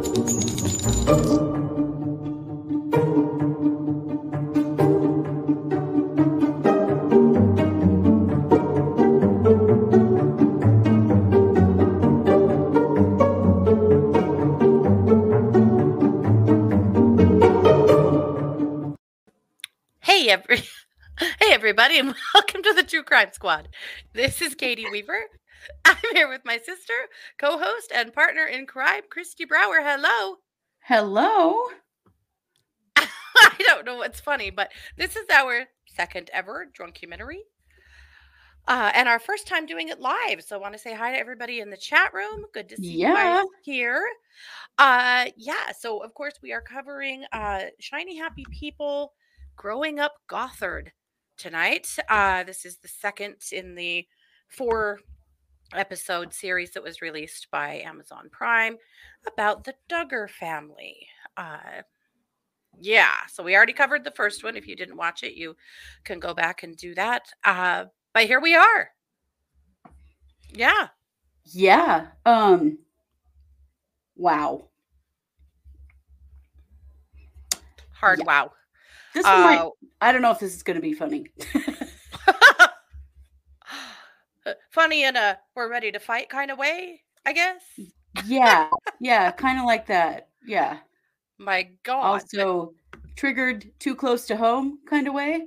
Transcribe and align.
Hey, 0.00 0.06
every, 20.30 20.56
hey, 21.18 21.52
everybody, 21.52 21.98
and 21.98 22.14
welcome 22.34 22.62
to 22.62 22.72
the 22.72 22.84
True 22.84 23.02
Crime 23.02 23.32
Squad. 23.32 23.68
This 24.14 24.40
is 24.40 24.54
Katie 24.54 24.88
Weaver. 24.90 25.26
I'm 25.84 25.96
here 26.12 26.28
with 26.28 26.42
my 26.44 26.58
sister, 26.58 26.94
co-host, 27.38 27.92
and 27.94 28.12
partner 28.12 28.44
in 28.46 28.66
crime, 28.66 29.02
Christy 29.10 29.44
Brower. 29.44 29.80
Hello. 29.82 30.36
Hello. 30.80 31.54
I 32.96 33.54
don't 33.66 33.84
know 33.86 33.96
what's 33.96 34.20
funny, 34.20 34.50
but 34.50 34.70
this 34.96 35.16
is 35.16 35.26
our 35.30 35.64
second 35.86 36.30
ever 36.32 36.66
drunkumentary. 36.78 37.40
Uh, 38.68 38.90
and 38.94 39.08
our 39.08 39.18
first 39.18 39.46
time 39.48 39.66
doing 39.66 39.88
it 39.88 40.00
live. 40.00 40.42
So 40.42 40.54
I 40.54 40.60
want 40.60 40.74
to 40.74 40.78
say 40.78 40.94
hi 40.94 41.12
to 41.12 41.18
everybody 41.18 41.60
in 41.60 41.70
the 41.70 41.76
chat 41.76 42.12
room. 42.14 42.44
Good 42.52 42.68
to 42.68 42.76
see 42.76 42.92
you 42.92 42.98
Yeah. 42.98 43.14
guys 43.14 43.46
here. 43.64 44.04
Uh, 44.78 45.26
yeah, 45.36 45.72
so 45.78 46.02
of 46.02 46.14
course 46.14 46.34
we 46.42 46.52
are 46.52 46.60
covering 46.60 47.24
uh 47.32 47.62
Shiny 47.80 48.16
Happy 48.16 48.44
People 48.50 49.14
Growing 49.56 49.98
Up 49.98 50.12
Gothard 50.28 50.92
tonight. 51.36 51.88
Uh, 52.08 52.44
this 52.44 52.64
is 52.64 52.76
the 52.76 52.88
second 52.88 53.36
in 53.50 53.74
the 53.74 54.06
four 54.48 55.00
episode 55.74 56.32
series 56.32 56.70
that 56.72 56.82
was 56.82 57.00
released 57.02 57.48
by 57.50 57.80
Amazon 57.84 58.28
Prime 58.30 58.76
about 59.26 59.64
the 59.64 59.74
Duggar 59.88 60.28
family. 60.28 61.06
Uh, 61.36 61.82
yeah, 62.80 63.14
so 63.28 63.42
we 63.42 63.54
already 63.56 63.72
covered 63.72 64.04
the 64.04 64.10
first 64.12 64.42
one. 64.44 64.56
If 64.56 64.66
you 64.66 64.76
didn't 64.76 64.96
watch 64.96 65.22
it, 65.22 65.34
you 65.34 65.56
can 66.04 66.18
go 66.20 66.34
back 66.34 66.62
and 66.62 66.76
do 66.76 66.94
that. 66.94 67.32
Uh, 67.44 67.86
but 68.12 68.24
here 68.26 68.40
we 68.40 68.54
are. 68.54 68.90
Yeah. 70.52 70.88
Yeah. 71.44 72.08
Um 72.26 72.78
wow. 74.16 74.68
Hard 77.92 78.20
Yeah. 78.20 78.24
wow. 78.24 78.52
This 79.14 79.24
one 79.24 79.42
might 79.42 79.58
Uh, 79.58 79.70
I 80.00 80.12
don't 80.12 80.22
know 80.22 80.30
if 80.30 80.38
this 80.38 80.54
is 80.54 80.62
gonna 80.62 80.80
be 80.80 80.92
funny. 80.94 81.26
funny 84.70 85.04
in 85.04 85.16
a 85.16 85.38
we're 85.54 85.70
ready 85.70 85.92
to 85.92 85.98
fight 85.98 86.28
kind 86.28 86.50
of 86.50 86.58
way, 86.58 87.02
I 87.26 87.32
guess. 87.32 87.62
yeah. 88.26 88.68
Yeah, 89.00 89.30
kind 89.30 89.58
of 89.58 89.64
like 89.64 89.86
that. 89.86 90.28
Yeah. 90.46 90.78
My 91.38 91.70
God. 91.82 92.02
Also 92.02 92.74
triggered 93.16 93.70
too 93.78 93.94
close 93.94 94.26
to 94.26 94.36
home 94.36 94.78
kind 94.88 95.08
of 95.08 95.14
way. 95.14 95.46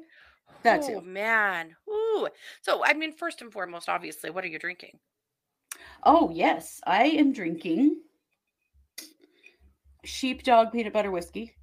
that 0.63 0.83
oh, 0.83 1.01
man. 1.01 1.75
Ooh. 1.89 2.27
So, 2.61 2.83
I 2.85 2.93
mean, 2.93 3.13
first 3.13 3.41
and 3.41 3.51
foremost, 3.51 3.89
obviously, 3.89 4.29
what 4.29 4.43
are 4.43 4.47
you 4.47 4.59
drinking? 4.59 4.99
Oh, 6.03 6.29
yes. 6.33 6.79
I 6.85 7.05
am 7.05 7.33
drinking 7.33 8.01
sheepdog 10.03 10.71
peanut 10.71 10.93
butter 10.93 11.11
whiskey. 11.11 11.55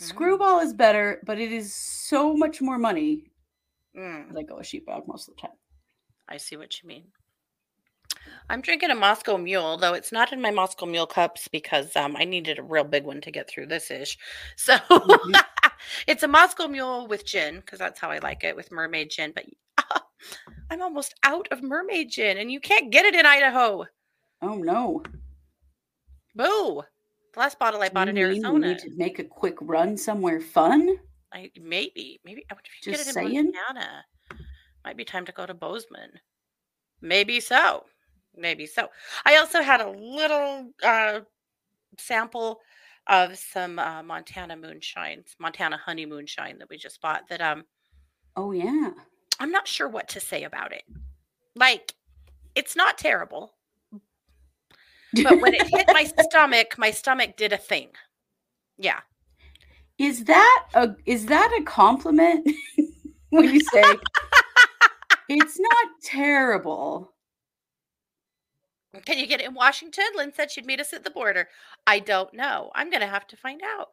Mm. 0.00 0.04
Screwball 0.04 0.60
is 0.60 0.72
better, 0.72 1.20
but 1.26 1.38
it 1.38 1.52
is 1.52 1.74
so 1.74 2.34
much 2.34 2.60
more 2.60 2.78
money 2.78 3.32
Mm, 3.96 4.36
I 4.36 4.42
go 4.42 4.56
with 4.56 4.66
sheepdog 4.66 5.06
most 5.06 5.28
of 5.28 5.36
the 5.36 5.42
time. 5.42 5.56
I 6.32 6.38
see 6.38 6.56
what 6.56 6.82
you 6.82 6.88
mean. 6.88 7.04
I'm 8.48 8.62
drinking 8.62 8.90
a 8.90 8.94
Moscow 8.94 9.36
Mule, 9.36 9.76
though 9.76 9.92
it's 9.92 10.12
not 10.12 10.32
in 10.32 10.40
my 10.40 10.50
Moscow 10.50 10.86
Mule 10.86 11.06
cups 11.06 11.46
because 11.46 11.94
um, 11.94 12.16
I 12.16 12.24
needed 12.24 12.58
a 12.58 12.62
real 12.62 12.84
big 12.84 13.04
one 13.04 13.20
to 13.20 13.30
get 13.30 13.50
through 13.50 13.66
this 13.66 13.90
ish. 13.90 14.16
So 14.56 14.76
Mhm. 14.78 15.42
it's 16.06 16.22
a 16.22 16.28
Moscow 16.28 16.68
Mule 16.68 17.06
with 17.06 17.26
gin 17.26 17.56
because 17.56 17.78
that's 17.78 18.00
how 18.00 18.10
I 18.10 18.18
like 18.18 18.44
it 18.44 18.56
with 18.56 18.72
mermaid 18.72 19.10
gin. 19.10 19.32
But 19.34 19.44
I'm 20.70 20.80
almost 20.80 21.14
out 21.22 21.48
of 21.50 21.62
mermaid 21.62 22.10
gin, 22.10 22.38
and 22.38 22.50
you 22.50 22.60
can't 22.60 22.90
get 22.90 23.04
it 23.04 23.14
in 23.14 23.26
Idaho. 23.26 23.84
Oh 24.40 24.54
no. 24.54 25.02
Boo! 26.34 26.82
The 27.34 27.40
last 27.40 27.58
bottle 27.58 27.82
I 27.82 27.90
bought 27.90 28.06
you 28.06 28.12
in 28.12 28.18
Arizona. 28.18 28.68
Need 28.68 28.78
to 28.78 28.90
make 28.96 29.18
a 29.18 29.24
quick 29.24 29.56
run 29.60 29.98
somewhere 29.98 30.40
fun. 30.40 30.96
I 31.30 31.50
maybe 31.60 32.20
maybe 32.24 32.44
I 32.50 32.54
wonder 32.54 32.68
if 32.78 32.86
you 32.86 32.92
Just 32.92 33.04
get 33.04 33.14
it 33.14 33.26
in 33.26 33.32
saying. 33.32 33.52
Montana. 33.68 34.04
Might 34.84 34.96
be 34.96 35.04
time 35.04 35.24
to 35.26 35.32
go 35.32 35.46
to 35.46 35.54
Bozeman. 35.54 36.10
Maybe 37.00 37.40
so. 37.40 37.84
Maybe 38.36 38.66
so. 38.66 38.88
I 39.24 39.36
also 39.36 39.62
had 39.62 39.80
a 39.80 39.90
little 39.90 40.70
uh, 40.82 41.20
sample 41.98 42.60
of 43.08 43.36
some 43.36 43.78
uh, 43.78 44.02
Montana 44.02 44.56
moonshine, 44.56 45.24
Montana 45.38 45.76
honey 45.76 46.06
moonshine 46.06 46.58
that 46.58 46.68
we 46.70 46.78
just 46.78 47.00
bought. 47.00 47.28
That 47.28 47.40
um, 47.40 47.64
Oh 48.36 48.52
yeah. 48.52 48.90
I'm 49.40 49.50
not 49.50 49.68
sure 49.68 49.88
what 49.88 50.08
to 50.10 50.20
say 50.20 50.44
about 50.44 50.72
it. 50.72 50.84
Like, 51.56 51.94
it's 52.54 52.76
not 52.76 52.98
terrible, 52.98 53.54
but 55.22 55.40
when 55.40 55.54
it 55.54 55.68
hit 55.68 55.86
my 55.88 56.04
stomach, 56.30 56.78
my 56.78 56.90
stomach 56.90 57.36
did 57.36 57.52
a 57.52 57.58
thing. 57.58 57.88
Yeah. 58.78 59.00
Is 59.98 60.24
that 60.24 60.66
a 60.74 60.94
is 61.04 61.26
that 61.26 61.56
a 61.60 61.64
compliment 61.64 62.48
when 63.30 63.52
you 63.52 63.60
say 63.60 63.84
it's 65.40 65.58
not 65.58 65.88
terrible? 66.02 67.12
Can 69.06 69.18
you 69.18 69.26
get 69.26 69.40
it 69.40 69.46
in 69.46 69.54
Washington? 69.54 70.04
Lynn 70.14 70.32
said 70.34 70.50
she'd 70.50 70.66
meet 70.66 70.80
us 70.80 70.92
at 70.92 71.02
the 71.04 71.10
border. 71.10 71.48
I 71.86 71.98
don't 71.98 72.34
know. 72.34 72.70
I'm 72.74 72.90
gonna 72.90 73.06
have 73.06 73.26
to 73.28 73.36
find 73.36 73.62
out. 73.62 73.88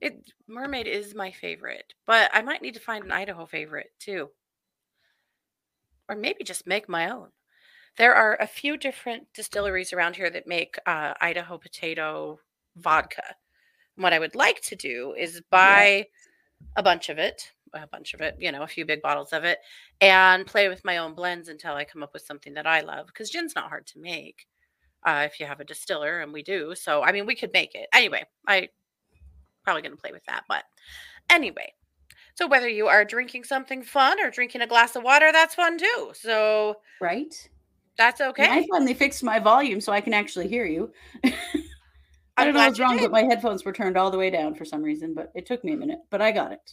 It 0.00 0.32
mermaid 0.46 0.86
is 0.86 1.14
my 1.14 1.30
favorite, 1.30 1.94
but 2.06 2.30
I 2.34 2.42
might 2.42 2.60
need 2.60 2.74
to 2.74 2.80
find 2.80 3.04
an 3.04 3.12
Idaho 3.12 3.46
favorite 3.46 3.92
too. 3.98 4.30
Or 6.08 6.16
maybe 6.16 6.44
just 6.44 6.66
make 6.66 6.88
my 6.88 7.10
own. 7.10 7.28
There 7.96 8.14
are 8.14 8.36
a 8.40 8.46
few 8.46 8.76
different 8.76 9.28
distilleries 9.34 9.92
around 9.92 10.16
here 10.16 10.30
that 10.30 10.46
make 10.46 10.76
uh, 10.86 11.14
Idaho 11.20 11.56
potato 11.56 12.40
vodka. 12.76 13.36
What 13.96 14.12
I 14.12 14.18
would 14.18 14.34
like 14.34 14.60
to 14.62 14.76
do 14.76 15.14
is 15.16 15.42
buy 15.50 16.06
a 16.76 16.82
bunch 16.82 17.08
of 17.08 17.18
it, 17.18 17.52
a 17.74 17.86
bunch 17.86 18.14
of 18.14 18.20
it, 18.20 18.36
you 18.38 18.52
know, 18.52 18.62
a 18.62 18.66
few 18.66 18.84
big 18.84 19.02
bottles 19.02 19.32
of 19.32 19.44
it, 19.44 19.58
and 20.00 20.46
play 20.46 20.68
with 20.68 20.84
my 20.84 20.98
own 20.98 21.14
blends 21.14 21.48
until 21.48 21.74
I 21.74 21.84
come 21.84 22.02
up 22.02 22.12
with 22.12 22.22
something 22.22 22.54
that 22.54 22.66
I 22.66 22.80
love. 22.80 23.06
Because 23.06 23.30
gin's 23.30 23.54
not 23.54 23.68
hard 23.68 23.86
to 23.88 23.98
make 23.98 24.46
uh, 25.04 25.26
if 25.30 25.40
you 25.40 25.46
have 25.46 25.60
a 25.60 25.64
distiller, 25.64 26.20
and 26.20 26.32
we 26.32 26.42
do. 26.42 26.74
So, 26.74 27.02
I 27.02 27.12
mean, 27.12 27.26
we 27.26 27.34
could 27.34 27.52
make 27.52 27.74
it 27.74 27.88
anyway. 27.92 28.24
I 28.46 28.68
probably 29.64 29.82
going 29.82 29.96
to 29.96 30.00
play 30.00 30.12
with 30.12 30.24
that, 30.26 30.44
but 30.48 30.64
anyway. 31.30 31.72
So, 32.34 32.46
whether 32.46 32.68
you 32.68 32.86
are 32.86 33.04
drinking 33.04 33.44
something 33.44 33.82
fun 33.82 34.20
or 34.20 34.30
drinking 34.30 34.62
a 34.62 34.66
glass 34.66 34.96
of 34.96 35.02
water, 35.02 35.30
that's 35.32 35.54
fun 35.54 35.78
too. 35.78 36.12
So 36.14 36.76
Right? 37.00 37.34
that's 37.98 38.20
okay. 38.20 38.48
I 38.48 38.66
finally 38.70 38.94
fixed 38.94 39.22
my 39.22 39.38
volume 39.38 39.80
so 39.80 39.92
I 39.92 40.00
can 40.00 40.14
actually 40.14 40.48
hear 40.48 40.64
you. 40.64 40.92
I 42.36 42.44
don't 42.44 42.54
know 42.54 42.60
what's 42.60 42.80
wrong, 42.80 42.96
did. 42.96 43.02
but 43.02 43.12
my 43.12 43.22
headphones 43.22 43.64
were 43.64 43.72
turned 43.72 43.98
all 43.98 44.10
the 44.10 44.16
way 44.16 44.30
down 44.30 44.54
for 44.54 44.64
some 44.64 44.82
reason, 44.82 45.12
but 45.12 45.30
it 45.34 45.44
took 45.44 45.62
me 45.62 45.72
a 45.72 45.76
minute. 45.76 45.98
But 46.10 46.22
I 46.22 46.32
got 46.32 46.52
it. 46.52 46.72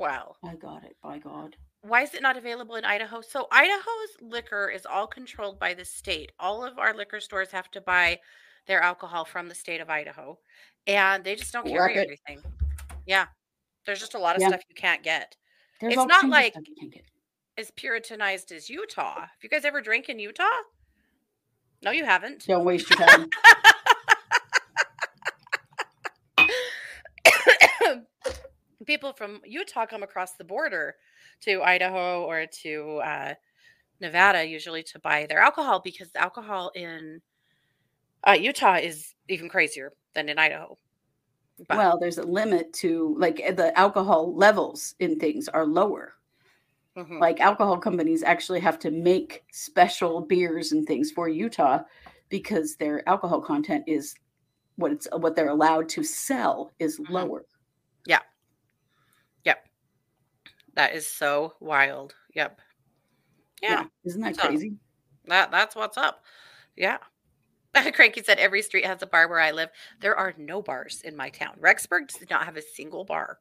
Wow. 0.00 0.36
I 0.42 0.54
got 0.54 0.82
it, 0.84 0.96
by 1.02 1.18
God. 1.18 1.56
Why 1.82 2.02
is 2.02 2.14
it 2.14 2.22
not 2.22 2.36
available 2.38 2.76
in 2.76 2.84
Idaho? 2.86 3.20
So 3.20 3.46
Idaho's 3.52 4.16
liquor 4.22 4.68
is 4.70 4.86
all 4.86 5.06
controlled 5.06 5.58
by 5.60 5.74
the 5.74 5.84
state. 5.84 6.32
All 6.40 6.64
of 6.64 6.78
our 6.78 6.94
liquor 6.94 7.20
stores 7.20 7.50
have 7.52 7.70
to 7.72 7.80
buy 7.82 8.18
their 8.66 8.80
alcohol 8.80 9.24
from 9.26 9.48
the 9.48 9.54
state 9.54 9.80
of 9.80 9.90
Idaho, 9.90 10.38
and 10.86 11.22
they 11.22 11.34
just 11.36 11.52
don't 11.52 11.66
carry 11.66 11.96
everything. 11.96 12.42
Yeah, 13.06 13.26
there's 13.84 14.00
just 14.00 14.14
a 14.14 14.18
lot 14.18 14.36
of 14.36 14.42
Yeah. 14.42 14.48
stuff 14.48 14.62
you 14.68 14.74
can't 14.74 15.02
get. 15.02 15.36
There's 15.80 15.94
It's 15.94 16.06
not 16.06 16.26
like- 16.28 16.52
stuff 16.54 16.64
you 16.66 16.74
can't 16.80 16.92
get. 16.92 17.04
As 17.58 17.70
puritanized 17.72 18.52
as 18.52 18.70
Utah. 18.70 19.20
Have 19.20 19.30
you 19.42 19.48
guys 19.50 19.64
ever 19.66 19.82
drank 19.82 20.08
in 20.08 20.18
Utah? 20.18 20.44
No, 21.82 21.90
you 21.90 22.04
haven't. 22.06 22.46
Don't 22.46 22.64
waste 22.64 22.88
your 22.88 22.98
time. 23.06 23.28
People 28.86 29.12
from 29.12 29.42
Utah 29.44 29.86
come 29.86 30.02
across 30.02 30.34
the 30.36 30.44
border 30.44 30.96
to 31.40 31.62
Idaho 31.62 32.24
or 32.24 32.46
to 32.46 32.96
uh, 32.98 33.34
Nevada 34.00 34.44
usually 34.46 34.82
to 34.84 34.98
buy 35.00 35.26
their 35.26 35.40
alcohol 35.40 35.80
because 35.80 36.12
the 36.12 36.20
alcohol 36.22 36.70
in 36.74 37.22
uh, 38.26 38.32
Utah 38.32 38.76
is 38.76 39.14
even 39.28 39.48
crazier 39.48 39.92
than 40.14 40.28
in 40.28 40.38
Idaho. 40.38 40.78
But 41.68 41.82
well, 41.82 41.98
there's 41.98 42.18
a 42.18 42.22
limit 42.24 42.72
to 42.74 43.14
like 43.18 43.40
eh, 43.40 43.52
the 43.52 43.76
alcohol 43.78 44.34
levels 44.34 44.94
in 44.98 45.18
things 45.18 45.48
are 45.48 45.66
lower. 45.66 46.14
mhm. 46.96 47.20
Like 47.20 47.38
alcohol 47.40 47.78
companies 47.78 48.22
actually 48.22 48.60
have 48.60 48.78
to 48.80 48.90
make 48.90 49.44
special 49.52 50.22
beers 50.22 50.72
and 50.72 50.86
things 50.86 51.10
for 51.12 51.28
Utah 51.28 51.84
because 52.30 52.76
their 52.76 53.06
alcohol 53.08 53.40
content 53.42 53.84
is 53.86 54.14
what 54.76 54.92
it's 54.92 55.08
what 55.12 55.36
they're 55.36 55.48
allowed 55.48 55.88
to 55.90 56.04
sell 56.04 56.72
is 56.80 57.00
Mhm. 57.08 57.10
lower. 57.10 57.46
That 60.74 60.94
is 60.94 61.06
so 61.06 61.54
wild. 61.60 62.14
Yep. 62.34 62.60
Yeah. 63.62 63.84
Isn't 64.04 64.20
that 64.22 64.36
So- 64.36 64.48
crazy? 64.48 64.74
That 65.26 65.50
that's 65.50 65.76
what's 65.76 65.96
up. 65.98 66.24
Yeah. 66.76 66.98
Cranky 67.94 68.22
said 68.22 68.38
every 68.38 68.62
street 68.62 68.84
has 68.86 69.02
a 69.02 69.06
bar 69.06 69.28
where 69.28 69.38
I 69.40 69.52
live. 69.52 69.68
There 70.00 70.16
are 70.16 70.34
no 70.38 70.60
bars 70.62 71.02
in 71.02 71.14
my 71.16 71.30
town. 71.30 71.56
Rexburg 71.60 72.08
does 72.08 72.28
not 72.28 72.44
have 72.44 72.56
a 72.56 72.62
single 72.62 73.04
bar. 73.04 73.38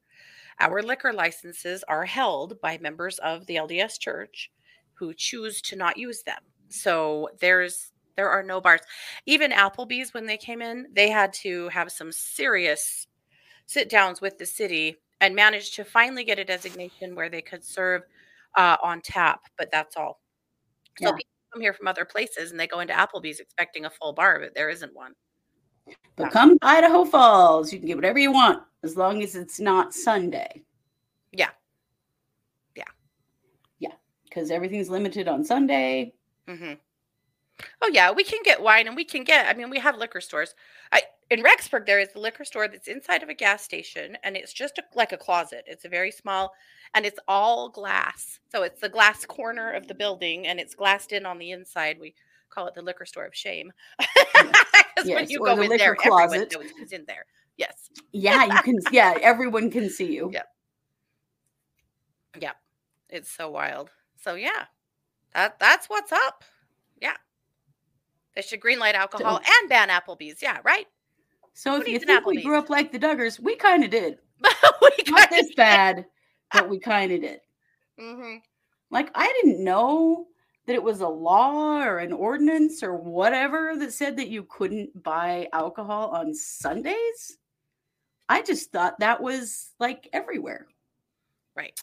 Our 0.60 0.84
liquor 0.84 1.14
licenses 1.14 1.84
are 1.88 2.06
held 2.06 2.60
by 2.62 2.78
members 2.78 3.18
of 3.20 3.46
the 3.46 3.56
LDS 3.56 3.98
Church 4.00 4.52
who 4.94 5.14
choose 5.14 5.62
to 5.64 5.76
not 5.78 5.98
use 5.98 6.22
them. 6.24 6.42
So 6.68 7.30
there's 7.40 7.92
there 8.18 8.30
are 8.30 8.44
no 8.44 8.60
bars. 8.60 8.82
Even 9.26 9.52
Applebee's 9.52 10.14
when 10.14 10.26
they 10.26 10.36
came 10.38 10.62
in, 10.62 10.88
they 10.94 11.10
had 11.10 11.32
to 11.34 11.70
have 11.70 11.90
some 11.92 12.12
serious 12.12 13.08
sit 13.66 13.90
downs 13.90 14.20
with 14.20 14.38
the 14.38 14.46
city 14.46 14.98
and 15.22 15.36
managed 15.36 15.76
to 15.76 15.84
finally 15.84 16.24
get 16.24 16.40
a 16.40 16.46
designation 16.46 17.16
where 17.16 17.30
they 17.30 17.42
could 17.42 17.64
serve 17.64 18.04
uh, 18.58 18.78
on 18.84 19.02
tap, 19.02 19.42
but 19.58 19.70
that's 19.72 19.96
all. 19.98 20.20
So 21.00 21.10
Yeah. 21.10 21.12
people 21.12 21.30
come 21.54 21.62
here 21.62 21.74
from 21.74 21.88
other 21.88 22.06
places 22.06 22.52
and 22.52 22.60
they 22.60 22.68
go 22.68 22.80
into 22.80 22.94
Applebee's 22.94 23.40
expecting 23.40 23.86
a 23.86 23.90
full 23.90 24.14
bar, 24.14 24.40
but 24.40 24.54
there 24.56 24.70
isn't 24.70 24.94
one. 24.94 25.14
But 26.16 26.26
Yeah. 26.26 26.30
come 26.30 26.60
to 26.60 26.66
Idaho 26.66 27.06
Falls, 27.06 27.72
you 27.72 27.80
can 27.80 27.88
get 27.88 27.96
whatever 27.98 28.20
you 28.20 28.32
want 28.32 28.64
as 28.84 28.96
long 28.98 29.22
as 29.24 29.36
it's 29.36 29.60
not 29.60 29.94
Sunday. 29.94 30.64
Yeah. 31.32 31.52
Yeah. 32.76 32.84
Yeah. 33.80 33.94
Because 34.24 34.52
everything's 34.52 34.90
limited 34.90 35.28
on 35.28 35.44
Sunday. 35.44 36.14
hmm 36.48 36.74
Oh 37.82 37.90
yeah, 37.92 38.12
we 38.12 38.24
can 38.24 38.40
get 38.44 38.62
wine 38.62 38.88
and 38.88 38.96
we 38.96 39.04
can 39.04 39.24
get. 39.24 39.48
I 39.48 39.58
mean, 39.58 39.70
we 39.70 39.80
have 39.80 39.98
liquor 39.98 40.22
stores. 40.22 40.56
I 40.92 41.02
in 41.30 41.44
Rexburg 41.44 41.86
there 41.86 42.00
is 42.00 42.10
a 42.16 42.20
liquor 42.20 42.44
store 42.46 42.68
that's 42.68 42.88
inside 42.88 43.22
of 43.24 43.30
a 43.30 43.34
gas 43.34 43.64
station 43.64 44.18
and 44.24 44.36
it's 44.36 44.54
just 44.54 44.78
a, 44.78 44.84
like 44.96 45.12
a 45.12 45.18
closet. 45.18 45.64
It's 45.68 45.86
a 45.86 45.90
very 45.90 46.12
small 46.12 46.54
and 46.94 47.06
it's 47.06 47.20
all 47.28 47.70
glass. 47.70 48.40
So 48.52 48.64
it's 48.64 48.82
the 48.82 48.90
glass 48.90 49.26
corner 49.26 49.72
of 49.72 49.88
the 49.88 49.94
building 49.94 50.48
and 50.48 50.60
it's 50.60 50.76
glassed 50.76 51.12
in 51.12 51.26
on 51.26 51.38
the 51.38 51.52
inside. 51.52 51.98
We 52.00 52.16
call 52.50 52.68
it 52.68 52.74
the 52.74 52.82
liquor 52.82 53.06
store 53.06 53.26
of 53.26 53.36
shame. 53.36 53.72
when 54.36 54.54
Yes, 55.06 55.30
you 55.30 55.40
or 55.42 55.48
go 55.48 55.56
the 55.56 55.62
in 55.64 55.70
there, 55.78 55.96
everyone 56.04 56.30
closet. 56.30 56.52
knows 56.54 56.72
who's 56.78 56.92
in 56.92 57.06
there. 57.08 57.26
Yes. 57.58 57.90
Yeah, 58.12 58.46
you 58.46 58.62
can. 58.64 58.80
yeah, 58.92 59.16
everyone 59.22 59.70
can 59.70 59.90
see 59.90 60.14
you. 60.14 60.30
Yep. 60.34 60.48
Yeah. 62.40 62.54
It's 63.10 63.32
so 63.32 63.50
wild. 63.50 63.92
So 64.22 64.36
yeah. 64.36 64.66
That 65.34 65.60
that's 65.60 65.88
what's 65.88 66.12
up. 66.12 66.44
They 68.36 68.42
should 68.42 68.62
greenlight 68.62 68.94
alcohol 68.94 69.38
and 69.38 69.70
ban 69.70 69.90
Applebee's. 69.90 70.42
Yeah, 70.42 70.60
right? 70.64 70.88
So 71.54 71.76
Who 71.76 71.82
if 71.82 71.88
you 71.88 72.00
think 72.00 72.26
we 72.26 72.44
grew 72.44 72.58
up 72.58 72.70
like 72.70 72.92
the 72.92 73.00
Duggars, 73.00 73.40
we 73.40 73.56
kind 73.56 73.84
of 73.84 73.90
did. 73.90 74.20
we 74.82 74.90
Not 75.08 75.30
this 75.30 75.54
bad, 75.56 76.06
but 76.54 76.70
we 76.70 76.80
kind 76.80 77.12
of 77.12 77.22
did. 77.22 77.42
hmm 78.00 78.36
Like 78.92 79.12
I 79.16 79.28
didn't 79.42 79.64
know 79.64 80.28
that 80.68 80.76
it 80.76 80.84
was 80.84 81.02
a 81.02 81.08
law 81.08 81.82
or 81.82 81.98
an 81.98 82.14
ordinance 82.14 82.84
or 82.84 82.96
whatever 82.96 83.76
that 83.78 83.92
said 83.92 84.16
that 84.18 84.30
you 84.30 84.44
couldn't 84.44 85.04
buy 85.04 85.48
alcohol 85.52 86.10
on 86.10 86.34
Sundays. 86.34 87.38
I 88.30 88.44
just 88.44 88.72
thought 88.72 89.00
that 89.00 89.22
was 89.22 89.72
like 89.80 90.08
everywhere. 90.14 90.68
Right. 91.56 91.78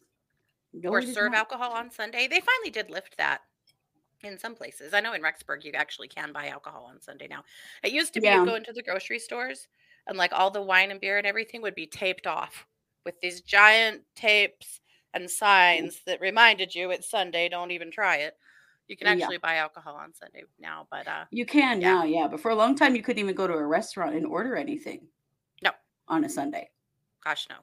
No, 0.73 0.91
or 0.91 1.03
serve 1.03 1.33
not. 1.33 1.39
alcohol 1.39 1.73
on 1.73 1.91
Sunday. 1.91 2.29
They 2.29 2.41
finally 2.41 2.71
did 2.71 2.89
lift 2.89 3.17
that 3.19 3.41
in 4.27 4.39
some 4.39 4.55
places. 4.55 4.95
I 4.95 5.01
know 5.01 5.13
in 5.15 5.23
Rexburg 5.23 5.65
you 5.65 5.73
actually 5.73 6.09
can 6.09 6.33
buy 6.33 6.49
alcohol 6.49 6.87
on 6.91 7.01
Sunday 7.01 7.27
now. 7.29 7.43
It 7.83 7.93
used 7.93 8.13
to 8.15 8.21
be 8.21 8.27
Yeah. 8.27 8.41
you 8.41 8.47
go 8.47 8.55
into 8.55 8.73
the 8.73 8.83
grocery 8.83 9.19
stores 9.19 9.69
and 10.07 10.17
like 10.19 10.33
all 10.33 10.51
the 10.51 10.63
wine 10.63 10.91
and 10.91 11.01
beer 11.01 11.19
and 11.19 11.27
everything 11.27 11.63
would 11.63 11.75
be 11.75 11.87
taped 11.87 12.27
off 12.27 12.67
with 13.05 13.19
these 13.21 13.41
giant 13.41 14.03
tapes 14.15 14.81
and 15.15 15.31
signs 15.31 16.01
that 16.07 16.21
reminded 16.21 16.75
you 16.75 16.91
it's 16.91 17.09
Sunday, 17.09 17.49
don't 17.49 17.71
even 17.71 17.91
try 17.91 18.17
it. 18.17 18.37
You 18.89 18.97
can 18.97 19.07
Yeah. 19.07 19.13
actually 19.25 19.39
buy 19.39 19.57
alcohol 19.57 19.95
on 19.97 20.13
Sunday 20.15 20.45
now, 20.59 20.87
but 20.91 21.09
uh 21.09 21.25
You 21.31 21.47
can 21.47 21.81
Yeah. 21.81 21.95
now, 21.95 22.05
yeah. 22.05 22.29
But 22.29 22.41
for 22.41 22.51
a 22.51 22.55
long 22.55 22.75
time, 22.75 22.95
you 22.95 23.03
couldn't 23.03 23.23
even 23.23 23.35
go 23.35 23.47
to 23.47 23.55
a 23.55 23.67
restaurant 23.67 24.15
and 24.15 24.27
order 24.27 24.57
anything. 24.57 25.09
No. 25.63 25.71
On 26.09 26.25
a 26.25 26.29
Sunday. 26.29 26.71
gosh 27.25 27.49
no. 27.49 27.57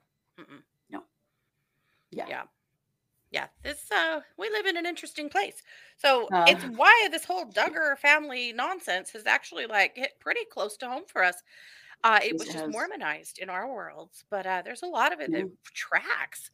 Mm-mm. 0.44 0.64
Yeah. 2.12 2.28
Yeah. 2.28 2.44
Yeah, 3.34 3.48
this 3.64 3.92
uh 3.92 4.22
we 4.38 4.50
live 4.52 4.68
in 4.68 4.78
an 4.78 4.86
interesting 4.86 5.28
place. 5.28 5.64
So 5.98 6.28
Uh, 6.32 6.46
it's 6.48 6.64
why 6.78 7.08
this 7.12 7.26
whole 7.26 7.46
Duggar 7.48 7.98
family 7.98 8.54
nonsense 8.54 9.10
has 9.10 9.26
actually 9.26 9.66
like 9.66 9.94
hit 9.96 10.12
pretty 10.20 10.46
close 10.52 10.78
to 10.78 10.88
home 10.88 11.04
for 11.08 11.24
us. 11.24 11.42
Uh 12.04 12.20
it 12.24 12.38
was 12.38 12.48
just. 12.48 12.66
Mormonized 12.66 13.40
in 13.40 13.50
our 13.50 13.68
worlds, 13.68 14.24
but 14.30 14.46
uh 14.46 14.62
there's 14.64 14.84
a 14.84 14.88
lot 14.88 15.12
of 15.12 15.20
it 15.20 15.32
Yeah. 15.32 15.40
that 15.46 15.52
tracks. 15.74 16.52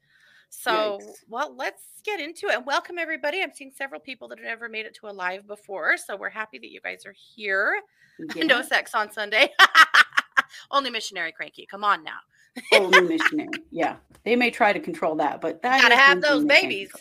So, 0.51 0.99
Yikes. 1.03 1.23
well, 1.27 1.53
let's 1.55 1.83
get 2.03 2.19
into 2.19 2.47
it 2.47 2.55
and 2.55 2.65
welcome 2.65 2.97
everybody. 2.97 3.43
I'm 3.43 3.53
seeing 3.53 3.71
several 3.71 3.99
people 4.01 4.27
that 4.29 4.39
have 4.39 4.47
never 4.47 4.67
made 4.67 4.87
it 4.87 4.95
to 4.95 5.07
a 5.07 5.11
live 5.11 5.45
before, 5.45 5.95
so 5.97 6.15
we're 6.15 6.29
happy 6.29 6.57
that 6.59 6.71
you 6.71 6.79
guys 6.81 7.05
are 7.05 7.13
here. 7.35 7.81
Yeah. 8.35 8.45
No 8.45 8.61
sex 8.61 8.95
on 8.95 9.11
Sunday. 9.11 9.49
Only 10.71 10.89
missionary 10.89 11.31
cranky. 11.31 11.65
Come 11.65 11.83
on 11.85 12.03
now. 12.03 12.19
Only 12.73 13.01
missionary. 13.01 13.49
Yeah. 13.71 13.97
They 14.25 14.35
may 14.35 14.51
try 14.51 14.73
to 14.73 14.79
control 14.79 15.15
that, 15.15 15.41
but 15.41 15.61
that 15.61 15.81
Gotta 15.81 15.95
have 15.95 16.21
those 16.21 16.43
babies. 16.45 16.91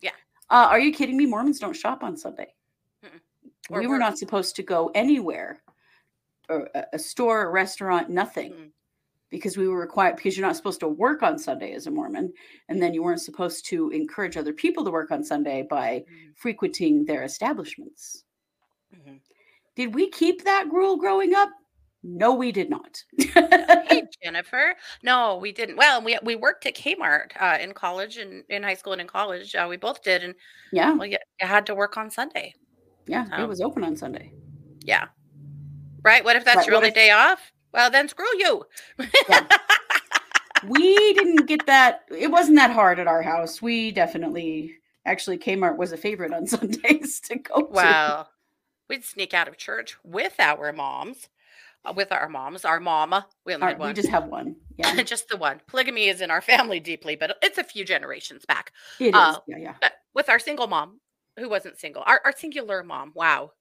Yeah. 0.00 0.10
Uh, 0.50 0.66
are 0.70 0.80
you 0.80 0.92
kidding 0.92 1.16
me? 1.16 1.26
Mormons 1.26 1.58
don't 1.60 1.74
shop 1.76 2.02
on 2.02 2.16
Sunday. 2.16 2.52
Mm-mm. 3.04 3.20
Or 3.70 3.80
we 3.80 3.86
were 3.86 3.98
not 3.98 4.18
supposed 4.18 4.56
to 4.56 4.62
go 4.62 4.90
anywhere, 4.94 5.62
or 6.48 6.68
a, 6.74 6.84
a 6.94 6.98
store, 6.98 7.42
a 7.46 7.50
restaurant, 7.50 8.10
nothing, 8.10 8.52
Mm. 8.52 8.70
because 9.30 9.56
we 9.56 9.68
were 9.68 9.78
required. 9.78 10.16
Because 10.16 10.36
you're 10.36 10.46
not 10.46 10.56
supposed 10.56 10.80
to 10.80 10.88
work 10.88 11.22
on 11.22 11.38
Sunday 11.38 11.72
as 11.74 11.86
a 11.86 11.90
Mormon, 11.90 12.32
and 12.68 12.82
then 12.82 12.92
you 12.92 13.02
weren't 13.02 13.20
supposed 13.20 13.66
to 13.66 13.90
encourage 13.90 14.36
other 14.36 14.52
people 14.52 14.84
to 14.84 14.90
work 14.90 15.10
on 15.12 15.22
Sunday 15.22 15.62
by 15.62 16.04
Mhm. 16.10 16.36
frequenting 16.36 17.04
their 17.04 17.22
establishments. 17.22 18.24
Mhm. 18.94 19.20
Did 19.76 19.94
we 19.94 20.10
keep 20.10 20.42
that 20.44 20.72
rule 20.72 20.96
growing 20.96 21.34
up? 21.34 21.50
No, 22.04 22.32
we 22.34 22.52
did 22.52 22.70
not. 22.70 23.02
hey 23.18 24.04
Jennifer. 24.22 24.74
No, 25.02 25.36
we 25.36 25.50
didn't. 25.52 25.76
Well, 25.76 26.00
we 26.02 26.16
we 26.22 26.36
worked 26.36 26.64
at 26.66 26.76
Kmart 26.76 27.32
uh, 27.40 27.58
in 27.60 27.72
college 27.74 28.16
and 28.18 28.44
in 28.48 28.62
high 28.62 28.74
school 28.74 28.92
and 28.92 29.00
in 29.00 29.08
college. 29.08 29.54
Uh, 29.54 29.66
we 29.68 29.76
both 29.76 30.02
did, 30.02 30.22
and 30.22 30.34
yeah, 30.72 30.94
well, 30.94 31.06
you, 31.06 31.18
you 31.40 31.46
had 31.46 31.66
to 31.66 31.74
work 31.74 31.96
on 31.96 32.10
Sunday. 32.10 32.54
yeah, 33.06 33.26
Oh. 33.32 33.42
it 33.42 33.48
was 33.48 33.60
open 33.60 33.82
on 33.84 33.96
Sunday. 33.96 34.32
Yeah. 34.82 35.06
Right. 36.04 36.24
What 36.24 36.36
if 36.36 36.44
that's 36.44 36.58
Right, 36.58 36.66
your 36.68 36.76
only 36.76 36.88
if- 36.90 36.94
day 36.94 37.10
off? 37.10 37.52
Well, 37.72 37.90
then 37.90 38.08
screw 38.08 38.24
you. 38.38 38.64
we 40.68 41.12
didn't 41.14 41.46
get 41.46 41.66
that. 41.66 42.02
It 42.10 42.30
wasn't 42.30 42.56
that 42.56 42.70
hard 42.70 42.98
at 42.98 43.06
our 43.06 43.22
house. 43.22 43.60
We 43.62 43.90
definitely, 43.90 44.74
actually, 45.04 45.38
Kmart 45.38 45.76
was 45.76 45.92
a 45.92 45.96
favorite 45.96 46.32
on 46.32 46.46
Sundays 46.48 47.20
to 47.28 47.36
go 47.36 47.60
to. 47.62 47.66
well, 47.70 48.30
we'd 48.88 49.04
sneak 49.04 49.34
out 49.34 49.48
of 49.48 49.56
church 49.56 49.96
with 50.02 50.34
our 50.38 50.72
moms, 50.72 51.28
with 51.96 52.12
our 52.12 52.28
moms, 52.28 52.64
our 52.64 52.80
mama. 52.80 53.26
We 53.44 53.54
only 53.54 53.62
Our- 53.64 53.68
had 53.70 53.78
one. 53.78 53.88
we 53.88 53.94
just 53.94 54.08
have 54.08 54.24
one. 54.26 54.56
Yeah, 54.76 55.02
just 55.02 55.28
the 55.28 55.36
one. 55.36 55.60
Polygamy 55.66 56.08
is 56.08 56.20
in 56.20 56.30
our 56.30 56.40
family 56.40 56.80
deeply, 56.80 57.16
but 57.16 57.36
it's 57.42 57.58
a 57.58 57.64
few 57.64 57.84
generations 57.84 58.44
back. 58.46 58.72
it 59.00 59.08
is. 59.08 59.14
Uh, 59.14 59.38
yeah, 59.46 59.56
yeah. 59.58 59.74
But 59.80 59.92
with 60.14 60.28
our 60.28 60.38
single 60.38 60.66
mom, 60.66 61.00
who 61.38 61.48
wasn't 61.48 61.78
single, 61.78 62.02
our, 62.06 62.20
our 62.24 62.32
singular 62.36 62.82
mom. 62.82 63.12
Wow. 63.14 63.52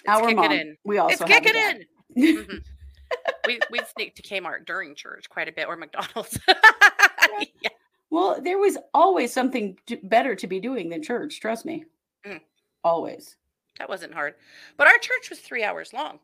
It's 0.00 0.08
Our 0.08 0.30
mom. 0.32 0.52
in. 0.52 0.76
We 0.84 0.98
also 0.98 1.24
it's 1.24 1.32
kicking 1.32 1.56
in. 1.56 1.84
Mhm. 2.16 2.64
we 3.46 3.58
we'd 3.70 3.86
sneak 3.96 4.14
to 4.16 4.22
Kmart 4.22 4.64
during 4.66 4.94
church 4.94 5.28
quite 5.28 5.48
a 5.48 5.52
bit, 5.52 5.66
or 5.66 5.76
McDonald's. 5.76 6.38
yeah. 6.48 7.70
Well, 8.10 8.40
there 8.40 8.58
was 8.58 8.78
always 8.94 9.32
something 9.32 9.76
to, 9.86 9.98
better 10.02 10.34
to 10.36 10.46
be 10.46 10.60
doing 10.60 10.88
than 10.88 11.02
church. 11.02 11.40
Trust 11.40 11.66
me. 11.66 11.84
Mm. 12.26 12.40
Always. 12.84 13.36
that 13.78 13.88
wasn't 13.88 14.14
hard. 14.14 14.34
But 14.76 14.86
our 14.86 14.98
church 14.98 15.30
was 15.30 15.40
three 15.40 15.64
hours 15.64 15.92
long. 15.92 16.20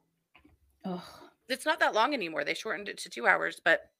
Ugh. 0.84 1.00
It's 1.48 1.66
not 1.66 1.80
that 1.80 1.94
long 1.94 2.14
anymore. 2.14 2.44
They 2.44 2.54
shortened 2.54 2.88
it 2.88 2.98
to 2.98 3.10
two 3.10 3.26
hours, 3.26 3.60
but 3.64 3.90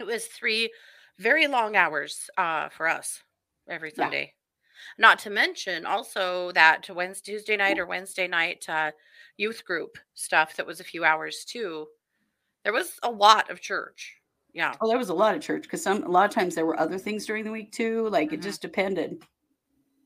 it 0.00 0.04
was 0.04 0.26
three 0.26 0.72
very 1.18 1.46
long 1.46 1.76
hours 1.76 2.28
uh, 2.38 2.68
for 2.70 2.88
us 2.88 3.22
every 3.68 3.90
Yeah. 3.96 4.04
Sunday. 4.04 4.34
Not 4.98 5.20
to 5.20 5.30
mention 5.30 5.86
also 5.86 6.50
that 6.52 6.88
Wednesday, 6.90 7.32
Tuesday 7.32 7.56
night 7.56 7.78
or 7.78 7.86
Wednesday 7.86 8.26
night 8.26 8.64
uh, 8.68 8.90
youth 9.36 9.64
group 9.64 9.96
stuff 10.14 10.56
that 10.56 10.66
was 10.66 10.80
a 10.80 10.84
few 10.84 11.04
hours 11.04 11.44
too. 11.44 11.86
There 12.64 12.72
was 12.72 12.98
a 13.02 13.10
lot 13.10 13.50
of 13.50 13.60
church. 13.60 14.16
Yeah. 14.54 14.74
Oh, 14.80 14.88
there 14.88 14.98
was 14.98 15.08
a 15.10 15.14
lot 15.14 15.34
of 15.36 15.40
church 15.42 15.62
because 15.62 15.82
some 15.82 16.02
a 16.02 16.08
lot 16.08 16.24
of 16.28 16.34
times 16.34 16.54
there 16.54 16.66
were 16.66 16.78
other 16.80 16.98
things 16.98 17.26
during 17.26 17.44
the 17.44 17.52
week 17.52 17.72
too. 17.72 18.08
Like 18.08 18.32
it 18.32 18.40
Mhm. 18.40 18.42
just 18.42 18.60
depended. 18.62 19.22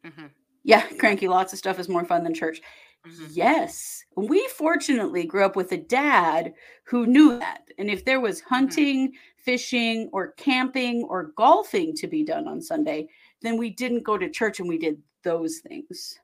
hmm 0.05 0.27
Yeah, 0.63 0.87
cranky. 0.99 1.29
Lots 1.29 1.53
of 1.53 1.59
stuff 1.59 1.79
is 1.79 1.89
more 1.89 2.05
fun 2.05 2.23
than 2.25 2.35
church. 2.35 2.61
Hmm 3.07 3.27
Yes. 3.31 4.05
We 4.17 4.49
fortunately 4.49 5.25
grew 5.25 5.45
up 5.45 5.57
with 5.57 5.73
a 5.73 5.77
dad 5.77 6.55
who 6.85 7.07
knew 7.07 7.39
that. 7.39 7.63
And 7.79 7.91
if 7.91 8.05
there 8.05 8.21
was 8.21 8.41
hunting, 8.41 9.13
fishing, 9.37 10.09
or 10.13 10.33
camping 10.33 11.05
or 11.05 11.33
golfing 11.37 11.95
to 11.97 12.07
be 12.07 12.25
done 12.25 12.49
on 12.49 12.61
Sunday, 12.63 13.09
then 13.43 13.59
we 13.59 13.71
didn't 13.71 14.03
go 14.03 14.17
to 14.17 14.31
church 14.31 14.59
and 14.61 14.69
we 14.69 14.79
did 14.79 15.01
those 15.23 15.59
things. 15.59 16.19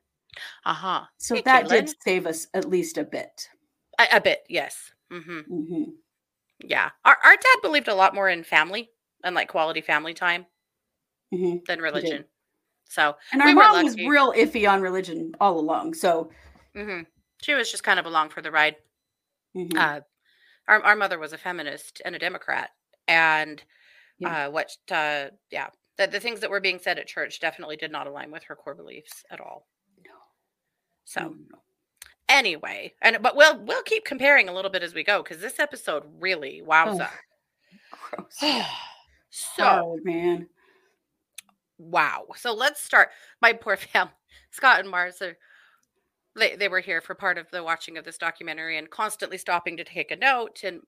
Uh 0.64 0.72
huh. 0.74 1.02
So 1.18 1.34
Hey, 1.36 1.42
that 1.44 1.68
did 1.68 1.90
save 2.02 2.26
us 2.26 2.46
at 2.54 2.68
least 2.68 2.98
a 2.98 3.04
bit. 3.04 3.48
A, 3.98 4.16
a 4.16 4.20
bit, 4.20 4.44
yes. 4.48 4.90
hmm 5.10 5.40
hmm 5.40 5.84
Yeah. 6.64 6.90
Our, 7.04 7.16
our 7.22 7.36
dad 7.36 7.56
believed 7.62 7.88
a 7.88 7.94
lot 7.94 8.14
more 8.14 8.28
in 8.28 8.42
family 8.42 8.90
and 9.22 9.34
like 9.34 9.48
quality 9.48 9.82
family 9.82 10.14
time 10.14 10.46
hmm 11.30 11.56
than 11.66 11.80
religion. 11.80 12.24
So 12.88 13.16
And 13.32 13.40
our 13.40 13.48
We 13.48 13.54
mom 13.54 13.84
was 13.84 13.96
real 13.96 14.32
iffy 14.32 14.70
on 14.70 14.82
religion 14.82 15.34
all 15.40 15.58
along. 15.58 15.94
So 15.94 16.30
hmm 16.74 17.00
she 17.42 17.54
was 17.54 17.70
just 17.70 17.82
kind 17.82 17.98
of 17.98 18.06
along 18.06 18.28
for 18.30 18.40
the 18.40 18.50
ride. 18.52 18.76
Mhm. 19.56 19.76
Uh, 19.76 20.00
our 20.68 20.82
our 20.82 20.96
mother 20.96 21.18
was 21.18 21.32
a 21.32 21.38
feminist 21.38 22.00
and 22.04 22.14
a 22.14 22.18
Democrat, 22.18 22.70
and 23.08 23.62
Yeah. 24.18 24.46
uh, 24.46 24.50
what 24.50 24.76
uh, 24.90 25.28
yeah, 25.50 25.68
the 25.96 26.06
the 26.06 26.20
things 26.20 26.40
that 26.40 26.50
were 26.50 26.60
being 26.60 26.78
said 26.78 26.98
at 26.98 27.06
church 27.08 27.40
definitely 27.40 27.76
did 27.76 27.90
not 27.90 28.06
align 28.06 28.30
with 28.30 28.44
her 28.44 28.54
core 28.56 28.74
beliefs 28.74 29.24
at 29.30 29.40
all. 29.40 29.66
No. 30.04 30.12
So 31.04 31.34
anyway, 32.28 32.94
and 33.02 33.18
but 33.20 33.36
we'll 33.36 33.58
we'll 33.58 33.82
keep 33.82 34.04
comparing 34.04 34.48
a 34.48 34.54
little 34.54 34.70
bit 34.70 34.82
as 34.84 34.94
we 34.94 35.02
go 35.04 35.22
because 35.22 35.40
this 35.40 35.58
episode 35.58 36.04
really 36.20 36.62
wowza. 36.64 37.10
Gross. 37.90 38.38
so 39.30 39.64
Hard, 39.64 40.04
man. 40.04 40.48
wow. 41.78 42.26
So 42.36 42.54
let's 42.54 42.80
start. 42.82 43.10
My 43.40 43.52
poor 43.52 43.76
family, 43.76 44.12
Scott 44.50 44.80
and 44.80 44.88
Mars 44.88 45.20
are. 45.20 45.36
They, 46.36 46.56
they 46.56 46.68
were 46.68 46.80
here 46.80 47.00
for 47.00 47.14
part 47.14 47.36
of 47.38 47.50
the 47.50 47.62
watching 47.62 47.98
of 47.98 48.04
this 48.04 48.18
documentary 48.18 48.78
and 48.78 48.88
constantly 48.88 49.36
stopping 49.38 49.76
to 49.76 49.84
take 49.84 50.10
a 50.10 50.16
note 50.16 50.60
and 50.64 50.80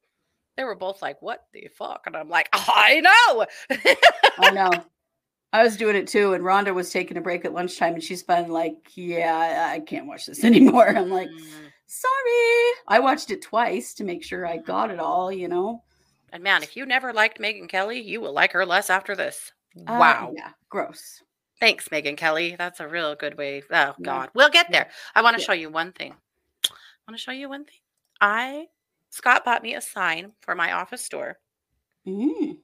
they 0.57 0.65
were 0.65 0.75
both 0.75 1.03
like 1.03 1.21
what 1.21 1.45
the 1.53 1.69
fuck 1.77 2.03
and 2.07 2.17
i'm 2.17 2.29
like 2.31 2.49
i 2.53 3.01
know 3.01 3.47
I 4.39 4.51
know. 4.53 4.71
I 5.53 5.63
was 5.63 5.77
doing 5.77 5.95
it 5.95 6.09
too, 6.09 6.33
and 6.33 6.43
Rhonda 6.43 6.75
was 6.75 6.91
taking 6.91 7.17
a 7.17 7.21
break 7.21 7.45
at 7.45 7.53
lunchtime, 7.53 7.95
and 7.95 8.03
she's 8.03 8.25
been 8.25 8.49
like, 8.49 8.75
"Yeah, 8.97 9.71
I 9.73 9.79
can't 9.79 10.09
watch 10.09 10.27
this 10.27 10.43
anymore." 10.51 10.89
I'm 10.89 11.11
like, 11.11 11.29
Mm. 11.29 11.71
"Sorry." 11.87 12.73
I 12.89 12.99
watched 12.99 13.31
it 13.31 13.41
twice 13.43 13.95
to 13.95 14.05
make 14.05 14.25
sure 14.25 14.45
I 14.45 14.57
got 14.57 14.91
it 14.91 14.99
all. 14.99 15.31
You 15.31 15.47
know. 15.47 15.85
and 16.33 16.43
man 16.43 16.65
if 16.65 16.77
you 16.77 16.85
never 16.87 17.13
liked 17.13 17.39
megyn 17.39 17.69
kelly 17.69 18.01
you 18.01 18.21
will 18.21 18.33
like 18.33 18.51
her 18.51 18.67
less 18.67 18.91
after 18.91 19.15
this 19.15 19.53
Uh, 19.77 19.97
wow 20.01 20.33
yeah. 20.37 20.51
Gross. 20.69 21.23
Thanks 21.65 21.89
megyn 21.89 22.15
kelly 22.17 22.57
that's 22.59 22.79
a 22.81 22.87
real 22.87 23.15
good 23.15 23.39
way 23.39 23.63
oh 23.63 23.67
Yeah. 23.73 23.93
god 24.03 24.29
we'll 24.35 24.51
get 24.51 24.71
there 24.71 24.91
i 25.15 25.23
want 25.23 25.35
to 25.37 25.41
Yeah. 25.41 25.47
show 25.47 25.53
you 25.55 25.71
one 25.71 25.93
thing 25.93 26.13
i 26.71 26.71
want 27.09 27.17
to 27.19 27.23
show 27.23 27.33
you 27.33 27.49
one 27.49 27.65
thing 27.65 27.79
i 28.21 28.67
scott 29.09 29.47
bought 29.47 29.63
me 29.63 29.75
a 29.75 29.81
sign 29.81 30.33
for 30.43 30.55
my 30.55 30.73
office 30.73 31.09
door, 31.09 31.39
Mm. 32.07 32.59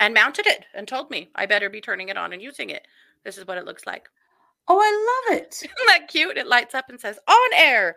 and 0.00 0.14
mounted 0.14 0.46
it 0.46 0.64
and 0.72 0.88
told 0.88 1.10
me 1.10 1.28
I 1.34 1.44
better 1.44 1.68
be 1.68 1.82
turning 1.82 2.08
it 2.08 2.16
on 2.16 2.32
and 2.32 2.40
using 2.40 2.70
it. 2.70 2.86
This 3.22 3.36
is 3.36 3.46
what 3.46 3.58
it 3.58 3.66
looks 3.66 3.84
like. 3.84 4.08
Oh, 4.66 4.78
I 4.80 5.28
love 5.28 5.38
it. 5.42 5.54
Isn't 5.62 5.86
that 5.88 6.08
cute? 6.08 6.38
It 6.38 6.46
lights 6.46 6.74
up 6.74 6.88
and 6.88 6.98
says 6.98 7.18
on 7.28 7.50
air. 7.54 7.96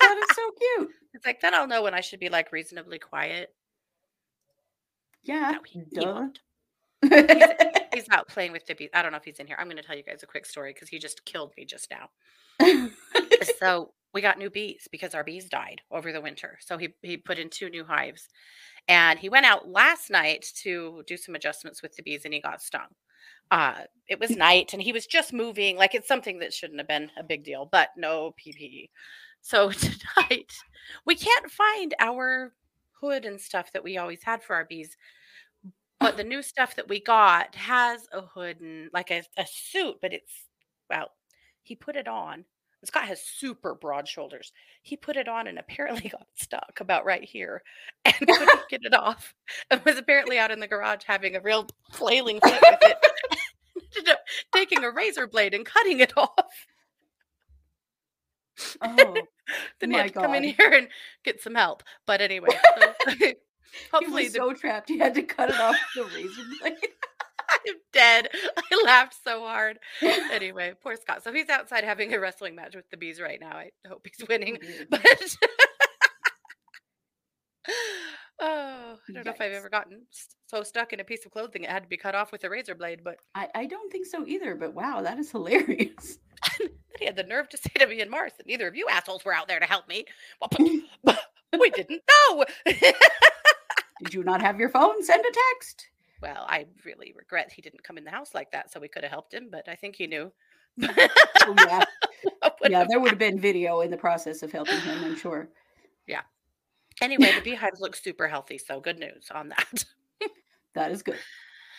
That 0.00 0.18
is 0.28 0.36
so 0.36 0.50
cute. 0.58 0.90
It's 1.14 1.24
like 1.24 1.40
then 1.40 1.54
I'll 1.54 1.66
know 1.66 1.82
when 1.82 1.94
I 1.94 2.00
should 2.02 2.20
be 2.20 2.28
like 2.28 2.52
reasonably 2.52 2.98
quiet. 2.98 3.54
Yeah. 5.22 5.52
No, 5.52 5.60
he, 5.64 5.84
he 5.90 6.06
won't. 6.06 6.40
He's 7.98 8.08
out 8.10 8.28
playing 8.28 8.52
with 8.52 8.64
the 8.66 8.74
bees. 8.74 8.90
I 8.94 9.02
don't 9.02 9.10
know 9.10 9.18
if 9.18 9.24
he's 9.24 9.40
in 9.40 9.46
here. 9.46 9.56
I'm 9.58 9.66
going 9.66 9.76
to 9.76 9.82
tell 9.82 9.96
you 9.96 10.04
guys 10.04 10.22
a 10.22 10.26
quick 10.26 10.46
story 10.46 10.72
because 10.72 10.88
he 10.88 10.98
just 10.98 11.24
killed 11.24 11.52
me 11.56 11.64
just 11.64 11.90
now. 11.90 12.10
so 13.58 13.92
we 14.14 14.20
got 14.20 14.38
new 14.38 14.50
bees 14.50 14.86
because 14.90 15.14
our 15.14 15.24
bees 15.24 15.48
died 15.48 15.80
over 15.90 16.12
the 16.12 16.20
winter. 16.20 16.58
So 16.60 16.78
he 16.78 16.94
he 17.02 17.16
put 17.16 17.38
in 17.38 17.50
two 17.50 17.70
new 17.70 17.84
hives, 17.84 18.28
and 18.86 19.18
he 19.18 19.28
went 19.28 19.46
out 19.46 19.68
last 19.68 20.10
night 20.10 20.46
to 20.62 21.02
do 21.06 21.16
some 21.16 21.34
adjustments 21.34 21.82
with 21.82 21.96
the 21.96 22.02
bees, 22.02 22.24
and 22.24 22.32
he 22.32 22.40
got 22.40 22.62
stung. 22.62 22.88
Uh, 23.50 23.82
it 24.06 24.20
was 24.20 24.30
night, 24.30 24.72
and 24.72 24.82
he 24.82 24.92
was 24.92 25.06
just 25.06 25.32
moving. 25.32 25.76
Like 25.76 25.94
it's 25.94 26.08
something 26.08 26.38
that 26.38 26.54
shouldn't 26.54 26.78
have 26.78 26.88
been 26.88 27.10
a 27.18 27.24
big 27.24 27.42
deal, 27.42 27.68
but 27.70 27.90
no 27.96 28.34
PPE. 28.40 28.90
So 29.40 29.70
tonight 29.72 30.52
we 31.04 31.16
can't 31.16 31.50
find 31.50 31.94
our 31.98 32.54
hood 33.00 33.24
and 33.24 33.40
stuff 33.40 33.72
that 33.72 33.84
we 33.84 33.98
always 33.98 34.22
had 34.22 34.42
for 34.42 34.54
our 34.54 34.64
bees. 34.64 34.96
But 36.00 36.16
the 36.16 36.24
new 36.24 36.42
stuff 36.42 36.76
that 36.76 36.88
we 36.88 37.00
got 37.00 37.54
has 37.56 38.06
a 38.12 38.20
hood 38.22 38.60
and 38.60 38.90
like 38.92 39.10
a, 39.10 39.22
a 39.36 39.46
suit, 39.46 39.96
but 40.00 40.12
it's 40.12 40.32
well, 40.88 41.10
he 41.62 41.74
put 41.74 41.96
it 41.96 42.08
on. 42.08 42.44
Scott 42.84 43.06
has 43.06 43.20
super 43.20 43.74
broad 43.74 44.06
shoulders. 44.06 44.52
He 44.82 44.96
put 44.96 45.16
it 45.16 45.26
on 45.28 45.48
and 45.48 45.58
apparently 45.58 46.08
got 46.12 46.26
stuck 46.36 46.78
about 46.80 47.04
right 47.04 47.24
here 47.24 47.62
and 48.04 48.14
couldn't 48.14 48.68
get 48.70 48.84
it 48.84 48.94
off. 48.94 49.34
And 49.70 49.84
was 49.84 49.98
apparently 49.98 50.38
out 50.38 50.50
in 50.50 50.60
the 50.60 50.68
garage 50.68 51.02
having 51.04 51.34
a 51.34 51.40
real 51.40 51.66
flailing 51.92 52.40
fit 52.40 52.62
with 52.62 52.78
it. 52.82 52.96
Ended 53.96 54.12
up 54.12 54.20
taking 54.54 54.84
a 54.84 54.90
razor 54.90 55.26
blade 55.26 55.54
and 55.54 55.66
cutting 55.66 56.00
it 56.00 56.12
off. 56.16 56.66
oh, 58.80 59.16
Then 59.80 59.90
he 59.90 59.96
had 59.96 60.08
to 60.08 60.12
come 60.12 60.34
in 60.34 60.44
here 60.44 60.72
and 60.72 60.88
get 61.24 61.40
some 61.40 61.54
help. 61.54 61.82
But 62.06 62.20
anyway, 62.20 62.48
so 63.08 63.32
he 63.72 63.88
hopefully 63.92 64.24
was 64.24 64.32
the 64.32 64.38
so 64.38 64.52
trapped 64.52 64.88
he 64.88 64.98
had 64.98 65.14
to 65.14 65.22
cut 65.22 65.50
it 65.50 65.60
off 65.60 65.76
with 65.96 66.10
the 66.10 66.16
razor 66.16 66.42
blade. 66.60 66.74
I'm 67.50 67.74
dead. 67.92 68.28
I 68.56 68.82
laughed 68.84 69.16
so 69.24 69.40
hard. 69.40 69.78
Anyway, 70.02 70.74
poor 70.82 70.96
Scott. 70.96 71.24
So 71.24 71.32
he's 71.32 71.48
outside 71.48 71.82
having 71.82 72.12
a 72.12 72.20
wrestling 72.20 72.54
match 72.54 72.76
with 72.76 72.90
the 72.90 72.96
bees 72.96 73.20
right 73.20 73.40
now. 73.40 73.56
I 73.56 73.70
hope 73.86 74.06
he's 74.06 74.28
winning. 74.28 74.58
But 74.90 75.00
oh, 78.40 78.96
I 79.08 79.12
don't 79.12 79.24
know 79.24 79.32
if 79.32 79.40
I've 79.40 79.52
ever 79.52 79.68
gotten 79.68 80.02
so 80.46 80.62
stuck 80.62 80.92
in 80.92 81.00
a 81.00 81.04
piece 81.04 81.24
of 81.26 81.32
clothing 81.32 81.64
it 81.64 81.70
had 81.70 81.82
to 81.82 81.88
be 81.88 81.96
cut 81.96 82.14
off 82.14 82.32
with 82.32 82.44
a 82.44 82.50
razor 82.50 82.74
blade. 82.74 83.00
But 83.02 83.16
I, 83.34 83.48
I 83.54 83.66
don't 83.66 83.90
think 83.90 84.06
so 84.06 84.26
either, 84.26 84.54
but 84.54 84.74
wow, 84.74 85.02
that 85.02 85.18
is 85.18 85.30
hilarious. 85.30 86.18
he 86.98 87.06
had 87.06 87.16
the 87.16 87.22
nerve 87.22 87.48
to 87.50 87.56
say 87.56 87.70
to 87.78 87.86
me 87.86 88.00
and 88.00 88.10
Mars 88.10 88.32
that 88.36 88.46
neither 88.46 88.68
of 88.68 88.76
you 88.76 88.88
assholes 88.88 89.24
were 89.24 89.34
out 89.34 89.48
there 89.48 89.60
to 89.60 89.66
help 89.66 89.88
me. 89.88 90.04
Well, 90.40 90.50
we 91.58 91.70
didn't 91.70 92.02
know. 92.08 92.44
Did 94.02 94.14
you 94.14 94.22
not 94.24 94.40
have 94.42 94.58
your 94.60 94.68
phone? 94.68 95.02
Send 95.02 95.24
a 95.24 95.32
text. 95.52 95.88
well, 96.22 96.44
I 96.48 96.66
really 96.84 97.12
regret 97.16 97.52
he 97.52 97.62
didn't 97.62 97.82
come 97.82 97.98
in 97.98 98.04
the 98.04 98.10
house 98.10 98.34
like 98.34 98.50
that, 98.52 98.72
so 98.72 98.80
we 98.80 98.88
could 98.88 99.02
have 99.02 99.10
helped 99.12 99.32
him. 99.34 99.48
But 99.50 99.68
I 99.68 99.74
think 99.74 99.96
he 99.96 100.06
knew. 100.06 100.32
Oh, 100.82 101.54
yeah. 101.66 101.84
Yeah, 102.68 102.84
there 102.88 102.98
would 103.00 103.10
have 103.10 103.18
been 103.18 103.38
video 103.40 103.80
in 103.80 103.90
the 103.90 103.96
process 103.96 104.42
of 104.42 104.50
helping 104.52 104.78
him, 104.80 105.02
I'm 105.04 105.16
sure. 105.16 105.48
Yeah. 106.06 106.22
Anyway, 107.00 107.32
the 107.34 107.40
beehives 107.44 107.80
look 107.80 107.94
super 107.96 108.26
healthy, 108.28 108.58
so 108.58 108.80
good 108.80 108.98
news 108.98 109.28
on 109.32 109.48
that. 109.50 109.84
That 110.74 110.90
is 110.90 111.02
good. 111.02 111.16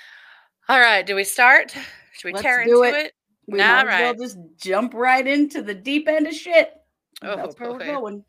All 0.69 0.79
right, 0.79 1.05
do 1.05 1.15
we 1.15 1.23
start? 1.25 1.71
Should 2.13 2.25
we 2.25 2.31
Let's 2.33 2.43
tear 2.43 2.61
into 2.61 2.83
it. 2.83 2.95
it? 2.95 3.13
We 3.47 3.61
All 3.61 3.67
might 3.67 3.87
as 3.93 4.01
well 4.01 4.13
just 4.15 4.37
jump 4.57 4.93
right 4.93 5.25
into 5.27 5.61
the 5.61 5.73
deep 5.75 6.07
end 6.07 6.25
of 6.27 6.33
shit. 6.33 6.71
Oh, 7.21 7.35
That's 7.35 7.59
where 7.59 7.69
boy. 7.71 7.77
we're 7.77 7.85
going. 7.85 8.25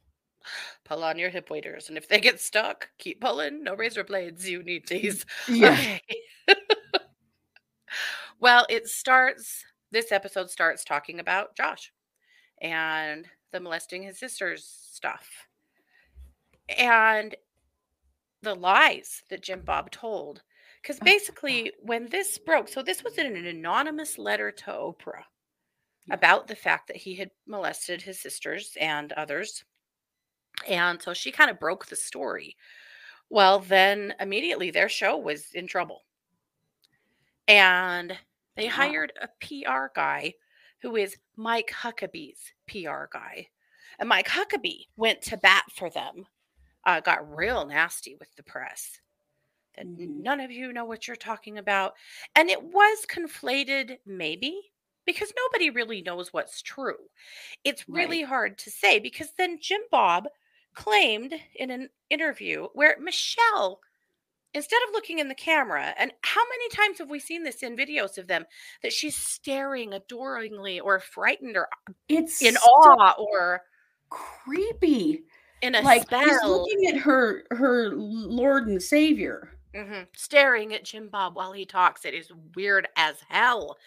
Pull 0.85 1.05
on 1.05 1.19
your 1.19 1.31
hip 1.31 1.51
waders, 1.51 1.89
and 1.89 1.99
if 1.99 2.09
they 2.09 2.21
get 2.21 2.41
stuck, 2.41 2.89
keep 2.99 3.21
pulling. 3.21 3.63
No 3.63 3.75
razor 3.75 4.05
blades. 4.05 4.49
You 4.49 4.63
need 4.63 4.89
these. 4.89 5.25
Yeah. 5.49 5.73
Okay. 5.73 6.03
well, 8.41 8.67
it 8.69 8.89
starts. 8.89 9.65
This 9.91 10.13
episode 10.13 10.51
starts 10.51 10.85
talking 10.85 11.19
about 11.19 11.57
Josh 11.57 11.93
and 12.63 13.27
the 13.53 13.61
molesting 13.61 14.03
his 14.03 14.19
sisters 14.19 14.65
stuff, 14.93 15.29
and 16.69 17.35
the 18.43 18.55
lies 18.55 19.23
that 19.31 19.43
Jim 19.43 19.63
Bob 19.63 19.91
told. 19.91 20.43
Because 20.83 20.99
Oh, 21.01 21.05
basically, 21.05 21.73
when 21.83 22.07
this 22.09 22.39
broke, 22.39 22.69
so 22.69 22.83
this 22.83 23.05
was 23.05 23.19
in 23.19 23.27
an 23.37 23.47
anonymous 23.47 24.17
letter 24.19 24.51
to 24.51 24.71
Oprah 24.71 25.25
about 26.11 26.47
the 26.47 26.57
fact 26.57 26.89
that 26.89 26.97
he 26.97 27.15
had 27.15 27.31
molested 27.47 28.03
his 28.03 28.19
sisters 28.21 28.77
and 28.81 29.13
others. 29.13 29.65
And 30.69 31.01
so 31.03 31.15
she 31.15 31.33
kind 31.33 31.51
of 31.51 31.61
broke 31.61 31.87
the 31.87 31.97
story. 31.97 32.57
Well, 33.31 33.61
then 33.61 34.15
immediately 34.21 34.71
their 34.71 34.89
show 34.91 35.17
was 35.19 35.53
in 35.53 35.67
trouble. 35.69 36.05
And 37.49 38.19
they 38.57 38.67
Wow. 38.67 38.69
hired 38.69 39.13
a 39.21 39.29
PR 39.41 39.91
guy 39.95 40.35
who 40.83 40.97
is 40.97 41.19
Mike 41.37 41.71
Huckabee's 41.71 42.53
PR 42.67 43.09
guy. 43.13 43.49
And 43.99 44.09
Mike 44.09 44.29
Huckabee 44.29 44.87
went 44.97 45.21
to 45.23 45.37
bat 45.37 45.65
for 45.75 45.91
them, 45.91 46.27
uh, 46.85 47.01
got 47.01 47.29
real 47.37 47.67
nasty 47.67 48.17
with 48.17 48.35
the 48.37 48.43
press. 48.45 49.01
That 49.77 49.89
"N- 49.99 50.15
Mhm. 50.15 50.23
none 50.23 50.41
of 50.41 50.51
you 50.53 50.73
know 50.73 50.85
what 50.87 51.07
you're 51.09 51.17
talking 51.17 51.59
about. 51.59 51.97
And 52.37 52.51
it 52.51 52.63
was 52.63 53.07
conflated, 53.07 54.01
maybe, 54.07 54.73
because 55.07 55.33
nobody 55.37 55.71
really 55.71 56.03
knows 56.03 56.33
what's 56.33 56.63
true. 56.63 57.11
It's 57.65 57.89
really 57.89 58.23
hard 58.23 58.59
to 58.59 58.71
say 58.71 58.99
because 59.01 59.33
then 59.35 59.61
Jim 59.61 59.83
Bob 59.91 60.29
claimed 60.75 61.35
in 61.55 61.71
an 61.71 61.89
interview 62.11 62.69
where 62.75 62.97
Michelle, 63.01 63.81
instead 64.55 64.81
of 64.89 64.93
looking 64.93 65.19
in 65.19 65.29
the 65.29 65.35
camera, 65.35 65.95
and 65.99 66.13
how 66.23 66.43
many 66.49 66.69
times 66.71 66.99
have 66.99 67.11
we 67.11 67.19
seen 67.21 67.43
this 67.45 67.63
in 67.63 67.77
videos 67.77 68.19
of 68.19 68.27
them 68.27 68.45
that 68.83 68.93
she's 68.93 69.17
staring 69.17 69.93
adoringly 69.93 70.81
or 70.81 71.01
frightened 71.01 71.57
or 71.57 71.69
It's 72.09 72.43
in 72.43 72.55
so 72.55 72.61
awe 72.61 73.15
or 73.19 73.63
creepy. 74.09 75.25
in 75.63 75.75
a 75.75 75.81
Like 75.83 76.03
spell, 76.03 76.25
she's 76.25 76.43
looking 76.43 76.87
at 76.89 76.97
her 77.03 77.45
her 77.51 77.91
Lord 77.91 78.67
and 78.69 78.83
Savior. 78.83 79.57
Mhm. 79.75 80.09
staring 80.17 80.75
at 80.75 80.85
Jim 80.85 81.09
Bob 81.09 81.37
while 81.37 81.53
he 81.53 81.65
talks. 81.65 82.05
It 82.05 82.13
is 82.15 82.33
weird 82.57 82.89
as 82.97 83.21
hell. 83.29 83.79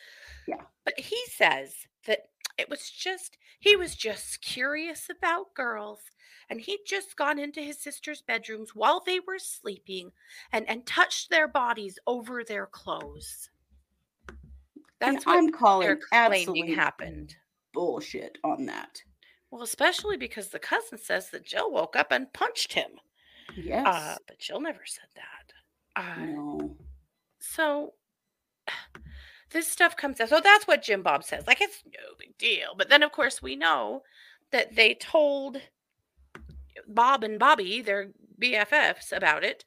Yeah. 0.47 0.61
But 0.85 0.97
he 0.97 1.21
says 1.27 1.87
that 2.05 2.29
it 2.57 2.69
was 2.69 2.89
just, 2.89 3.37
he 3.59 3.75
was 3.75 3.93
just 3.95 4.41
curious 4.41 5.09
about 5.09 5.53
girls. 5.55 5.99
And 6.53 6.61
he'd 6.61 6.81
just 6.85 7.15
gone 7.15 7.39
into 7.39 7.61
his 7.61 7.79
sister's 7.79 8.21
bedrooms 8.21 8.75
while 8.75 9.01
they 9.03 9.19
were 9.19 9.39
sleeping 9.39 10.11
and, 10.51 10.69
and 10.69 10.85
touched 10.85 11.31
their 11.31 11.47
bodies 11.47 11.97
over 12.05 12.43
their 12.43 12.67
clothes. 12.67 13.49
And 14.29 15.15
That's 15.15 15.25
what 15.25 15.37
I'm 15.39 15.51
calling 15.51 15.97
claiming 16.11 16.41
absolutely 16.41 16.75
happened. 16.75 17.35
bullshit 17.73 18.37
on 18.43 18.67
that. 18.67 19.01
Well, 19.49 19.63
especially 19.63 20.15
because 20.15 20.49
the 20.49 20.59
cousin 20.59 20.99
says 20.99 21.31
that 21.31 21.43
Jill 21.43 21.71
woke 21.71 21.95
up 21.95 22.11
and 22.11 22.31
punched 22.33 22.73
him. 22.73 22.91
Yes. 23.55 23.87
Uh, 23.87 24.17
but 24.27 24.37
Jill 24.37 24.61
never 24.61 24.85
said 24.85 25.09
that. 25.15 26.03
Uh, 26.03 26.23
no. 26.23 26.77
so 27.39 27.93
this 29.49 29.67
stuff 29.67 29.97
comes 29.97 30.21
out. 30.21 30.29
So 30.29 30.39
that's 30.39 30.67
what 30.67 30.83
Jim 30.83 31.01
Bob 31.01 31.23
says. 31.23 31.47
Like 31.47 31.61
it's 31.61 31.81
no 31.87 32.13
big 32.19 32.37
deal. 32.37 32.75
But 32.77 32.89
then 32.89 33.01
of 33.01 33.11
course 33.11 33.41
we 33.41 33.55
know 33.55 34.03
that 34.51 34.75
they 34.75 34.93
told 34.93 35.59
Bob 36.87 37.23
and 37.23 37.39
Bobby, 37.39 37.81
their 37.81 38.11
BFFs, 38.39 39.11
about 39.11 39.43
it, 39.43 39.63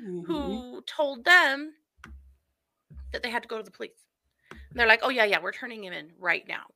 Mhm. 0.00 0.26
who 0.26 0.82
told 0.82 1.24
them 1.24 1.74
that 3.12 3.22
they 3.22 3.30
had 3.30 3.42
to 3.42 3.48
go 3.48 3.58
to 3.58 3.62
the 3.62 3.70
police. 3.70 4.06
And 4.50 4.60
they're 4.74 4.86
like, 4.86 5.00
oh 5.02 5.10
yeah, 5.10 5.24
yeah, 5.24 5.40
we're 5.40 5.52
turning 5.52 5.84
him 5.84 5.92
in 5.92 6.12
right 6.18 6.46
now. 6.46 6.66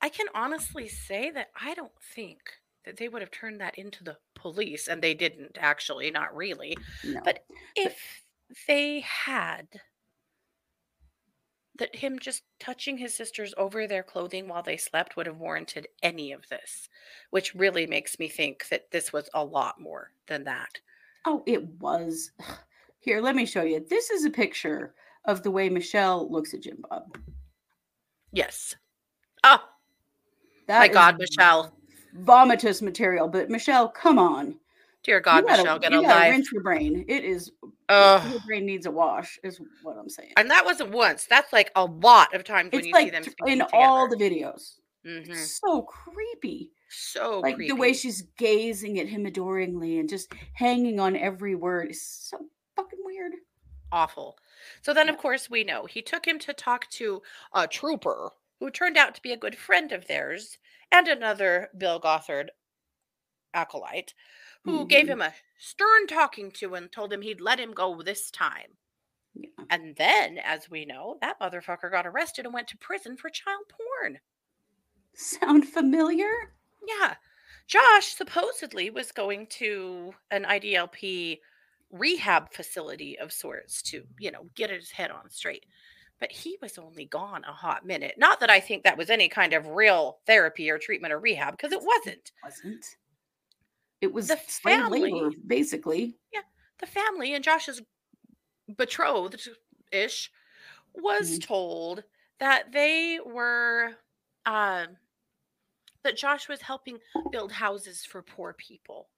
I 0.00 0.08
can 0.08 0.26
honestly 0.34 0.88
say 0.88 1.30
that 1.30 1.50
I 1.60 1.74
don't 1.74 2.00
think 2.14 2.40
that 2.84 2.96
they 2.96 3.08
would 3.08 3.22
have 3.22 3.30
turned 3.30 3.60
that 3.60 3.76
into 3.76 4.04
the 4.04 4.18
police, 4.34 4.86
and 4.86 5.02
they 5.02 5.14
didn't 5.14 5.58
actually, 5.58 6.10
not 6.10 6.34
really. 6.36 6.76
No. 7.02 7.20
But 7.24 7.44
if 7.74 8.24
they 8.68 9.00
had 9.00 9.66
that 11.78 11.94
him 11.94 12.18
just 12.18 12.42
touching 12.58 12.98
his 12.98 13.14
sisters 13.14 13.54
over 13.56 13.86
their 13.86 14.02
clothing 14.02 14.48
while 14.48 14.62
they 14.62 14.76
slept 14.76 15.16
would 15.16 15.26
have 15.26 15.38
warranted 15.38 15.88
any 16.02 16.32
of 16.32 16.48
this, 16.48 16.88
which 17.30 17.54
really 17.54 17.86
makes 17.86 18.18
me 18.18 18.28
think 18.28 18.68
that 18.68 18.90
this 18.90 19.12
was 19.12 19.28
a 19.34 19.44
lot 19.44 19.80
more 19.80 20.10
than 20.26 20.44
that. 20.44 20.80
Oh, 21.24 21.42
it 21.46 21.64
was. 21.80 22.30
Here, 22.98 23.20
let 23.20 23.36
me 23.36 23.46
show 23.46 23.62
you. 23.62 23.84
This 23.88 24.10
is 24.10 24.24
a 24.24 24.30
picture 24.30 24.94
of 25.26 25.42
the 25.42 25.50
way 25.50 25.68
Michelle 25.68 26.30
looks 26.30 26.54
at 26.54 26.62
Jim 26.62 26.78
Bob. 26.88 27.18
Yes. 28.32 28.74
Oh, 29.44 29.62
That 30.66 30.80
my 30.80 30.88
God, 30.88 31.18
Michelle. 31.18 31.72
Vomitous 32.18 32.82
material. 32.82 33.28
But 33.28 33.50
Michelle, 33.50 33.88
come 33.88 34.18
on. 34.18 34.56
Dear 35.06 35.20
God, 35.20 35.36
you 35.36 35.46
gotta, 35.46 35.62
Michelle, 35.62 35.78
get 35.78 35.92
you 35.92 36.00
a 36.00 36.02
gotta 36.02 36.14
life. 36.18 36.30
rinse 36.32 36.50
your 36.52 36.62
brain. 36.64 37.04
It 37.06 37.24
is 37.24 37.52
your 37.60 38.40
brain 38.44 38.66
needs 38.66 38.86
a 38.86 38.90
wash, 38.90 39.38
is 39.44 39.60
what 39.84 39.96
I'm 39.96 40.08
saying. 40.08 40.32
And 40.36 40.50
that 40.50 40.64
wasn't 40.64 40.90
once. 40.90 41.26
That's 41.26 41.52
like 41.52 41.70
a 41.76 41.84
lot 41.84 42.34
of 42.34 42.42
times 42.42 42.72
when 42.72 42.80
It's 42.80 42.88
you 42.88 42.94
see 42.96 43.10
them 43.10 43.22
in 43.46 43.62
all 43.72 44.08
the 44.08 44.16
together. 44.16 44.34
videos. 44.34 44.80
Mhm. 45.06 45.36
So 45.36 45.82
creepy. 45.82 46.72
So 46.88 47.38
like 47.38 47.54
creepy. 47.54 47.68
the 47.72 47.76
way 47.76 47.92
she's 47.92 48.22
gazing 48.36 48.98
at 48.98 49.06
him 49.06 49.26
adoringly 49.26 50.00
and 50.00 50.08
just 50.08 50.32
hanging 50.54 50.98
on 50.98 51.14
every 51.16 51.54
word 51.54 51.88
is 51.92 52.02
so 52.02 52.38
fucking 52.74 52.98
weird. 53.04 53.32
awful. 53.92 54.36
So 54.82 54.92
then, 54.92 55.08
of 55.08 55.16
course, 55.16 55.48
we 55.48 55.62
know 55.62 55.86
he 55.86 56.02
took 56.02 56.26
him 56.26 56.40
to 56.40 56.52
talk 56.52 56.90
to 56.90 57.22
a 57.54 57.68
trooper 57.68 58.32
who 58.58 58.68
turned 58.70 58.96
out 58.96 59.14
to 59.14 59.22
be 59.22 59.30
a 59.32 59.36
good 59.36 59.56
friend 59.56 59.92
of 59.92 60.08
theirs 60.08 60.58
and 60.90 61.06
another 61.06 61.70
Bill 61.78 62.00
Gothard 62.00 62.50
acolyte 63.54 64.12
who 64.66 64.86
gave 64.86 65.08
him 65.08 65.22
a 65.22 65.32
stern 65.58 66.06
talking 66.06 66.50
to 66.50 66.74
and 66.74 66.92
told 66.92 67.12
him 67.12 67.22
he'd 67.22 67.40
let 67.40 67.58
him 67.58 67.72
go 67.72 68.02
this 68.02 68.30
time. 68.30 68.76
Yeah. 69.34 69.48
And 69.70 69.96
then, 69.96 70.38
as 70.38 70.70
we 70.70 70.84
know, 70.84 71.16
that 71.20 71.40
motherfucker 71.40 71.90
got 71.90 72.06
arrested 72.06 72.44
and 72.44 72.52
went 72.52 72.68
to 72.68 72.76
prison 72.78 73.16
for 73.16 73.30
child 73.30 73.64
porn. 73.68 74.18
Sound 75.14 75.66
familiar? 75.68 76.52
Yeah. 76.86 77.14
Josh 77.66 78.14
supposedly 78.14 78.90
was 78.90 79.12
going 79.12 79.46
to 79.48 80.14
an 80.30 80.44
IBLP 80.44 81.40
rehab 81.90 82.52
facility 82.52 83.18
of 83.18 83.32
sorts 83.32 83.82
to, 83.82 84.04
you 84.18 84.30
know, 84.30 84.46
get 84.54 84.70
his 84.70 84.90
head 84.90 85.10
on 85.10 85.30
straight. 85.30 85.64
But 86.18 86.32
he 86.32 86.56
was 86.62 86.78
only 86.78 87.04
gone 87.04 87.44
a 87.44 87.52
hot 87.52 87.84
minute. 87.84 88.14
Not 88.16 88.40
that 88.40 88.50
I 88.50 88.60
think 88.60 88.84
that 88.84 88.96
was 88.96 89.10
any 89.10 89.28
kind 89.28 89.52
of 89.52 89.66
real 89.66 90.18
therapy 90.26 90.70
or 90.70 90.78
treatment 90.78 91.12
or 91.12 91.18
rehab, 91.18 91.52
because 91.56 91.72
it 91.72 91.82
wasn't. 91.82 92.32
Wasn't. 92.42 92.96
It 94.00 94.12
was 94.12 94.28
The 94.28 94.36
slave 94.46 94.88
labor, 94.88 95.30
family- 95.30 95.36
basically. 95.46 96.18
Yeah. 96.32 96.42
The 96.78 96.86
family 96.86 97.34
and 97.34 97.42
Josh's 97.44 97.82
betrothed 98.76 99.48
ish 99.92 100.30
was 100.94 101.38
Mhm. 101.38 101.42
told 101.42 102.04
that 102.38 102.72
they 102.72 103.20
were 103.24 103.96
um 104.44 104.98
that 106.02 106.16
Josh 106.16 106.48
was 106.48 106.62
helping 106.62 106.98
build 107.30 107.52
houses 107.52 108.04
for 108.04 108.22
poor 108.22 108.52
people. 108.54 109.10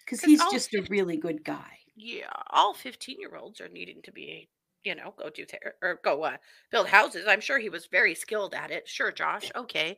Because 0.00 0.20
he's 0.22 0.40
just 0.50 0.74
a 0.74 0.82
really 0.90 1.16
good 1.16 1.44
guy. 1.44 1.78
yeah, 1.96 2.28
all 2.50 2.74
15 2.74 3.20
year 3.20 3.36
olds 3.36 3.60
are 3.60 3.68
needing 3.68 4.02
to 4.02 4.12
be, 4.12 4.50
you 4.82 4.94
know, 4.96 5.12
go 5.16 5.30
do 5.30 5.46
ther- 5.46 5.76
or 5.80 6.00
go 6.02 6.24
uh, 6.24 6.36
build 6.70 6.88
houses. 6.88 7.26
I'm 7.26 7.40
sure 7.40 7.58
he 7.58 7.68
was 7.70 7.86
very 7.86 8.14
skilled 8.14 8.52
at 8.52 8.70
it. 8.72 8.88
Sure, 8.88 9.12
Josh. 9.12 9.50
Okay. 9.54 9.96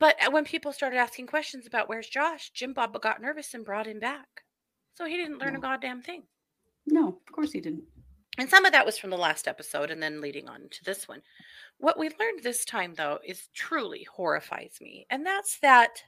But 0.00 0.16
uh, 0.26 0.30
when 0.30 0.44
people 0.44 0.72
started 0.72 0.96
asking 0.96 1.28
questions 1.28 1.66
about 1.66 1.88
where's 1.88 2.08
Josh, 2.08 2.50
Jim 2.50 2.72
Bob 2.72 3.00
got 3.00 3.22
nervous 3.22 3.54
and 3.54 3.64
brought 3.64 3.86
him 3.86 4.00
back. 4.00 4.26
So 4.94 5.04
he 5.04 5.16
didn't 5.16 5.38
learn 5.38 5.54
a 5.54 5.60
goddamn 5.60 6.02
thing. 6.02 6.24
No, 6.86 7.08
of 7.08 7.32
course 7.32 7.52
he 7.52 7.60
didn't. 7.60 7.84
And 8.38 8.48
some 8.48 8.64
of 8.64 8.72
that 8.72 8.86
was 8.86 8.98
from 8.98 9.10
the 9.10 9.18
last 9.18 9.46
episode 9.46 9.90
and 9.90 10.02
then 10.02 10.20
leading 10.20 10.48
on 10.48 10.62
to 10.70 10.84
this 10.84 11.06
one. 11.06 11.20
What 11.78 11.98
we 11.98 12.08
learned 12.08 12.42
this 12.42 12.64
time, 12.64 12.94
though, 12.94 13.18
is 13.24 13.48
truly 13.54 14.06
horrifies 14.14 14.78
me. 14.80 15.06
And 15.10 15.24
that's 15.24 15.58
that 15.60 16.04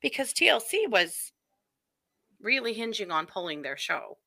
because 0.00 0.32
TLC 0.32 0.88
was 0.88 1.32
really 2.40 2.72
hinging 2.72 3.12
on 3.12 3.26
pulling 3.26 3.62
their 3.62 3.76
show. 3.76 4.18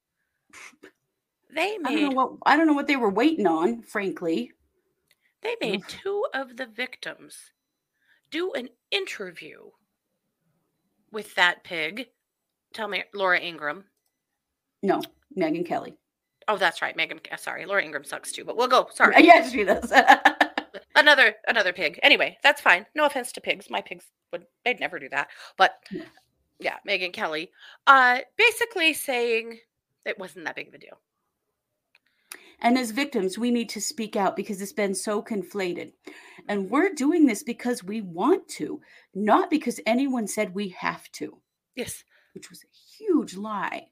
They 1.54 1.78
made 1.78 1.86
I 1.86 1.96
don't 1.96 2.10
know 2.10 2.16
what 2.16 2.32
I 2.46 2.58
don't 2.58 2.68
know 2.68 2.74
what 2.74 2.88
they 2.88 2.96
were 2.96 3.10
waiting 3.10 3.48
on, 3.48 3.82
frankly. 3.82 4.52
they 5.42 5.56
made 5.62 5.88
two 5.88 6.26
of 6.34 6.58
the 6.58 6.66
victims 6.66 7.52
do 8.36 8.52
an 8.52 8.68
interview 8.92 9.60
with 11.12 11.34
that 11.36 11.64
pig. 11.64 12.08
Tell 12.74 12.90
me, 12.90 13.04
Laura 13.14 13.40
Ingraham. 13.40 13.86
No, 14.84 15.02
Megyn 15.38 15.66
Kelly. 15.66 15.98
Oh, 16.50 16.58
that's 16.58 16.82
right, 16.82 16.96
Megan. 16.98 17.22
uh, 17.32 17.38
Sorry, 17.38 17.66
Laura 17.66 17.82
Ingraham 17.82 18.04
sucks 18.04 18.34
too. 18.34 18.44
But 18.44 18.58
we'll 18.58 18.68
go. 18.68 18.88
Sorry. 18.94 19.16
Yes, 19.24 19.52
she 19.52 19.64
does. 19.64 19.92
another 20.96 21.34
another 21.48 21.72
pig. 21.72 21.98
Anyway, 22.04 22.38
that's 22.44 22.60
fine. 22.62 22.86
No 22.94 23.06
offense 23.06 23.32
to 23.32 23.42
pigs. 23.42 23.70
My 23.70 23.82
pigs 23.82 24.06
would 24.34 24.46
they'd 24.66 24.82
never 24.82 25.00
do 25.00 25.08
that. 25.10 25.30
But 25.58 25.72
yeah, 26.60 26.76
Megyn 26.88 27.14
Kelly, 27.14 27.52
uh, 27.88 28.20
basically 28.38 28.94
saying 28.94 29.60
it 30.06 30.20
wasn't 30.20 30.46
that 30.46 30.56
big 30.58 30.68
of 30.68 30.74
a 30.74 30.78
deal. 30.78 31.00
And 32.62 32.78
as 32.78 32.92
victims, 32.92 33.38
we 33.38 33.52
need 33.52 33.70
to 33.70 33.82
speak 33.82 34.16
out 34.16 34.36
because 34.36 34.62
it's 34.62 34.74
been 34.74 34.96
so 34.96 35.22
conflated. 35.22 35.94
And 36.48 36.70
we're 36.70 36.94
doing 36.94 37.26
this 37.26 37.44
because 37.44 37.84
we 37.84 38.02
want 38.02 38.48
to, 38.50 38.82
not 39.14 39.50
because 39.50 39.80
anyone 39.86 40.28
said 40.28 40.54
we 40.56 40.70
have 40.70 41.12
to, 41.14 41.42
Yes. 41.76 42.04
which 42.34 42.50
was 42.50 42.64
a 42.64 42.68
huge 42.98 43.36
lie. 43.36 43.88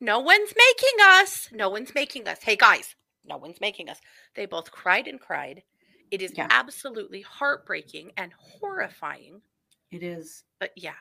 No 0.00 0.18
one's 0.20 0.52
making 0.56 0.98
us. 1.02 1.48
No 1.52 1.68
one's 1.68 1.94
making 1.94 2.26
us. 2.26 2.42
Hey 2.42 2.56
guys, 2.56 2.94
no 3.24 3.36
one's 3.36 3.60
making 3.60 3.88
us. 3.88 4.00
They 4.34 4.46
both 4.46 4.70
cried 4.70 5.06
and 5.06 5.20
cried. 5.20 5.62
It 6.10 6.22
is 6.22 6.32
Yeah. 6.36 6.48
absolutely 6.50 7.20
heartbreaking 7.22 8.12
and 8.16 8.32
horrifying. 8.32 9.42
It 9.90 10.02
is. 10.02 10.44
But 10.58 10.72
yeah, 10.76 10.96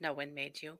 no 0.00 0.12
one 0.12 0.34
made 0.34 0.62
you. 0.62 0.78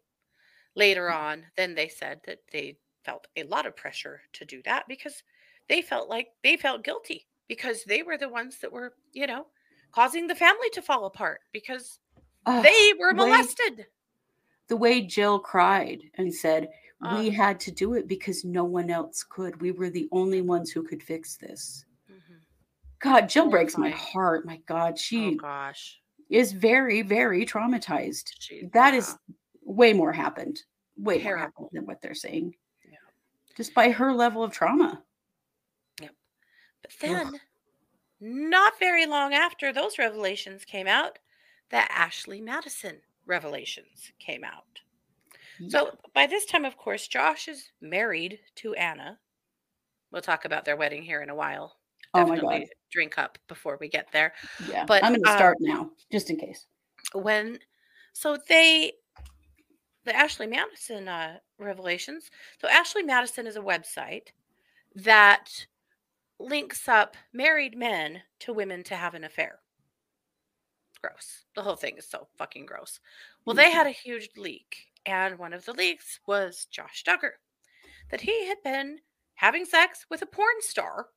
Later 0.74 1.11
on, 1.11 1.46
then 1.56 1.74
they 1.74 1.88
said 1.88 2.22
that 2.24 2.40
they 2.52 2.78
felt 3.04 3.26
a 3.37 3.42
lot 3.44 3.66
of 3.66 3.76
pressure 3.76 4.22
to 4.35 4.44
do 4.44 4.62
that 4.62 4.87
because 4.88 5.22
they 5.70 5.80
felt 5.80 6.09
like 6.11 6.28
they 6.44 6.56
felt 6.59 6.85
guilty 6.85 7.26
because 7.48 7.85
they 7.85 8.02
were 8.02 8.18
the 8.18 8.28
ones 8.28 8.59
that 8.61 8.70
were, 8.72 8.92
you 9.12 9.26
know, 9.26 9.46
causing 9.92 10.26
the 10.26 10.35
family 10.35 10.68
to 10.74 10.83
fall 10.83 11.06
apart 11.06 11.40
because 11.52 11.98
Ugh, 12.46 12.62
they 12.62 12.92
were 12.98 13.14
way- 13.14 13.16
molested. 13.30 13.87
the 14.68 14.76
way 14.76 15.00
Jill 15.00 15.38
cried 15.38 16.02
and 16.18 16.35
said, 16.35 16.68
Uh. 17.02 17.16
We 17.18 17.30
had 17.30 17.59
to 17.61 17.70
do 17.70 17.94
it 17.94 18.06
because 18.06 18.44
no 18.44 18.62
one 18.64 18.90
else 18.90 19.24
could. 19.24 19.62
We 19.62 19.70
were 19.72 19.88
the 19.88 20.06
only 20.12 20.42
ones 20.42 20.70
who 20.70 20.83
could 20.83 21.02
fix 21.02 21.38
this. 21.38 21.87
Mhm. 22.11 22.40
God, 22.98 23.26
Jill 23.26 23.48
breaks 23.48 23.78
my 23.78 23.88
heart. 23.88 24.44
My 24.44 24.59
God, 24.66 24.92
Oh 24.92 24.96
she 24.96 25.35
gosh. 25.37 25.98
is 26.28 26.52
very, 26.52 27.00
very 27.00 27.46
traumatized. 27.46 28.33
She, 28.38 28.66
That 28.74 28.92
yeah. 28.92 28.98
is 28.98 29.16
way 29.62 29.94
more 29.94 30.12
happened. 30.12 30.62
Way 30.98 31.22
more 31.22 31.38
happened 31.38 31.68
than 31.72 31.87
what 31.87 32.02
they're 32.02 32.12
saying. 32.26 32.54
Yeah. 32.85 32.98
Just 33.56 33.72
by 33.72 33.90
her 33.92 34.12
level 34.12 34.42
of 34.44 34.52
trauma. 34.52 35.02
But 37.00 37.07
then, 37.07 37.40
not 38.20 38.79
very 38.79 39.07
long 39.07 39.33
after 39.35 39.72
those 39.72 39.98
revelations 39.98 40.64
came 40.64 40.87
out, 40.87 41.18
the 41.70 41.90
Ashley 41.90 42.40
Madison 42.40 42.98
revelations 43.26 44.12
came 44.18 44.44
out. 44.44 44.81
So 45.68 45.90
by 46.14 46.26
this 46.26 46.46
time, 46.46 46.64
of 46.64 46.79
course, 46.79 47.07
Josh 47.07 47.46
is 47.46 47.70
married 47.83 48.38
to 48.57 48.74
Anna. 48.74 49.18
We'll 50.11 50.22
talk 50.22 50.46
about 50.46 50.64
their 50.64 50.76
wedding 50.76 51.03
here 51.03 51.20
in 51.22 51.29
a 51.29 51.35
while. 51.35 51.76
Oh 52.14 52.26
my 52.26 52.38
God. 52.38 52.64
drink 52.90 53.18
up 53.18 53.38
before 53.46 53.76
we 53.79 53.88
get 53.88 54.09
there. 54.11 54.33
yeah. 54.68 54.85
but, 54.85 55.05
I'm 55.05 55.12
going 55.12 55.22
to 55.22 55.31
um, 55.31 55.37
start 55.37 55.59
now, 55.61 55.90
just 56.11 56.31
in 56.31 56.37
case. 56.37 56.66
When 57.12 57.59
so 58.12 58.37
they 58.48 58.94
the 60.05 60.16
Ashley 60.16 60.46
Madison 60.46 61.09
uh, 61.09 61.37
revelations. 61.59 62.31
So 62.61 62.68
Ashley 62.68 63.03
Madison 63.03 63.46
is 63.46 63.57
a 63.57 63.61
website 63.61 64.29
that 64.96 65.66
links 66.40 66.88
up 66.88 67.16
married 67.33 67.76
men 67.76 68.22
to 68.40 68.53
women 68.53 68.83
to 68.85 68.96
have 68.96 69.14
an 69.14 69.24
affair. 69.24 69.61
gross. 71.03 71.44
The 71.55 71.62
whole 71.62 71.76
thing 71.76 71.96
is 71.96 72.07
so 72.07 72.29
fucking 72.37 72.66
gross. 72.66 73.00
Well, 73.44 73.57
they 73.57 73.70
had 73.70 73.87
a 73.87 73.90
huge 73.90 74.29
leak, 74.37 74.88
and 75.07 75.38
one 75.38 75.55
of 75.55 75.64
the 75.64 75.72
leaks 75.72 76.20
was 76.26 76.66
Josh 76.66 77.05
Duggar, 77.05 77.33
that 78.11 78.20
he 78.20 78.46
had 78.46 78.62
been 78.62 79.00
having 79.35 79.64
sex 79.64 80.05
with 80.11 80.20
a 80.20 80.26
porn 80.26 80.61
star 80.61 81.09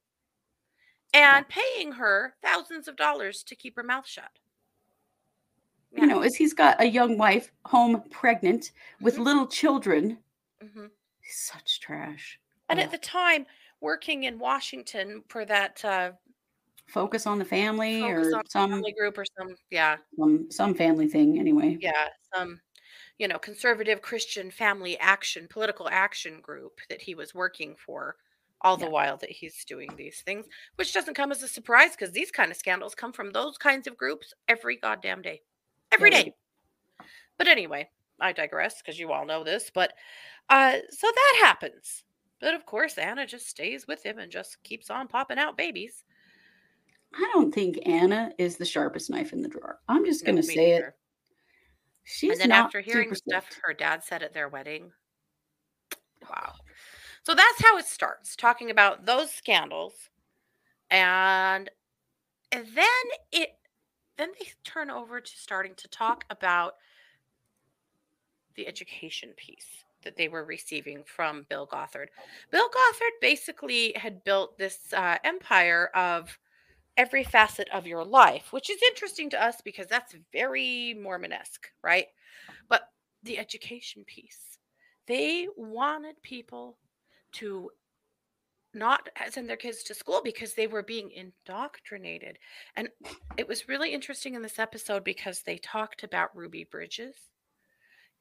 and 1.13 1.47
paying 1.49 1.91
her 1.91 2.35
thousands 2.41 2.87
of 2.87 2.95
dollars 2.95 3.43
to 3.43 3.55
keep 3.55 3.75
her 3.75 3.83
mouth 3.83 4.07
shut. 4.07 4.39
You 5.91 6.07
know, 6.07 6.21
as 6.21 6.35
he's 6.35 6.53
got 6.53 6.81
a 6.81 6.85
young 6.85 7.17
wife 7.17 7.51
home 7.65 8.03
pregnant 8.09 8.71
with 9.01 9.17
Mhm. 9.17 9.25
little 9.25 9.47
children. 9.47 10.23
hmm 10.61 10.87
such 11.25 11.79
trash. 11.81 12.39
And 12.69 12.79
Ugh. 12.79 12.85
at 12.85 12.91
the 12.91 12.97
time, 12.97 13.45
working 13.83 14.23
in 14.25 14.39
Washington 14.39 15.23
for 15.29 15.45
that 15.45 15.85
uh, 15.85 16.13
Focus 16.87 17.25
on 17.27 17.39
the 17.39 17.45
family 17.45 18.01
Focus 18.01 18.09
or 18.11 18.33
on 18.33 18.43
some, 18.47 18.71
family 18.71 18.93
group 18.93 19.17
or 19.17 19.25
some, 19.37 19.55
yeah, 19.69 19.97
some 20.17 20.49
some 20.51 20.73
family 20.75 21.07
thing 21.07 21.39
anyway. 21.39 21.79
yeah, 21.79 22.07
some, 22.33 22.61
you 23.17 23.27
know, 23.27 23.39
conservative 23.39 24.01
Christian 24.01 24.51
family 24.51 24.97
action, 24.99 25.47
political 25.49 25.89
action 25.89 26.41
group 26.41 26.79
that 26.89 27.01
he 27.01 27.15
was 27.15 27.33
working 27.35 27.75
for 27.77 28.17
all 28.61 28.77
the 28.77 28.85
Yeah. 28.85 28.91
while 28.91 29.17
that 29.17 29.31
he's 29.31 29.65
doing 29.65 29.95
these 29.97 30.21
things, 30.21 30.47
which 30.75 30.93
doesn't 30.93 31.15
come 31.15 31.31
as 31.31 31.43
a 31.43 31.47
surprise 31.47 31.91
because 31.91 32.11
these 32.13 32.31
kind 32.31 32.51
of 32.51 32.57
scandals 32.57 32.95
come 32.95 33.13
from 33.13 33.31
those 33.31 33.57
kinds 33.57 33.87
of 33.87 33.97
groups 33.97 34.33
every 34.47 34.77
goddamn 34.77 35.21
day, 35.21 35.41
every 35.91 36.09
Yeah, 36.11 36.23
day. 36.23 36.33
But 37.37 37.47
anyway, 37.47 37.89
I 38.19 38.31
digress 38.33 38.81
because 38.81 38.99
you 38.99 39.11
all 39.11 39.25
know 39.25 39.43
this. 39.43 39.69
But 39.73 39.93
uh, 40.49 40.79
so 40.89 41.07
that 41.07 41.39
happens. 41.43 42.03
But 42.43 42.55
of 42.55 42.65
course, 42.65 42.97
Anna 42.97 43.25
just 43.25 43.47
stays 43.47 43.87
with 43.87 44.05
him 44.05 44.19
and 44.19 44.29
just 44.29 44.61
keeps 44.63 44.89
on 44.89 45.07
popping 45.07 45.39
out 45.39 45.55
babies. 45.55 46.03
I 47.15 47.29
don't 47.33 47.55
think 47.55 47.79
Anna 47.85 48.33
is 48.37 48.57
the 48.57 48.65
sharpest 48.65 49.09
knife 49.09 49.31
in 49.31 49.41
the 49.41 49.47
drawer. 49.47 49.79
I'm 49.87 50.03
just 50.03 50.25
going 50.25 50.35
to 50.35 50.43
say 50.43 50.71
it. 50.71 50.83
She's 52.03 52.33
and 52.33 52.41
then 52.41 52.49
not 52.49 52.65
after 52.65 52.81
hearing 52.81 53.15
stuff 53.15 53.45
her 53.63 53.73
dad 53.73 54.03
said 54.03 54.23
at 54.23 54.33
their 54.33 54.49
wedding, 54.49 54.91
wow. 56.29 56.55
So 57.25 57.33
that's 57.33 57.63
how 57.63 57.77
it 57.77 57.85
starts, 57.85 58.35
talking 58.35 58.69
about 58.71 59.05
those 59.05 59.31
scandals, 59.31 60.09
and, 60.91 61.69
and 62.51 62.67
then 62.75 62.85
it 63.31 63.51
then 64.17 64.31
they 64.37 64.47
turn 64.65 64.89
over 64.89 65.21
to 65.21 65.31
starting 65.37 65.75
to 65.75 65.87
talk 65.87 66.25
about 66.29 66.73
the 68.55 68.67
education 68.67 69.29
piece 69.37 69.85
that 70.03 70.17
they 70.17 70.27
were 70.27 70.45
receiving 70.45 71.03
from 71.05 71.45
Bill 71.49 71.65
Gothard. 71.65 72.09
Bill 72.51 72.69
Gothard 72.69 73.13
basically 73.21 73.93
had 73.95 74.23
built 74.23 74.57
this 74.57 74.93
uh, 74.93 75.17
empire 75.23 75.89
of 75.95 76.37
every 76.97 77.23
facet 77.23 77.67
of 77.73 77.87
your 77.87 78.03
life, 78.03 78.51
which 78.51 78.69
is 78.69 78.81
interesting 78.89 79.29
to 79.31 79.43
us 79.43 79.61
because 79.63 79.87
that's 79.87 80.15
very 80.31 80.93
Mormonesque, 81.01 81.67
right? 81.83 82.07
But 82.69 82.83
the 83.23 83.39
education 83.39 84.03
piece, 84.05 84.59
they 85.07 85.47
wanted 85.57 86.21
people 86.21 86.77
to 87.33 87.71
not 88.73 89.07
send 89.29 89.47
their 89.47 89.57
kids 89.57 89.83
to 89.83 89.93
school 89.93 90.21
because 90.23 90.53
they 90.53 90.67
were 90.67 90.83
being 90.83 91.11
indoctrinated. 91.11 92.39
And 92.75 92.89
it 93.37 93.47
was 93.47 93.67
really 93.67 93.93
interesting 93.93 94.33
in 94.33 94.41
this 94.41 94.59
episode 94.59 95.03
because 95.03 95.41
they 95.41 95.57
talked 95.57 96.03
about 96.03 96.35
Ruby 96.35 96.63
Bridges 96.63 97.15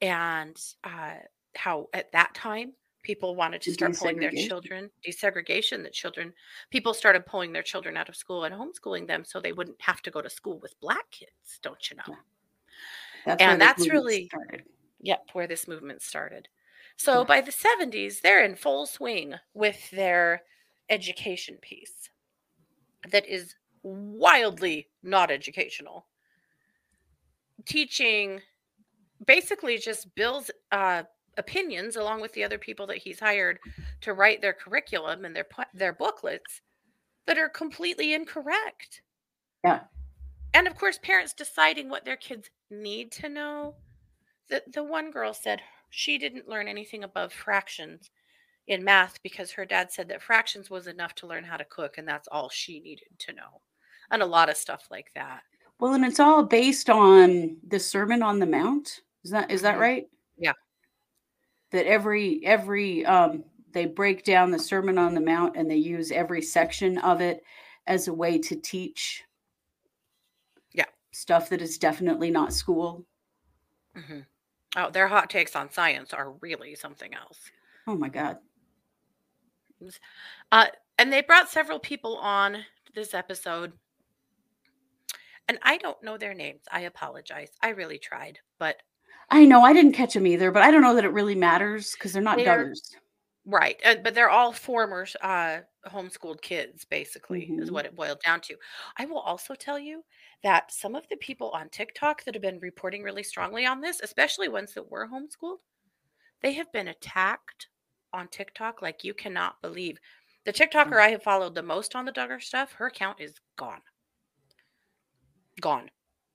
and 0.01 0.61
uh, 0.85 1.21
how 1.57 1.89
at 1.93 2.11
that 2.13 2.35
time 2.35 2.73
people 3.03 3.35
wanted 3.35 3.61
to 3.61 3.73
start 3.73 3.97
pulling 3.99 4.19
their 4.19 4.31
children 4.31 4.89
desegregation 5.07 5.83
that 5.83 5.93
children 5.93 6.33
people 6.71 6.95
started 6.95 7.27
pulling 7.27 7.53
their 7.53 7.63
children 7.63 7.97
out 7.97 8.09
of 8.09 8.15
school 8.17 8.45
and 8.45 8.55
homeschooling 8.55 9.07
them 9.09 9.25
so 9.25 9.41
they 9.41 9.53
wouldn't 9.53 9.81
have 9.83 10.01
to 10.03 10.11
go 10.11 10.23
to 10.23 10.31
school 10.31 10.59
with 10.61 10.79
black 10.81 11.11
kids 11.11 11.59
don't 11.63 11.91
you 11.91 11.97
know 11.97 12.03
Yeah. 12.07 12.15
That's 13.27 13.43
and 13.43 13.61
that's 13.61 13.89
really- 13.89 14.27
started. 14.27 14.65
Yep, 15.05 15.31
where 15.33 15.47
this 15.49 15.67
movement 15.67 16.01
started. 16.01 16.49
So 16.97 17.19
Yeah. 17.21 17.25
by 17.25 17.41
the 17.41 17.51
70s, 17.53 18.21
they're 18.21 18.45
in 18.45 18.55
full 18.55 18.87
swing 18.87 19.35
with 19.53 19.91
their 19.91 20.43
education 20.91 21.57
piece 21.61 22.09
that 23.11 23.27
is 23.27 23.57
wildly 23.83 24.91
not 25.03 25.31
educational. 25.33 26.07
Teaching 27.65 28.43
basically 29.27 29.79
just 29.79 30.15
Bill's 30.15 30.51
uh, 30.71 31.05
opinions 31.39 31.97
along 31.97 32.21
with 32.21 32.33
the 32.33 32.45
other 32.45 32.59
people 32.59 32.87
that 32.87 32.99
he's 32.99 33.21
hired 33.21 33.59
to 34.03 34.15
write 34.15 34.41
their 34.41 34.53
curriculum 34.53 35.25
and 35.25 35.35
their 35.35 35.47
their 35.75 35.93
booklets 35.93 36.61
that 37.27 37.39
are 37.39 37.49
completely 37.49 38.15
incorrect. 38.15 39.03
Yeah. 39.65 39.85
And 40.55 40.67
of 40.67 40.75
course, 40.77 40.99
parents 40.99 41.33
deciding 41.33 41.89
what 41.89 42.05
their 42.05 42.17
kids 42.17 42.51
need 42.71 43.13
to 43.13 43.29
know. 43.29 43.77
The 44.49 44.63
the 44.73 44.85
one 44.85 45.11
girl 45.11 45.35
said 45.35 45.63
she 45.91 46.19
didn't 46.19 46.49
learn 46.49 46.69
anything 46.69 47.05
above 47.05 47.33
fractions 47.33 48.11
in 48.69 48.85
math 48.85 49.23
because 49.23 49.51
her 49.53 49.65
dad 49.67 49.91
said 49.93 50.09
that 50.09 50.23
fractions 50.23 50.71
was 50.71 50.87
enough 50.87 51.15
to 51.17 51.27
learn 51.27 51.45
how 51.45 51.57
to 51.57 51.65
cook 51.67 51.99
and 51.99 52.07
that's 52.09 52.29
all 52.29 52.49
she 52.49 52.81
needed 52.81 53.09
to 53.19 53.33
know. 53.33 53.61
And 54.11 54.23
a 54.23 54.27
lot 54.27 54.49
of 54.51 54.57
stuff 54.57 54.89
like 54.91 55.11
that. 55.15 55.43
Well, 55.81 55.95
and 55.95 56.05
it's 56.05 56.21
all 56.21 56.45
based 56.45 56.89
on 56.91 57.57
the 57.67 57.79
Sermon 57.81 58.23
on 58.23 58.39
the 58.39 58.47
Mount. 58.47 59.01
Is 59.25 59.31
that 59.31 59.51
is 59.51 59.63
that 59.63 59.77
Mhm. 59.77 59.81
right? 59.81 60.11
Yeah. 60.39 60.53
That 61.73 61.87
every 61.87 62.45
every 62.45 63.05
um 63.07 63.45
they 63.73 63.87
break 63.87 64.25
down 64.25 64.51
the 64.51 64.59
Sermon 64.59 64.99
on 64.99 65.15
the 65.15 65.21
Mount 65.21 65.57
and 65.57 65.71
they 65.71 65.77
use 65.77 66.13
every 66.13 66.43
section 66.43 66.99
of 66.99 67.21
it 67.21 67.43
as 67.87 68.09
a 68.09 68.13
way 68.13 68.39
to 68.39 68.57
teach 68.57 69.25
Yeah. 70.73 70.85
stuff 71.13 71.49
that 71.49 71.63
is 71.63 71.79
definitely 71.79 72.31
not 72.31 72.53
school. 72.53 73.07
hmm 73.97 74.21
Oh, 74.75 74.91
their 74.91 75.09
hot 75.09 75.29
takes 75.29 75.55
on 75.55 75.71
science 75.71 76.15
are 76.15 76.33
really 76.41 76.75
something 76.75 77.13
else. 77.15 77.51
Oh 77.87 77.95
my 77.95 78.09
god. 78.09 78.39
Uh, 80.51 80.67
and 80.99 81.13
they 81.13 81.21
brought 81.21 81.51
several 81.51 81.79
people 81.79 82.17
on 82.17 82.65
this 82.95 83.13
episode. 83.15 83.73
And 85.49 85.59
I 85.63 85.77
don't 85.77 86.03
know 86.03 86.17
their 86.17 86.35
names. 86.35 86.63
I 86.71 86.81
apologize. 86.83 87.51
I 87.63 87.71
really 87.71 87.99
tried, 87.99 88.39
but 88.59 88.77
I 89.33 89.47
know 89.47 89.63
I 89.63 89.73
didn't 89.73 89.95
catch 89.95 90.15
them 90.15 90.27
either, 90.29 90.53
but 90.53 90.63
I 90.63 90.71
don't 90.71 90.83
know 90.83 90.95
that 90.95 91.05
it 91.05 91.09
really 91.13 91.35
matters 91.35 91.93
because 91.93 92.13
they're 92.13 92.23
not 92.23 92.37
They 92.39 92.45
Duggars. 92.45 92.95
right. 93.45 93.81
Uh, 93.85 93.97
but 94.03 94.15
they're 94.15 94.31
all 94.31 94.53
former 94.53 95.07
uh, 95.23 95.61
homeschooled 95.87 96.43
kids, 96.43 96.85
basically, 96.85 97.55
is 97.59 97.71
Mhm. 97.71 97.73
what 97.73 97.87
it 97.87 97.97
boiled 97.97 98.21
down 98.25 98.41
to. 98.43 98.57
I 98.99 99.07
will 99.07 99.21
also 99.21 99.55
tell 99.55 99.79
you 99.79 100.05
that 100.43 100.73
some 100.73 100.95
of 100.95 101.09
the 101.09 101.17
people 101.17 101.51
on 101.53 101.69
TikTok 101.71 102.25
that 102.25 102.35
have 102.35 102.43
been 102.43 102.61
reporting 102.61 103.03
really 103.03 103.23
strongly 103.25 103.67
on 103.67 103.81
this, 103.81 104.01
especially 104.01 104.49
ones 104.49 104.75
that 104.75 104.91
were 104.91 105.09
homeschooled, 105.09 105.59
they 106.43 106.53
have 106.55 106.73
been 106.73 106.89
attacked 106.89 107.69
on 108.13 108.29
TikTok 108.29 108.83
like 108.83 109.05
you 109.05 109.15
cannot 109.15 109.63
believe. 109.63 109.99
The 110.45 110.53
TikToker 110.53 111.01
I 111.01 111.11
have 111.11 111.23
followed 111.23 111.55
the 111.55 111.63
most 111.63 111.97
on 111.97 112.05
the 112.05 112.13
Duggar 112.13 112.43
stuff, 112.43 112.73
her 112.75 112.87
account 112.87 113.21
is 113.21 113.41
gone. 113.57 113.83
Gone 115.61 115.91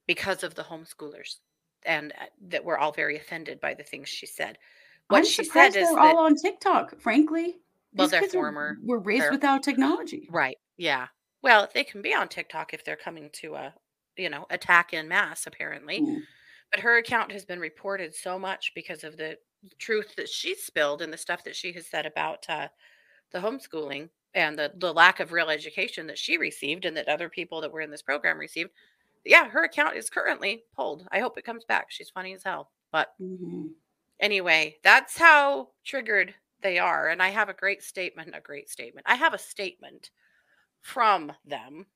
because 0.07 0.43
of 0.43 0.55
the 0.55 0.63
homeschoolers 0.63 1.39
and 1.85 2.13
that 2.49 2.63
we're 2.63 2.77
all 2.77 2.91
very 2.91 3.17
offended 3.17 3.59
by 3.59 3.73
the 3.73 3.83
things 3.83 4.09
she 4.09 4.25
said. 4.25 4.57
What 5.09 5.19
I'm 5.19 5.25
she 5.25 5.43
said 5.43 5.67
is 5.69 5.73
they're 5.73 5.95
that 5.95 6.15
all 6.15 6.19
on 6.25 6.35
TikTok, 6.35 6.99
frankly. 6.99 7.57
Well, 7.93 8.07
These 8.07 8.11
they're 8.11 8.23
are- 8.23 8.29
former- 8.29 8.77
were 8.83 8.99
raised 8.99 9.31
without 9.31 9.63
technology. 9.63 10.27
Right. 10.29 10.57
Yeah. 10.77 11.07
Well, 11.41 11.69
they 11.73 11.83
can 11.83 12.01
be 12.01 12.13
on 12.13 12.27
TikTok 12.27 12.73
if 12.73 12.83
they're 12.83 12.95
coming 12.97 13.29
to 13.33 13.55
a, 13.55 13.73
you 14.17 14.29
know, 14.29 14.45
attack 14.49 14.93
in 14.93 15.07
mass, 15.07 15.47
apparently. 15.47 16.01
Mm. 16.01 16.21
But 16.71 16.81
her 16.81 16.97
account 16.97 17.31
has 17.31 17.45
been 17.45 17.59
reported 17.59 18.13
so 18.13 18.37
much 18.37 18.73
because 18.75 19.03
of 19.03 19.15
the 19.15 19.37
truth 19.79 20.15
that 20.17 20.27
she 20.27 20.55
spilled 20.55 21.01
and 21.01 21.11
the 21.13 21.17
stuff 21.17 21.43
that 21.45 21.55
she 21.55 21.71
has 21.73 21.87
said 21.87 22.05
about 22.05 22.45
uh, 22.49 22.67
the 23.31 23.39
homeschooling 23.39 24.09
and 24.33 24.59
the, 24.59 24.73
the 24.77 24.93
lack 24.93 25.19
of 25.19 25.31
real 25.31 25.49
education 25.49 26.05
that 26.07 26.17
she 26.17 26.37
received 26.37 26.85
and 26.85 26.97
that 26.97 27.07
other 27.07 27.29
people 27.29 27.61
that 27.61 27.71
were 27.71 27.81
in 27.81 27.89
this 27.89 28.01
program 28.01 28.37
received. 28.37 28.71
Yeah, 29.27 29.49
her 29.49 29.63
account 29.63 29.95
is 29.95 30.09
currently 30.09 30.63
pulled. 30.75 31.07
I 31.11 31.19
hope 31.19 31.37
it 31.37 31.45
comes 31.45 31.65
back. 31.65 31.87
She's 31.89 32.09
funny 32.09 32.33
as 32.33 32.43
hell. 32.43 32.71
But 32.91 33.13
Mhm. 33.19 33.75
anyway, 34.19 34.79
that's 34.83 35.17
how 35.17 35.73
triggered 35.83 36.33
they 36.61 36.79
are. 36.79 37.09
And 37.09 37.21
I 37.21 37.29
have 37.29 37.49
a 37.49 37.53
great 37.53 37.83
statement, 37.83 38.35
a 38.35 38.41
great 38.41 38.69
statement. 38.69 39.05
I 39.07 39.15
have 39.15 39.33
a 39.33 39.37
statement 39.37 40.11
from 40.81 41.33
them 41.45 41.87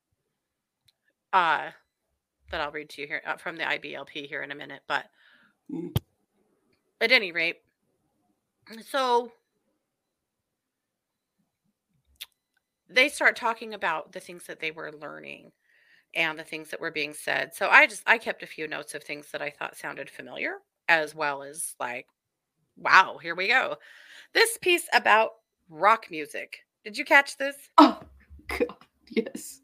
uh, 1.34 1.72
that 2.50 2.62
I'll 2.62 2.72
read 2.72 2.90
to 2.90 3.02
you 3.02 3.08
here 3.08 3.22
uh, 3.26 3.38
from 3.38 3.56
the 3.56 3.64
IBLP 3.64 4.28
here 4.28 4.44
in 4.44 4.52
a 4.52 4.56
minute. 4.56 4.82
But 4.88 5.10
Mm. 5.72 5.96
at 7.00 7.14
any 7.14 7.32
rate, 7.32 7.64
so 8.86 9.32
they 12.90 13.08
start 13.08 13.38
talking 13.38 13.74
about 13.74 14.12
the 14.12 14.20
things 14.20 14.46
that 14.48 14.60
they 14.60 14.72
were 14.72 14.92
learning 14.92 15.54
and 16.16 16.38
the 16.38 16.44
things 16.44 16.70
that 16.70 16.82
were 16.82 16.92
being 16.92 17.14
said. 17.14 17.54
So 17.54 17.70
I 17.70 17.88
just 17.88 18.04
I 18.06 18.18
kept 18.18 18.44
a 18.44 18.48
few 18.48 18.68
notes 18.68 18.94
of 18.94 19.04
things 19.04 19.32
that 19.32 19.42
I 19.42 19.50
thought 19.50 19.78
sounded 19.78 20.10
familiar 20.10 20.56
as 20.88 21.16
well 21.16 21.44
as 21.44 21.76
like 21.80 22.08
wow, 22.78 23.20
here 23.22 23.36
we 23.36 23.48
go. 23.48 23.76
This 24.34 24.58
piece 24.58 24.88
about 24.94 25.32
rock 25.70 26.08
music. 26.10 26.60
Did 26.84 26.98
you 26.98 27.06
catch 27.06 27.38
this? 27.38 27.56
Oh 27.78 28.00
God, 28.48 28.76
yes. 29.10 29.62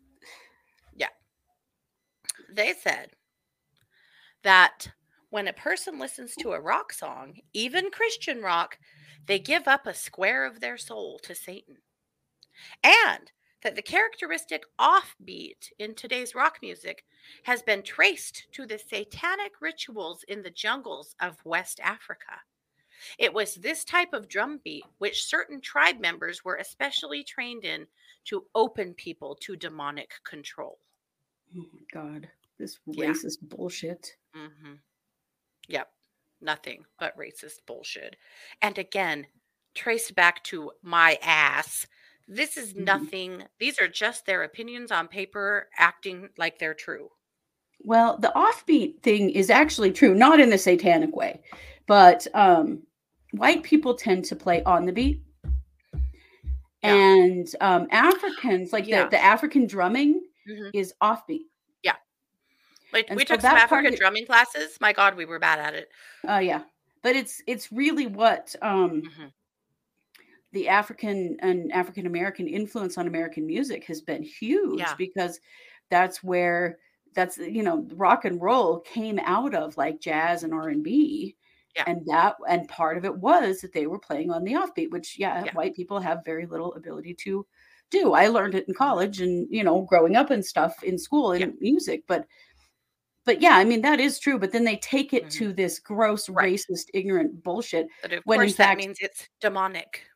Yeah. 0.95 1.07
They 2.53 2.73
said 2.73 3.09
that 4.43 4.89
when 5.29 5.47
a 5.47 5.53
person 5.53 5.99
listens 5.99 6.35
to 6.35 6.51
a 6.51 6.61
rock 6.61 6.93
song, 6.93 7.35
even 7.53 7.91
Christian 7.91 8.41
rock, 8.41 8.77
they 9.25 9.39
give 9.39 9.67
up 9.67 9.85
a 9.85 9.93
square 9.93 10.45
of 10.45 10.59
their 10.59 10.77
soul 10.77 11.19
to 11.23 11.35
Satan. 11.35 11.77
And 12.83 13.31
that 13.63 13.75
the 13.75 13.81
characteristic 13.81 14.63
offbeat 14.79 15.71
in 15.79 15.95
today's 15.95 16.35
rock 16.35 16.59
music 16.61 17.05
has 17.43 17.61
been 17.61 17.81
traced 17.81 18.47
to 18.51 18.65
the 18.65 18.77
satanic 18.77 19.53
rituals 19.61 20.23
in 20.27 20.43
the 20.43 20.49
jungles 20.49 21.15
of 21.19 21.43
West 21.45 21.79
Africa. 21.81 22.41
It 23.17 23.33
was 23.33 23.55
this 23.55 23.83
type 23.83 24.13
of 24.13 24.27
drum 24.27 24.59
beat 24.63 24.85
which 24.97 25.23
certain 25.25 25.61
tribe 25.61 25.99
members 25.99 26.43
were 26.43 26.55
especially 26.55 27.23
trained 27.23 27.63
in 27.63 27.87
to 28.25 28.45
open 28.55 28.93
people 28.93 29.35
to 29.41 29.55
demonic 29.55 30.11
control. 30.23 30.79
Oh 31.57 31.65
my 31.73 31.81
God. 31.91 32.29
This 32.57 32.79
Yeah. 32.87 33.11
racist 33.11 33.39
bullshit. 33.41 34.15
hmm 34.33 34.75
Yep. 35.67 35.91
Nothing 36.41 36.85
but 36.99 37.17
racist 37.17 37.65
bullshit. 37.65 38.15
And 38.61 38.77
again, 38.77 39.27
traced 39.73 40.15
back 40.15 40.43
to 40.45 40.71
my 40.81 41.17
ass. 41.21 41.85
This 42.27 42.57
is 42.57 42.73
Mhm. 42.73 42.83
nothing. 42.83 43.43
These 43.59 43.79
are 43.79 43.87
just 43.87 44.25
their 44.25 44.43
opinions 44.43 44.91
on 44.91 45.07
paper 45.07 45.69
acting 45.77 46.29
like 46.37 46.59
they're 46.59 46.73
true. 46.73 47.09
Well, 47.79 48.17
the 48.17 48.31
offbeat 48.35 49.01
thing 49.01 49.29
is 49.29 49.49
actually 49.49 49.91
true, 49.91 50.13
not 50.13 50.39
in 50.39 50.49
the 50.49 50.57
satanic 50.57 51.15
way, 51.15 51.41
but 51.85 52.27
um, 52.33 52.83
white 53.31 53.63
people 53.63 53.95
tend 53.95 54.25
to 54.25 54.35
play 54.35 54.63
on 54.63 54.85
the 54.85 54.91
beat. 54.91 55.21
Yeah. 56.83 56.93
And 56.93 57.47
um, 57.61 57.87
Africans, 57.91 58.71
like 58.73 58.87
Yeah. 58.87 59.03
the, 59.05 59.11
the 59.11 59.23
African 59.23 59.67
drumming, 59.67 60.21
Mhm. 60.49 60.71
is 60.73 60.93
offbeat. 61.01 61.45
Yeah. 61.83 61.95
Like 62.93 63.05
And 63.09 63.17
we 63.17 63.25
so 63.25 63.35
took 63.35 63.41
some 63.41 63.55
African 63.57 63.93
of- 63.93 63.99
drumming 63.99 64.25
classes. 64.25 64.77
My 64.81 64.93
God, 64.93 65.15
we 65.15 65.25
were 65.25 65.39
bad 65.39 65.59
at 65.59 65.73
it. 65.73 65.89
Oh 66.27 66.39
yeah, 66.39 66.63
but 67.03 67.15
it's 67.15 67.41
it's 67.47 67.71
really 67.71 68.07
what 68.07 68.55
um, 68.61 69.01
Mhm. 69.03 69.31
The 70.57 70.67
African 70.67 71.37
and 71.41 71.71
African 71.71 72.07
American 72.07 72.47
influence 72.47 72.97
on 72.97 73.05
American 73.05 73.45
music 73.45 73.83
has 73.85 74.01
been 74.01 74.23
huge 74.23 74.79
Yeah. 74.79 74.95
because 74.97 75.39
that's 75.91 76.23
where 76.23 76.79
that's 77.13 77.37
you 77.37 77.61
know 77.61 77.87
rock 77.93 78.25
and 78.25 78.41
roll 78.41 78.79
came 78.79 79.19
out 79.19 79.53
of 79.53 79.77
like 79.77 80.01
jazz 80.01 80.41
and 80.43 80.53
R 80.53 80.69
and. 80.69 80.85
Yeah. 80.87 81.83
And 81.85 82.03
that 82.07 82.37
and 82.49 82.67
part 82.67 82.97
of 82.97 83.05
it 83.05 83.15
was 83.15 83.61
that 83.61 83.71
they 83.71 83.85
were 83.85 83.99
playing 83.99 84.31
on 84.31 84.43
the 84.43 84.53
offbeat, 84.53 84.89
which 84.89 85.19
yeah, 85.19 85.45
Yeah. 85.45 85.53
white 85.53 85.75
people 85.75 85.99
have 85.99 86.25
very 86.25 86.47
little 86.47 86.73
ability 86.73 87.13
to 87.25 87.45
do. 87.91 88.13
I 88.13 88.27
learned 88.29 88.55
it 88.55 88.67
in 88.67 88.73
college 88.73 89.21
and 89.21 89.47
you 89.51 89.63
know 89.63 89.81
growing 89.83 90.15
up 90.15 90.31
and 90.31 90.43
stuff 90.43 90.81
in 90.83 90.97
school 90.97 91.33
in 91.33 91.41
Yeah. 91.41 91.47
music, 91.59 92.03
but 92.07 92.25
but 93.25 93.41
yeah, 93.41 93.57
I 93.57 93.63
mean 93.65 93.81
that 93.81 93.99
is 93.99 94.17
true. 94.19 94.39
But 94.39 94.51
then 94.53 94.63
they 94.63 94.77
take 94.77 95.13
it 95.13 95.25
Mhm. 95.25 95.31
to 95.33 95.53
this 95.53 95.77
gross, 95.79 96.29
Right. 96.29 96.53
racist, 96.53 96.87
ignorant 96.95 97.43
bullshit. 97.43 97.87
But 98.01 98.13
of 98.13 98.23
When 98.25 98.39
in 98.39 98.47
course, 98.47 98.55
that 98.55 98.77
means 98.77 98.97
it's 99.01 99.27
demonic. 99.39 100.06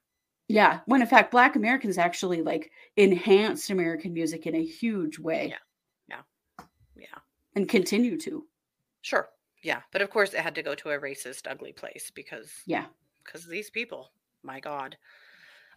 Yeah, 0.52 0.80
when 0.86 1.02
in 1.02 1.08
fact 1.08 1.32
Black 1.32 1.56
Americans 1.56 1.98
actually 1.98 2.42
like 2.42 2.72
enhanced 2.98 3.70
American 3.70 4.14
music 4.14 4.46
in 4.48 4.56
a 4.56 4.64
huge 4.64 5.18
way 5.20 5.56
Yeah. 6.10 6.22
Yeah. 6.58 6.66
Yeah. 6.96 7.18
and 7.56 7.68
continue 7.70 8.18
to. 8.20 8.46
Sure. 9.02 9.30
Yeah. 9.64 9.82
But 9.92 10.02
of 10.02 10.10
course, 10.10 10.34
it 10.34 10.40
had 10.42 10.56
to 10.56 10.64
go 10.64 10.76
to 10.76 10.90
a 10.92 11.00
racist, 11.00 11.50
ugly 11.50 11.72
place 11.74 12.12
because 12.14 12.52
Yeah. 12.66 12.86
because 13.24 13.48
these 13.48 13.70
people, 13.70 14.12
my 14.44 14.60
God. 14.60 14.98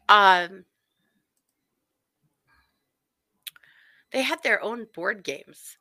Um, 0.09 0.65
they 4.13 4.23
had 4.23 4.43
their 4.43 4.63
own 4.63 4.87
board 4.95 5.23
games. 5.25 5.77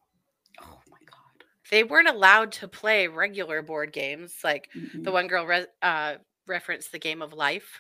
Oh 0.61 0.79
my 0.89 0.97
god. 1.05 1.45
They 1.71 1.83
weren't 1.83 2.09
allowed 2.09 2.51
to 2.53 2.67
play 2.67 3.07
regular 3.07 3.61
board 3.61 3.91
games. 3.93 4.35
Like 4.43 4.69
the 4.73 4.79
Mm-mm. 4.99 5.13
one 5.13 5.27
girl 5.27 5.45
re- 5.45 5.67
uh, 5.81 6.15
referenced 6.47 6.91
the 6.91 6.99
game 6.99 7.21
of 7.21 7.33
life. 7.33 7.79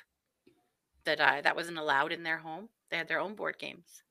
That 1.05 1.19
uh, 1.19 1.41
that 1.41 1.55
wasn't 1.55 1.77
allowed 1.77 2.11
in 2.11 2.23
their 2.23 2.37
home. 2.37 2.69
They 2.89 2.97
had 2.97 3.07
their 3.07 3.19
own 3.19 3.35
board 3.35 3.57
games. 3.59 4.03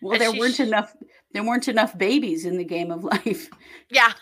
Well, 0.00 0.12
and 0.12 0.20
there 0.20 0.32
she 0.32 0.38
weren't 0.38 0.54
sh- 0.54 0.60
enough 0.60 0.96
there 1.32 1.44
weren't 1.44 1.68
enough 1.68 1.96
babies 1.98 2.44
in 2.44 2.56
the 2.56 2.64
game 2.64 2.90
of 2.90 3.04
life 3.26 3.48
Yeah, 3.90 4.12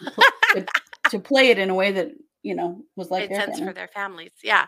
to 1.10 1.18
play 1.18 1.50
it 1.50 1.58
in 1.58 1.70
a 1.70 1.74
way 1.74 1.92
that, 1.92 2.12
you 2.42 2.54
know, 2.54 2.82
was 2.96 3.10
like 3.10 3.30
made 3.30 3.36
sense 3.36 3.58
for 3.58 3.72
their 3.72 3.88
families. 3.88 4.32
Yeah. 4.42 4.66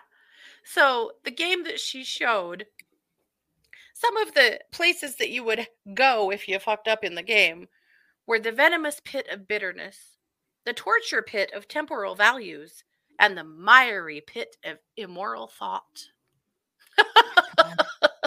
So 0.64 1.12
the 1.24 1.30
game 1.30 1.64
that 1.64 1.80
she 1.80 2.04
showed, 2.04 2.66
some 3.94 4.16
of 4.18 4.34
the 4.34 4.60
places 4.70 5.16
that 5.16 5.30
you 5.30 5.42
would 5.44 5.66
go 5.94 6.30
if 6.30 6.46
you 6.46 6.58
fucked 6.58 6.88
up 6.88 7.04
in 7.04 7.14
the 7.14 7.22
game 7.22 7.68
were 8.26 8.38
the 8.38 8.52
venomous 8.52 9.00
pit 9.04 9.26
of 9.32 9.48
bitterness, 9.48 10.18
the 10.64 10.72
torture 10.72 11.22
pit 11.22 11.50
of 11.54 11.66
temporal 11.66 12.14
values, 12.14 12.84
and 13.18 13.36
the 13.36 13.44
miry 13.44 14.20
pit 14.20 14.56
of 14.64 14.78
immoral 14.96 15.48
thought. 15.48 16.10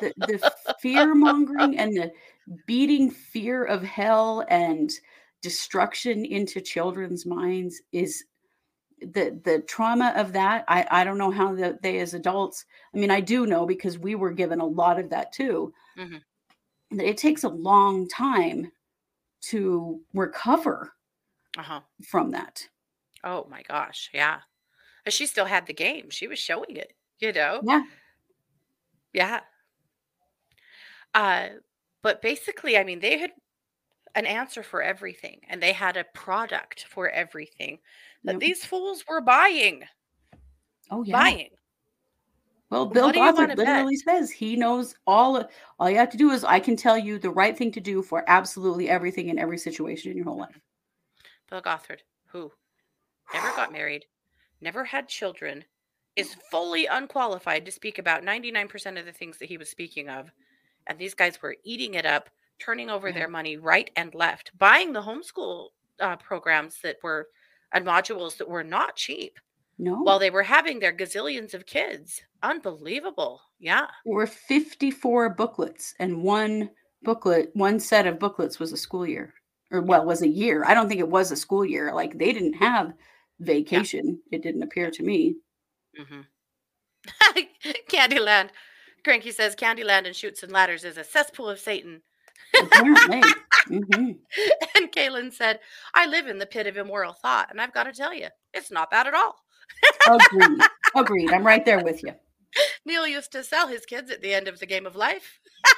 The, 0.02 0.14
the 0.18 0.40
fear 0.40 1.16
mongering 1.16 1.78
and 1.80 1.96
the 1.98 2.12
beating 2.68 3.10
fear 3.12 3.66
of 3.66 3.84
hell 3.84 4.46
and 4.50 4.92
destruction 5.42 6.26
into 6.26 6.62
children's 6.62 7.26
minds 7.26 7.82
is 7.94 8.26
the 9.02 9.40
the 9.46 9.62
trauma 9.68 10.14
of 10.16 10.34
that 10.34 10.66
i 10.68 10.86
i 10.92 11.04
don't 11.04 11.18
know 11.18 11.32
how 11.32 11.54
the, 11.56 11.78
they 11.84 12.00
as 12.00 12.14
adults 12.14 12.66
i 12.96 12.98
mean 13.00 13.12
i 13.12 13.22
do 13.22 13.48
know 13.48 13.66
because 13.66 14.00
we 14.00 14.16
were 14.16 14.32
given 14.32 14.60
a 14.62 14.66
lot 14.66 15.00
of 15.00 15.10
that 15.10 15.32
too 15.34 15.74
Mhm. 15.96 16.22
that 16.92 17.08
it 17.08 17.18
takes 17.18 17.44
a 17.44 17.50
long 17.50 18.08
time 18.08 18.72
to 19.42 20.04
recover 20.14 20.94
Uh 21.58 21.64
huh. 21.64 21.82
from 22.04 22.32
that 22.32 22.68
Oh 23.24 23.46
my 23.50 23.64
gosh. 23.64 24.10
Yeah. 24.14 24.42
She 25.10 25.28
still 25.28 25.46
had 25.46 25.68
the 25.68 25.74
game. 25.74 26.10
She 26.12 26.28
was 26.28 26.40
showing 26.40 26.78
it, 26.78 26.96
you 27.20 27.34
know? 27.34 27.64
yeah 27.64 27.84
Yeah. 29.14 29.42
Uh, 31.13 31.47
but 32.04 32.21
basically, 32.21 32.78
I 32.78 32.84
mean, 32.84 33.00
they 33.00 33.17
had 33.19 33.32
an 34.15 34.26
answer 34.26 34.63
for 34.63 34.82
everything 34.82 35.39
and 35.50 35.62
they 35.62 35.71
had 35.74 35.95
a 35.97 36.04
product 36.13 36.86
for 36.89 37.10
everything 37.10 37.80
that 38.24 38.34
Yep. 38.34 38.39
these 38.41 38.65
fools 38.65 39.04
were 39.08 39.21
buying. 39.21 39.84
oh 40.89 41.04
yeah 41.04 41.17
Buying. 41.17 41.50
well 42.69 42.86
bill 42.86 43.10
Gothard 43.12 43.36
wanna 43.36 43.56
bet? 43.56 43.67
literally 43.67 43.95
says 43.95 44.30
he 44.30 44.58
knows 44.58 44.95
all 45.08 45.47
all 45.80 45.89
you 45.89 45.95
have 45.95 46.10
to 46.10 46.17
do 46.17 46.32
is 46.32 46.43
i 46.43 46.60
can 46.60 46.76
tell 46.76 46.97
you 46.97 47.17
the 47.17 47.30
right 47.30 47.58
thing 47.58 47.71
to 47.71 47.80
do 47.80 48.02
for 48.02 48.26
absolutely 48.28 48.89
everything 48.89 49.30
in 49.30 49.39
every 49.39 49.58
situation 49.58 50.12
in 50.12 50.17
your 50.17 50.26
whole 50.26 50.38
life 50.39 50.60
Bill 51.50 51.62
Gothard, 51.62 52.00
who 52.28 52.52
never 53.34 53.47
got 53.56 53.71
married, 53.80 54.04
never 54.60 54.84
had 54.84 55.08
children, 55.08 55.63
is 56.17 56.36
fully 56.50 56.86
unqualified 56.86 57.65
to 57.65 57.71
speak 57.71 57.97
about 57.97 58.24
99% 58.24 59.00
of 59.00 59.06
the 59.06 59.12
things 59.13 59.38
that 59.38 59.47
he 59.47 59.58
was 59.58 59.69
speaking 59.69 60.10
of. 60.10 60.30
And 60.88 60.98
these 60.98 61.13
guys 61.13 61.41
were 61.41 61.56
eating 61.63 61.94
it 61.96 62.06
up, 62.06 62.30
turning 62.60 62.89
over 62.89 63.10
Yeah. 63.10 63.13
their 63.15 63.28
money 63.28 63.58
right 63.58 63.89
and 63.96 64.13
left, 64.13 64.58
buying 64.58 64.94
the 64.94 65.02
homeschool 65.02 65.70
uh, 66.00 66.15
programs 66.17 66.80
that 66.82 66.98
were 67.04 67.28
and 67.74 67.86
modules 67.86 68.38
that 68.38 68.50
were 68.50 68.63
not 68.63 68.96
cheap 68.96 69.39
no 69.78 69.96
while 69.96 70.20
they 70.20 70.30
were 70.30 70.44
having 70.44 70.80
their 70.80 70.94
gazillions 70.94 71.54
of 71.54 71.65
kids. 71.65 72.22
Unbelievable. 72.44 73.41
Yeah. 73.60 73.88
There 74.06 74.15
were 74.15 74.28
54 74.28 75.30
booklets, 75.30 75.94
and 76.00 76.24
one 76.24 76.70
booklet, 77.04 77.52
one 77.54 77.80
set 77.80 78.08
of 78.08 78.20
booklets 78.20 78.60
was 78.60 78.72
a 78.74 78.78
school 78.78 79.08
year, 79.08 79.34
or 79.72 79.82
well, 79.82 80.06
was 80.06 80.22
a 80.22 80.28
year. 80.28 80.63
I 80.65 80.74
don't 80.74 80.88
think 80.88 81.00
it 81.00 81.08
was 81.08 81.32
a 81.32 81.36
school 81.36 81.63
year. 81.65 81.94
Like 81.94 82.17
they 82.17 82.34
didn't 82.34 82.54
have 82.54 82.94
vacation. 83.39 84.20
It 84.32 84.44
didn't 84.44 84.63
appear 84.63 84.91
to 84.91 85.04
me. 85.04 85.38
hmm 85.98 86.22
Candyland. 87.89 88.50
Cranky 89.04 89.32
says 89.32 89.56
Candyland 89.56 90.06
and 90.06 90.16
Chutes 90.16 90.44
and 90.44 90.52
Ladders 90.52 90.84
is 90.84 90.98
a 90.98 91.04
cesspool 91.04 91.50
of 91.50 91.60
Satan. 91.60 92.02
Apparently. 92.60 93.22
Mhm. 93.68 94.18
And 94.76 94.92
Kaylin 94.92 95.32
said, 95.32 95.60
I 95.94 96.06
live 96.08 96.28
in 96.28 96.38
the 96.40 96.46
pit 96.46 96.66
of 96.68 96.78
immoral 96.78 97.14
thought, 97.14 97.50
and 97.52 97.62
I've 97.62 97.74
got 97.74 97.84
to 97.84 97.94
tell 97.94 98.14
you, 98.14 98.28
it's 98.54 98.72
not 98.72 98.90
bad 98.90 99.06
at 99.08 99.14
all. 99.14 99.36
Agreed. 100.10 100.60
Agreed. 100.96 101.32
I'm 101.32 101.46
right 101.46 101.64
there 101.66 101.84
with 101.84 102.02
you. 102.04 102.14
Neil 102.86 103.06
used 103.08 103.32
to 103.34 103.44
sell 103.44 103.68
his 103.68 103.86
kids 103.86 104.10
at 104.12 104.22
the 104.22 104.34
end 104.34 104.48
of 104.48 104.60
the 104.60 104.66
game 104.66 104.86
of 104.86 104.96
life. 104.96 105.40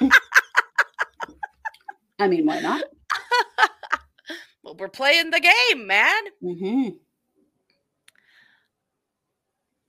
I 2.18 2.28
mean, 2.28 2.46
why 2.46 2.60
not? 2.60 2.84
Well, 4.62 4.76
we're 4.78 4.88
playing 4.88 5.30
the 5.30 5.40
game, 5.40 5.86
man. 5.86 6.22
hmm 6.40 6.88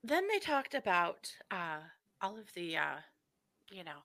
Then 0.04 0.28
they 0.28 0.40
talked 0.40 0.74
about 0.76 1.32
uh, 1.50 1.80
all 2.22 2.38
of 2.38 2.52
the, 2.54 2.76
uh, 2.78 2.98
you 3.72 3.84
know, 3.84 4.04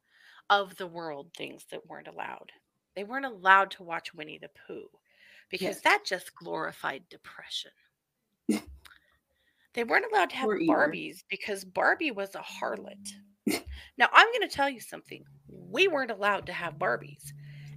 of 0.49 0.77
the 0.77 0.87
world 0.87 1.29
things 1.37 1.65
that 1.71 1.87
weren't 1.87 2.09
allowed. 2.09 2.53
They 2.97 3.05
weren't 3.05 3.27
allowed 3.27 3.71
to 3.73 3.83
watch 3.83 4.15
Winnie 4.15 4.39
the 4.39 4.51
Pooh 4.67 4.89
because 5.51 5.77
Yes. 5.77 5.81
that 5.83 6.05
just 6.05 6.35
glorified 6.35 7.09
depression. 7.09 7.71
they 9.75 9.85
weren't 9.85 10.07
allowed 10.13 10.31
to 10.31 10.37
have. 10.37 10.49
Barbies 10.49 11.23
because 11.29 11.65
Barbie 11.65 12.11
was 12.11 12.35
a 12.35 12.41
harlot. 12.41 13.09
now, 13.97 14.09
I'm 14.13 14.29
going 14.33 14.49
to 14.49 14.55
tell 14.55 14.69
you 14.69 14.81
something. 14.81 15.25
We 15.49 15.89
weren't 15.89 16.11
allowed 16.11 16.47
to 16.47 16.53
have 16.53 16.75
Barbies. 16.79 17.33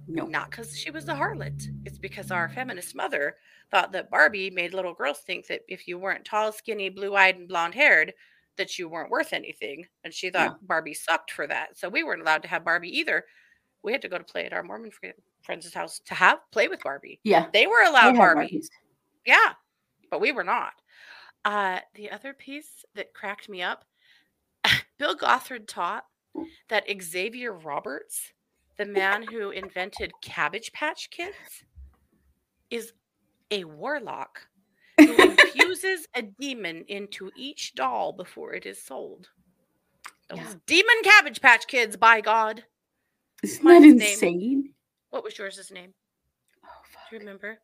No. 0.06 0.26
Not 0.26 0.50
because 0.50 0.76
she 0.76 0.90
was 0.90 1.08
a 1.08 1.14
harlot. 1.14 1.66
It's 1.84 1.98
because 1.98 2.30
our 2.30 2.48
feminist 2.48 2.94
mother 2.94 3.36
thought 3.70 3.92
that 3.92 4.10
Barbie 4.10 4.50
made 4.50 4.74
little 4.74 4.92
girls 4.92 5.20
think 5.20 5.46
that 5.46 5.62
if 5.68 5.88
you 5.88 5.98
weren't 5.98 6.24
tall, 6.26 6.52
skinny, 6.52 6.90
blue 6.90 7.14
eyed, 7.14 7.36
and 7.36 7.48
blonde 7.48 7.74
haired, 7.74 8.12
that 8.56 8.78
you 8.78 8.88
weren't 8.88 9.10
worth 9.10 9.32
anything. 9.32 9.86
And 10.04 10.12
she 10.12 10.30
thought 10.30 10.66
Barbie 10.66 10.94
sucked 10.94 11.30
for 11.30 11.46
that. 11.46 11.76
So 11.76 11.88
we 11.88 12.02
weren't 12.02 12.22
allowed 12.22 12.42
to 12.42 12.48
have 12.48 12.64
Barbie 12.64 12.96
either. 12.98 13.24
We 13.82 13.92
had 13.92 14.02
to 14.02 14.08
go 14.08 14.18
to 14.18 14.24
play 14.24 14.46
at 14.46 14.52
our 14.52 14.62
Mormon 14.62 14.90
friends' 15.42 15.74
house 15.74 16.00
to 16.06 16.14
have 16.14 16.38
play 16.52 16.68
with 16.68 16.82
Barbie. 16.82 17.20
Yeah. 17.24 17.46
They 17.52 17.66
were 17.66 17.82
allowed 17.82 18.12
had 18.12 18.16
Barbie. 18.16 18.46
Barbies. 18.46 18.68
Yeah, 19.26 19.52
but 20.10 20.20
we 20.20 20.32
were 20.32 20.44
not. 20.44 20.72
Uh, 21.44 21.80
the 21.94 22.10
other 22.10 22.32
piece 22.32 22.84
that 22.94 23.12
cracked 23.12 23.48
me 23.48 23.62
up, 23.62 23.84
Bill 24.98 25.14
Gothard 25.14 25.68
taught 25.68 26.04
that 26.68 26.84
Xavier 27.02 27.52
Roberts, 27.52 28.32
the 28.78 28.86
man 28.86 29.22
who 29.22 29.50
invented 29.50 30.12
Cabbage 30.22 30.72
Patch 30.72 31.10
Kids, 31.10 31.36
is 32.70 32.92
a 33.50 33.64
warlock 33.64 34.40
who 34.98 35.12
infuses 35.22 36.06
a 36.14 36.22
demon 36.40 36.84
into 36.88 37.30
each 37.36 37.74
doll 37.74 38.12
before 38.12 38.54
it 38.54 38.66
is 38.66 38.80
sold. 38.82 39.28
Those 40.28 40.38
Yeah. 40.38 40.54
demon 40.66 40.96
Cabbage 41.02 41.40
Patch 41.40 41.66
Kids, 41.66 41.96
by 41.96 42.20
God. 42.20 42.64
Isn't 43.42 43.64
that 43.64 43.80
Mine's 43.80 43.94
name- 43.96 44.00
insane? 44.08 44.74
What 45.10 45.22
was 45.24 45.36
yours' 45.38 45.70
name? 45.70 45.94
Oh, 46.64 46.68
fuck. 46.90 47.02
Do 47.10 47.16
you 47.16 47.20
remember? 47.20 47.58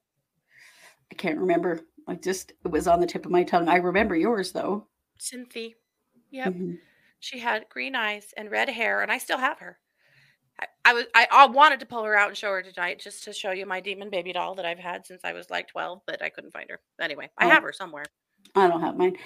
I 1.11 1.15
can't 1.17 1.39
remember. 1.39 1.81
I 2.07 2.15
just 2.15 2.53
it 2.65 2.71
was 2.71 2.87
on 2.87 3.01
the 3.01 3.07
tip 3.07 3.25
of 3.25 3.33
my 3.33 3.43
tongue. 3.45 3.69
I 3.69 3.77
remember 3.77 4.15
yours 4.17 4.53
though. 4.53 4.87
Cynthia. 5.19 5.71
Yep. 6.31 6.55
Mhm. 6.55 6.79
She 7.19 7.39
had 7.41 7.69
green 7.69 7.95
eyes 7.95 8.33
and 8.37 8.51
red 8.51 8.69
hair, 8.69 9.03
and 9.03 9.11
I 9.11 9.19
still 9.19 9.39
have 9.39 9.59
her. 9.59 9.79
I, 10.61 10.67
I 10.85 10.93
was 10.93 11.05
I, 11.15 11.27
I 11.31 11.47
wanted 11.47 11.81
to 11.81 11.87
pull 11.87 12.05
her 12.05 12.17
out 12.17 12.29
and 12.29 12.37
show 12.37 12.51
her 12.51 12.63
tonight 12.63 12.99
just 13.01 13.25
to 13.25 13.33
show 13.33 13.51
you 13.53 13.67
my 13.67 13.81
demon 13.81 14.11
baby 14.11 14.33
doll 14.33 14.55
that 14.57 14.67
I've 14.67 14.79
had 14.79 15.07
since 15.07 15.23
I 15.25 15.33
was 15.33 15.49
like 15.51 15.69
12, 15.69 16.03
but 16.07 16.23
I 16.23 16.29
couldn't 16.29 16.53
find 16.53 16.69
her. 16.71 16.81
Anyway, 17.01 17.31
I 17.39 17.47
Oh. 17.47 17.51
have 17.51 17.63
her 17.63 17.73
somewhere. 17.73 18.05
I 18.55 18.69
don't 18.69 18.81
have 18.81 18.97
mine. 18.97 19.17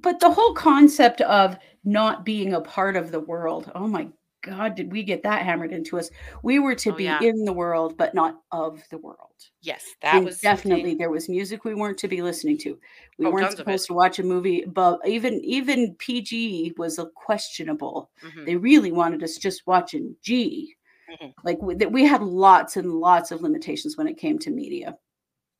But 0.00 0.20
the 0.20 0.30
whole 0.30 0.54
concept 0.54 1.20
of 1.22 1.56
not 1.84 2.24
being 2.24 2.54
a 2.54 2.60
part 2.60 2.96
of 2.96 3.10
the 3.10 3.20
world. 3.20 3.70
Oh 3.74 3.86
my 3.88 4.08
god, 4.44 4.76
did 4.76 4.92
we 4.92 5.02
get 5.02 5.24
that 5.24 5.42
hammered 5.42 5.72
into 5.72 5.98
us? 5.98 6.08
We 6.44 6.60
were 6.60 6.76
to 6.76 6.92
Oh, 6.92 6.94
be 6.94 7.04
yeah. 7.04 7.20
in 7.20 7.44
the 7.44 7.52
world 7.52 7.96
but 7.98 8.14
not 8.14 8.40
of 8.52 8.80
the 8.90 8.98
world. 8.98 9.34
Yes, 9.60 9.84
that 10.02 10.14
and 10.14 10.24
was 10.24 10.38
definitely 10.40 10.82
something- 10.82 10.98
there 10.98 11.10
was 11.10 11.28
music 11.28 11.64
we 11.64 11.74
weren't 11.74 11.98
to 11.98 12.08
be 12.08 12.22
listening 12.22 12.56
to. 12.58 12.78
We 13.18 13.26
Oh, 13.26 13.30
weren't 13.30 13.42
tons 13.46 13.54
of 13.54 13.60
it. 13.60 13.62
supposed 13.64 13.86
to 13.88 13.94
watch 13.94 14.18
a 14.20 14.22
movie, 14.22 14.64
but 14.64 15.00
even 15.06 15.40
even 15.44 15.96
PG 15.96 16.74
was 16.76 16.98
a 17.00 17.06
questionable. 17.16 18.10
Mhm. 18.22 18.46
They 18.46 18.56
really 18.56 18.92
wanted 18.92 19.22
us 19.24 19.36
just 19.38 19.66
watching 19.66 20.14
G. 20.22 20.76
Mhm. 21.08 21.34
Like 21.44 21.60
we, 21.62 21.74
that 21.76 21.90
we 21.92 22.04
had 22.04 22.22
lots 22.22 22.76
and 22.76 22.92
lots 22.92 23.30
of 23.30 23.40
limitations 23.42 23.96
when 23.96 24.06
it 24.06 24.18
came 24.18 24.38
to 24.40 24.50
media. 24.50 24.96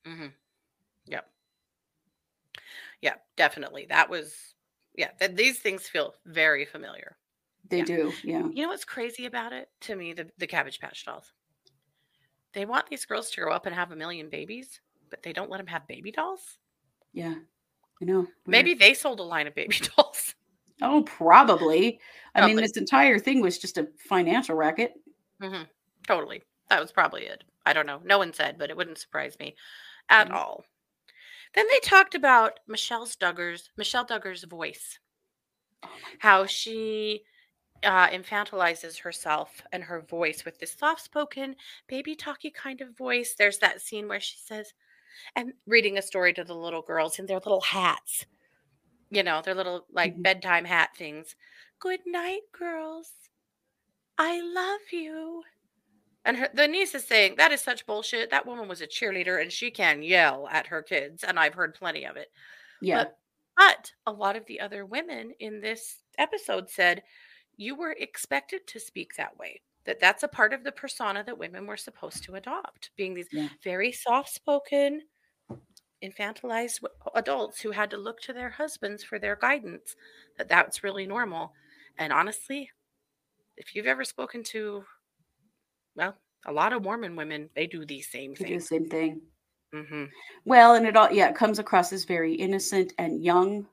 Mhm. 0.06 0.32
Yep. 1.06 1.30
Yeah, 3.00 3.14
definitely. 3.36 3.86
That 3.88 4.10
was 4.10 4.54
yeah. 4.94 5.10
Th- 5.18 5.34
these 5.34 5.58
things 5.60 5.86
feel 5.88 6.14
very 6.26 6.64
familiar. 6.64 7.16
They 7.68 7.78
Yeah. 7.78 7.84
do, 7.84 8.12
yeah. 8.24 8.46
You 8.52 8.62
know 8.62 8.68
what's 8.68 8.84
crazy 8.84 9.26
about 9.26 9.52
it 9.52 9.68
to 9.82 9.96
me? 9.96 10.12
The 10.12 10.30
the 10.38 10.46
Cabbage 10.46 10.80
Patch 10.80 11.04
dolls. 11.04 11.32
They 12.52 12.64
want 12.64 12.86
these 12.88 13.04
girls 13.04 13.30
to 13.30 13.40
grow 13.40 13.52
up 13.52 13.66
and 13.66 13.74
have 13.74 13.92
a 13.92 13.96
million 13.96 14.28
babies, 14.30 14.80
but 15.10 15.22
they 15.22 15.32
don't 15.32 15.50
let 15.50 15.58
them 15.58 15.66
have 15.66 15.86
baby 15.86 16.10
dolls. 16.10 16.58
Yeah. 17.12 17.34
I 18.00 18.04
know. 18.04 18.26
Maybe 18.46 18.74
they 18.74 18.94
sold 18.94 19.20
a 19.20 19.24
line 19.24 19.46
of 19.46 19.54
baby 19.54 19.76
dolls. 19.96 20.34
Oh, 20.80 21.02
probably. 21.02 22.00
I 22.34 22.46
mean, 22.46 22.56
this 22.56 22.76
entire 22.76 23.18
thing 23.18 23.40
was 23.40 23.58
just 23.58 23.78
a 23.78 23.88
financial 24.08 24.54
racket. 24.54 24.92
Hmm 25.40 25.62
Totally. 26.06 26.42
That 26.70 26.80
was 26.80 26.92
probably 26.92 27.26
it. 27.26 27.42
I 27.66 27.72
don't 27.72 27.86
know. 27.86 28.00
No 28.04 28.18
one 28.18 28.32
said, 28.32 28.56
but 28.56 28.70
it 28.70 28.76
wouldn't 28.76 28.98
surprise 28.98 29.36
me 29.38 29.56
at 30.10 30.30
Mhm. 30.30 30.32
all. 30.32 30.64
Then 31.54 31.66
they 31.68 31.80
talked 31.80 32.14
about 32.14 32.60
Michelle 32.66 33.06
Duggar's 33.06 33.70
Michelle 33.76 34.04
Duggar's 34.06 34.44
voice, 34.44 34.98
Oh 35.82 36.18
how 36.18 36.46
she 36.46 37.24
uh, 37.84 38.08
infantilizes 38.10 39.00
herself 39.00 39.62
and 39.72 39.84
her 39.84 40.02
voice 40.02 40.44
with 40.44 40.58
this 40.58 40.74
soft-spoken, 40.74 41.56
baby 41.88 42.16
talky 42.16 42.50
kind 42.50 42.80
of 42.80 42.96
voice. 42.96 43.34
There's 43.36 43.58
that 43.60 43.82
scene 43.82 44.08
where 44.08 44.20
she 44.20 44.38
says, 44.38 44.74
and 45.36 45.54
reading 45.66 45.98
a 45.98 46.02
story 46.02 46.32
to 46.34 46.44
the 46.44 46.54
little 46.56 46.82
girls 46.82 47.18
in 47.18 47.26
their 47.26 47.38
little 47.38 47.62
hats, 47.62 48.26
you 49.10 49.22
know, 49.24 49.42
their 49.42 49.54
little 49.54 49.86
like 49.92 50.14
Mhm. 50.14 50.24
bedtime 50.24 50.66
hat 50.66 50.90
things. 50.96 51.36
Good 51.80 52.00
night, 52.06 52.42
girls. 52.52 53.12
I 54.18 54.40
love 54.40 54.80
you. 54.92 55.44
And 56.24 56.36
her, 56.36 56.48
the 56.52 56.68
niece 56.68 56.94
is 56.94 57.04
saying, 57.04 57.36
That 57.36 57.52
is 57.52 57.60
such 57.60 57.86
bullshit. 57.86 58.30
That 58.30 58.46
woman 58.46 58.68
was 58.68 58.80
a 58.80 58.86
cheerleader 58.86 59.40
and 59.40 59.52
she 59.52 59.70
can 59.70 60.02
yell 60.02 60.48
at 60.50 60.66
her 60.66 60.82
kids. 60.82 61.24
And 61.24 61.38
I've 61.38 61.54
heard 61.54 61.74
plenty 61.74 62.04
of 62.04 62.16
it. 62.16 62.28
Yeah. 62.80 63.04
But, 63.04 63.18
but 63.56 63.92
a 64.06 64.12
lot 64.12 64.36
of 64.36 64.44
the 64.46 64.60
other 64.60 64.84
women 64.86 65.32
in 65.40 65.60
this 65.60 66.02
episode 66.18 66.68
said, 66.70 67.02
You 67.56 67.74
were 67.76 67.96
expected 67.98 68.66
to 68.68 68.80
speak 68.80 69.14
that 69.16 69.36
way. 69.38 69.62
That 69.84 70.00
that's 70.00 70.22
a 70.22 70.28
part 70.28 70.52
of 70.52 70.64
the 70.64 70.72
persona 70.72 71.24
that 71.24 71.38
women 71.38 71.66
were 71.66 71.76
supposed 71.78 72.22
to 72.24 72.34
adopt, 72.34 72.90
being 72.96 73.14
these 73.14 73.28
Yeah. 73.32 73.48
very 73.62 73.92
soft 73.92 74.30
spoken, 74.34 75.02
infantilized 76.02 76.80
adults 77.14 77.60
who 77.60 77.70
had 77.72 77.90
to 77.90 77.96
look 77.96 78.20
to 78.20 78.32
their 78.32 78.50
husbands 78.50 79.02
for 79.02 79.18
their 79.18 79.36
guidance. 79.36 79.96
That 80.36 80.48
that's 80.48 80.84
really 80.84 81.06
normal. 81.06 81.52
And 81.96 82.12
honestly, 82.12 82.70
if 83.58 83.74
you've 83.74 83.86
ever 83.86 84.04
spoken 84.04 84.42
to, 84.44 84.84
well, 85.96 86.16
a 86.46 86.52
lot 86.52 86.72
of 86.72 86.82
Mormon 86.82 87.16
women, 87.16 87.50
they 87.54 87.66
do 87.66 87.84
these 87.84 88.08
same 88.10 88.34
They 88.34 88.44
do 88.44 88.44
the 88.44 88.48
things. 88.64 88.68
same 88.68 88.88
thing. 88.88 89.20
hmm 89.72 90.04
Well, 90.44 90.74
and 90.74 90.86
it 90.86 90.96
all, 90.96 91.10
yeah, 91.12 91.28
it 91.28 91.34
comes 91.36 91.58
across 91.58 91.92
as 91.92 92.04
very 92.04 92.34
innocent 92.34 92.94
and 92.98 93.22
young 93.22 93.66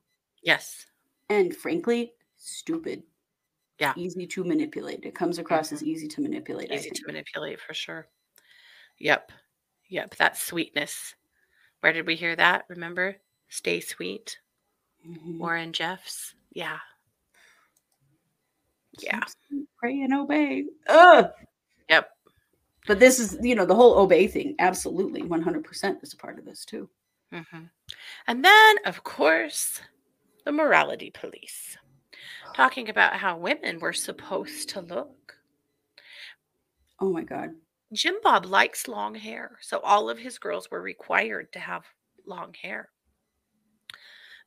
Yes. 0.43 0.85
and 1.29 1.55
frankly, 1.55 2.13
stupid. 2.37 3.03
Yeah. 3.79 3.93
Easy 3.97 4.25
to 4.27 4.43
manipulate. 4.43 5.03
It 5.05 5.15
comes 5.15 5.37
across 5.37 5.71
as 5.71 5.83
easy 5.83 6.07
to 6.07 6.21
manipulate. 6.21 6.71
Easy 6.71 6.89
to 6.89 7.03
manipulate 7.07 7.59
for 7.59 7.73
sure. 7.73 8.07
Yep. 8.99 9.31
Yep. 9.89 10.15
That 10.15 10.37
sweetness. 10.37 11.13
Where 11.81 11.91
did 11.93 12.07
we 12.07 12.15
hear 12.15 12.35
that? 12.37 12.65
Remember? 12.69 13.17
Stay 13.49 13.79
sweet. 13.81 14.39
Mhm. 15.05 15.37
Warren 15.37 15.71
Jeffs. 15.73 16.33
Yeah. 16.53 16.79
Yeah. 19.01 19.21
Pray 19.77 20.01
and 20.01 20.13
obey. 20.13 20.65
Ugh. 20.87 21.29
Yep. 21.89 22.09
But 22.87 22.99
this 22.99 23.19
is, 23.19 23.37
you 23.41 23.55
know, 23.55 23.65
the 23.65 23.75
whole 23.75 23.97
obey 23.97 24.27
thing. 24.27 24.55
Absolutely, 24.59 25.23
100% 25.23 26.03
is 26.03 26.13
a 26.13 26.17
part 26.17 26.37
of 26.39 26.45
this 26.45 26.65
too. 26.65 26.89
hmm 27.31 27.65
And 28.27 28.43
then, 28.45 28.75
of 28.85 29.03
course, 29.03 29.81
the 30.45 30.51
morality 30.51 31.11
police 31.11 31.77
talking 32.55 32.89
about 32.89 33.13
how 33.15 33.37
women 33.37 33.79
were 33.79 33.93
supposed 33.93 34.69
to 34.69 34.81
look. 34.81 35.35
Oh 36.99 37.11
my 37.11 37.23
God. 37.23 37.49
Jim 37.93 38.15
Bob 38.23 38.45
likes 38.45 38.87
long 38.87 39.15
hair, 39.15 39.57
so 39.61 39.79
all 39.79 40.09
of 40.09 40.19
his 40.19 40.39
girls 40.39 40.71
were 40.71 40.81
required 40.81 41.51
to 41.53 41.59
have 41.59 41.83
long 42.25 42.53
hair. 42.61 42.89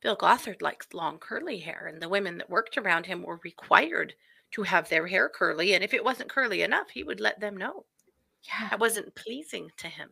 Bill 0.01 0.15
Gothard 0.15 0.61
likes 0.61 0.93
long 0.93 1.19
curly 1.19 1.59
hair, 1.59 1.87
and 1.91 2.01
the 2.01 2.09
women 2.09 2.37
that 2.37 2.49
worked 2.49 2.77
around 2.77 3.05
him 3.05 3.21
were 3.21 3.39
required 3.43 4.13
to 4.51 4.63
have 4.63 4.89
their 4.89 5.07
hair 5.07 5.29
curly. 5.29 5.73
And 5.73 5.83
if 5.83 5.93
it 5.93 6.03
wasn't 6.03 6.29
curly 6.29 6.61
enough, 6.63 6.89
he 6.89 7.03
would 7.03 7.19
let 7.19 7.39
them 7.39 7.55
know. 7.57 7.85
Yeah. 8.43 8.69
That 8.69 8.79
wasn't 8.79 9.15
pleasing 9.15 9.69
to 9.77 9.87
him. 9.87 10.09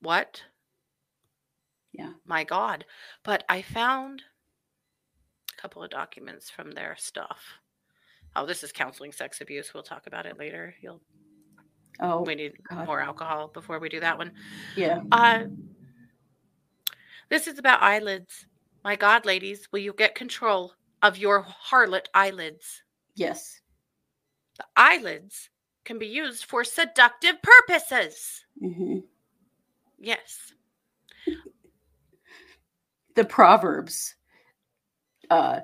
What? 0.00 0.42
Yeah. 1.92 2.12
My 2.26 2.44
God. 2.44 2.84
But 3.24 3.44
I 3.48 3.62
found 3.62 4.22
a 5.56 5.60
couple 5.60 5.82
of 5.82 5.90
documents 5.90 6.50
from 6.50 6.72
their 6.72 6.96
stuff. 6.98 7.42
Oh, 8.36 8.46
this 8.46 8.62
is 8.62 8.72
counseling 8.72 9.12
sex 9.12 9.40
abuse. 9.40 9.72
We'll 9.74 9.82
talk 9.82 10.06
about 10.06 10.26
it 10.26 10.38
later. 10.38 10.74
You'll 10.80 11.00
Oh, 12.02 12.22
we 12.22 12.34
need 12.34 12.52
God. 12.68 12.86
more 12.86 13.00
alcohol 13.02 13.48
before 13.48 13.78
we 13.78 13.88
do 13.90 14.00
that 14.00 14.16
one. 14.16 14.32
yeah. 14.76 15.00
Uh 15.12 15.44
this 17.28 17.46
is 17.46 17.58
about 17.58 17.82
eyelids. 17.82 18.46
My 18.82 18.96
God, 18.96 19.24
ladies, 19.26 19.68
will 19.70 19.78
you 19.80 19.92
get 19.92 20.14
control 20.14 20.72
of 21.02 21.18
your 21.18 21.44
harlot 21.70 22.06
eyelids? 22.14 22.82
Yes. 23.14 23.60
The 24.58 24.64
eyelids 24.76 25.50
can 25.84 25.98
be 25.98 26.06
used 26.06 26.44
for 26.44 26.64
seductive 26.64 27.36
purposes. 27.42 28.44
hmm 28.58 28.98
Yes. 29.98 30.52
The 33.16 33.24
Proverbs 33.24 34.14
uh 35.30 35.60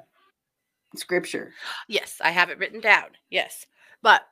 scripture. 0.97 1.53
Yes, 1.89 2.21
I 2.23 2.31
have 2.31 2.51
it 2.51 2.59
written 2.59 2.81
down. 2.81 3.11
Yes. 3.31 3.67
But 4.03 4.23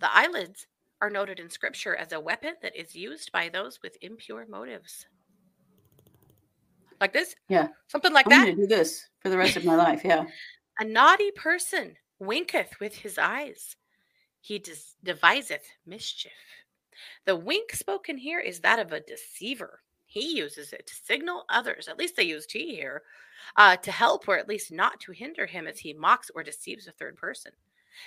the 0.00 0.14
eyelids 0.14 0.66
are 1.00 1.10
noted 1.10 1.40
in 1.40 1.50
scripture 1.50 1.96
as 1.96 2.12
a 2.12 2.20
weapon 2.20 2.54
that 2.62 2.76
is 2.76 2.94
used 2.94 3.32
by 3.32 3.48
those 3.48 3.80
with 3.82 3.96
impure 4.02 4.46
motives. 4.48 5.06
Like 7.00 7.12
this? 7.12 7.34
Yeah. 7.48 7.68
Something 7.86 8.12
like 8.12 8.26
I'm 8.26 8.30
that? 8.30 8.44
gonna 8.46 8.56
do 8.56 8.66
this 8.66 9.08
for 9.20 9.28
the 9.28 9.38
rest 9.38 9.56
of 9.56 9.64
my 9.64 9.74
life. 9.76 10.02
Yeah. 10.04 10.26
A 10.80 10.84
naughty 10.84 11.30
person 11.32 11.96
winketh 12.20 12.78
with 12.80 12.94
his 12.94 13.18
eyes. 13.18 13.76
he 14.40 14.58
des- 14.58 14.94
deviseth 15.04 15.66
mischief. 15.86 16.32
The 17.24 17.36
wink 17.36 17.72
spoken 17.72 18.16
here 18.16 18.38
is 18.40 18.60
that 18.60 18.78
of 18.78 18.92
a 18.92 19.00
deceiver. 19.00 19.80
He 20.06 20.36
uses 20.36 20.72
it 20.72 20.86
to 20.86 20.94
signal 20.94 21.44
others, 21.48 21.86
at 21.88 21.98
least 21.98 22.16
they 22.16 22.22
use 22.24 22.46
T 22.46 22.74
here, 22.74 23.02
uh, 23.56 23.76
to 23.76 23.90
help 23.92 24.26
or 24.28 24.38
at 24.38 24.48
least 24.48 24.72
not 24.72 24.98
to 25.00 25.12
hinder 25.12 25.46
him 25.46 25.66
as 25.66 25.78
he 25.78 25.92
mocks 25.92 26.30
or 26.34 26.42
deceives 26.42 26.86
a 26.86 26.92
third 26.92 27.16
person. 27.16 27.52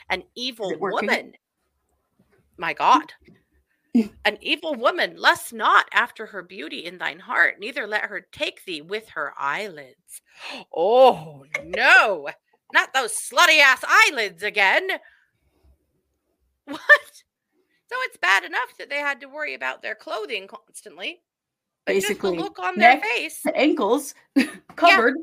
An 0.10 0.24
evil 0.36 0.74
woman, 0.80 1.34
my 2.58 2.74
God, 2.74 3.12
an 3.94 4.38
evil 4.42 4.76
woman, 4.76 5.16
lust 5.18 5.52
not 5.54 5.86
after 5.94 6.28
her 6.28 6.42
beauty 6.44 6.86
in 6.86 6.98
thine 6.98 7.20
heart, 7.20 7.60
neither 7.60 7.86
let 7.86 8.04
her 8.06 8.22
take 8.32 8.64
thee 8.66 8.82
with 8.82 9.10
her 9.10 9.34
eyelids. 9.38 10.22
Oh, 10.76 11.44
no, 11.64 12.30
not 12.74 12.94
those 12.94 13.12
slutty 13.14 13.60
ass 13.60 13.84
eyelids 13.88 14.44
again. 14.44 14.88
What? 16.66 16.80
So 17.90 17.98
it's 18.04 18.18
bad 18.18 18.46
enough 18.46 18.78
that 18.78 18.90
they 18.90 19.00
had 19.00 19.20
to 19.22 19.28
worry 19.28 19.54
about 19.56 19.82
their 19.82 19.96
clothing 19.96 20.48
constantly. 20.48 21.22
But 21.86 21.96
Basically, 21.96 22.38
look 22.38 22.60
on 22.60 22.78
their 22.78 23.02
face, 23.02 23.44
ankles 23.54 24.14
covered. 24.78 25.16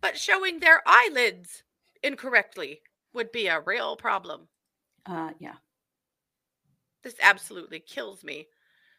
but 0.00 0.16
showing 0.16 0.60
their 0.60 0.80
eyelids 0.86 1.64
incorrectly 2.02 2.80
would 3.12 3.32
be 3.32 3.48
a 3.48 3.60
real 3.60 3.96
problem. 3.96 4.48
Uh, 5.04 5.32
yeah. 5.38 5.56
This 7.04 7.16
absolutely 7.20 7.80
kills 7.80 8.24
me. 8.24 8.48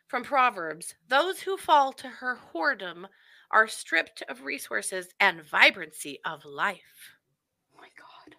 From 0.07 0.23
Proverbs 0.23 0.93
Those 1.07 1.41
who 1.41 1.57
fall 1.57 1.91
to 1.93 2.07
her 2.07 2.37
whoredom 2.53 3.07
are 3.51 3.67
stripped 3.67 4.21
of 4.29 4.43
resources 4.43 5.09
and 5.19 5.41
vibrancy 5.43 6.19
of 6.23 6.45
life. 6.45 7.15
My 7.75 7.89
God. 7.97 8.35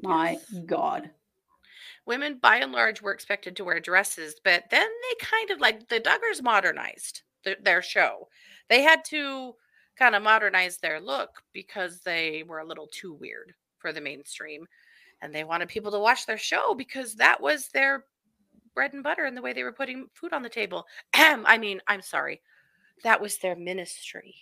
My 0.00 0.30
Yes. 0.32 0.60
God. 0.66 1.10
Women, 2.06 2.38
by 2.38 2.58
and 2.58 2.70
large, 2.72 3.02
were 3.02 3.12
expected 3.12 3.56
to 3.56 3.64
wear 3.64 3.80
dresses, 3.80 4.36
but 4.42 4.70
then 4.70 4.88
they 4.88 5.14
kind 5.26 5.50
of 5.50 5.60
like 5.60 5.88
the 5.88 6.00
Duggars 6.00 6.40
modernized 6.42 7.22
th- 7.42 7.58
their 7.62 7.82
show. 7.82 8.28
They 8.68 8.82
had 8.82 9.04
to 9.06 9.56
kind 9.96 10.14
of 10.14 10.22
modernize 10.22 10.76
their 10.78 11.00
look 11.00 11.42
because 11.52 12.00
they 12.02 12.44
were 12.44 12.60
a 12.60 12.64
little 12.64 12.86
too 12.86 13.12
weird 13.14 13.54
for 13.78 13.92
the 13.92 14.00
mainstream. 14.00 14.68
And 15.20 15.34
they 15.34 15.44
wanted 15.44 15.68
people 15.68 15.90
to 15.92 15.98
watch 15.98 16.26
their 16.26 16.38
show 16.38 16.74
because 16.74 17.14
that 17.16 17.40
was 17.40 17.68
their 17.68 18.04
bread 18.76 18.92
and 18.92 19.02
butter 19.02 19.24
and 19.24 19.36
the 19.36 19.42
way 19.42 19.52
they 19.52 19.64
were 19.64 19.72
putting 19.72 20.06
food 20.14 20.32
on 20.32 20.42
the 20.42 20.48
table. 20.48 20.86
I 21.14 21.58
mean, 21.58 21.80
I'm 21.88 22.02
sorry. 22.02 22.42
That 23.02 23.20
was 23.20 23.38
their 23.38 23.56
ministry. 23.56 24.36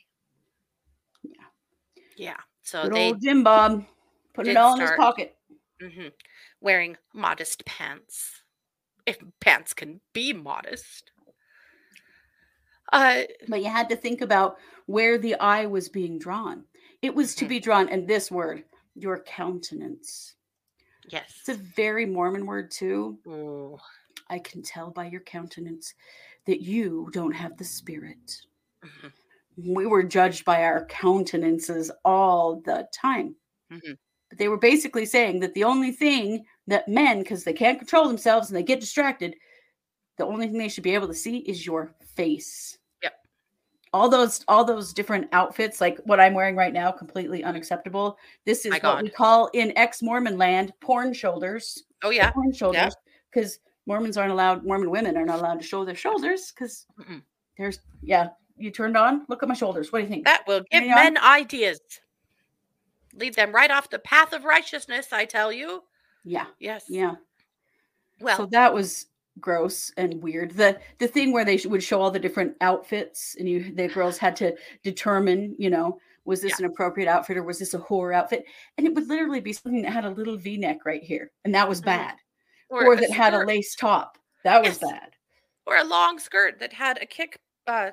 Yeah. 1.23 1.47
Yeah. 2.17 2.37
So 2.63 2.83
Good 2.83 2.95
they 2.95 3.09
old 3.09 3.23
Jim 3.23 3.43
Bob 3.43 3.87
putting 4.35 4.51
it 4.53 4.57
all 4.59 4.75
in 4.75 4.81
his 4.83 4.91
pocket. 4.91 5.37
hmm 5.81 6.09
Wearing 6.61 6.99
modest 7.15 7.65
pants. 7.65 8.43
If 9.07 9.19
pants 9.41 9.73
can 9.73 10.01
be 10.13 10.33
modest. 10.33 11.13
Uh, 12.93 13.23
But 13.49 13.61
you 13.63 13.69
had 13.71 13.89
to 13.91 13.97
think 13.97 14.21
about 14.21 14.59
where 14.87 15.17
the 15.19 15.35
eye 15.37 15.67
was 15.67 15.89
being 15.89 16.19
drawn. 16.19 16.65
It 17.03 17.15
was 17.15 17.35
to 17.37 17.45
Mhm. 17.45 17.49
be 17.49 17.61
drawn, 17.61 17.89
and 17.89 18.07
this 18.09 18.31
word, 18.31 18.65
your 18.95 19.21
countenance. 19.21 20.35
yes. 21.09 21.37
It's 21.41 21.49
a 21.51 21.55
very 21.55 22.07
Mormon 22.07 22.47
word, 22.47 22.71
too. 22.71 23.19
Ooh, 23.27 23.79
I 24.29 24.39
can 24.39 24.63
tell 24.63 24.91
by 24.91 25.07
your 25.07 25.21
countenance 25.21 25.95
that 26.47 26.63
you 26.63 27.09
don't 27.13 27.33
have 27.33 27.57
the 27.57 27.65
spirit. 27.65 28.41
mhm, 28.83 29.13
We 29.57 29.87
were 29.87 30.03
judged 30.03 30.45
by 30.45 30.65
our 30.65 30.85
countenances 30.87 31.91
all 32.05 32.57
the 32.57 32.89
time. 32.93 33.37
Mhm. 33.71 33.97
But 34.29 34.39
they 34.39 34.49
were 34.49 34.59
basically 34.59 35.07
saying 35.07 35.41
that 35.41 35.55
the 35.55 35.65
only 35.65 35.93
thing 35.93 36.45
that 36.67 36.89
men, 36.89 37.21
because 37.21 37.45
they 37.45 37.53
can't 37.53 37.79
control 37.79 38.09
themselves 38.09 38.49
and 38.49 38.57
they 38.57 38.63
get 38.63 38.81
distracted, 38.81 39.37
the 40.17 40.27
only 40.27 40.47
thing 40.49 40.59
they 40.59 40.69
should 40.69 40.85
be 40.85 40.95
able 40.95 41.09
to 41.09 41.15
see 41.15 41.39
is 41.39 41.67
your 41.67 41.95
face. 42.15 42.79
Yep. 43.03 43.27
All 43.93 44.09
those 44.09 44.45
all 44.49 44.65
those 44.65 44.93
different 44.93 45.29
outfits, 45.33 45.81
like 45.81 45.99
what 46.05 46.21
I'm 46.21 46.35
wearing 46.35 46.57
right 46.57 46.73
now, 46.73 46.91
completely 46.91 47.45
unacceptable. 47.45 48.19
This 48.45 48.65
is 48.67 48.73
My 48.73 48.81
what 48.83 49.03
we 49.03 49.11
call 49.11 49.49
in 49.55 49.77
ex-Mormon 49.77 50.37
land 50.37 50.73
porn 50.81 51.13
shoulders. 51.15 51.85
Oh 52.03 52.11
yeah. 52.11 52.31
Porn 52.33 52.53
shoulders. 52.53 52.95
Because 53.31 53.61
Mormons 53.87 54.17
aren't 54.17 54.33
allowed, 54.33 54.65
Mormon 54.65 54.91
women 54.91 55.17
are 55.17 55.25
not 55.27 55.39
allowed 55.41 55.61
to 55.61 55.67
show 55.67 55.85
their 55.85 55.95
shoulders 55.95 56.53
because 56.53 56.87
there's 57.59 57.81
yeah, 58.03 58.29
you 58.57 58.71
turned 58.71 58.97
on. 58.97 59.25
Look 59.29 59.43
at 59.43 59.49
my 59.49 59.55
shoulders. 59.55 59.93
What 59.93 59.99
do 59.99 60.05
you 60.05 60.09
think? 60.11 60.25
That 60.25 60.45
will 60.47 60.63
give 60.71 60.83
Hang 60.83 60.91
on. 60.91 60.97
men 60.97 61.19
ideas. 61.19 61.81
Lead 63.15 63.35
them 63.35 63.53
right 63.55 63.71
off 63.71 63.91
the 63.91 63.99
path 64.01 64.33
of 64.33 64.45
righteousness, 64.45 65.13
I 65.13 65.25
tell 65.25 65.53
you. 65.53 65.83
yeah, 66.25 66.47
Yes. 66.59 66.87
yeah. 66.89 67.15
Well, 68.21 68.37
so 68.37 68.47
that 68.47 68.73
was 68.73 69.07
gross 69.41 69.93
and 69.97 70.23
weird. 70.23 70.53
The 70.53 70.79
the 70.99 71.09
thing 71.09 71.33
where 71.33 71.45
they 71.45 71.61
would 71.65 71.83
show 71.83 72.01
all 72.01 72.11
the 72.11 72.19
different 72.19 72.57
outfits 72.61 73.37
and 73.39 73.49
you 73.49 73.75
the 73.75 73.89
girls 73.89 74.19
had 74.19 74.35
to 74.37 74.57
determine, 74.83 75.55
you 75.59 75.69
know, 75.71 75.99
was 76.25 76.41
this 76.41 76.59
an 76.59 76.65
appropriate 76.65 77.09
outfit 77.09 77.37
or 77.37 77.43
was 77.43 77.59
this 77.59 77.75
a 77.75 77.79
whore 77.79 78.15
outfit? 78.15 78.45
And 78.79 78.87
it 78.87 78.95
would 78.95 79.09
literally 79.09 79.41
be 79.41 79.53
something 79.53 79.83
that 79.83 79.93
had 79.93 80.05
a 80.07 80.11
little 80.11 80.37
V-neck 80.37 80.85
right 80.87 81.03
here, 81.03 81.31
and 81.45 81.55
that 81.55 81.69
was 81.69 81.81
Mhm. 81.83 81.85
bad. 81.87 82.17
Or, 82.71 82.93
a 82.95 82.97
that 83.01 83.11
had 83.11 83.35
a 83.35 83.45
lace 83.45 83.75
top. 83.75 84.19
That 84.45 84.61
was 84.63 84.79
Yes. 84.83 84.91
bad. 84.91 85.11
or 85.67 85.77
a 85.77 85.85
long 85.85 86.19
skirt 86.19 86.59
that 86.61 86.73
had 86.73 87.01
a 87.03 87.07
kick. 87.07 87.39
Uh, 87.67 87.91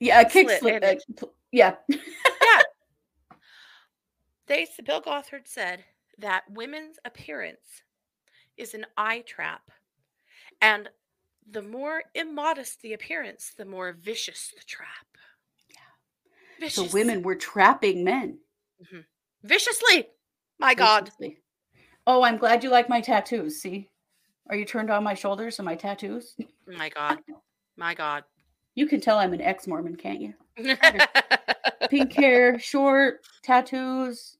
Yeah, 0.00 0.20
a 0.20 0.28
kick 0.28 0.48
Slit 0.48 0.60
slip. 0.60 0.84
uh, 0.84 1.26
yeah. 1.52 1.76
yeah. 1.92 2.62
They 4.46 4.66
Bill 4.84 5.00
Gothard 5.00 5.46
said 5.46 5.84
that 6.18 6.44
women's 6.50 6.98
appearance 7.04 7.82
is 8.56 8.72
an 8.74 8.86
eye 8.96 9.20
trap, 9.26 9.70
and 10.62 10.88
the 11.50 11.62
more 11.62 12.02
immodest 12.14 12.80
the 12.80 12.94
appearance, 12.94 13.52
the 13.56 13.64
more 13.66 13.92
vicious 13.92 14.52
the 14.56 14.64
trap. 14.64 15.06
Yeah. 16.60 16.68
So 16.68 16.84
women 16.92 17.22
were 17.22 17.34
trapping 17.36 18.04
men. 18.04 18.38
viciously. 19.42 20.08
My 20.58 20.74
God. 20.74 21.10
Oh, 22.08 22.22
I'm 22.22 22.38
glad 22.38 22.64
you 22.64 22.70
like 22.70 22.88
my 22.88 23.02
tattoos. 23.02 23.60
See? 23.60 23.90
Are 24.48 24.56
you 24.56 24.64
turned 24.64 24.90
on 24.90 25.04
my 25.04 25.12
shoulders 25.12 25.58
and 25.58 25.66
my 25.66 25.74
tattoos? 25.74 26.36
My 26.66 26.88
God. 26.88 27.18
My 27.76 27.92
God. 27.92 28.24
You 28.74 28.86
can 28.86 28.98
tell 28.98 29.18
I'm 29.18 29.34
an 29.34 29.42
ex-Mormon, 29.42 29.96
can't 29.96 30.22
you? 30.22 30.32
Pink 31.90 32.14
hair, 32.14 32.58
short, 32.58 33.20
tattoos. 33.42 34.38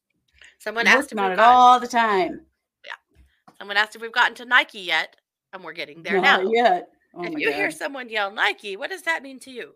Someone 0.58 0.88
I'm 0.88 0.96
asked 0.96 1.12
if 1.12 1.16
working 1.16 1.18
on 1.18 1.24
we've 1.26 1.32
it 1.34 1.36
gotten, 1.36 1.54
all 1.54 1.78
the 1.78 1.86
time. 1.86 2.40
Yeah. 2.86 3.52
Someone 3.58 3.76
asked 3.76 3.94
if 3.94 4.00
we've 4.00 4.12
gotten 4.12 4.34
to 4.36 4.46
Nike 4.46 4.80
yet, 4.80 5.16
and 5.52 5.62
we're 5.62 5.74
getting 5.74 6.02
there 6.02 6.22
now. 6.22 6.38
Not 6.38 6.44
now. 6.44 6.50
yet. 6.50 6.88
Oh 7.14 7.24
if 7.24 7.38
you 7.38 7.52
hear 7.52 7.70
someone 7.70 8.08
yell 8.08 8.30
Nike, 8.30 8.78
what 8.78 8.88
does 8.88 9.02
that 9.02 9.22
mean 9.22 9.40
to 9.40 9.50
you? 9.50 9.74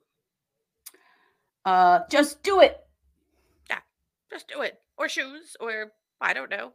Uh, 1.66 2.01
just 2.11 2.43
do 2.43 2.61
it. 2.61 2.78
Yeah, 3.68 3.80
just 4.30 4.49
do 4.49 4.62
it. 4.62 4.80
Or 4.97 5.11
shoes, 5.11 5.57
or 5.61 5.93
I 6.22 6.32
don't 6.32 6.51
know, 6.51 6.72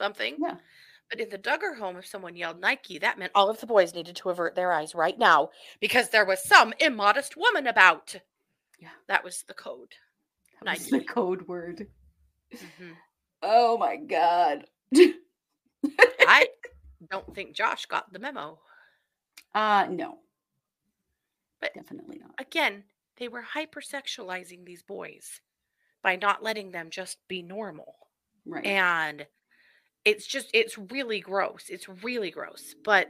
something. 0.00 0.36
Yeah. 0.40 0.56
But 1.10 1.20
in 1.20 1.28
the 1.28 1.38
Duggar 1.38 1.76
home, 1.76 1.96
if 1.96 2.06
someone 2.06 2.36
yelled 2.36 2.60
Nike, 2.60 2.98
that 3.00 3.18
meant 3.18 3.32
all 3.34 3.50
of 3.50 3.60
the 3.60 3.66
boys 3.66 3.94
needed 3.94 4.16
to 4.16 4.30
avert 4.30 4.54
their 4.54 4.72
eyes 4.72 4.94
right 4.94 5.18
now 5.18 5.50
because 5.80 6.08
there 6.10 6.24
was 6.24 6.42
some 6.42 6.72
immodest 6.80 7.36
woman 7.36 7.66
about. 7.66 8.14
Yeah. 8.78 8.88
That 9.08 9.24
was 9.24 9.42
the 9.46 9.54
code. 9.54 9.92
That 10.62 10.78
was 10.78 10.86
the 10.88 11.00
code 11.00 11.46
word. 11.48 11.86
Mhm. 12.54 12.94
Oh 13.42 13.76
my 13.78 13.96
God. 13.96 14.66
I 16.26 16.48
don't 17.10 17.34
think 17.34 17.54
Josh 17.54 17.86
got 17.86 18.12
the 18.12 18.18
memo. 18.18 18.58
Uh, 19.54 19.86
no. 19.90 20.18
But- 21.60 21.74
definitely 21.74 22.18
not. 22.20 22.34
Again, 22.38 22.84
they 23.18 23.28
were 23.28 23.44
hypersexualizing 23.54 24.64
these 24.64 24.82
boys 24.82 25.40
by 26.02 26.16
not 26.16 26.42
letting 26.42 26.70
them 26.70 26.88
just 26.90 27.18
be 27.28 27.42
normal. 27.42 27.96
Right. 28.46 28.64
and 28.64 29.26
it's 30.04 30.26
just 30.26 30.50
it's 30.54 30.78
really 30.78 31.20
gross 31.20 31.66
it's 31.68 31.88
really 31.88 32.30
gross 32.30 32.74
but 32.84 33.08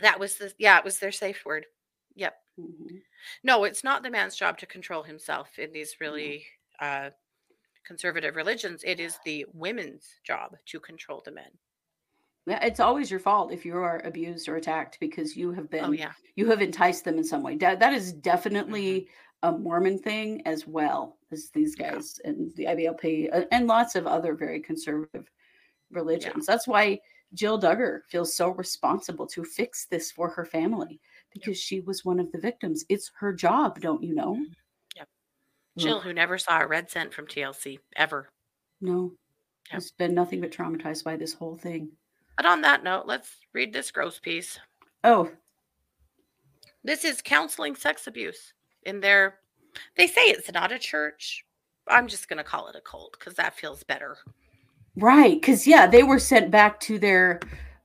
that 0.00 0.20
was 0.20 0.36
the 0.36 0.52
yeah 0.58 0.78
it 0.78 0.84
was 0.84 0.98
their 0.98 1.12
safe 1.12 1.44
word 1.44 1.66
yep 2.14 2.34
Mhm. 2.58 3.02
no 3.44 3.64
it's 3.64 3.84
not 3.84 4.02
the 4.02 4.10
man's 4.10 4.36
job 4.36 4.58
to 4.58 4.66
control 4.66 5.02
himself 5.02 5.58
in 5.58 5.72
these 5.72 5.96
really 6.00 6.46
uh 6.80 7.10
conservative 7.84 8.36
religions 8.36 8.82
it 8.84 9.00
is 9.00 9.18
the 9.24 9.46
women's 9.52 10.20
job 10.24 10.56
to 10.66 10.80
control 10.80 11.22
the 11.24 11.32
men 11.32 11.50
Yeah, 12.46 12.64
it's 12.64 12.80
always 12.80 13.10
your 13.10 13.20
fault 13.20 13.52
if 13.52 13.64
you 13.66 13.76
are 13.76 14.00
abused 14.04 14.48
or 14.48 14.56
attacked 14.56 14.98
because 15.00 15.36
you 15.36 15.52
have 15.52 15.68
been 15.70 15.84
oh 15.84 15.92
yeah 15.92 16.12
you 16.36 16.48
have 16.50 16.62
enticed 16.62 17.04
them 17.04 17.18
in 17.18 17.24
some 17.24 17.42
way. 17.42 17.56
That 17.56 17.78
that 17.80 17.92
is 17.92 18.12
definitely 18.12 19.08
a 19.42 19.52
Mormon 19.52 19.98
thing 19.98 20.42
as 20.46 20.66
well 20.66 21.18
as 21.30 21.50
these 21.50 21.76
Yeah. 21.78 21.92
guys 21.92 22.18
and 22.24 22.54
the 22.56 22.64
IBLP 22.66 23.28
uh, 23.32 23.44
and 23.52 23.66
lots 23.66 23.94
of 23.96 24.06
other 24.06 24.34
very 24.34 24.60
conservative 24.60 25.30
religions. 25.90 26.46
That's 26.46 26.66
why 26.66 27.00
Jill 27.34 27.58
Duggar 27.60 28.00
feels 28.08 28.34
so 28.34 28.50
responsible 28.50 29.26
to 29.28 29.44
fix 29.44 29.86
this 29.86 30.10
for 30.10 30.28
her 30.30 30.44
family 30.44 31.00
because 31.32 31.58
she 31.58 31.80
was 31.80 32.04
one 32.04 32.18
of 32.20 32.30
the 32.32 32.38
victims. 32.38 32.84
It's 32.88 33.10
her 33.18 33.32
job, 33.32 33.80
don't 33.80 34.02
you 34.02 34.14
know? 34.14 34.34
Mhm. 34.34 34.54
Yep. 34.96 35.08
jill 35.76 36.00
who 36.00 36.12
never 36.12 36.38
saw 36.38 36.60
a 36.60 36.66
red 36.66 36.90
cent 36.90 37.12
from 37.14 37.26
tlc 37.26 37.78
ever 37.96 38.30
no, 38.80 39.12
Yep. 39.66 39.72
has 39.74 39.90
been 39.92 40.14
nothing 40.14 40.40
but 40.40 40.50
traumatized 40.50 41.04
by 41.04 41.16
this 41.16 41.32
whole 41.34 41.56
thing. 41.56 41.96
But 42.36 42.46
on 42.46 42.60
that 42.62 42.82
note, 42.84 43.06
let's 43.06 43.36
read 43.52 43.72
this 43.72 43.90
gross 43.90 44.18
piece. 44.18 44.58
Oh, 45.04 45.30
This 46.84 47.04
is 47.04 47.20
counseling 47.20 47.74
sex 47.74 48.06
abuse 48.06 48.54
in 48.84 49.00
their 49.00 49.40
they 49.96 50.06
say 50.06 50.22
it's 50.22 50.50
not 50.52 50.72
a 50.72 50.78
church. 50.78 51.44
I'm 51.86 52.08
just 52.08 52.28
going 52.28 52.38
to 52.38 52.44
call 52.44 52.68
it 52.68 52.76
a 52.76 52.80
cult 52.80 53.18
cuz 53.18 53.34
that 53.34 53.54
feels 53.54 53.82
better. 53.82 54.16
Right. 54.98 55.40
Because, 55.40 55.66
yeah, 55.66 55.86
they 55.86 56.02
were 56.02 56.18
sent 56.18 56.50
back 56.50 56.80
to 56.80 56.98
their 56.98 57.40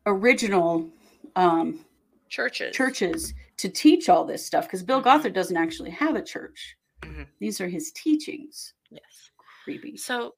original 0.06 0.90
um, 1.36 1.86
Churches. 2.30 2.76
churches 2.76 3.34
to 3.58 3.70
teach 3.70 4.10
all 4.10 4.26
this 4.26 4.46
stuff 4.46 4.66
because 4.66 4.84
Bill 4.84 5.00
Mhm. 5.02 5.06
Gothard 5.06 5.34
doesn't 5.34 5.58
actually 5.58 5.92
have 5.92 6.16
a 6.16 6.22
church. 6.24 6.78
Mhm. 7.02 7.28
These 7.40 7.62
are 7.62 7.68
his 7.68 7.92
teachings. 7.92 8.74
Yes. 8.90 9.32
Creepy. 9.64 9.98
So 9.98 10.36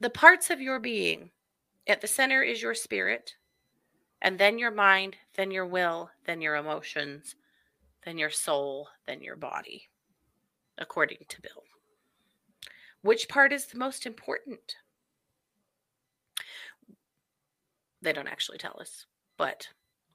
the 0.00 0.10
parts 0.10 0.50
of 0.50 0.60
your 0.60 0.78
being 0.80 1.30
at 1.86 2.00
the 2.00 2.06
center 2.06 2.42
is 2.42 2.62
your 2.62 2.74
spirit, 2.74 3.36
and 4.22 4.38
then 4.38 4.58
your 4.58 4.70
mind, 4.70 5.16
then 5.34 5.50
your 5.50 5.66
will, 5.66 6.10
then 6.24 6.40
your 6.40 6.56
emotions, 6.56 7.34
then 8.04 8.16
your 8.18 8.30
soul, 8.30 8.88
then 9.06 9.22
your 9.22 9.36
body, 9.36 9.90
according 10.78 11.24
to 11.28 11.42
Bill. 11.42 11.64
Which 13.02 13.28
part 13.28 13.52
is 13.52 13.66
the 13.66 13.78
most 13.78 14.06
important? 14.06 14.76
They 18.02 18.12
don't 18.12 18.28
actually 18.28 18.58
tell 18.58 18.76
us, 18.80 19.06
but 19.36 19.68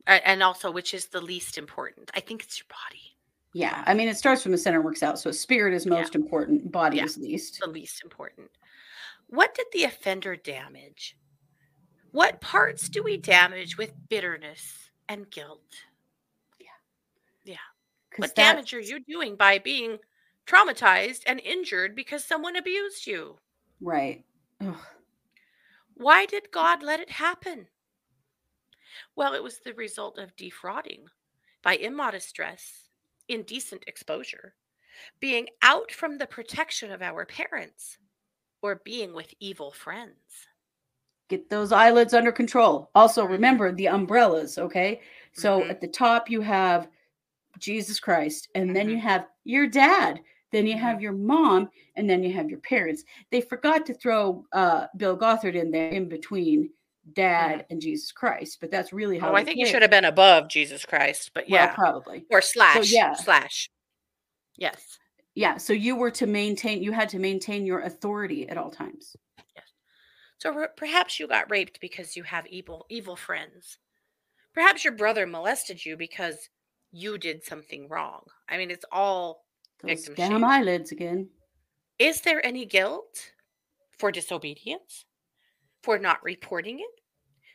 and 0.08 0.44
also 0.44 0.70
which 0.72 0.94
is 0.94 1.08
the 1.08 1.22
least 1.22 1.58
important. 1.58 2.12
I 2.14 2.20
think 2.20 2.44
it's 2.44 2.60
your 2.60 2.68
body, 2.70 3.18
Yeah. 3.54 3.84
I 3.88 3.94
mean, 3.96 4.08
it 4.08 4.18
starts 4.18 4.44
from 4.44 4.52
the 4.52 4.58
center 4.58 4.82
works 4.82 5.02
out. 5.02 5.18
So 5.18 5.32
spirit 5.32 5.74
is 5.74 5.86
most 5.88 6.14
important, 6.14 6.72
body 6.72 6.98
Yeah. 6.98 7.06
is 7.06 7.18
least. 7.18 7.60
the 7.60 7.68
least 7.70 8.04
important. 8.04 8.52
What 9.28 9.56
did 9.56 9.66
the 9.74 9.84
offender 9.86 10.36
damage? 10.36 11.18
What 12.12 12.40
parts 12.40 12.88
do 12.88 13.02
we 13.02 13.18
damage 13.18 13.78
with 13.78 13.94
bitterness 14.10 14.90
and 15.10 15.30
guilt? 15.32 15.74
Yeah. 16.60 16.68
Yeah. 17.44 17.58
What 18.18 18.36
that- 18.36 18.54
damage 18.54 18.74
are 18.74 18.80
you 18.80 19.00
doing 19.00 19.36
by 19.36 19.58
being 19.58 19.98
traumatized 20.46 21.24
and 21.26 21.40
injured 21.40 21.96
because 21.96 22.24
someone 22.24 22.56
abused 22.56 23.08
you? 23.08 23.40
Right. 23.82 24.24
Ugh. 24.62 24.78
Why 25.96 26.26
did 26.28 26.52
God 26.52 26.84
let 26.84 27.00
it 27.00 27.10
happen? 27.10 27.68
Well, 29.16 29.34
it 29.34 29.44
was 29.44 29.60
the 29.60 29.74
result 29.74 30.18
of 30.18 30.36
defrauding 30.36 31.08
by 31.62 31.76
immodest 31.78 32.36
dress, 32.36 32.90
indecent 33.28 33.84
exposure, 33.88 34.56
being 35.20 35.50
out 35.62 35.92
from 35.92 36.18
the 36.18 36.28
protection 36.28 36.92
of 36.92 37.02
our 37.02 37.26
parents, 37.26 37.98
or 38.62 38.76
being 38.86 39.14
with 39.14 39.34
evil 39.40 39.72
friends. 39.72 40.48
Get 41.28 41.50
those 41.50 41.72
eyelids 41.72 42.14
under 42.14 42.32
control. 42.32 42.92
Also, 42.96 43.26
Mhm. 43.26 43.30
remember 43.32 43.72
the 43.72 43.88
umbrellas. 43.88 44.58
Okay. 44.58 45.02
So 45.34 45.62
Mhm. 45.62 45.70
at 45.70 45.82
the 45.82 45.88
top, 45.88 46.30
you 46.30 46.42
have 46.42 46.90
Jesus 47.60 48.00
Christ, 48.00 48.50
and 48.56 48.76
then 48.76 48.90
you 48.90 48.98
Mhm. 48.98 49.02
have 49.02 49.28
your 49.44 49.68
dad. 49.68 50.22
Then 50.52 50.68
you 50.68 50.78
have 50.78 51.02
your 51.02 51.14
mom, 51.14 51.70
and 51.96 52.10
then 52.10 52.24
you 52.24 52.34
have 52.34 52.50
your 52.50 52.60
parents. 52.60 53.04
They 53.32 53.42
forgot 53.42 53.86
to 53.88 53.94
throw 53.94 54.46
uh, 54.54 54.88
Bill 54.98 55.18
Gothard 55.18 55.56
in 55.56 55.72
there 55.72 55.90
in 55.92 56.10
between 56.10 56.72
dad 57.14 57.66
and 57.70 57.82
Jesus 57.82 58.12
Christ, 58.12 58.58
but 58.62 58.72
that's 58.72 58.92
really 58.94 59.18
how. 59.20 59.28
Mm-hmm. 59.28 59.36
Oh, 59.36 59.38
I 59.40 59.44
think 59.44 59.60
you 59.60 59.66
should 59.66 59.82
have 59.82 59.92
been 59.92 60.06
above 60.06 60.50
Jesus 60.50 60.86
Christ, 60.86 61.32
but 61.34 61.46
Well, 61.50 61.60
yeah. 61.62 61.74
probably. 61.74 62.26
or 62.32 62.42
slash. 62.42 62.92
yeah. 62.92 63.14
Slash. 63.14 63.70
Yes. 64.58 64.98
Yeah. 65.36 65.58
So 65.58 65.74
you 65.74 65.96
were 65.96 66.12
to 66.12 66.26
maintain. 66.28 66.82
You 66.82 66.92
had 66.92 67.10
to 67.10 67.20
maintain 67.20 67.66
your 67.66 67.82
authority 67.82 68.48
at 68.50 68.58
all 68.58 68.72
times. 68.72 69.16
Yes. 69.56 69.66
So 70.38 70.54
per- 70.54 70.72
perhaps 70.78 71.20
you 71.20 71.28
got 71.28 71.50
raped 71.52 71.80
because 71.82 72.16
you 72.16 72.24
have 72.24 72.48
evil 72.48 72.86
evil 72.90 73.16
friends. 73.16 73.78
Perhaps 74.54 74.84
your 74.86 74.94
brother 74.94 75.28
molested 75.28 75.86
you 75.86 75.98
because 75.98 76.50
you 76.94 77.18
did 77.18 77.44
something 77.44 77.90
wrong. 77.90 78.22
I 78.48 78.58
mean, 78.58 78.72
it's 78.72 78.86
all 78.92 79.44
Those 79.84 80.08
Victim 80.08 80.14
damn 80.16 80.32
shame. 80.32 80.44
eyelids 80.46 80.92
again. 80.94 81.28
Is 82.00 82.22
there 82.22 82.46
any 82.46 82.66
guilt 82.66 83.32
for 84.00 84.12
disobedience? 84.14 85.04
For 85.86 85.98
not 85.98 86.22
reporting 86.22 86.82
it? 86.82 87.00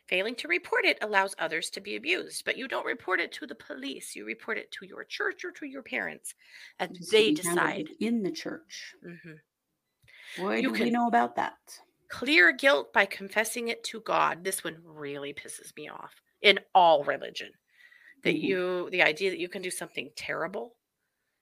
Failing 0.09 0.37
to 0.37 0.49
report 0.49 0.85
it 0.87 0.99
allows 1.03 1.35
others 1.39 1.71
to 1.71 1.81
be 1.81 1.97
abused, 1.97 2.45
but 2.45 2.57
you 2.57 2.69
don't 2.69 2.87
report 2.87 3.21
it 3.21 3.33
to 3.33 3.47
the 3.47 3.55
police. 3.55 4.17
You 4.17 4.25
report 4.27 4.59
it 4.59 4.71
to 4.73 4.87
your 4.87 5.05
church 5.05 5.45
or 5.45 5.53
to 5.53 5.67
your 5.67 5.83
parents, 5.83 6.35
and 6.79 6.97
they 7.11 7.33
decide. 7.33 7.91
in 8.01 8.23
the 8.23 8.33
church. 8.33 8.95
hmm 9.03 9.37
Boy, 10.35 10.63
You 10.63 10.63
do 10.63 10.77
we 10.77 10.91
know 10.91 11.09
about 11.09 11.35
that. 11.35 11.81
Clear 12.09 12.51
guilt 12.53 12.93
by 12.93 13.07
confessing 13.07 13.69
it 13.69 13.85
to 13.85 14.01
God. 14.01 14.43
This 14.45 14.65
one 14.65 14.83
really 14.85 15.33
pisses 15.33 15.75
me 15.77 15.89
off 15.89 16.21
in 16.43 16.59
all 16.75 17.05
religion. 17.05 17.53
That 18.25 18.39
Mhm. 18.39 18.43
you, 18.43 18.91
the 18.91 19.03
idea 19.03 19.31
that 19.31 19.41
you 19.41 19.49
can 19.49 19.63
do 19.63 19.71
something 19.71 20.13
terrible 20.17 20.77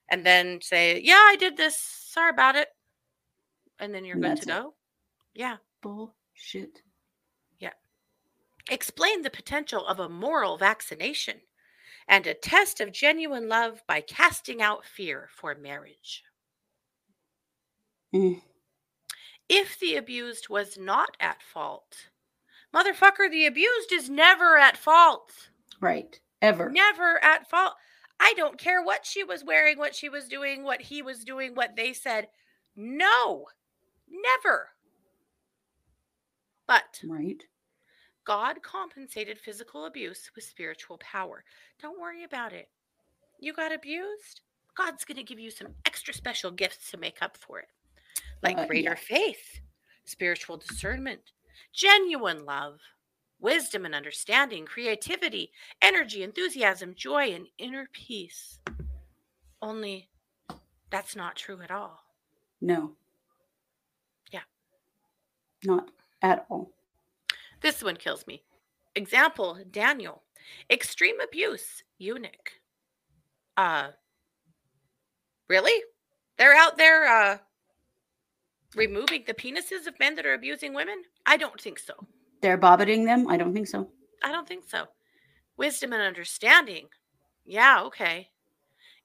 and 0.09 0.25
then 0.25 0.61
say, 0.61 0.99
Yeah, 1.01 1.15
I 1.27 1.37
did 1.37 1.57
this. 1.57 1.77
Sorry 1.79 2.29
about 2.31 2.55
it. 2.55 2.69
And 3.79 3.93
then 3.93 4.05
you're 4.05 4.15
And 4.15 4.23
good 4.23 4.35
to 4.37 4.45
it. 4.51 4.63
Go. 6.53 6.65
Yeah. 7.59 7.73
Explain 8.69 9.21
the 9.21 9.29
potential 9.29 9.85
of 9.85 9.99
a 9.99 10.09
moral 10.09 10.57
vaccination 10.57 11.41
and 12.07 12.25
a 12.25 12.33
test 12.33 12.81
of 12.81 12.91
genuine 12.91 13.47
love 13.47 13.83
by 13.87 14.01
casting 14.01 14.61
out 14.61 14.85
fear 14.85 15.29
for 15.35 15.55
marriage. 15.55 16.23
Mm. 18.13 18.41
If 19.47 19.79
the 19.79 19.95
abused 19.95 20.49
was 20.49 20.77
not 20.77 21.17
at 21.19 21.41
fault, 21.41 22.09
motherfucker, 22.73 23.29
the 23.29 23.45
abused 23.45 23.91
is 23.91 24.09
never 24.09 24.57
at 24.57 24.77
fault. 24.77 25.31
Right. 25.79 26.19
Ever. 26.41 26.69
Never 26.69 27.23
at 27.23 27.49
fault. 27.49 27.73
I 28.19 28.33
don't 28.35 28.57
care 28.57 28.83
what 28.83 29.05
she 29.05 29.23
was 29.23 29.43
wearing, 29.43 29.77
what 29.77 29.95
she 29.95 30.09
was 30.09 30.27
doing, 30.27 30.63
what 30.63 30.81
he 30.81 31.01
was 31.01 31.23
doing, 31.23 31.55
what 31.55 31.75
they 31.75 31.93
said. 31.93 32.27
No, 32.75 33.45
never. 34.09 34.69
But 36.69 37.01
Right. 37.03 37.43
God 38.25 38.61
compensated 38.61 39.39
physical 39.39 39.85
abuse 39.85 40.29
with 40.35 40.43
spiritual 40.43 40.99
power. 40.99 41.43
Don't 41.81 41.99
worry 41.99 42.23
about 42.23 42.53
it. 42.53 42.69
You 43.39 43.53
got 43.53 43.73
abused? 43.73 44.41
God's 44.75 45.03
going 45.03 45.17
to 45.17 45.23
give 45.23 45.39
you 45.39 45.49
some 45.49 45.73
extra 45.85 46.13
special 46.13 46.51
gifts 46.51 46.91
to 46.91 46.97
make 46.97 47.23
up 47.23 47.35
for 47.37 47.57
it, 47.59 47.69
like 48.43 48.59
Uh, 48.59 48.67
greater 48.67 48.91
yeah. 48.91 48.95
faith, 48.95 49.61
spiritual 50.05 50.57
discernment, 50.57 51.31
genuine 51.73 52.45
love, 52.45 52.79
wisdom 53.39 53.83
and 53.83 53.95
understanding, 53.95 54.67
creativity, 54.67 55.51
energy, 55.81 56.21
enthusiasm, 56.21 56.93
joy, 56.93 57.33
and 57.33 57.47
inner 57.57 57.89
peace. 57.93 58.59
Only 59.59 60.11
that's 60.91 61.15
not 61.15 61.35
true 61.35 61.61
at 61.61 61.71
all. 61.71 62.05
No. 62.61 62.95
Yeah. 64.31 64.43
Not 65.63 65.89
at 66.21 66.45
all. 66.49 66.71
This 67.61 67.83
one 67.83 67.97
kills 67.97 68.25
me. 68.27 68.43
Example 68.95 69.59
Daniel. 69.71 70.23
Extreme 70.69 71.19
abuse, 71.19 71.83
eunuch. 71.97 72.53
Uh, 73.57 73.89
really? 75.47 75.83
They're 76.37 76.55
out 76.55 76.77
there 76.77 77.05
uh, 77.05 77.37
removing 78.75 79.23
the 79.25 79.33
penises 79.33 79.87
of 79.87 79.99
men 79.99 80.15
that 80.15 80.25
are 80.25 80.33
abusing 80.33 80.73
women? 80.73 81.03
I 81.25 81.37
don't 81.37 81.59
think 81.59 81.79
so. 81.79 81.93
They're 82.41 82.57
bobbiting 82.57 83.05
them? 83.05 83.27
I 83.27 83.37
don't 83.37 83.53
think 83.53 83.67
so. 83.67 83.89
I 84.23 84.31
don't 84.31 84.47
think 84.47 84.63
so. 84.67 84.85
Wisdom 85.57 85.93
and 85.93 86.01
understanding. 86.01 86.87
Yeah, 87.45 87.81
okay. 87.83 88.29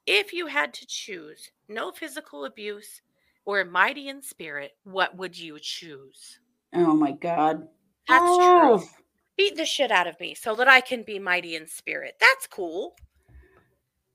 If 0.06 0.32
you 0.32 0.46
had 0.46 0.74
to 0.74 0.86
choose 0.86 1.50
no 1.68 1.90
physical 1.90 2.44
abuse 2.44 3.00
or 3.44 3.64
mighty 3.64 4.08
in 4.08 4.22
spirit, 4.22 4.72
what 4.84 5.16
would 5.16 5.36
you 5.38 5.58
choose? 5.60 6.38
Oh 6.74 6.94
my 6.94 7.12
God. 7.12 7.68
That's 8.08 8.24
oh, 8.26 8.78
true. 8.78 8.88
Beat 9.36 9.56
the 9.56 9.64
shit 9.64 9.90
out 9.90 10.06
of 10.06 10.18
me 10.20 10.34
so 10.34 10.54
that 10.56 10.68
I 10.68 10.80
can 10.80 11.02
be 11.02 11.18
mighty 11.18 11.56
in 11.56 11.66
spirit. 11.66 12.14
That's 12.20 12.46
cool. 12.46 12.94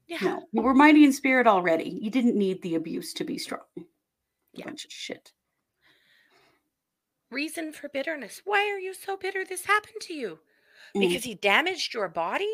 Yeah. 0.08 0.18
No, 0.22 0.44
you 0.52 0.62
were 0.62 0.74
mighty 0.74 1.04
in 1.04 1.14
spirit 1.14 1.48
already. 1.48 2.00
You 2.02 2.10
didn't 2.10 2.38
need 2.38 2.62
the 2.62 2.76
abuse 2.76 3.14
to 3.14 3.24
be 3.24 3.38
strong. 3.38 3.62
Yeah. 4.54 4.66
bunch 4.66 4.86
of 4.86 4.92
shit. 4.92 5.32
Reason 7.32 7.72
for 7.72 7.90
bitterness. 7.90 8.42
Why 8.44 8.70
are 8.70 8.80
you 8.80 8.94
so 8.94 9.16
bitter 9.16 9.46
this 9.46 9.66
happened 9.66 10.02
to 10.02 10.14
you? 10.14 10.40
Mm. 10.96 11.02
Because 11.02 11.24
he 11.24 11.36
damaged 11.36 11.94
your 11.94 12.10
body? 12.10 12.52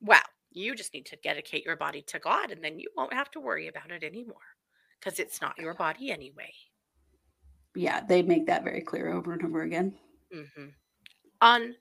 Well, 0.00 0.22
you 0.52 0.76
just 0.76 0.94
need 0.94 1.06
to 1.06 1.16
dedicate 1.16 1.64
your 1.64 1.76
body 1.76 2.02
to 2.02 2.20
God 2.20 2.52
and 2.52 2.62
then 2.62 2.78
you 2.78 2.88
won't 2.96 3.12
have 3.12 3.30
to 3.32 3.40
worry 3.40 3.66
about 3.66 3.90
it 3.90 4.04
anymore 4.04 4.36
because 5.00 5.18
it's 5.18 5.40
not 5.40 5.58
your 5.58 5.74
body 5.74 6.12
anyway. 6.12 6.52
Yeah, 7.74 8.00
they 8.06 8.22
make 8.22 8.46
that 8.46 8.64
very 8.64 8.80
clear 8.80 9.12
over 9.12 9.32
and 9.32 9.44
over 9.44 9.62
again. 9.62 9.94
Mm-hmm. 10.34 10.66
Un 11.40 11.74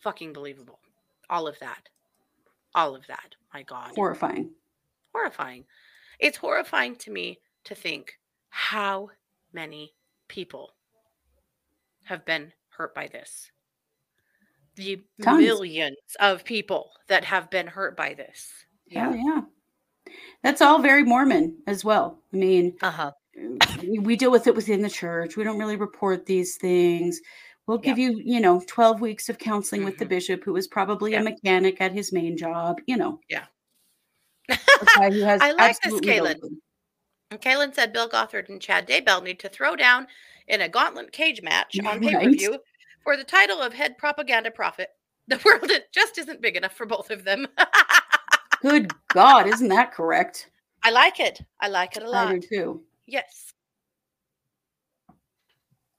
fucking 0.00 0.32
believable. 0.32 0.78
All 1.30 1.46
of 1.48 1.58
that. 1.60 1.88
All 2.74 2.94
of 2.94 3.06
that. 3.08 3.34
My 3.52 3.62
God. 3.62 3.92
Horrifying. 3.94 4.50
horrifying. 5.14 5.64
It's 6.20 6.36
horrifying 6.36 6.96
to 6.96 7.10
me 7.10 7.40
to 7.64 7.74
think 7.74 8.18
how 8.50 9.10
many 9.52 9.94
people 10.28 10.74
have 12.04 12.24
been 12.24 12.52
hurt 12.68 12.94
by 12.94 13.06
this. 13.08 13.50
the 14.76 15.02
Tons. 15.22 15.42
millions 15.42 15.96
of 16.20 16.44
people 16.44 16.90
that 17.08 17.24
have 17.24 17.50
been 17.50 17.66
hurt 17.66 17.96
by 17.96 18.12
this. 18.14 18.52
Yeah, 18.86 19.14
yeah. 19.14 19.40
That's 20.42 20.60
all 20.60 20.80
very 20.80 21.02
Mormon 21.02 21.56
as 21.66 21.84
well. 21.84 22.22
I 22.32 22.36
mean, 22.36 22.76
Uh-huh. 22.82 23.10
We, 24.00 24.16
deal 24.16 24.30
with 24.30 24.46
it 24.46 24.54
within 24.54 24.82
the 24.82 24.90
church. 24.90 25.36
We 25.36 25.44
don't 25.44 25.58
really 25.58 25.76
report 25.76 26.26
these 26.26 26.56
things. 26.56 27.20
We'll 27.66 27.78
Yeah. 27.82 27.90
give 27.94 27.98
you, 27.98 28.22
you 28.24 28.40
know, 28.40 28.62
12 28.66 29.00
weeks 29.00 29.28
of 29.28 29.38
counseling 29.38 29.84
with 29.84 29.98
the 29.98 30.04
Mhm. 30.06 30.10
bishop 30.10 30.44
who 30.44 30.52
was 30.52 30.66
probably 30.68 31.12
Yeah. 31.12 31.20
a 31.20 31.24
mechanic 31.24 31.80
at 31.80 31.92
his 31.92 32.12
main 32.12 32.36
job, 32.36 32.80
you 32.86 32.96
know. 32.96 33.20
Yeah. 33.28 33.46
guy 34.48 35.10
who 35.10 35.20
has 35.22 35.40
I 35.42 35.52
like 35.52 35.80
this, 35.80 35.94
Kaylin. 36.00 36.38
And 37.32 37.40
Kaylin 37.40 37.74
said 37.74 37.92
Bill 37.92 38.08
Gothard 38.08 38.48
and 38.48 38.62
Chad 38.62 38.86
Daybell 38.86 39.22
need 39.22 39.40
to 39.40 39.48
throw 39.48 39.74
down 39.74 40.06
in 40.46 40.60
a 40.62 40.68
gauntlet 40.68 41.10
cage 41.12 41.42
match 41.42 41.76
on 41.84 42.00
pay 42.00 42.12
per 42.14 42.30
view 42.30 42.58
for 43.02 43.16
the 43.16 43.24
title 43.24 43.60
of 43.60 43.72
head 43.74 43.98
propaganda 43.98 44.50
prophet. 44.50 44.90
The 45.28 45.40
world 45.44 45.68
just 45.90 46.18
isn't 46.18 46.40
big 46.40 46.54
enough 46.56 46.74
for 46.76 46.86
both 46.86 47.10
of 47.10 47.24
them. 47.24 47.48
Good 48.62 48.92
God, 49.08 49.48
isn't 49.48 49.66
that 49.70 49.92
correct? 49.92 50.50
I 50.84 50.90
like 50.90 51.18
it. 51.18 51.40
I 51.60 51.66
like 51.66 51.96
it 51.96 52.04
a 52.04 52.08
lot. 52.08 52.30
do 52.30 52.40
too. 52.40 52.84
Yes. 53.06 53.54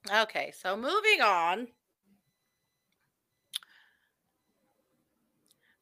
Okay, 0.10 0.51
so 0.51 0.78
moving 0.78 1.22
on. 1.22 1.68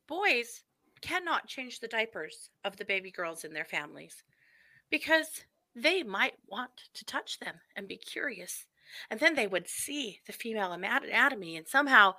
Boys 0.07 0.63
cannot 1.01 1.47
change 1.47 1.79
the 1.79 1.87
diapers 1.87 2.49
of 2.63 2.77
the 2.77 2.85
baby 2.85 3.11
girls 3.11 3.43
in 3.43 3.53
their 3.53 3.65
families 3.65 4.23
because 4.89 5.43
they 5.75 6.03
might 6.03 6.35
want 6.47 6.71
to 6.93 7.05
touch 7.05 7.39
them 7.39 7.55
and 7.75 7.87
be 7.87 7.97
curious. 7.97 8.65
And 9.09 9.19
then 9.19 9.35
they 9.35 9.47
would 9.47 9.67
see 9.67 10.21
the 10.25 10.33
female 10.33 10.71
anatomy 10.71 11.57
and 11.57 11.67
somehow, 11.67 12.15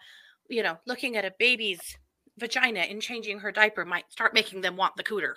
you 0.48 0.62
know, 0.62 0.78
looking 0.86 1.16
at 1.16 1.24
a 1.24 1.34
baby's 1.38 1.96
vagina 2.38 2.80
and 2.80 3.00
changing 3.00 3.40
her 3.40 3.52
diaper 3.52 3.84
might 3.84 4.12
start 4.12 4.34
making 4.34 4.60
them 4.60 4.76
want 4.76 4.96
the 4.96 5.04
cooter. 5.04 5.34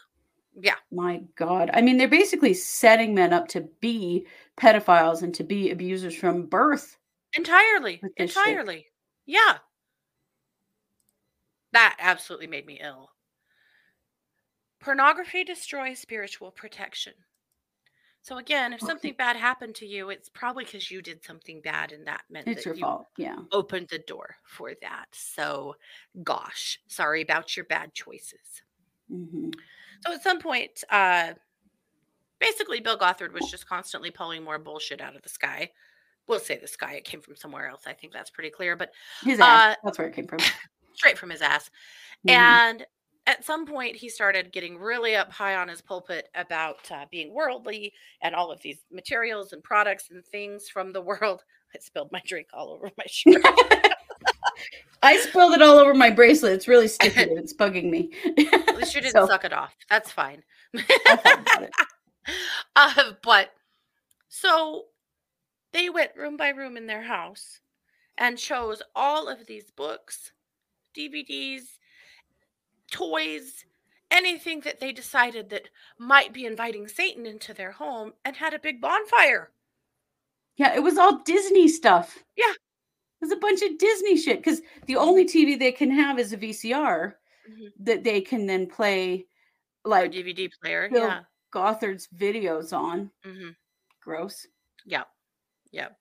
Yeah. 0.62 0.76
My 0.92 1.22
God. 1.36 1.70
I 1.74 1.82
mean, 1.82 1.98
they're 1.98 2.08
basically 2.08 2.54
setting 2.54 3.14
men 3.14 3.34
up 3.34 3.48
to 3.50 3.62
be 3.80 4.26
pedophiles 4.58 5.22
and 5.22 5.34
to 5.36 5.44
be 5.44 5.72
abusers 5.72 6.16
from 6.16 6.46
birth. 6.48 6.98
Entirely. 7.34 8.02
this 8.18 8.32
shit. 8.34 8.48
Entirely. 8.48 8.88
Yeah. 9.26 9.58
That 11.72 11.96
absolutely 12.00 12.48
made 12.48 12.66
me 12.66 12.80
ill. 12.84 13.12
Pornography 14.80 15.44
destroys 15.44 16.00
spiritual 16.00 16.52
protection. 16.52 17.14
So 18.22 18.38
again, 18.38 18.74
if 18.74 18.82
something 18.82 19.14
bad 19.18 19.38
happened 19.38 19.76
to 19.76 19.86
you, 19.86 20.10
it's 20.10 20.30
probably 20.30 20.66
because 20.66 20.92
you 20.92 21.02
did 21.02 21.24
something 21.24 21.62
bad 21.62 21.92
and 21.94 22.06
that 22.08 22.22
meant 22.30 22.48
It's 22.48 22.64
that 22.64 22.66
your 22.66 22.76
you 22.76 22.82
fault. 22.82 23.08
Yeah. 23.18 23.38
opened 23.52 23.88
the 23.90 24.00
door 24.00 24.36
for 24.46 24.74
that. 24.82 25.06
So 25.14 25.76
gosh, 26.24 26.80
sorry 26.88 27.22
about 27.22 27.56
your 27.56 27.66
bad 27.66 27.94
choices. 27.94 28.62
hmm 29.10 29.50
So 30.06 30.14
at 30.14 30.24
some 30.24 30.40
point, 30.40 30.84
uh 30.90 31.34
basically 32.40 32.80
Bill 32.80 32.98
Gothard 32.98 33.34
was 33.34 33.50
just 33.52 33.68
constantly 33.68 34.12
pulling 34.12 34.44
more 34.44 34.58
bullshit 34.58 35.02
out 35.02 35.16
of 35.16 35.22
the 35.22 35.30
sky. 35.30 35.70
We'll 36.28 36.40
say 36.40 36.58
the 36.58 36.68
sky, 36.68 36.94
it 36.94 37.04
came 37.06 37.22
from 37.22 37.36
somewhere 37.36 37.68
else. 37.68 37.82
I 37.88 37.94
think 37.94 38.14
that's 38.14 38.30
pretty 38.30 38.50
clear. 38.52 38.76
But 38.76 38.92
His 39.24 39.40
ass. 39.40 39.74
Uh, 39.74 39.76
That's 39.84 39.98
where 39.98 40.08
it 40.08 40.14
came 40.16 40.28
from. 40.28 40.40
straight 40.94 41.18
from 41.18 41.30
his 41.32 41.42
ass. 41.42 41.70
Mhm. 42.28 42.32
And 42.34 42.86
at 43.26 43.46
some 43.46 43.66
point, 43.66 43.96
he 43.96 44.10
started 44.10 44.52
getting 44.52 44.78
really 44.78 45.16
up 45.16 45.32
high 45.32 45.56
on 45.56 45.68
his 45.68 45.82
pulpit 45.82 46.30
about 46.36 46.90
uh, 46.92 47.06
being 47.10 47.34
worldly 47.34 47.94
and 48.22 48.36
all 48.36 48.52
of 48.52 48.62
these 48.62 48.80
materials 48.92 49.54
and 49.54 49.64
products 49.64 50.10
and 50.12 50.26
things 50.26 50.68
from 50.70 50.92
the 50.92 51.02
world. 51.10 51.44
I 51.76 51.80
spilled 51.80 52.12
my 52.12 52.22
drink 52.26 52.48
all 52.54 52.70
over 52.72 52.90
my 52.98 53.06
shirt. 53.08 53.44
I 55.02 55.18
spilled 55.18 55.54
it 55.54 55.62
all 55.62 55.78
over 55.78 55.94
my 55.94 56.10
bracelet. 56.10 56.54
It's 56.54 56.68
really 56.68 56.88
sticky. 56.90 57.22
and 57.22 57.38
it's 57.40 57.54
bugging 57.54 57.90
me. 57.90 58.12
At 58.52 58.76
least 58.78 58.96
you 58.96 59.02
didn't 59.02 59.14
So, 59.14 59.28
suck 59.28 59.46
it 59.46 59.54
off. 59.54 59.76
That's 59.90 60.12
fine. 60.12 60.44
I 60.76 60.82
thought 61.16 61.40
about 61.42 61.64
it. 61.64 61.72
uh, 62.76 63.12
but 63.24 63.52
so 64.28 64.86
they 65.72 65.90
went 65.90 66.16
room 66.16 66.38
by 66.38 66.50
room 66.50 66.78
in 66.78 66.88
their 66.88 67.04
house 67.04 67.60
and 68.18 68.38
chose 68.38 68.82
all 68.96 69.28
of 69.30 69.46
these 69.48 69.72
books, 69.72 70.32
DVDs, 70.98 71.62
toys, 72.92 73.64
anything 74.12 74.60
that 74.62 74.80
they 74.80 74.92
decided 74.92 75.50
that 75.52 75.70
might 75.98 76.34
be 76.34 76.46
inviting 76.46 76.88
Satan 76.88 77.26
into 77.26 77.54
their 77.54 77.72
home 77.72 78.14
and 78.26 78.36
had 78.36 78.54
a 78.54 78.60
big 78.60 78.82
bonfire. 78.82 79.52
Yeah, 80.58 80.76
it 80.76 80.84
was 80.84 80.98
all 80.98 81.20
Disney 81.24 81.68
stuff. 81.70 82.18
Yeah. 82.36 82.52
Was 83.22 83.32
a 83.32 83.36
bunch 83.38 83.62
of 83.62 83.78
Disney 83.78 84.16
shit 84.18 84.38
because 84.40 84.62
the 84.86 84.96
only 84.96 85.26
TV 85.26 85.58
they 85.60 85.72
can 85.72 85.92
have 85.92 86.18
is 86.20 86.32
a 86.34 86.38
VCR 86.38 87.16
Mhm. 87.50 87.72
that 87.80 88.04
they 88.04 88.22
can 88.22 88.46
then 88.46 88.68
play 88.68 89.28
like 89.86 90.12
DVD 90.12 90.50
player. 90.62 90.90
Bill- 90.90 91.08
Yeah. 91.08 91.24
Gothard's 91.52 92.08
videos 92.16 92.72
on. 92.78 93.12
hmm 93.24 93.50
Gross. 94.02 94.46
Yep. 94.86 95.08
Yep. 95.72 95.98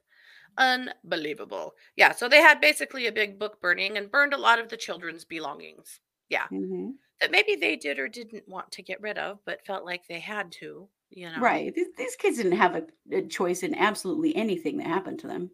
Unbelievable. 0.58 1.74
Yeah. 1.96 2.12
So 2.12 2.28
they 2.28 2.40
had 2.42 2.60
basically 2.60 3.06
a 3.06 3.12
big 3.12 3.38
book 3.38 3.60
burning 3.60 3.96
and 3.96 4.10
burned 4.10 4.34
a 4.34 4.38
lot 4.38 4.58
of 4.58 4.68
the 4.68 4.76
children's 4.76 5.24
belongings. 5.24 6.00
Yeah. 6.28 6.46
hmm 6.48 6.90
that 7.20 7.32
maybe 7.32 7.56
they 7.56 7.74
did 7.74 7.98
or 7.98 8.06
didn't 8.06 8.46
want 8.46 8.70
to 8.70 8.80
get 8.80 9.00
rid 9.00 9.18
of, 9.18 9.40
but 9.44 9.66
felt 9.66 9.84
like 9.84 10.06
they 10.06 10.20
had 10.20 10.52
to, 10.52 10.88
you 11.10 11.28
know. 11.28 11.40
Right. 11.40 11.74
These, 11.74 11.88
these 11.96 12.14
kids 12.14 12.36
didn't 12.36 12.52
have 12.52 12.76
a, 12.76 12.86
a 13.10 13.22
choice 13.26 13.64
in 13.64 13.74
absolutely 13.74 14.36
anything 14.36 14.76
that 14.76 14.86
happened 14.86 15.18
to 15.20 15.26
them. 15.26 15.50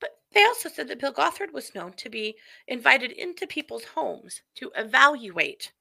But 0.00 0.10
they 0.32 0.44
also 0.44 0.68
said 0.68 0.88
that 0.88 1.00
Bill 1.00 1.12
Gothard 1.12 1.52
was 1.52 1.74
known 1.74 1.92
to 1.94 2.08
be 2.08 2.36
invited 2.66 3.12
into 3.12 3.46
people's 3.46 3.84
homes 3.84 4.42
to 4.56 4.70
evaluate 4.76 5.72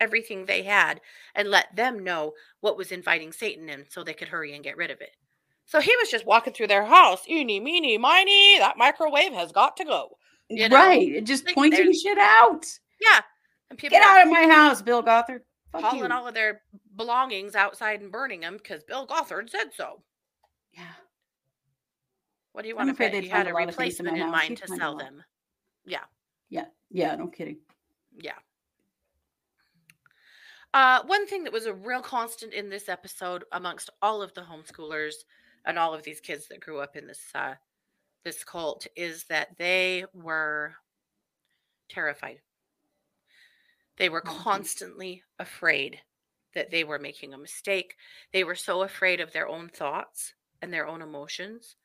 everything 0.00 0.44
they 0.44 0.62
had 0.62 1.00
and 1.34 1.48
let 1.50 1.74
them 1.74 2.02
know 2.02 2.34
what 2.60 2.76
was 2.76 2.92
inviting 2.92 3.32
Satan 3.32 3.68
in 3.68 3.86
so 3.88 4.02
they 4.02 4.14
could 4.14 4.28
hurry 4.28 4.54
and 4.54 4.64
get 4.64 4.76
rid 4.76 4.90
of 4.90 5.00
it. 5.00 5.16
So 5.66 5.80
he 5.80 5.94
was 5.96 6.10
just 6.10 6.26
walking 6.26 6.52
through 6.52 6.66
their 6.66 6.84
house, 6.84 7.26
eeny, 7.28 7.58
meeny, 7.58 7.96
miny, 7.96 8.58
that 8.58 8.76
microwave 8.76 9.32
has 9.32 9.50
got 9.50 9.76
to 9.78 9.84
go. 9.84 10.18
You 10.50 10.68
know, 10.68 10.76
right. 10.76 11.24
Just 11.24 11.46
like, 11.46 11.54
pointing 11.54 11.92
shit 11.92 12.18
out. 12.18 12.66
Yeah. 13.00 13.20
And 13.70 13.78
people 13.78 13.96
Get 13.96 14.06
out 14.06 14.26
of 14.26 14.32
my 14.32 14.46
house, 14.46 14.82
Bill 14.82 15.02
Gothard. 15.02 15.40
Fuck 15.72 15.82
hauling 15.82 16.10
you. 16.10 16.16
all 16.16 16.28
of 16.28 16.34
their 16.34 16.60
belongings 16.96 17.54
outside 17.54 18.00
and 18.00 18.12
burning 18.12 18.40
them 18.40 18.58
because 18.58 18.84
Bill 18.84 19.06
Gothard 19.06 19.50
said 19.50 19.70
so. 19.74 20.02
yeah. 20.72 20.92
What 22.54 22.62
do 22.62 22.68
you 22.68 22.78
I'm 22.78 22.86
want 22.86 22.88
to 22.90 22.92
afraid 22.92 23.10
bet? 23.10 23.12
they'd 23.12 23.24
He 23.24 23.28
had 23.28 23.48
a 23.48 23.52
a 23.52 23.52
lot 23.52 23.68
of 23.68 23.74
things 23.74 23.98
in 23.98 24.06
replacement 24.06 24.16
in 24.16 24.30
mind 24.30 24.58
to 24.58 24.68
sell 24.68 24.94
them. 24.96 25.24
Yeah, 25.84 26.04
Yeah. 26.48 26.66
Yeah. 26.88 27.16
No 27.16 27.26
kidding. 27.26 27.58
yeah. 28.16 28.38
Uh, 30.72 31.02
one 31.06 31.26
thing 31.26 31.44
that 31.44 31.52
was 31.52 31.66
a 31.66 31.74
real 31.74 32.00
constant 32.00 32.52
in 32.52 32.68
this 32.68 32.88
episode 32.88 33.44
amongst 33.52 33.90
all 34.02 34.22
of 34.22 34.32
the 34.34 34.42
homeschoolers 34.42 35.14
and 35.64 35.78
all 35.78 35.94
of 35.94 36.02
these 36.04 36.20
kids 36.20 36.46
that 36.48 36.60
grew 36.60 36.78
up 36.80 36.96
in 36.96 37.06
this 37.08 37.24
uh, 37.34 37.54
this 38.24 38.44
cult 38.44 38.86
is 38.96 39.24
that 39.24 39.56
they 39.58 40.04
were 40.14 40.76
terrified. 41.88 42.40
They 43.96 44.08
were 44.08 44.22
Mhm. 44.22 44.42
constantly 44.44 45.24
afraid 45.40 46.02
that 46.54 46.70
they 46.70 46.84
were 46.84 46.98
making 47.00 47.34
a 47.34 47.38
mistake. 47.38 47.96
They 48.32 48.44
were 48.44 48.54
so 48.54 48.82
afraid 48.82 49.20
of 49.20 49.32
their 49.32 49.48
own 49.48 49.68
thoughts 49.68 50.34
and 50.62 50.72
their 50.72 50.86
own 50.86 51.02
emotions 51.02 51.76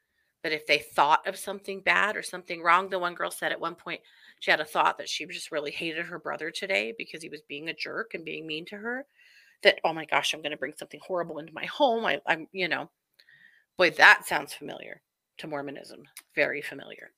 that 0.44 0.52
if 0.52 0.66
they 0.66 0.80
thought 0.80 1.28
of 1.28 1.38
something 1.38 1.82
bad 1.82 2.16
or 2.16 2.24
something 2.24 2.62
wrong, 2.62 2.90
the 2.90 3.00
one 3.00 3.14
girl 3.14 3.32
said 3.32 3.52
at 3.52 3.60
one 3.60 3.76
point 3.76 4.02
she 4.40 4.52
had 4.52 4.62
a 4.62 4.66
thought 4.66 4.98
that 4.98 5.10
she 5.10 5.26
just 5.26 5.52
really 5.52 5.72
hated 5.72 6.06
her 6.06 6.20
brother 6.20 6.50
today 6.50 6.94
because 6.98 7.22
he 7.22 7.30
was 7.30 7.42
being 7.42 7.70
a 7.70 7.74
jerk 7.74 8.14
and 8.14 8.24
being 8.24 8.48
mean 8.48 8.66
to 8.66 8.78
her. 8.78 9.06
That, 9.64 9.80
oh 9.84 9.94
my 9.94 10.06
gosh, 10.06 10.34
I'm 10.34 10.42
going 10.42 10.52
to 10.52 10.58
bring 10.58 10.74
something 10.78 11.02
horrible 11.06 11.40
into 11.40 11.54
my 11.54 11.66
home. 11.66 12.06
I, 12.06 12.22
I'm, 12.26 12.48
you 12.54 12.70
know, 12.70 12.90
boy, 13.78 13.90
that 13.92 14.26
sounds 14.26 14.54
familiar 14.54 15.02
to 15.40 15.48
Mormonism. 15.48 16.04
Very 16.36 16.62
familiar. 16.62 17.12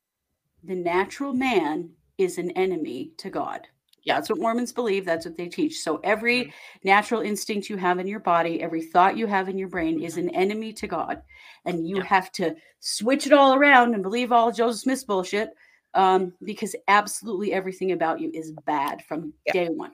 The 0.63 0.75
natural 0.75 1.33
man 1.33 1.91
is 2.17 2.37
an 2.37 2.51
enemy 2.51 3.11
to 3.17 3.29
God. 3.29 3.67
Yeah. 4.03 4.15
That's 4.15 4.29
what 4.29 4.39
Mormons 4.39 4.73
believe. 4.73 5.05
That's 5.05 5.25
what 5.25 5.37
they 5.37 5.47
teach. 5.47 5.79
So 5.81 5.97
every 6.03 6.45
Mhm. 6.45 6.53
natural 6.83 7.21
instinct 7.21 7.69
you 7.69 7.77
have 7.77 7.99
in 7.99 8.07
your 8.07 8.19
body, 8.19 8.61
every 8.61 8.81
thought 8.81 9.15
you 9.17 9.27
have 9.27 9.47
in 9.47 9.57
your 9.57 9.67
brain 9.67 10.01
is 10.01 10.17
an 10.17 10.29
enemy 10.29 10.73
to 10.73 10.87
God. 10.87 11.21
And 11.65 11.87
you 11.87 11.95
Mm-hmm. 11.97 12.03
Yeah. 12.03 12.09
have 12.09 12.31
to 12.33 12.55
switch 12.79 13.27
it 13.27 13.33
all 13.33 13.53
around 13.53 13.93
and 13.93 14.01
believe 14.01 14.31
all 14.31 14.51
Joseph 14.51 14.81
Smith's 14.81 15.03
bullshit 15.03 15.49
um, 15.93 16.33
because 16.43 16.73
absolutely 16.87 17.51
everything 17.53 17.91
about 17.91 18.19
you 18.19 18.31
is 18.33 18.51
bad 18.65 19.03
from 19.05 19.33
Yeah. 19.45 19.53
day 19.53 19.67
one. 19.69 19.91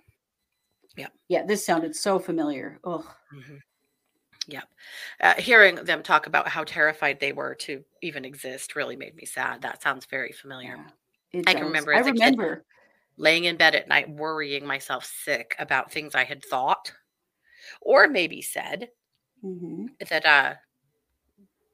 Yeah. 0.95 1.07
Yeah. 1.27 1.43
This 1.43 1.65
sounded 1.65 1.95
so 1.95 2.19
familiar. 2.19 2.79
Oh, 2.83 3.05
Mhm. 3.33 3.61
Yep. 4.49 4.63
Uh, 5.19 5.33
hearing 5.41 5.75
them 5.75 6.01
talk 6.03 6.25
about 6.27 6.47
how 6.47 6.63
terrified 6.63 7.19
they 7.19 7.33
were 7.33 7.53
to 7.55 7.83
even 8.01 8.23
exist 8.23 8.75
really 8.77 8.95
made 8.95 9.13
me 9.15 9.25
sad. 9.25 9.61
That 9.63 9.81
sounds 9.81 10.05
very 10.05 10.31
familiar. 10.31 10.77
yeah. 11.33 11.41
I 11.47 11.53
can 11.53 11.65
remember 11.65 11.93
I 11.93 11.99
a 11.99 12.03
kid- 12.05 12.13
remember. 12.13 12.63
Laying 13.17 13.45
in 13.45 13.57
bed 13.57 13.75
at 13.75 13.87
night 13.87 14.09
worrying 14.09 14.65
myself 14.65 15.05
sick 15.05 15.55
about 15.59 15.91
things 15.91 16.15
I 16.15 16.23
had 16.23 16.43
thought 16.45 16.91
or 17.81 18.07
maybe 18.07 18.41
said 18.41 18.89
Mhm. 19.43 19.87
that 20.09 20.25
uh 20.25 20.55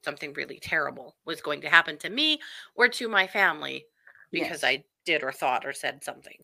something 0.03 0.33
really 0.33 0.59
terrible 0.59 1.15
was 1.25 1.41
going 1.41 1.61
to 1.61 1.69
happen 1.69 1.97
to 1.99 2.09
me 2.09 2.39
or 2.75 2.87
to 2.89 3.07
my 3.07 3.25
family 3.27 3.85
because 4.31 4.63
Yes. 4.63 4.63
I 4.63 4.83
did 5.05 5.23
or 5.23 5.31
thought 5.31 5.65
or 5.65 5.71
said 5.73 6.03
something. 6.03 6.37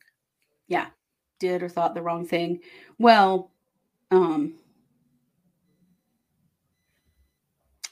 Yeah, 0.68 0.88
did 1.40 1.64
or 1.64 1.70
thought 1.70 1.94
the 1.94 2.02
wrong 2.02 2.26
thing. 2.26 2.62
Well, 3.00 3.52
um, 4.12 4.58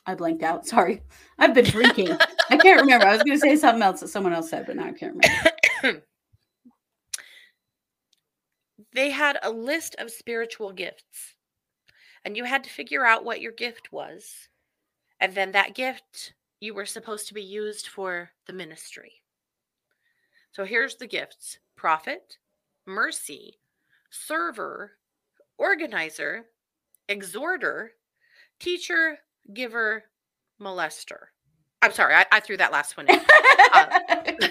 I 0.06 0.16
blanked 0.16 0.44
out. 0.44 0.66
Sorry. 0.66 1.02
I've 1.38 1.54
been 1.54 1.66
drinking. 1.66 2.12
I 2.50 2.58
can't 2.58 2.80
remember. 2.80 3.06
I 3.08 3.14
was 3.14 3.24
going 3.24 3.38
to 3.38 3.42
say 3.42 3.56
something 3.58 3.82
else 3.82 4.00
that 4.00 4.08
someone 4.08 4.34
else 4.34 4.50
said, 4.50 4.66
but 4.66 4.76
now 4.78 4.86
I 4.86 4.92
can't 4.94 5.16
remember. 5.84 6.04
they 8.98 9.12
had 9.12 9.38
a 9.44 9.52
list 9.52 9.96
of 10.00 10.10
spiritual 10.10 10.74
gifts, 10.74 11.36
and 12.26 12.36
you 12.36 12.46
had 12.46 12.64
to 12.64 12.70
figure 12.72 13.06
out 13.06 13.24
what 13.24 13.42
your 13.42 13.52
gift 13.52 13.92
was. 13.92 14.50
And 15.20 15.36
then 15.36 15.52
that 15.52 15.76
gift 15.76 16.34
you 16.60 16.74
were 16.74 16.88
supposed 16.88 17.28
to 17.28 17.36
be 17.36 17.44
used 17.44 17.88
for 17.88 18.32
the 18.48 18.54
ministry. 18.54 19.22
So 20.52 20.66
here's 20.66 20.96
the 20.96 21.06
gifts 21.06 21.60
prophet, 21.76 22.38
mercy, 22.88 23.60
server, 24.10 24.94
organizer, 25.60 26.46
exhorter, 27.08 27.92
teacher, 28.60 29.20
giver, 29.54 30.06
molester. 30.60 31.28
I'm 31.84 31.92
sorry, 31.92 32.16
I, 32.16 32.26
I 32.32 32.40
threw 32.40 32.58
that 32.58 32.72
last 32.72 32.98
one 32.98 33.08
in. 33.08 33.16
that 33.16 34.40
um, 34.42 34.50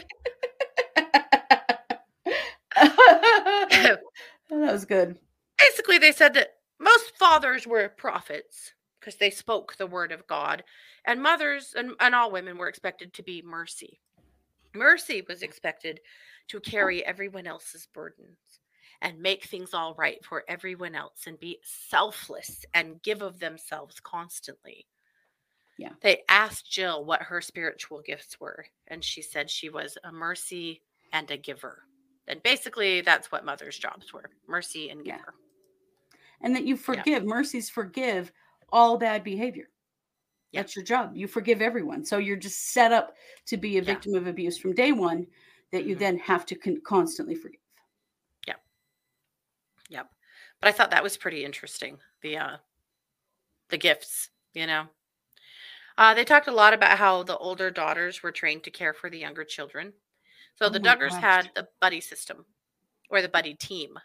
was 4.73 4.85
good. 4.85 5.19
Basically, 5.59 5.99
they 5.99 6.13
said 6.13 6.35
that 6.35 6.55
most 6.79 7.17
fathers 7.19 7.67
were 7.67 7.89
prophets 7.89 8.73
because 9.01 9.17
they 9.17 9.31
spoke 9.31 9.77
the 9.77 9.87
word 9.87 10.13
of 10.13 10.27
God, 10.27 10.65
and 11.05 11.23
mothers 11.23 11.75
and, 11.77 11.93
and 12.01 12.15
all 12.15 12.33
women 12.33 12.59
were 12.59 12.69
expected 12.69 13.13
to 13.15 13.23
be 13.23 13.43
mercy. 13.43 14.01
Mercy 14.75 15.25
was 15.29 15.43
expected 15.43 16.01
to 16.49 16.61
carry 16.61 17.05
everyone 17.05 17.47
else's 17.47 17.89
burdens 17.93 18.37
and 19.03 19.21
make 19.21 19.45
things 19.45 19.75
all 19.75 19.95
right 19.95 20.25
for 20.25 20.45
everyone 20.49 20.95
else 20.95 21.27
and 21.27 21.39
be 21.39 21.59
selfless 21.63 22.65
and 22.75 23.03
give 23.03 23.23
of 23.23 23.39
themselves 23.39 24.01
constantly. 24.01 24.87
Yeah. 25.79 25.93
They 26.01 26.23
asked 26.29 26.71
Jill 26.71 27.05
what 27.05 27.23
her 27.23 27.41
spiritual 27.41 28.01
gifts 28.05 28.41
were, 28.41 28.67
and 28.89 29.05
she 29.05 29.23
said 29.23 29.51
she 29.51 29.69
was 29.69 29.99
a 30.05 30.13
mercy 30.13 30.83
and 31.13 31.31
a 31.31 31.37
giver. 31.37 31.83
And 32.29 32.43
basically, 32.43 33.01
that's 33.03 33.31
what 33.33 33.45
mother's 33.45 33.79
jobs 33.79 34.13
were 34.13 34.31
mercy 34.47 34.91
and 34.91 35.05
Yeah. 35.05 35.19
giver. 35.19 35.35
And 36.41 36.55
that 36.57 36.65
you 36.65 36.77
forgive, 36.77 37.25
mercies 37.25 37.71
forgive 37.71 38.33
all 38.73 38.99
bad 38.99 39.25
behavior. 39.25 39.71
Yeah. 40.53 40.63
That's 40.63 40.77
your 40.77 40.85
job. 40.85 41.17
You 41.17 41.29
forgive 41.29 41.63
everyone. 41.63 42.05
So 42.05 42.19
you're 42.19 42.37
just 42.37 42.73
set 42.73 42.93
up 42.93 43.17
to 43.47 43.57
be 43.57 43.79
a 43.79 43.83
Yeah. 43.83 43.95
victim 43.95 44.15
of 44.15 44.27
abuse 44.27 44.59
from 44.59 44.75
day 44.75 44.93
one 44.93 45.27
that 45.73 45.85
you 45.85 45.97
Mhm. 45.97 45.99
then 45.99 46.19
have 46.19 46.47
to 46.47 46.57
con- 46.57 46.81
constantly 46.83 47.35
forgive. 47.35 47.61
Yep. 48.47 48.61
Yep. 49.89 50.11
But 50.61 50.69
I 50.69 50.73
thought 50.73 50.91
that 50.91 51.03
was 51.03 51.17
pretty 51.17 51.45
interesting. 51.45 52.01
The 52.23 52.39
uh 52.39 52.59
the 53.69 53.79
gifts, 53.79 54.31
you 54.55 54.67
know. 54.67 54.89
Uh 55.99 56.15
they 56.15 56.25
talked 56.25 56.47
a 56.49 56.53
lot 56.53 56.73
about 56.75 56.99
how 56.99 57.23
the 57.23 57.37
older 57.39 57.71
daughters 57.71 58.23
were 58.23 58.33
trained 58.33 58.65
to 58.65 58.71
care 58.71 58.95
for 58.95 59.11
the 59.11 59.19
younger 59.19 59.45
children. 59.45 59.95
So 60.57 60.67
Oh 60.67 60.69
the 60.69 60.81
Duggars 60.81 61.11
gosh. 61.11 61.23
had 61.23 61.51
the 61.55 61.69
buddy 61.81 62.01
system 62.01 62.45
or 63.11 63.23
the 63.23 63.29
buddy 63.29 63.55
team. 63.55 63.99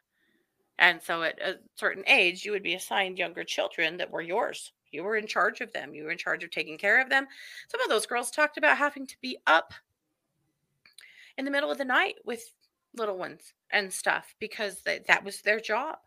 And 0.79 1.01
so 1.01 1.23
at 1.23 1.39
a 1.41 1.59
certain 1.75 2.03
age 2.07 2.45
you 2.45 2.51
would 2.51 2.63
be 2.63 2.75
assigned 2.75 3.17
younger 3.17 3.43
children 3.43 3.97
that 3.97 4.11
were 4.11 4.21
yours. 4.21 4.73
You 4.91 5.03
were 5.03 5.15
in 5.15 5.27
charge 5.27 5.61
of 5.61 5.71
them. 5.71 5.93
You 5.93 6.03
were 6.03 6.11
in 6.11 6.17
charge 6.17 6.43
of 6.43 6.51
taking 6.51 6.77
care 6.77 7.01
of 7.01 7.09
them. 7.09 7.27
Some 7.69 7.81
of 7.81 7.89
those 7.89 8.05
girls 8.05 8.29
talked 8.29 8.57
about 8.57 8.77
having 8.77 9.07
to 9.07 9.15
be 9.21 9.37
up 9.47 9.73
in 11.37 11.45
the 11.45 11.51
middle 11.51 11.71
of 11.71 11.77
the 11.77 11.85
night 11.85 12.15
with 12.25 12.53
little 12.95 13.17
ones 13.17 13.53
and 13.71 13.91
stuff 13.91 14.35
because 14.39 14.81
they, 14.81 14.99
that 15.07 15.23
was 15.23 15.41
their 15.41 15.59
job. 15.59 15.97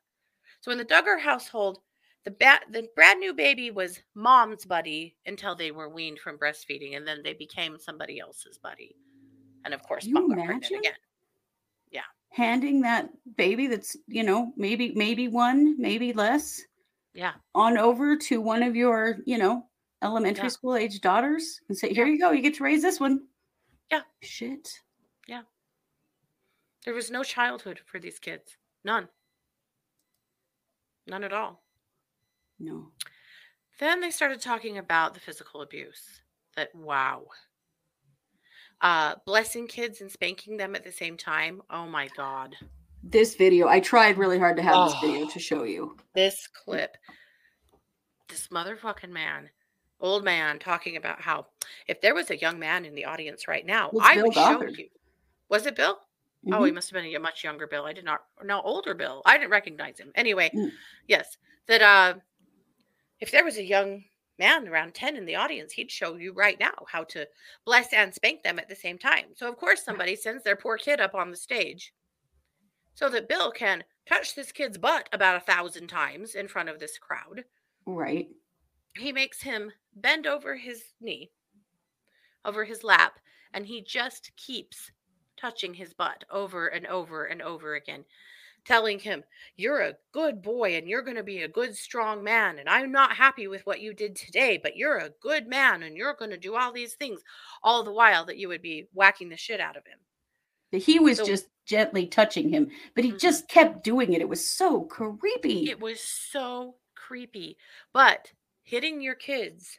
So 0.61 0.71
in 0.71 0.79
the 0.79 0.85
Duggar 0.85 1.19
household, 1.21 1.81
the 2.25 2.31
ba- 2.31 2.61
the 2.71 2.89
brand 2.95 3.21
new 3.21 3.35
baby 3.35 3.71
was 3.71 4.01
mom's 4.15 4.65
buddy 4.65 5.15
until 5.27 5.55
they 5.55 5.71
were 5.71 5.89
weaned 5.89 6.19
from 6.19 6.39
breastfeeding, 6.39 6.97
and 6.97 7.07
then 7.07 7.23
they 7.23 7.35
became 7.35 7.79
somebody 7.79 8.19
else's 8.19 8.59
buddy. 8.59 8.97
And 9.65 9.73
of 9.75 9.83
course, 9.83 10.05
You 10.05 10.15
pregnant 10.15 10.49
imagine? 10.51 10.79
again. 10.79 10.95
Yeah, 11.91 12.03
handing 12.31 12.81
that 12.83 13.11
baby 13.37 13.67
that's, 13.67 13.97
you 14.07 14.23
know, 14.23 14.53
maybe 14.57 14.93
maybe 14.95 15.29
one, 15.29 15.81
maybe 15.81 16.13
less 16.13 16.63
Yeah, 17.15 17.35
on 17.55 17.79
over 17.79 18.17
to 18.17 18.41
one 18.41 18.63
of 18.63 18.75
your, 18.77 19.19
you 19.27 19.39
know, 19.39 19.69
elementary 20.03 20.45
Yeah. 20.45 20.49
school 20.49 20.77
age 20.77 21.01
daughters 21.01 21.61
and 21.69 21.77
say, 21.79 21.93
"Here 21.95 22.07
Yeah. 22.07 22.13
you 22.13 22.19
go. 22.19 22.31
You 22.33 22.43
get 22.43 22.55
to 22.55 22.65
raise 22.65 22.83
this 22.83 23.01
one." 23.01 23.29
Yeah. 23.91 24.03
Shit. 24.23 24.69
Yeah. 25.27 25.43
There 26.85 26.95
was 26.95 27.11
no 27.11 27.23
childhood 27.25 27.81
for 27.87 27.99
these 27.99 28.19
kids. 28.19 28.57
None. 28.85 29.09
None 31.07 31.25
at 31.25 31.33
all. 31.33 31.63
No. 32.59 32.93
Then 33.79 34.01
they 34.01 34.11
started 34.11 34.41
talking 34.41 34.79
about 34.79 35.15
the 35.15 35.21
physical 35.21 35.63
abuse. 35.63 36.23
That 36.57 36.75
wow. 36.75 37.27
Uh, 38.81 39.15
blessing 39.25 39.67
kids 39.67 40.01
and 40.01 40.11
spanking 40.11 40.57
them 40.57 40.75
at 40.75 40.85
the 40.85 40.93
same 40.93 41.17
time. 41.17 41.63
Oh 41.71 41.87
my 41.87 42.09
god. 42.17 42.55
This 43.03 43.35
video, 43.37 43.69
I 43.69 43.81
tried 43.81 44.19
really 44.19 44.39
hard 44.39 44.57
to 44.57 44.63
have 44.63 44.89
this 44.91 44.95
Oh. 45.03 45.07
video 45.07 45.29
to 45.29 45.39
show 45.39 45.63
you. 45.65 45.97
this 46.15 46.47
clip 46.49 46.97
this 48.29 48.49
motherfucking 48.49 49.11
man 49.11 49.51
old 50.01 50.25
man 50.25 50.59
talking 50.59 50.97
about 50.97 51.21
how 51.21 51.47
if 51.87 52.01
there 52.01 52.15
was 52.15 52.31
a 52.31 52.37
young 52.39 52.59
man 52.59 52.85
in 52.87 52.95
the 52.95 53.05
audience 53.05 53.47
right 53.47 53.67
now 53.67 53.91
It's 53.91 54.01
i 54.03 54.15
Bill 54.15 54.25
would 54.25 54.35
show 54.35 54.63
you 54.63 54.89
was 55.51 55.67
it 55.67 55.77
bill 55.77 55.99
oh 56.53 56.65
he 56.65 56.71
Mhm. 56.71 56.75
must 56.75 56.91
have 56.91 57.01
been 57.03 57.15
a 57.15 57.19
much 57.21 57.45
younger 57.45 57.67
bill 57.67 57.85
i 57.85 57.93
did 57.93 58.05
not 58.05 58.25
no 58.43 58.61
older 58.63 58.95
bill 58.95 59.21
i 59.27 59.37
didn't 59.37 59.51
recognize 59.51 59.99
him 60.01 60.11
anyway 60.15 60.51
Mm. 60.55 60.73
yes 61.07 61.37
that 61.67 61.83
uh 61.83 62.15
if 63.21 63.31
there 63.31 63.45
was 63.45 63.59
a 63.59 63.63
young 63.63 64.05
man 64.39 64.67
around 64.69 64.95
10 64.95 65.17
in 65.17 65.25
the 65.27 65.37
audience 65.37 65.73
he'd 65.73 65.91
show 65.91 66.17
you 66.17 66.33
right 66.33 66.59
now 66.59 66.73
how 66.89 67.05
to 67.05 67.27
bless 67.65 67.93
and 67.93 68.13
spank 68.15 68.43
them 68.43 68.59
at 68.59 68.69
the 68.69 68.75
same 68.75 68.99
time. 68.99 69.27
So 69.35 69.49
of 69.49 69.57
course 69.57 69.85
somebody 69.85 70.17
sends 70.17 70.43
their 70.45 70.57
poor 70.57 70.77
kid 70.77 71.01
up 71.01 71.15
on 71.15 71.31
the 71.31 71.37
stage 71.37 71.93
so 72.95 73.09
that 73.09 73.29
bill 73.29 73.51
can 73.51 73.85
touch 74.07 74.35
this 74.35 74.53
kid's 74.53 74.79
butt 74.79 75.09
about 75.13 75.37
a 75.37 75.45
thousand 75.45 75.89
times 75.89 76.35
in 76.35 76.49
front 76.49 76.69
of 76.69 76.79
this 76.79 76.99
crowd. 76.99 77.45
Right. 77.87 78.29
he 78.97 79.13
makes 79.13 79.43
him 79.43 79.73
bend 79.97 80.27
over 80.27 80.57
his 80.57 80.83
knee, 81.01 81.31
over 82.45 82.65
his 82.65 82.83
lap, 82.85 83.19
and 83.53 83.67
he 83.67 83.83
just 83.83 84.31
keeps 84.37 84.91
touching 85.37 85.75
his 85.75 85.93
butt 85.95 86.25
over 86.31 86.69
and 86.69 86.87
over 86.87 87.25
and 87.27 87.43
over 87.43 87.75
again, 87.75 88.05
telling 88.65 88.99
him, 88.99 89.25
You're 89.57 89.81
a 89.81 89.97
good 90.13 90.43
boy 90.43 90.77
and 90.77 90.89
you're 90.89 91.03
going 91.03 91.17
to 91.17 91.23
be 91.23 91.43
a 91.43 91.49
good, 91.49 91.77
strong 91.77 92.23
man. 92.25 92.59
And 92.59 92.69
I'm 92.69 92.91
not 92.93 93.17
happy 93.17 93.47
with 93.47 93.65
what 93.67 93.81
you 93.81 93.95
did 93.95 94.17
today, 94.17 94.59
but 94.63 94.77
you're 94.77 94.99
a 94.99 95.11
good 95.21 95.47
man 95.47 95.83
and 95.83 95.97
you're 95.97 96.15
going 96.15 96.31
to 96.31 96.37
do 96.37 96.57
all 96.57 96.73
these 96.73 96.95
things, 96.95 97.21
all 97.63 97.83
the 97.83 97.93
while 97.93 98.25
that 98.27 98.39
you 98.39 98.49
would 98.49 98.63
be 98.63 98.89
whacking 98.93 99.29
the 99.29 99.37
shit 99.37 99.61
out 99.61 99.77
of 99.77 99.87
him. 99.87 99.99
He 100.81 100.99
was 100.99 101.19
So- 101.19 101.27
just 101.27 101.47
gently 101.67 102.07
touching 102.07 102.51
him, 102.51 102.71
but 102.95 103.05
he 103.05 103.13
Mhm. 103.13 103.21
just 103.21 103.49
kept 103.49 103.85
doing 103.85 104.13
it. 104.13 104.21
It 104.21 104.29
was 104.29 104.49
so 104.49 104.83
creepy. 104.83 105.71
It 105.71 105.81
was 105.81 106.01
so 106.01 106.77
creepy. 106.95 107.57
But 107.93 108.33
hitting 108.63 109.01
your 109.01 109.15
kids 109.15 109.79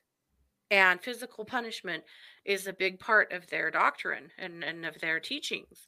and 0.72 1.04
physical 1.04 1.46
punishment 1.46 2.04
is 2.44 2.66
a 2.66 2.74
big 2.74 3.00
part 3.00 3.32
of 3.32 3.48
their 3.48 3.70
doctrine 3.70 4.32
and, 4.38 4.64
and 4.64 4.86
of 4.86 5.00
their 5.00 5.20
teachings. 5.20 5.88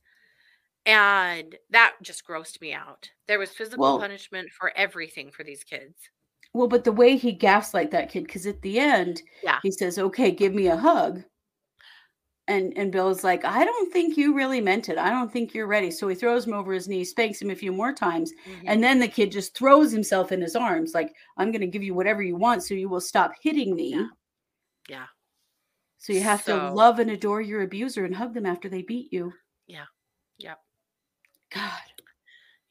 And 0.87 1.55
that 1.69 1.95
just 2.01 2.25
grossed 2.25 2.61
me 2.61 2.73
out. 2.73 3.11
There 3.27 3.37
was 3.39 3.51
physical 3.51 3.81
Well- 3.83 3.99
punishment 3.99 4.51
for 4.51 4.75
everything 4.75 5.31
for 5.31 5.43
these 5.43 5.63
kids. 5.63 6.09
Well, 6.53 6.67
but 6.67 6.83
the 6.85 6.91
way 6.91 7.17
he 7.17 7.33
gaslight 7.33 7.91
that 7.91 8.09
kid, 8.09 8.25
because 8.25 8.47
at 8.47 8.61
the 8.63 8.79
end, 8.79 9.21
Yeah. 9.43 9.59
he 9.61 9.71
says, 9.71 9.99
"Okay, 9.99 10.31
give 10.31 10.53
me 10.53 10.67
a 10.67 10.77
hug," 10.77 11.23
and 12.47 12.73
and 12.77 12.91
Bill's 12.91 13.23
like, 13.23 13.43
"I 13.45 13.65
don't 13.65 13.91
think 13.91 14.17
you 14.17 14.33
really 14.33 14.61
meant 14.61 14.89
it. 14.89 14.97
I 14.97 15.09
don't 15.09 15.31
think 15.31 15.53
you're 15.53 15.67
ready." 15.67 15.91
So 15.91 16.07
he 16.07 16.15
throws 16.15 16.47
him 16.47 16.53
over 16.53 16.73
his 16.73 16.87
knee, 16.87 17.03
spanks 17.03 17.41
him 17.41 17.49
a 17.49 17.55
few 17.55 17.71
more 17.73 17.93
times, 17.93 18.33
Mhm. 18.45 18.63
and 18.67 18.83
then 18.83 18.99
the 18.99 19.07
kid 19.07 19.31
just 19.31 19.55
throws 19.57 19.91
himself 19.91 20.31
in 20.31 20.41
his 20.41 20.55
arms, 20.55 20.93
like, 20.93 21.13
"I'm 21.37 21.51
going 21.51 21.61
to 21.61 21.67
give 21.67 21.83
you 21.83 21.93
whatever 21.93 22.23
you 22.23 22.37
want, 22.37 22.63
so 22.63 22.73
you 22.73 22.89
will 22.89 23.01
stop 23.01 23.33
hitting 23.41 23.75
me." 23.75 23.89
Yeah. 23.91 24.07
Yeah. 24.89 25.07
So 25.99 26.13
you 26.13 26.21
have 26.21 26.45
to 26.45 26.71
love 26.71 26.99
and 26.99 27.11
adore 27.11 27.41
your 27.41 27.61
abuser 27.61 28.05
and 28.05 28.15
hug 28.15 28.33
them 28.33 28.45
after 28.45 28.69
they 28.69 28.81
beat 28.83 29.11
you. 29.13 29.33
Yeah. 29.67 29.85
Yep. 30.37 30.59
God. 31.53 31.81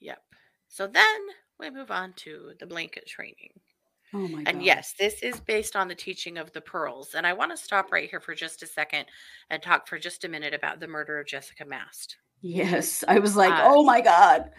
Yep. 0.01 0.22
So 0.68 0.87
then 0.87 1.20
we 1.59 1.70
move 1.70 1.91
on 1.91 2.12
to 2.14 2.53
the 2.61 2.66
blanket 2.66 3.07
training. 3.07 3.53
Oh 4.14 4.29
my 4.29 4.43
god. 4.43 4.49
And 4.49 4.62
yes, 4.62 4.95
this 4.99 5.22
is 5.22 5.41
based 5.41 5.74
on 5.77 5.89
the 5.89 5.95
teaching 5.95 6.39
of 6.39 6.53
the 6.53 6.61
pearls. 6.61 7.14
And 7.14 7.27
I 7.27 7.33
want 7.33 7.51
to 7.51 7.57
stop 7.57 7.91
right 7.93 8.09
here 8.09 8.20
for 8.20 8.35
just 8.35 8.62
a 8.62 8.66
second 8.66 9.07
and 9.51 9.62
talk 9.62 9.89
for 9.89 9.99
just 9.99 10.24
a 10.24 10.29
minute 10.29 10.55
about 10.55 10.81
the 10.81 10.87
murder 10.89 11.18
of 11.18 11.27
Jessica 11.27 11.64
Mast. 11.64 12.16
Yes. 12.43 13.03
I 13.09 13.18
was 13.18 13.35
like, 13.37 13.53
Uh, 13.53 13.62
"Oh 13.64 13.83
my 13.83 14.01
god." 14.01 14.53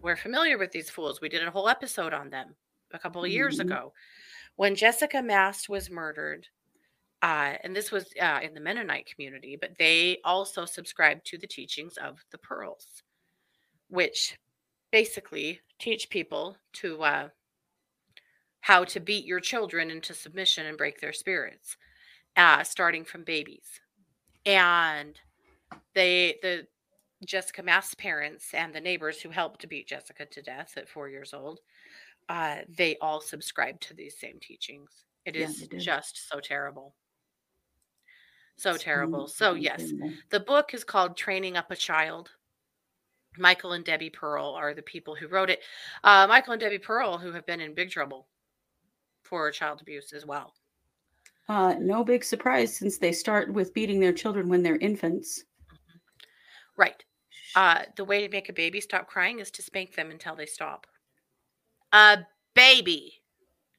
We're 0.00 0.16
familiar 0.16 0.58
with 0.58 0.72
these 0.72 0.90
fools. 0.90 1.20
We 1.20 1.28
did 1.28 1.46
a 1.46 1.50
whole 1.50 1.68
episode 1.68 2.12
on 2.12 2.30
them 2.30 2.54
a 2.92 2.98
couple 2.98 3.24
of 3.24 3.30
years 3.30 3.58
Mhm. 3.58 3.62
ago. 3.62 3.92
When 4.56 4.74
Jessica 4.74 5.22
Mast 5.22 5.68
was 5.68 5.90
murdered, 5.90 6.46
uh, 7.22 7.56
and 7.62 7.74
this 7.74 7.90
was 7.90 8.12
uh, 8.20 8.40
in 8.42 8.52
the 8.54 8.60
Mennonite 8.60 9.06
community, 9.06 9.56
but 9.56 9.76
they 9.78 10.20
also 10.24 10.64
subscribed 10.64 11.24
to 11.26 11.38
the 11.38 11.46
teachings 11.46 11.96
of 11.98 12.24
the 12.30 12.38
pearls, 12.38 13.02
which 13.92 14.38
basically 14.90 15.60
teach 15.78 16.10
people 16.10 16.56
to 16.72 17.02
uh, 17.04 17.28
how 18.62 18.84
to 18.84 19.00
beat 19.00 19.26
your 19.26 19.40
children 19.40 19.90
into 19.90 20.14
submission 20.14 20.66
and 20.66 20.78
break 20.78 21.00
their 21.00 21.12
spirits, 21.12 21.76
uh, 22.36 22.64
starting 22.64 23.04
from 23.04 23.24
babies. 23.24 23.80
And 24.46 25.20
they, 25.94 26.38
the 26.42 26.68
Jessica 27.26 27.62
Mast's 27.62 27.94
parents 27.94 28.54
and 28.54 28.74
the 28.74 28.80
neighbors 28.80 29.20
who 29.20 29.30
helped 29.30 29.60
to 29.62 29.66
beat 29.66 29.88
Jessica 29.88 30.26
to 30.26 30.42
death 30.42 30.76
at 30.76 30.88
four 30.88 31.08
years 31.08 31.34
old, 31.34 31.60
uh, 32.28 32.58
they 32.68 32.96
all 32.98 33.20
subscribe 33.20 33.80
to 33.80 33.94
these 33.94 34.18
same 34.18 34.38
teachings. 34.40 35.04
It 35.26 35.36
Yeah, 35.36 35.48
is 35.48 35.68
just 35.78 36.28
so 36.28 36.40
terrible. 36.40 36.94
So 38.56 38.74
It's 38.74 38.84
terrible. 38.84 39.28
So, 39.28 39.54
yes, 39.54 39.92
the 40.30 40.40
book 40.40 40.74
is 40.74 40.84
called 40.84 41.16
Training 41.16 41.56
Up 41.56 41.70
a 41.70 41.76
Child. 41.76 42.30
Michael 43.38 43.72
and 43.72 43.84
Debbie 43.84 44.10
Pearl 44.10 44.54
are 44.54 44.74
the 44.74 44.82
people 44.82 45.14
who 45.14 45.28
wrote 45.28 45.50
it. 45.50 45.60
Uh, 46.04 46.26
Michael 46.28 46.52
and 46.52 46.60
Debbie 46.60 46.78
Pearl, 46.78 47.18
who 47.18 47.32
have 47.32 47.46
been 47.46 47.60
in 47.60 47.74
big 47.74 47.90
trouble 47.90 48.26
for 49.22 49.50
child 49.50 49.80
abuse 49.80 50.12
as 50.12 50.26
well. 50.26 50.54
Uh, 51.48 51.74
no 51.80 52.04
big 52.04 52.24
surprise 52.24 52.76
since 52.76 52.98
they 52.98 53.12
start 53.12 53.52
with 53.52 53.74
beating 53.74 54.00
their 54.00 54.12
children 54.12 54.48
when 54.48 54.62
they're 54.62 54.76
infants. 54.76 55.44
Right. 56.76 57.02
Uh, 57.54 57.82
the 57.96 58.04
way 58.04 58.24
to 58.26 58.32
make 58.32 58.48
a 58.48 58.54
baby 58.54 58.80
stop 58.80 59.06
crying 59.06 59.40
is 59.40 59.50
to 59.52 59.62
spank 59.62 59.94
them 59.94 60.10
until 60.10 60.36
they 60.36 60.46
stop. 60.46 60.86
A 61.92 62.18
baby. 62.54 63.22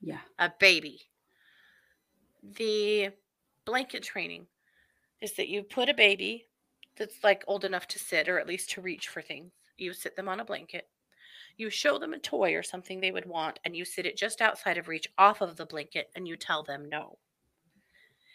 yeah. 0.01 0.19
A 0.39 0.51
baby. 0.59 1.01
The 2.57 3.09
blanket 3.65 4.03
training 4.03 4.47
is 5.21 5.33
that 5.33 5.47
you 5.47 5.63
put 5.63 5.89
a 5.89 5.93
baby 5.93 6.45
that's 6.95 7.23
like 7.23 7.43
old 7.47 7.65
enough 7.65 7.87
to 7.89 7.99
sit 7.99 8.29
or 8.29 8.39
at 8.39 8.47
least 8.47 8.69
to 8.71 8.81
reach 8.81 9.07
for 9.07 9.21
things. 9.21 9.51
You 9.77 9.93
sit 9.93 10.15
them 10.15 10.29
on 10.29 10.39
a 10.39 10.45
blanket. 10.45 10.87
You 11.57 11.69
show 11.69 11.99
them 11.99 12.13
a 12.13 12.19
toy 12.19 12.55
or 12.55 12.63
something 12.63 12.99
they 12.99 13.11
would 13.11 13.25
want, 13.27 13.59
and 13.63 13.75
you 13.75 13.85
sit 13.85 14.05
it 14.05 14.17
just 14.17 14.41
outside 14.41 14.77
of 14.77 14.87
reach 14.87 15.07
off 15.17 15.41
of 15.41 15.55
the 15.55 15.65
blanket 15.65 16.09
and 16.15 16.27
you 16.27 16.35
tell 16.35 16.63
them 16.63 16.89
no. 16.89 17.19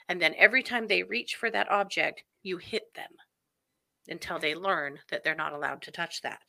And 0.09 0.21
then 0.21 0.35
every 0.37 0.63
time 0.63 0.87
they 0.87 1.03
reach 1.03 1.37
for 1.37 1.51
that 1.51 1.71
object, 1.71 2.25
you 2.43 2.59
hit 2.59 2.95
them 2.95 3.11
until 4.09 4.39
they 4.39 4.55
learn 4.55 5.01
that 5.11 5.23
they're 5.25 5.35
not 5.35 5.53
allowed 5.53 5.83
to 5.83 5.91
touch 5.91 6.23
that. 6.23 6.43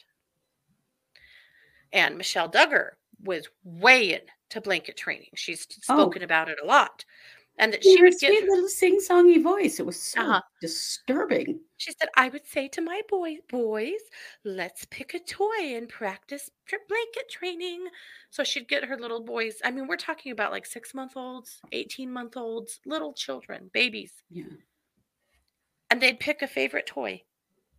And 1.92 2.18
Michelle 2.18 2.50
Duggar 2.50 2.92
was 3.24 3.50
way 3.64 4.14
into 4.14 4.62
blanket 4.62 4.96
training. 4.98 5.30
She's 5.36 5.68
Oh. 5.90 6.14
spoken 6.14 6.24
about 6.24 6.50
it 6.50 6.60
a 6.62 6.66
lot. 6.66 7.04
And 7.60 7.74
that 7.74 7.84
She 7.84 7.98
she 7.98 8.02
would 8.02 8.18
get 8.20 8.38
sweet 8.38 8.46
little 8.46 8.68
sing-songy 8.70 9.44
voice. 9.44 9.80
It 9.80 9.86
was 9.86 10.02
so 10.02 10.20
Uh-huh. 10.22 10.42
disturbing. 10.62 11.62
She 11.78 11.94
said, 11.94 12.10
I 12.16 12.30
would 12.30 12.46
say 12.46 12.68
to 12.70 12.82
my 12.82 13.02
boy, 13.10 13.38
boys, 13.50 14.02
let's 14.44 14.86
pick 14.86 15.14
a 15.16 15.20
toy 15.20 15.76
and 15.76 15.90
practice 15.90 16.52
blanket 16.88 17.30
training. 17.30 17.90
So 18.30 18.44
she'd 18.44 18.68
get 18.68 18.86
her 18.86 18.98
little 18.98 19.24
boys. 19.24 19.60
I 19.64 19.72
mean, 19.72 19.88
we're 19.88 19.98
talking 19.98 20.32
about 20.32 20.52
like 20.52 20.66
six 20.68 20.94
month 20.94 21.14
olds, 21.18 21.60
18 21.72 22.12
month 22.12 22.38
olds, 22.38 22.80
little 22.86 23.14
children, 23.14 23.72
babies. 23.74 24.24
Yeah. 24.30 24.46
And 25.92 26.02
they'd 26.02 26.20
pick 26.20 26.42
a 26.42 26.48
favorite 26.48 26.88
toy. 26.88 27.26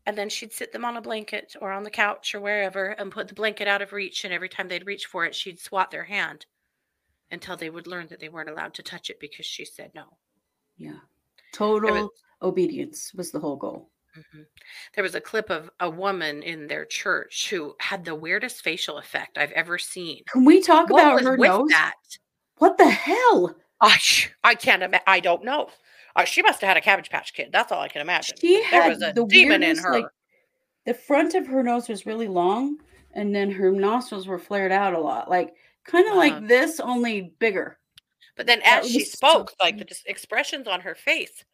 And 0.06 0.18
then 0.18 0.28
she'd 0.28 0.52
sit 0.52 0.72
them 0.72 0.84
on 0.84 0.96
a 0.96 1.02
blanket 1.02 1.56
or 1.60 1.72
on 1.72 1.82
the 1.84 1.90
couch 1.90 2.34
or 2.34 2.40
wherever 2.40 2.88
and 2.90 3.12
put 3.12 3.28
the 3.28 3.34
blanket 3.34 3.68
out 3.68 3.82
of 3.82 3.92
reach. 3.92 4.24
And 4.24 4.32
every 4.34 4.48
time 4.48 4.68
they'd 4.68 4.86
reach 4.86 5.06
for 5.06 5.24
it, 5.26 5.34
she'd 5.34 5.60
swat 5.60 5.90
their 5.90 6.04
hand 6.04 6.46
until 7.30 7.56
they 7.56 7.70
would 7.70 7.86
learn 7.86 8.06
that 8.08 8.20
they 8.20 8.28
weren't 8.28 8.50
allowed 8.50 8.74
to 8.74 8.82
touch 8.82 9.10
it 9.10 9.20
because 9.20 9.46
she 9.46 9.64
said 9.64 9.90
no. 9.94 10.04
Yeah. 10.76 10.98
Total 11.52 11.90
was, 12.04 12.08
obedience 12.42 13.12
was 13.14 13.30
the 13.30 13.40
whole 13.40 13.56
goal. 13.56 13.90
Mhm. 14.16 14.46
There 14.94 15.04
was 15.04 15.14
a 15.14 15.20
clip 15.20 15.50
of 15.50 15.70
a 15.80 15.88
woman 15.88 16.42
in 16.42 16.66
their 16.66 16.84
church 16.84 17.48
who 17.50 17.76
had 17.78 18.04
the 18.04 18.14
weirdest 18.14 18.62
facial 18.62 18.98
effect 18.98 19.38
I've 19.38 19.52
ever 19.52 19.78
seen. 19.78 20.22
Can 20.32 20.44
we 20.44 20.60
talk 20.60 20.90
What 20.90 21.02
about 21.02 21.22
her 21.22 21.36
with 21.36 21.48
nose? 21.48 21.68
that? 21.70 21.94
What 22.58 22.76
the 22.76 22.90
hell? 22.90 23.56
I, 23.80 23.96
I 24.44 24.54
can't 24.56 24.82
imagine. 24.82 25.04
I 25.06 25.20
don't 25.20 25.44
know. 25.44 25.70
Uh, 26.16 26.24
she 26.24 26.42
must 26.42 26.60
have 26.60 26.68
had 26.68 26.76
a 26.76 26.80
Cabbage 26.80 27.08
Patch 27.08 27.32
Kid. 27.32 27.50
That's 27.52 27.70
all 27.70 27.80
I 27.80 27.88
can 27.88 28.00
imagine. 28.02 28.36
She 28.40 28.56
there 28.70 28.82
had 28.82 28.88
was 28.88 29.02
a 29.02 29.12
the 29.14 29.24
demon 29.26 29.62
in 29.62 29.78
her. 29.78 29.92
like, 29.92 30.06
the 30.86 30.94
front 30.94 31.34
of 31.34 31.46
her 31.46 31.62
nose 31.62 31.88
was 31.88 32.04
really 32.04 32.26
long, 32.28 32.78
and 33.12 33.34
then 33.34 33.50
her 33.50 33.70
nostrils 33.70 34.26
were 34.26 34.38
flared 34.38 34.72
out 34.72 34.92
a 34.94 34.98
lot, 34.98 35.30
like 35.30 35.54
kind 35.84 36.06
of 36.06 36.12
Uh-huh. 36.12 36.18
like 36.18 36.48
this, 36.48 36.80
only 36.80 37.34
bigger. 37.38 37.78
but 38.36 38.46
then 38.46 38.62
as 38.64 38.90
she 38.90 39.04
so 39.04 39.16
spoke, 39.16 39.52
like 39.60 39.76
the 39.78 39.96
expressions 40.06 40.66
on 40.66 40.80
her 40.80 40.94
face, 40.94 41.44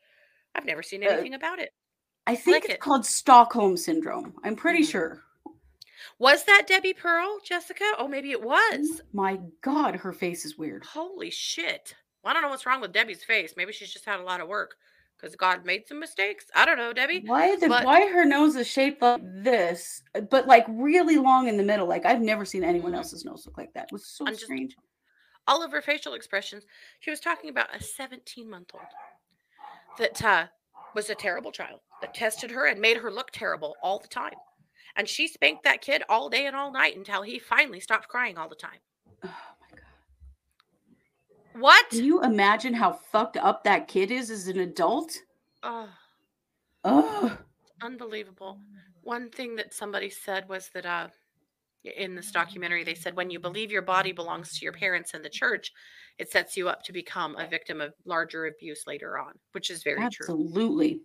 I've 0.54 0.64
never 0.66 0.82
seen 0.82 1.02
Uh, 1.04 1.08
anything 1.08 1.34
about 1.34 1.58
it. 1.58 1.72
I 2.28 2.34
think 2.36 2.54
like 2.56 2.64
it's 2.64 2.74
it. 2.74 2.80
called 2.80 3.04
Stockholm 3.06 3.76
syndrome. 3.76 4.34
I'm 4.44 4.56
pretty 4.56 4.82
Mhm. 4.84 4.90
sure. 4.90 5.22
Was 6.18 6.44
that 6.44 6.66
Debbie 6.66 6.94
Pearl, 6.94 7.40
Jessica? 7.40 7.84
Oh, 7.98 8.06
maybe 8.08 8.30
it 8.30 8.40
was. 8.42 9.02
My 9.12 9.38
God, 9.62 9.96
her 9.96 10.12
face 10.12 10.44
is 10.44 10.56
weird. 10.56 10.84
Holy 10.84 11.30
shit. 11.30 11.94
Well, 12.22 12.30
I 12.30 12.34
don't 12.34 12.42
know 12.42 12.48
what's 12.48 12.66
wrong 12.66 12.80
with 12.80 12.92
Debbie's 12.92 13.24
face. 13.24 13.54
Maybe 13.56 13.72
she's 13.72 13.92
just 13.92 14.04
had 14.04 14.20
a 14.20 14.24
lot 14.24 14.40
of 14.40 14.48
work 14.48 14.76
because 15.16 15.34
God 15.36 15.64
made 15.64 15.86
some 15.88 15.98
mistakes. 15.98 16.46
I 16.54 16.64
don't 16.64 16.76
know, 16.76 16.92
Debbie. 16.92 17.22
Why 17.24 17.56
the 17.56 17.68
But- 17.68 17.84
why 17.84 18.06
her 18.08 18.24
nose 18.24 18.56
is 18.56 18.66
shaped 18.66 19.00
like 19.02 19.20
this, 19.22 20.02
but 20.30 20.46
like 20.46 20.64
really 20.68 21.16
long 21.16 21.48
in 21.48 21.56
the 21.56 21.62
middle? 21.62 21.86
Like 21.86 22.04
I've 22.06 22.20
never 22.20 22.44
seen 22.44 22.64
anyone 22.64 22.92
Mhm. 22.92 22.96
else's 22.98 23.24
nose 23.24 23.46
look 23.46 23.56
like 23.56 23.72
that. 23.74 23.84
It 23.84 23.92
was 23.92 24.06
so 24.06 24.26
I'm 24.26 24.32
just- 24.34 24.44
strange. 24.44 24.76
all 25.48 25.62
of 25.62 25.70
her 25.72 25.80
facial 25.80 26.14
expressions. 26.14 26.64
She 27.00 27.10
was 27.10 27.20
talking 27.20 27.48
about 27.50 27.74
a 27.74 27.80
17 27.82 28.50
month 28.50 28.72
old 28.74 28.82
that 29.98 30.22
uh, 30.24 30.46
was 30.94 31.08
a 31.08 31.14
terrible 31.14 31.52
child 31.52 31.80
that 32.00 32.14
tested 32.14 32.50
her 32.50 32.66
and 32.66 32.80
made 32.80 32.96
her 32.98 33.10
look 33.12 33.30
terrible 33.30 33.76
all 33.82 33.98
the 33.98 34.08
time. 34.08 34.34
And 34.96 35.08
she 35.08 35.28
spanked 35.28 35.62
that 35.64 35.82
kid 35.82 36.02
all 36.08 36.28
day 36.28 36.46
and 36.46 36.56
all 36.56 36.72
night 36.72 36.96
until 36.96 37.22
he 37.22 37.38
finally 37.38 37.80
stopped 37.80 38.08
crying 38.08 38.36
all 38.38 38.48
the 38.48 38.54
time. 38.56 38.80
What? 41.58 41.88
Can 41.90 42.04
you 42.04 42.22
imagine 42.22 42.74
how 42.74 42.92
fucked 42.92 43.36
up 43.36 43.64
that 43.64 43.88
kid 43.88 44.10
is 44.10 44.30
as 44.30 44.48
an 44.48 44.60
adult? 44.60 45.12
Oh, 45.62 45.88
Oh, 46.84 47.36
unbelievable. 47.82 48.60
One 49.02 49.28
thing 49.30 49.56
that 49.56 49.74
somebody 49.74 50.08
said 50.08 50.48
was 50.48 50.70
that 50.74 50.86
uh, 50.86 51.08
in 51.96 52.14
this 52.14 52.30
documentary, 52.30 52.84
they 52.84 52.94
said 52.94 53.16
when 53.16 53.30
you 53.30 53.40
believe 53.40 53.72
your 53.72 53.82
body 53.82 54.12
belongs 54.12 54.56
to 54.58 54.64
your 54.64 54.72
parents 54.72 55.14
and 55.14 55.24
the 55.24 55.28
church, 55.28 55.72
it 56.18 56.30
sets 56.30 56.56
you 56.56 56.68
up 56.68 56.82
to 56.84 56.92
become 56.92 57.36
a 57.36 57.46
victim 57.48 57.80
of 57.80 57.92
larger 58.04 58.46
abuse 58.46 58.84
later 58.86 59.18
on, 59.18 59.32
which 59.52 59.70
is 59.70 59.82
very 59.82 59.98
true. 60.10 60.26
absolutely. 60.26 61.00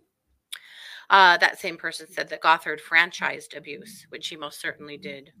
Uh, 1.10 1.36
that 1.38 1.58
same 1.60 1.76
person 1.76 2.06
said 2.08 2.28
that 2.28 2.40
Gothard 2.40 2.80
franchised 2.80 3.56
abuse, 3.56 4.06
which 4.10 4.28
he 4.28 4.36
most 4.36 4.60
certainly 4.60 4.96
did, 4.96 5.32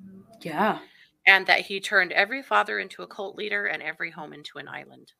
Yeah. 0.42 0.80
And 1.26 1.46
that 1.46 1.60
he 1.60 1.80
turned 1.80 2.12
every 2.12 2.42
father 2.42 2.78
into 2.78 3.02
a 3.02 3.06
cult 3.06 3.36
leader 3.36 3.66
and 3.66 3.82
every 3.82 4.10
home 4.10 4.32
into 4.32 4.58
an 4.58 4.68
island. 4.68 5.12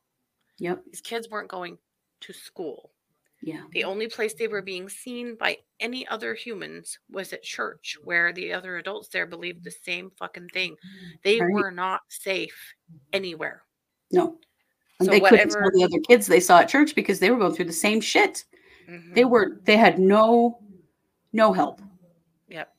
Yep. 0.59 0.83
These 0.85 1.01
kids 1.01 1.29
weren't 1.29 1.49
going 1.49 1.77
to 2.21 2.33
school. 2.33 2.91
Yeah. 3.41 3.63
The 3.71 3.83
only 3.83 4.07
place 4.07 4.33
they 4.33 4.47
were 4.47 4.61
being 4.61 4.87
seen 4.87 5.35
by 5.35 5.57
any 5.81 6.07
other 6.07 6.33
humans 6.33 6.97
was 7.09 7.33
at 7.33 7.43
church, 7.43 7.97
where 8.03 8.31
the 8.31 8.53
other 8.53 8.77
adults 8.77 9.09
there 9.09 9.25
believed 9.25 9.63
the 9.63 9.71
same 9.71 10.11
fucking 10.17 10.47
thing. 10.49 10.77
They 11.23 11.41
Right. 11.41 11.51
were 11.51 11.71
not 11.71 12.01
safe 12.07 12.73
anywhere. 13.11 13.63
No. 14.11 14.39
And 14.99 15.07
So 15.07 15.11
they 15.11 15.19
couldn't 15.19 15.49
tell 15.49 15.71
the 15.73 15.83
other 15.83 15.99
kids 16.07 16.27
they 16.27 16.39
saw 16.39 16.59
at 16.59 16.69
church 16.69 16.95
because 16.95 17.19
they 17.19 17.31
were 17.31 17.37
going 17.37 17.53
through 17.53 17.65
the 17.65 17.73
same 17.73 17.99
shit. 17.99 18.45
They 18.87 19.23
Mhm. 19.23 19.29
were 19.29 19.61
they 19.63 19.75
had 19.75 19.99
no 19.99 20.59
no 21.33 21.51
help. 21.51 21.81
Yep. 22.47 22.73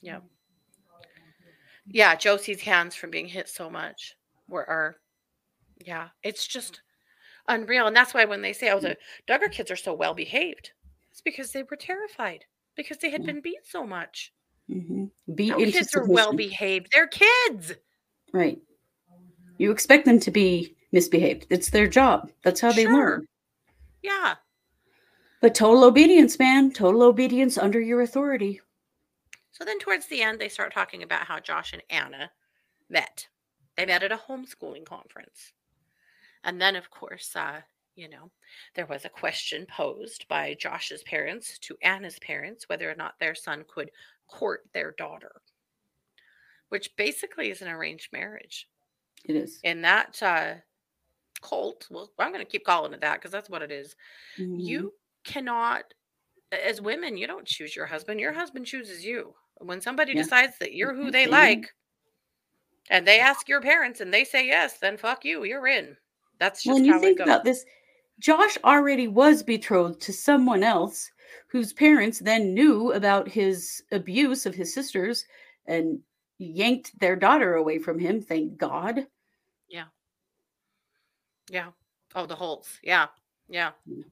Yep. 0.00 0.24
Yeah, 1.92 2.14
Josie's 2.14 2.60
hands 2.60 2.94
from 2.94 3.10
being 3.10 3.26
hit 3.26 3.48
so 3.48 3.68
much 3.68 4.14
were 4.48 4.68
are 4.68 4.96
yeah, 5.84 6.08
it's 6.22 6.46
just 6.46 6.82
unreal. 7.48 7.86
And 7.86 7.96
that's 7.96 8.14
why 8.14 8.24
when 8.26 8.42
they 8.42 8.52
say, 8.52 8.70
oh, 8.70 8.80
the 8.80 8.96
Duggar 9.26 9.50
kids 9.50 9.70
are 9.70 9.76
so 9.76 9.94
well 9.94 10.14
behaved, 10.14 10.70
it's 11.10 11.22
because 11.22 11.52
they 11.52 11.62
were 11.62 11.76
terrified 11.76 12.44
because 12.76 12.98
they 12.98 13.10
had 13.10 13.22
Yeah. 13.22 13.26
been 13.32 13.40
beat 13.40 13.64
so 13.64 13.86
much. 13.86 14.32
hmm 14.68 15.06
Be 15.34 15.50
kids 15.72 15.94
are 15.96 16.06
well 16.06 16.32
behaved. 16.32 16.88
They're 16.92 17.08
kids. 17.08 17.72
Right. 18.32 18.60
You 19.58 19.70
expect 19.72 20.04
them 20.04 20.20
to 20.20 20.30
be 20.30 20.76
misbehaved. 20.92 21.46
It's 21.50 21.70
their 21.70 21.88
job. 21.88 22.30
That's 22.42 22.60
how 22.60 22.72
they 22.72 22.84
Sure. 22.84 22.94
learn. 22.94 23.26
Yeah. 24.02 24.36
But 25.40 25.54
total 25.54 25.84
obedience, 25.84 26.38
man. 26.38 26.70
Total 26.72 27.02
obedience 27.02 27.58
under 27.58 27.80
your 27.80 28.02
authority. 28.02 28.60
So 29.52 29.64
then 29.64 29.78
towards 29.78 30.06
the 30.06 30.22
end, 30.22 30.40
they 30.40 30.48
start 30.48 30.72
talking 30.72 31.02
about 31.02 31.26
how 31.26 31.40
Josh 31.40 31.72
and 31.72 31.82
Anna 31.90 32.30
met. 32.88 33.28
They 33.76 33.86
met 33.86 34.02
at 34.02 34.12
a 34.12 34.16
homeschooling 34.16 34.84
conference. 34.84 35.52
And 36.44 36.60
then, 36.60 36.76
of 36.76 36.90
course, 36.90 37.34
uh, 37.36 37.62
you 37.96 38.08
know, 38.08 38.30
there 38.74 38.86
was 38.86 39.04
a 39.04 39.10
question 39.10 39.66
posed 39.66 40.26
by 40.28 40.54
Josh's 40.54 41.02
parents 41.02 41.58
to 41.60 41.76
Anna's 41.82 42.18
parents 42.20 42.68
whether 42.68 42.90
or 42.90 42.94
not 42.94 43.18
their 43.18 43.34
son 43.34 43.64
could 43.68 43.90
court 44.28 44.62
their 44.72 44.92
daughter, 44.92 45.42
which 46.68 46.94
basically 46.96 47.50
is 47.50 47.62
an 47.62 47.68
arranged 47.68 48.12
marriage. 48.12 48.68
It 49.24 49.36
is. 49.36 49.60
In 49.64 49.82
that 49.82 50.22
uh, 50.22 50.54
cult. 51.42 51.86
Well, 51.90 52.10
I'm 52.18 52.32
going 52.32 52.44
to 52.44 52.50
keep 52.50 52.64
calling 52.64 52.92
it 52.92 53.00
that 53.00 53.16
because 53.16 53.32
that's 53.32 53.50
what 53.50 53.62
it 53.62 53.70
is. 53.70 53.96
Mhm. 54.38 54.62
You 54.64 54.94
cannot, 55.24 55.92
as 56.52 56.80
women, 56.80 57.16
you 57.16 57.26
don't 57.26 57.46
choose 57.46 57.74
your 57.76 57.86
husband. 57.86 58.20
Your 58.20 58.32
husband 58.32 58.66
chooses 58.66 59.04
you. 59.04 59.34
When 59.56 59.80
somebody 59.80 60.14
Yeah. 60.14 60.22
decides 60.22 60.58
that 60.58 60.74
you're 60.74 60.94
who 60.94 61.08
Mhm. 61.08 61.12
they 61.12 61.26
like, 61.26 61.74
and 62.88 63.06
they 63.06 63.20
ask 63.20 63.48
your 63.48 63.60
parents 63.60 64.00
and 64.00 64.12
they 64.12 64.24
say 64.24 64.46
yes, 64.46 64.78
then 64.78 64.96
fuck 64.96 65.24
you, 65.24 65.44
you're 65.44 65.66
in. 65.66 65.96
That's 66.38 66.62
just 66.62 66.78
and 66.78 66.86
you 66.86 66.98
think 66.98 67.20
about 67.20 67.44
this. 67.44 67.64
Josh 68.18 68.58
already 68.64 69.08
was 69.08 69.42
betrothed 69.42 70.00
to 70.02 70.12
someone 70.12 70.62
else 70.62 71.10
whose 71.48 71.72
parents 71.72 72.18
then 72.18 72.52
knew 72.52 72.92
about 72.92 73.28
his 73.28 73.82
abuse 73.92 74.44
of 74.46 74.54
his 74.54 74.74
sisters 74.74 75.24
and 75.66 76.02
yanked 76.38 76.98
their 76.98 77.16
daughter 77.16 77.54
away 77.54 77.78
from 77.78 77.98
him. 77.98 78.20
Thank 78.20 78.56
God. 78.56 79.06
Yeah. 79.68 79.86
Yeah. 81.48 81.70
Oh, 82.14 82.26
the 82.26 82.34
Holtz. 82.34 82.78
Yeah. 82.82 83.08
Yeah. 83.48 83.72
Mm. 83.88 84.04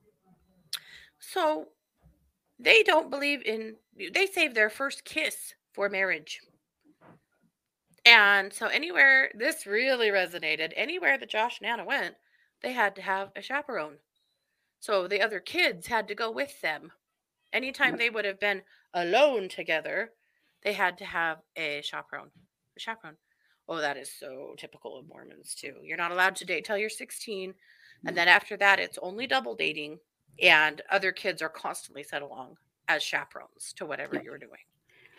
So 1.20 1.68
they 2.58 2.82
don't 2.82 3.10
believe 3.10 3.42
in, 3.44 3.76
they 4.14 4.26
save 4.26 4.54
their 4.54 4.70
first 4.70 5.04
kiss 5.04 5.54
for 5.72 5.88
marriage. 5.88 6.40
And 8.04 8.52
so 8.52 8.66
anywhere, 8.66 9.30
this 9.34 9.66
really 9.66 10.08
resonated. 10.08 10.72
Anywhere 10.74 11.18
that 11.18 11.28
Josh 11.28 11.60
and 11.60 11.68
Anna 11.68 11.84
went, 11.84 12.14
they 12.62 12.72
had 12.72 12.96
to 12.96 13.02
have 13.02 13.30
a 13.36 13.42
chaperone. 13.42 13.98
So 14.80 15.06
the 15.08 15.20
other 15.20 15.40
kids 15.40 15.86
had 15.86 16.08
to 16.08 16.14
go 16.14 16.30
with 16.30 16.60
them. 16.60 16.92
Anytime 17.52 17.96
they 17.96 18.10
would 18.10 18.24
have 18.24 18.40
been 18.40 18.62
alone 18.94 19.48
together, 19.48 20.12
they 20.62 20.72
had 20.72 20.98
to 20.98 21.04
have 21.04 21.38
a 21.56 21.80
chaperone. 21.82 22.30
A 22.76 22.80
chaperone. 22.80 23.16
Oh, 23.68 23.78
that 23.78 23.96
is 23.96 24.10
so 24.10 24.54
typical 24.56 24.98
of 24.98 25.06
Mormons 25.08 25.54
too. 25.54 25.74
You're 25.82 25.98
not 25.98 26.12
allowed 26.12 26.36
to 26.36 26.46
date 26.46 26.64
till 26.64 26.78
you're 26.78 26.88
16. 26.88 27.54
And 28.06 28.16
then 28.16 28.28
after 28.28 28.56
that, 28.56 28.78
it's 28.78 28.98
only 29.02 29.26
double 29.26 29.54
dating. 29.54 29.98
And 30.40 30.80
other 30.90 31.12
kids 31.12 31.42
are 31.42 31.48
constantly 31.48 32.02
set 32.02 32.22
along 32.22 32.56
as 32.88 33.02
chaperones 33.02 33.72
to 33.74 33.86
whatever 33.86 34.14
Yep. 34.16 34.24
you're 34.24 34.38
doing. 34.38 34.60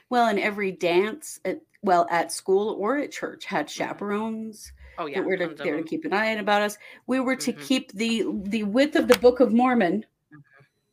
Well, 0.09 0.27
and 0.27 0.39
every 0.39 0.71
dance, 0.71 1.39
at, 1.45 1.61
well, 1.83 2.07
at 2.09 2.31
school 2.31 2.75
or 2.79 2.97
at 2.97 3.11
church, 3.11 3.45
had 3.45 3.69
chaperones 3.69 4.71
Oh, 4.97 5.05
yeah. 5.05 5.19
that 5.21 5.27
were 5.27 5.37
to, 5.37 5.53
there 5.53 5.77
to 5.77 5.83
keep 5.83 6.03
an 6.05 6.13
eye 6.13 6.33
out 6.33 6.39
about 6.39 6.61
us. 6.63 6.77
We 7.05 7.19
were 7.19 7.35
to 7.35 7.53
Mhm. 7.53 7.61
keep 7.67 7.91
the 7.93 8.25
the 8.45 8.63
width 8.63 8.95
of 8.95 9.07
the 9.07 9.17
Book 9.19 9.39
of 9.39 9.53
Mormon 9.53 10.05
Mhm. 10.31 10.43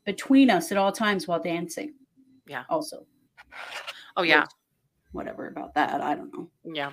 between 0.04 0.50
us 0.50 0.70
at 0.70 0.76
all 0.78 0.92
times 0.92 1.26
while 1.26 1.40
dancing. 1.40 1.94
Yeah. 2.46 2.64
Also, 2.68 3.06
Oh, 4.16 4.22
yeah. 4.22 4.42
which- 4.42 4.50
whatever 5.12 5.46
about 5.48 5.72
that. 5.74 6.00
I 6.02 6.14
don't 6.14 6.32
know. 6.32 6.50
Yeah. 6.64 6.92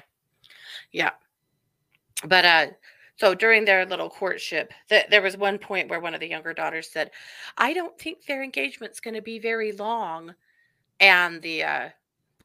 Yeah. 0.92 1.12
But 2.26 2.46
uh 2.46 2.68
so 3.18 3.34
during 3.36 3.66
their 3.66 3.86
little 3.86 4.10
courtship, 4.10 4.74
th- 4.90 5.08
there 5.10 5.22
was 5.22 5.38
one 5.38 5.58
point 5.60 5.90
where 5.90 6.00
one 6.00 6.14
of 6.14 6.20
the 6.20 6.28
younger 6.30 6.54
daughters 6.54 6.90
said, 6.92 7.12
"I 7.58 7.74
don't 7.74 7.98
think 8.00 8.26
their 8.26 8.44
engagement's 8.44 9.00
going 9.00 9.14
to 9.16 9.22
be 9.22 9.40
very 9.40 9.72
long." 9.72 10.36
And 11.00 11.42
the 11.42 11.64
uh 11.64 11.90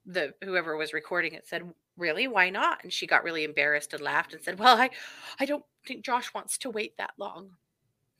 the 0.07 0.35
whoever 0.45 0.77
was 0.77 0.93
recording 0.95 1.35
it 1.35 1.47
said, 1.49 1.73
"Really? 1.97 2.29
Why 2.29 2.51
not?" 2.51 2.83
And 2.85 2.93
she 2.93 3.07
got 3.07 3.25
really 3.25 3.45
embarrassed 3.45 3.95
and 3.95 4.03
laughed 4.03 4.35
and 4.35 4.43
said, 4.43 4.59
"Well, 4.59 4.77
I 4.79 4.91
I 5.41 5.47
don't 5.47 5.64
think 5.87 6.05
Josh 6.05 6.33
wants 6.35 6.59
to 6.59 6.71
wait 6.71 6.97
that 6.99 7.14
long, 7.19 7.57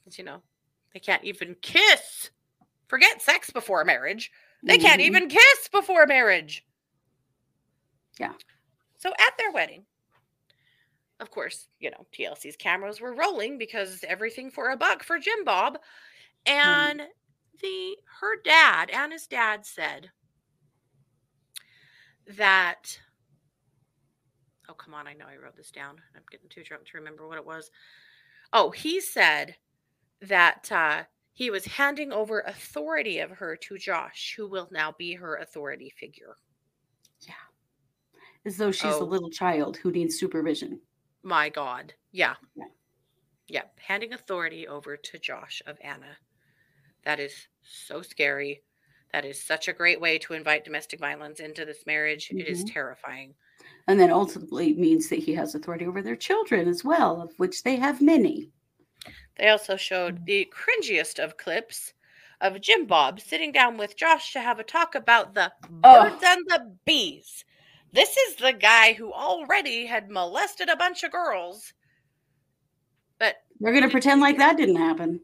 because 0.05 0.19
you 0.19 0.25
know, 0.25 0.43
they 0.95 1.01
can't 1.01 1.25
even 1.25 1.57
kiss. 1.63 2.31
Forget 2.89 3.23
sex 3.23 3.51
before 3.51 3.85
marriage. 3.85 4.33
They 4.67 4.79
can't 4.79 5.01
Mhm. 5.01 5.05
even 5.07 5.29
kiss 5.29 5.69
before 5.73 6.07
marriage. 6.07 6.65
Yeah. 8.19 8.35
So 8.99 9.11
at 9.11 9.39
their 9.39 9.53
wedding, 9.53 9.87
of 11.21 11.31
course, 11.31 11.69
you 11.81 11.91
know, 11.91 12.07
TLC's 12.13 12.57
cameras 12.57 13.01
were 13.01 13.15
rolling 13.15 13.59
because 13.59 14.05
everything 14.07 14.51
for 14.51 14.71
a 14.71 14.77
buck 14.77 15.03
for 15.03 15.19
Jim 15.19 15.45
Bob. 15.45 15.79
And 16.47 17.03
the 17.61 17.97
her 18.21 18.41
dad, 18.45 18.91
Anna's 18.91 19.27
dad 19.27 19.67
said 19.67 20.11
that 22.37 22.99
Oh, 24.71 24.75
come 24.75 24.93
on, 24.93 25.07
I 25.09 25.15
know 25.15 25.25
I 25.27 25.37
wrote 25.43 25.57
this 25.57 25.71
down. 25.71 25.97
I'm 26.15 26.23
getting 26.31 26.49
too 26.51 26.63
drunk 26.63 26.85
to 26.87 26.99
remember 26.99 27.27
what 27.27 27.39
it 27.39 27.47
was. 27.47 27.71
Oh, 28.53 28.71
he 28.71 29.01
said 29.01 29.57
that 30.23 30.71
uh 30.71 31.05
he 31.33 31.51
was 31.51 31.65
handing 31.65 32.13
over 32.13 32.41
authority 32.41 33.21
of 33.21 33.31
her 33.31 33.57
to 33.57 33.79
Josh, 33.79 34.35
who 34.37 34.49
will 34.49 34.69
now 34.73 34.93
be 34.99 35.15
her 35.15 35.37
authority 35.37 35.93
figure. 35.97 36.37
Yeah. 37.21 37.35
As 38.45 38.57
though 38.57 38.73
she's 38.73 38.95
Oh. 38.95 39.03
a 39.03 39.05
little 39.05 39.31
child 39.31 39.77
who 39.77 39.91
needs 39.93 40.19
supervision. 40.19 40.81
My 41.23 41.49
God. 41.49 41.95
Yeah. 42.13 42.35
Yeah. 42.55 42.65
Yeah. 43.49 43.63
Handing 43.77 44.13
authority 44.13 44.69
over 44.69 44.97
to 44.97 45.19
Josh 45.19 45.63
of 45.67 45.79
Anna. 45.81 46.17
That 47.05 47.21
is 47.21 47.49
so 47.63 48.03
scary. 48.03 48.63
That 49.13 49.25
is 49.25 49.43
such 49.43 49.69
a 49.69 49.73
great 49.73 50.01
way 50.01 50.19
to 50.19 50.35
invite 50.35 50.65
domestic 50.65 51.01
violence 51.01 51.41
into 51.41 51.65
this 51.65 51.87
marriage. 51.87 52.31
It 52.31 52.47
is 52.47 52.65
Mhm. 52.65 52.73
terrifying. 52.73 53.35
And 53.87 53.99
then 53.99 54.11
ultimately 54.11 54.75
means 54.75 55.09
that 55.09 55.21
he 55.21 55.35
has 55.35 55.55
authority 55.55 55.87
over 55.87 56.03
their 56.03 56.17
children 56.17 56.69
as 56.69 56.85
well, 56.85 57.23
of 57.23 57.33
which 57.39 57.63
they 57.63 57.77
have 57.77 58.03
many. 58.03 58.53
They 59.37 59.49
also 59.49 59.77
showed 59.77 60.27
the 60.27 60.45
cringiest 60.53 61.19
of 61.23 61.37
clips 61.39 61.95
of 62.41 62.61
Jim 62.61 62.87
Bob 62.87 63.21
sitting 63.21 63.51
down 63.51 63.77
with 63.79 63.97
Josh 63.97 64.33
to 64.33 64.41
have 64.41 64.59
a 64.61 64.65
talk 64.65 64.95
about 64.95 65.35
the 65.35 65.53
Oh. 65.83 66.11
birds 66.11 66.23
and 66.23 66.45
the 66.49 66.77
bees. 66.85 67.45
This 67.93 68.17
is 68.17 68.37
the 68.37 68.53
guy 68.53 68.93
who 68.93 69.13
already 69.13 69.87
had 69.87 70.11
molested 70.11 70.69
a 70.69 70.77
bunch 70.77 71.03
of 71.03 71.13
girls. 71.13 71.73
But 73.19 73.37
We're 73.59 73.73
going 73.73 73.85
to 73.85 73.91
pretend 73.91 74.21
like 74.21 74.39
that 74.39 74.57
didn't 74.57 74.77
happen. 74.77 75.21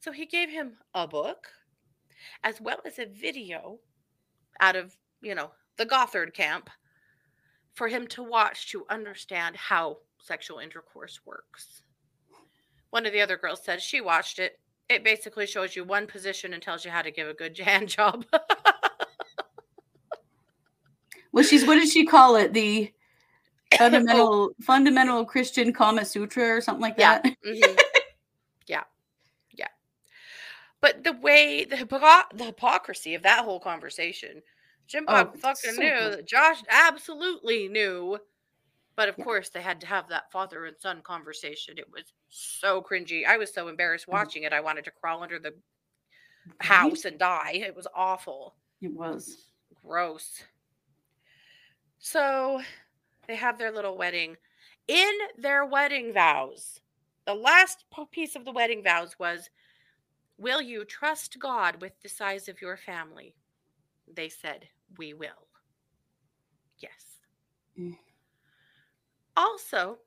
So 0.00 0.12
he 0.12 0.26
gave 0.26 0.50
him 0.50 0.76
a 0.94 1.08
book 1.08 1.48
as 2.44 2.60
well 2.60 2.80
as 2.84 2.98
a 2.98 3.06
video 3.06 3.78
out 4.60 4.76
of, 4.76 4.96
you 5.22 5.34
know, 5.34 5.52
the 5.76 5.86
Gothard 5.86 6.34
camp 6.34 6.70
for 7.74 7.88
him 7.88 8.06
to 8.08 8.22
watch 8.22 8.70
to 8.72 8.84
understand 8.88 9.56
how 9.56 9.98
sexual 10.18 10.58
intercourse 10.58 11.20
works. 11.24 11.82
One 12.90 13.06
of 13.06 13.12
the 13.12 13.20
other 13.20 13.36
girls 13.36 13.62
said 13.64 13.82
she 13.82 14.00
watched 14.00 14.38
it. 14.38 14.58
It 14.88 15.04
basically 15.04 15.46
shows 15.46 15.74
you 15.74 15.84
one 15.84 16.06
position 16.06 16.52
and 16.54 16.62
tells 16.62 16.84
you 16.84 16.90
how 16.90 17.02
to 17.02 17.10
give 17.10 17.28
a 17.28 17.34
good 17.34 17.58
hand 17.58 17.88
job. 17.88 18.24
Well, 21.36 21.44
she's 21.44 21.66
what 21.66 21.74
did 21.74 21.90
she 21.90 22.06
call 22.06 22.36
it? 22.36 22.54
The 22.54 22.90
fundamental 23.78 24.52
fundamental 24.62 25.22
Christian 25.26 25.70
Kama 25.70 26.06
Sutra 26.06 26.48
or 26.48 26.62
something 26.62 26.80
like 26.80 26.94
Yeah. 26.96 27.20
that. 27.22 27.36
Mhm. 27.46 27.78
yeah. 28.66 28.84
Yeah. 29.50 29.68
But 30.80 31.04
the 31.04 31.12
way 31.12 31.66
the 31.66 31.76
hypocr- 31.76 32.30
the 32.34 32.44
hypocrisy 32.44 33.14
of 33.14 33.22
that 33.24 33.44
whole 33.44 33.60
conversation, 33.60 34.40
Jim 34.86 35.04
Oh, 35.08 35.12
Bob 35.24 35.36
fucking 35.36 35.72
so 35.74 35.78
knew 35.82 35.90
that 36.16 36.26
Josh 36.26 36.62
absolutely 36.70 37.68
knew. 37.68 38.18
But 38.94 39.10
of 39.10 39.18
Yeah. 39.18 39.24
course, 39.24 39.50
they 39.50 39.60
had 39.60 39.78
to 39.82 39.86
have 39.86 40.08
that 40.08 40.32
father 40.32 40.64
and 40.64 40.76
son 40.80 41.02
conversation. 41.02 41.76
It 41.76 41.90
was 41.92 42.14
so 42.30 42.80
cringy. 42.80 43.26
I 43.26 43.36
was 43.36 43.52
so 43.52 43.68
embarrassed 43.68 44.06
Mm. 44.06 44.12
watching 44.12 44.44
it. 44.44 44.54
I 44.54 44.60
wanted 44.60 44.86
to 44.86 44.90
crawl 44.90 45.22
under 45.22 45.38
the 45.38 45.52
house 46.60 47.04
and 47.04 47.18
die. 47.18 47.60
It 47.62 47.76
was 47.76 47.86
awful. 47.94 48.56
It 48.80 48.90
was. 48.90 49.48
Gross. 49.84 50.42
So 51.98 52.60
they 53.26 53.36
have 53.36 53.58
their 53.58 53.72
little 53.72 53.96
wedding. 53.96 54.36
In 54.88 55.12
their 55.36 55.64
wedding 55.64 56.12
vows, 56.12 56.80
the 57.26 57.34
last 57.34 57.84
piece 58.12 58.36
of 58.36 58.44
the 58.44 58.52
wedding 58.52 58.82
vows 58.82 59.18
was 59.18 59.50
Will 60.38 60.60
you 60.60 60.84
trust 60.84 61.38
God 61.38 61.80
with 61.80 61.92
the 62.02 62.08
size 62.08 62.48
of 62.48 62.60
your 62.60 62.76
family? 62.76 63.34
They 64.12 64.28
said, 64.28 64.68
We 64.98 65.14
will. 65.14 65.48
Yes. 66.78 67.20
Mm. 67.78 67.96
Also, 69.36 69.98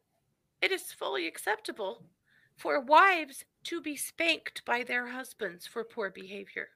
it 0.61 0.71
is 0.71 0.91
fully 0.91 1.27
acceptable 1.27 2.03
for 2.55 2.79
wives 2.79 3.45
to 3.63 3.81
be 3.81 3.95
spanked 3.95 4.63
by 4.65 4.83
their 4.83 5.07
husbands 5.07 5.65
for 5.65 5.83
poor 5.83 6.09
behavior. 6.09 6.69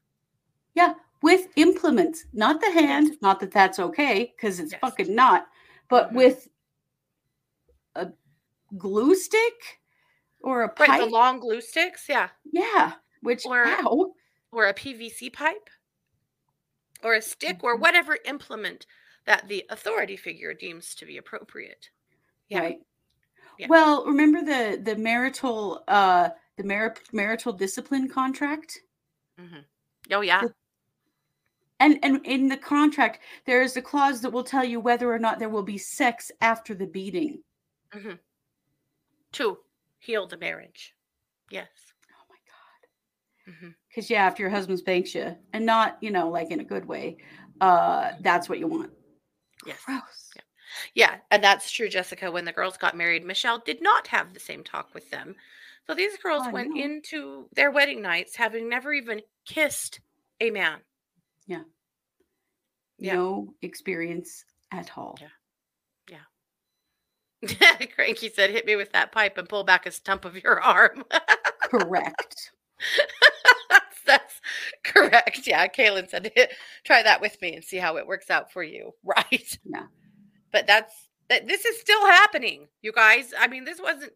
Yeah, 0.74 0.93
with 1.24 1.47
implements, 1.55 2.26
not 2.34 2.59
the 2.61 2.69
hand. 2.71 3.17
Not 3.21 3.39
that 3.39 3.51
that's 3.51 3.80
okay, 3.80 4.34
because 4.36 4.59
it's 4.59 4.74
Yes. 4.74 4.82
fucking 4.82 5.15
not. 5.15 5.47
But 5.89 6.11
Mhm. 6.11 6.15
with 6.15 6.49
a 7.95 8.11
glue 8.78 9.15
stick 9.15 9.82
or 10.41 10.63
a 10.63 10.67
Right, 10.67 10.76
pipe. 10.89 10.99
the 10.99 11.05
long 11.05 11.39
glue 11.39 11.61
sticks, 11.61 12.09
yeah. 12.09 12.30
yeah, 12.43 12.97
which 13.21 13.45
Or- 13.45 13.65
ow. 13.65 14.13
or 14.51 14.67
a 14.67 14.74
PVC 14.74 15.30
pipe 15.30 15.69
or 17.03 17.13
a 17.15 17.21
stick 17.21 17.63
or 17.63 17.78
Mhm. 17.78 17.82
whatever 17.82 18.17
implement 18.26 18.86
that 19.26 19.47
the 19.47 19.65
authority 19.69 20.17
figure 20.17 20.53
deems 20.53 20.93
to 20.95 21.05
be 21.05 21.17
appropriate. 21.17 21.89
Yeah. 22.49 22.59
Right. 22.59 22.80
Yeah. 23.57 23.67
Well, 23.69 24.05
remember 24.05 24.41
the 24.41 24.78
the 24.84 24.95
marital 24.97 25.84
uh 25.88 26.32
the 26.57 26.63
mar- 26.65 26.97
marital 27.13 27.53
discipline 27.53 28.09
contract? 28.09 28.80
Oh 30.11 30.21
yeah. 30.21 30.41
The- 30.41 30.55
And 31.80 31.99
and 32.03 32.26
in 32.26 32.47
the 32.47 32.57
contract 32.57 33.19
there 33.45 33.61
is 33.61 33.76
a 33.76 33.82
clause 33.82 34.21
that 34.21 34.32
will 34.32 34.43
tell 34.43 34.63
you 34.63 34.80
whether 34.80 35.11
or 35.11 35.19
not 35.19 35.39
there 35.39 35.49
will 35.49 35.63
be 35.63 35.78
sex 35.78 36.32
after 36.41 36.74
the 36.74 36.88
beating. 36.88 37.43
Two. 39.32 39.57
heal 39.99 40.28
the 40.28 40.38
marriage. 40.38 40.93
Yes. 41.49 41.67
Oh 42.11 42.26
my 42.30 43.53
God. 43.63 43.74
Because 43.89 44.09
yeah, 44.09 44.32
if 44.32 44.39
your 44.39 44.49
husband 44.49 44.80
spanks 44.80 45.13
you, 45.15 45.36
and 45.53 45.65
not 45.65 45.97
you 46.01 46.11
know 46.11 46.30
like 46.30 46.51
in 46.51 46.59
a 46.59 46.63
good 46.63 46.86
way, 46.86 47.17
uh, 47.61 48.11
that's 48.21 48.47
what 48.49 48.59
you 48.59 48.67
want. 48.67 48.91
Yes. 49.65 49.78
Gross. 49.86 50.32
Yeah. 50.36 50.41
Yeah, 50.95 51.15
and 51.30 51.43
that's 51.43 51.69
true, 51.69 51.88
Jessica. 51.88 52.32
When 52.32 52.45
the 52.45 52.51
girls 52.51 52.78
got 52.78 52.97
married, 52.97 53.24
Michelle 53.24 53.59
did 53.59 53.80
not 53.82 54.07
have 54.07 54.34
the 54.34 54.39
same 54.39 54.63
talk 54.63 54.93
with 54.95 55.09
them. 55.11 55.36
So 55.86 55.93
these 55.93 56.17
girls 56.17 56.43
Oh, 56.47 56.51
went 56.51 56.74
no. 56.76 56.82
into 56.84 57.47
their 57.55 57.69
wedding 57.69 58.01
nights 58.01 58.36
having 58.36 58.69
never 58.69 58.91
even 58.91 59.21
kissed 59.45 59.99
a 60.41 60.49
man. 60.49 60.80
Yeah. 61.47 61.63
No 62.99 63.53
experience 63.61 64.45
at 64.71 64.91
all. 64.97 65.17
Yeah. 65.19 66.17
Yeah. 67.41 67.85
Cranky 67.95 68.29
said, 68.29 68.49
hit 68.51 68.65
me 68.65 68.75
with 68.75 68.91
that 68.93 69.11
pipe 69.11 69.37
and 69.37 69.49
pull 69.49 69.63
back 69.63 69.85
a 69.85 69.91
stump 69.91 70.25
of 70.25 70.41
your 70.41 70.61
arm. 70.63 71.03
Correct. 71.61 72.51
that's, 73.69 74.01
that's 74.05 74.41
correct. 74.83 75.45
Yeah. 75.45 75.67
Kaylin 75.67 76.09
said, 76.09 76.31
try 76.83 77.03
that 77.03 77.21
with 77.21 77.41
me 77.41 77.55
and 77.55 77.63
see 77.63 77.77
how 77.77 77.97
it 77.97 78.07
works 78.07 78.29
out 78.29 78.51
for 78.51 78.63
you. 78.63 78.91
Right. 79.03 79.57
Yeah. 79.65 79.85
But 80.51 80.67
that's, 80.67 80.93
that, 81.29 81.47
this 81.47 81.65
is 81.65 81.79
still 81.79 82.05
happening, 82.05 82.67
you 82.81 82.91
guys. 82.91 83.33
I 83.37 83.47
mean, 83.47 83.65
this 83.65 83.81
wasn't 83.81 84.13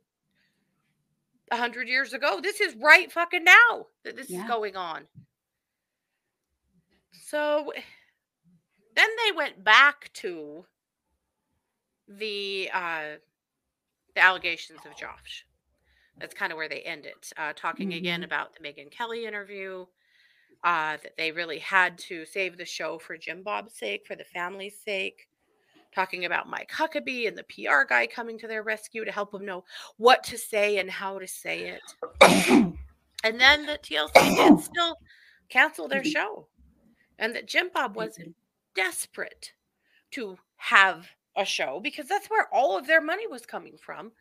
a 1.51 1.57
hundred 1.57 1.87
years 1.87 2.13
ago. 2.13 2.39
This 2.41 2.59
is 2.61 2.75
right 2.75 3.11
fucking 3.11 3.43
now 3.43 3.87
that 4.03 4.15
this 4.15 4.29
Yeah. 4.29 4.43
is 4.43 4.47
going 4.49 4.75
on. 4.75 5.07
So 7.23 7.71
then 8.95 9.09
they 9.25 9.31
went 9.35 9.63
back 9.63 10.11
to 10.13 10.65
the 12.07 12.69
uh 12.73 13.17
the 14.15 14.21
allegations 14.21 14.85
of 14.85 14.95
Josh. 14.95 15.45
That's 16.19 16.33
kind 16.33 16.51
of 16.51 16.57
where 16.57 16.69
they 16.69 16.81
ended, 16.81 17.13
uh, 17.37 17.53
talking 17.53 17.93
again 17.93 18.21
Mhm. 18.21 18.25
about 18.25 18.53
the 18.55 18.59
Megyn 18.61 18.89
Kelly 18.91 19.25
interview. 19.25 19.85
Uh, 20.63 20.97
that 20.97 21.15
they 21.17 21.31
really 21.31 21.59
had 21.59 21.97
to 21.99 22.25
save 22.25 22.57
the 22.57 22.65
show 22.65 22.97
for 22.97 23.15
Jim 23.17 23.43
Bob's 23.43 23.75
sake, 23.75 24.07
for 24.07 24.15
the 24.15 24.23
family's 24.23 24.79
sake. 24.79 25.29
Talking 25.93 26.25
about 26.25 26.49
Mike 26.49 26.71
Huckabee 26.71 27.27
and 27.27 27.37
the 27.37 27.43
PR 27.43 27.83
guy 27.85 28.07
coming 28.07 28.39
to 28.39 28.47
their 28.47 28.63
rescue 28.63 29.05
to 29.05 29.11
help 29.11 29.31
them 29.31 29.45
know 29.45 29.63
what 29.97 30.23
to 30.25 30.37
say 30.37 30.79
and 30.79 30.89
how 30.89 31.19
to 31.19 31.27
say 31.27 31.77
it. 31.77 31.83
And 33.23 33.39
then 33.39 33.65
the 33.65 33.77
TLC 33.79 34.35
did 34.35 34.59
still 34.59 34.95
cancel 35.49 35.87
their 35.87 36.01
Mhm. 36.01 36.11
show. 36.11 36.47
And 37.19 37.35
that 37.35 37.47
Jim 37.47 37.69
Bob 37.73 37.95
was 37.95 38.17
Mhm. 38.17 38.33
desperate 38.75 39.53
to 40.11 40.37
have 40.57 41.09
a 41.35 41.45
show 41.45 41.79
because 41.79 42.07
that's 42.07 42.29
where 42.29 42.47
all 42.53 42.77
of 42.77 42.87
their 42.87 43.01
money 43.01 43.27
was 43.27 43.45
coming 43.45 43.77
from. 43.77 44.11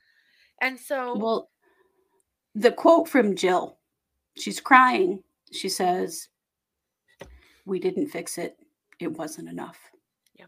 And 0.60 0.78
so 0.78 1.16
Well, 1.16 1.50
the 2.54 2.72
quote 2.72 3.08
from 3.08 3.36
Jill, 3.36 3.78
she's 4.36 4.60
crying. 4.60 5.22
She 5.52 5.68
says, 5.68 6.28
We 7.64 7.80
didn't 7.80 8.08
fix 8.08 8.38
it. 8.38 8.56
It 9.00 9.08
wasn't 9.08 9.48
enough. 9.48 9.90
Yeah. 10.34 10.46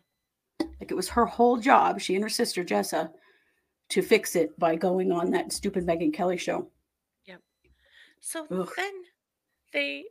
Like 0.60 0.90
it 0.90 0.94
was 0.94 1.08
her 1.08 1.26
whole 1.26 1.56
job, 1.56 2.00
she 2.00 2.14
and 2.14 2.22
her 2.22 2.28
sister 2.30 2.64
Jessa, 2.64 3.12
to 3.88 4.02
fix 4.02 4.36
it 4.36 4.56
by 4.58 4.76
going 4.76 5.10
on 5.10 5.30
that 5.32 5.52
stupid 5.52 5.84
Megyn 5.84 6.14
Kelly 6.14 6.36
show. 6.36 6.70
Yeah. 7.24 7.38
So 8.20 8.46
Ugh. 8.50 8.72
then 8.76 9.04
they 9.72 10.04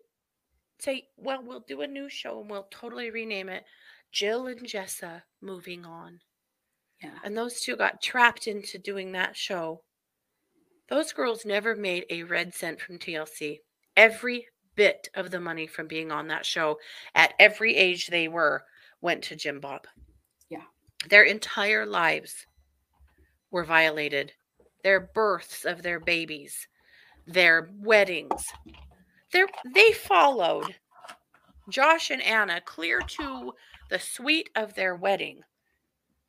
say, 0.80 1.07
well, 1.17 1.41
we'll 1.43 1.61
do 1.61 1.82
a 1.82 1.88
new 1.88 2.09
show 2.09 2.39
and 2.41 2.49
we'll 2.49 2.67
totally 2.69 3.09
rename 3.09 3.49
it 3.49 3.63
Jill 4.11 4.47
and 4.47 4.61
Jessa 4.61 5.23
Moving 5.41 5.86
On. 5.86 6.19
Yeah. 7.01 7.19
And 7.23 7.38
those 7.38 7.59
two 7.61 7.75
got 7.75 8.01
trapped 8.01 8.47
into 8.47 8.78
doing 8.78 9.11
that 9.11 9.36
show. 9.36 9.84
Those 10.89 11.11
girls 11.13 11.45
never 11.45 11.75
made 11.75 12.05
a 12.09 12.23
red 12.23 12.53
cent 12.53 12.80
from 12.80 12.97
TLC. 12.97 13.59
Every 13.95 14.47
bit 14.75 15.09
of 15.15 15.32
the 15.32 15.39
money 15.39 15.67
from 15.67 15.88
being 15.88 16.11
on 16.11 16.28
that 16.28 16.45
show 16.45 16.80
at 17.13 17.34
every 17.39 17.75
age 17.75 18.07
they 18.07 18.28
were 18.28 18.63
went 19.01 19.23
to 19.23 19.36
Jim 19.36 19.59
Bob. 19.59 19.86
Yeah. 20.49 20.63
Their 21.09 21.23
entire 21.23 21.86
lives 21.86 22.47
were 23.51 23.65
violated. 23.65 24.34
Their 24.84 24.99
births 25.13 25.65
of 25.65 25.84
their 25.84 25.99
babies, 25.99 26.67
their 27.25 27.69
weddings. 27.80 28.45
Their, 29.32 29.47
they 29.73 29.91
followed 29.91 30.75
Josh 31.69 32.11
and 32.11 32.21
Anna 32.21 32.61
clear 32.61 32.99
to 32.99 33.53
the 33.89 33.99
suite 33.99 34.49
of 34.55 34.73
their 34.73 34.95
wedding. 34.95 35.41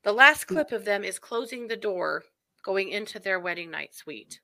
The 0.03 0.13
last 0.13 0.45
mm. 0.45 0.49
clip 0.49 0.73
of 0.73 0.85
them 0.85 1.05
is 1.05 1.19
closing 1.19 1.67
the 1.67 1.77
door, 1.77 2.25
going 2.63 2.91
into 2.91 3.19
their 3.19 3.41
wedding 3.41 3.71
night 3.71 3.95
suite. 3.95 4.41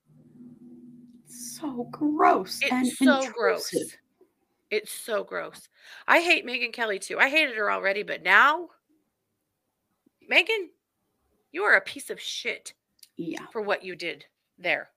So 1.27 1.89
gross 1.91 2.61
It's 2.63 2.73
and 2.73 2.87
so 2.87 3.31
gross. 3.33 3.75
It's 4.71 4.93
so 4.93 5.25
gross. 5.25 5.69
I 6.07 6.21
hate 6.21 6.47
Megyn 6.47 6.73
Kelly 6.73 6.99
too. 6.99 7.19
I 7.19 7.29
hated 7.29 7.57
her 7.57 7.71
already, 7.71 8.03
but 8.03 8.23
now, 8.23 8.69
Megyn, 10.31 10.69
you 11.53 11.63
are 11.63 11.75
a 11.75 11.81
piece 11.81 12.11
of 12.11 12.21
shit 12.21 12.75
Yeah. 13.17 13.47
for 13.53 13.63
what 13.63 13.85
you 13.85 13.95
did 13.95 14.25
there. 14.59 14.91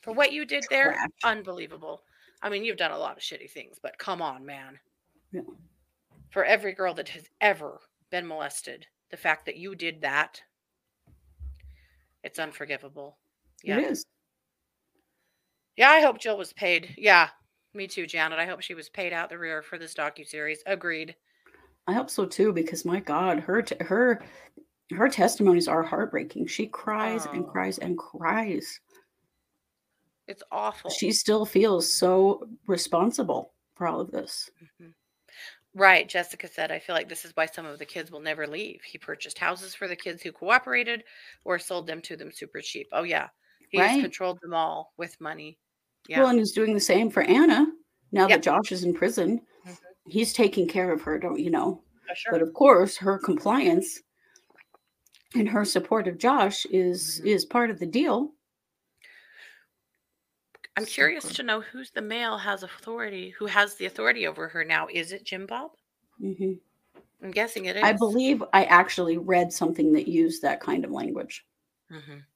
For 0.00 0.12
what 0.12 0.32
you 0.32 0.44
did 0.44 0.64
there, 0.68 0.96
unbelievable. 1.24 2.02
I 2.44 2.50
mean, 2.50 2.62
you've 2.62 2.76
done 2.76 2.90
a 2.90 2.98
lot 2.98 3.16
of 3.16 3.22
shitty 3.22 3.50
things, 3.50 3.78
but 3.82 3.98
come 3.98 4.20
on, 4.20 4.44
man. 4.44 4.78
Yeah. 5.32 5.40
For 6.30 6.44
every 6.44 6.74
girl 6.74 6.92
that 6.94 7.08
has 7.08 7.24
ever 7.40 7.80
been 8.10 8.26
molested, 8.26 8.86
the 9.10 9.16
fact 9.16 9.46
that 9.46 9.56
you 9.56 9.74
did 9.74 10.02
that, 10.02 10.42
it's 12.22 12.38
unforgivable. 12.38 13.16
Yeah. 13.62 13.78
It 13.78 13.84
is. 13.92 14.04
Yeah, 15.76 15.88
I 15.88 16.00
hope 16.02 16.18
Jill 16.18 16.36
was 16.36 16.52
paid. 16.52 16.94
Yeah, 16.98 17.30
me 17.72 17.86
too, 17.88 18.06
Janet. 18.06 18.38
I 18.38 18.44
hope 18.46 18.60
she 18.60 18.74
was 18.74 18.90
paid 18.90 19.14
out 19.14 19.30
the 19.30 19.38
rear 19.38 19.62
for 19.62 19.78
this 19.78 19.94
docu 19.94 20.26
series. 20.26 20.62
Agreed. 20.66 21.16
I 21.86 21.94
hope 21.94 22.10
so 22.10 22.26
too, 22.26 22.52
because 22.52 22.84
my 22.84 23.00
God, 23.00 23.40
her 23.40 23.62
t- 23.62 23.76
her 23.80 24.22
her 24.92 25.08
testimonies 25.08 25.66
are 25.66 25.82
heartbreaking. 25.82 26.46
She 26.46 26.66
cries 26.66 27.24
and 27.26 27.44
Oh. 27.44 27.48
cries 27.48 27.78
and 27.78 27.96
cries. 27.96 28.80
It's 30.26 30.42
awful. 30.50 30.90
She 30.90 31.12
still 31.12 31.44
feels 31.44 31.90
so 31.92 32.48
responsible 32.66 33.52
for 33.74 33.86
all 33.86 34.00
of 34.00 34.10
this. 34.10 34.50
Mhm. 34.80 34.94
Right. 35.74 36.08
Jessica 36.08 36.46
said, 36.48 36.70
I 36.70 36.78
feel 36.78 36.94
like 36.94 37.08
this 37.08 37.24
is 37.24 37.32
why 37.34 37.46
some 37.46 37.66
of 37.66 37.78
the 37.78 37.84
kids 37.86 38.10
will 38.10 38.20
never 38.20 38.46
leave. 38.46 38.82
He 38.84 38.96
purchased 38.98 39.38
houses 39.38 39.74
for 39.74 39.88
the 39.88 39.96
kids 39.96 40.22
who 40.22 40.32
cooperated 40.32 41.04
or 41.44 41.58
sold 41.58 41.86
them 41.86 42.00
to 42.02 42.16
them 42.16 42.30
super 42.32 42.60
cheap. 42.60 42.86
Oh, 42.92 43.02
yeah. 43.02 43.28
He's 43.70 43.80
Right. 43.80 44.00
controlled 44.00 44.38
them 44.40 44.54
all 44.54 44.92
with 44.96 45.20
money. 45.20 45.58
Yeah. 46.08 46.20
Well, 46.20 46.28
and 46.28 46.38
he's 46.38 46.52
doing 46.52 46.74
the 46.74 46.80
same 46.80 47.10
for 47.10 47.22
Anna 47.22 47.66
now 48.12 48.28
Yeah. 48.28 48.36
that 48.36 48.42
Josh 48.44 48.70
is 48.70 48.84
in 48.84 48.94
prison. 48.94 49.44
Mhm. 49.66 49.76
He's 50.06 50.32
taking 50.32 50.68
care 50.68 50.92
of 50.92 51.02
her, 51.02 51.18
don't 51.18 51.40
you 51.40 51.50
know? 51.50 51.82
For 52.06 52.14
sure. 52.14 52.32
But 52.32 52.42
of 52.42 52.52
course, 52.54 52.96
her 52.98 53.18
compliance 53.18 54.00
and 55.34 55.48
her 55.48 55.64
support 55.64 56.06
of 56.06 56.18
Josh 56.18 56.66
is 56.66 57.20
Mhm. 57.20 57.26
is 57.26 57.44
part 57.46 57.70
of 57.70 57.80
the 57.80 57.86
deal. 57.86 58.33
I'm 60.76 60.84
So 60.84 60.92
curious 60.92 61.24
good. 61.24 61.36
to 61.36 61.42
know 61.42 61.60
who's 61.62 61.90
the 61.90 62.00
male 62.00 62.38
has 62.38 62.62
authority, 62.62 63.30
who 63.30 63.46
has 63.46 63.74
the 63.74 63.86
authority 63.86 64.24
over 64.24 64.48
her 64.50 64.64
now. 64.64 64.86
Is 64.86 65.10
it 65.10 65.24
Jim 65.24 65.46
Bob? 65.46 65.72
Mhm. 66.18 66.60
I'm 67.22 67.30
guessing 67.32 67.64
it 67.64 67.76
is. 67.76 67.82
I 67.82 67.92
believe 67.92 68.42
I 68.52 68.64
actually 68.64 69.16
read 69.18 69.52
something 69.52 69.92
that 69.92 70.08
used 70.08 70.42
that 70.42 70.60
kind 70.60 70.84
of 70.84 70.90
language. 70.90 71.46
hmm 71.90 72.26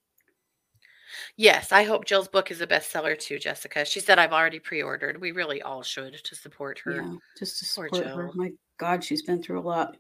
Yes, 1.37 1.73
I 1.73 1.85
hope 1.85 2.05
Jill's 2.05 2.29
book 2.29 2.51
is 2.51 2.61
a 2.61 2.67
bestseller 2.67 3.19
too, 3.19 3.39
Jessica. 3.39 3.85
She 3.87 4.01
said 4.01 4.19
I've 4.19 4.33
already 4.33 4.59
pre-ordered. 4.61 5.21
We 5.21 5.33
really 5.33 5.63
all 5.63 5.83
should 5.83 6.23
to 6.25 6.35
support 6.35 6.81
her. 6.81 6.93
Yeah, 6.93 7.17
just 7.39 7.59
to 7.61 7.65
support 7.65 8.09
her. 8.15 8.31
My 8.35 8.53
God, 8.79 9.05
she's 9.05 9.23
been 9.23 9.43
through 9.43 9.61
a 9.61 9.63
lot. 9.63 9.97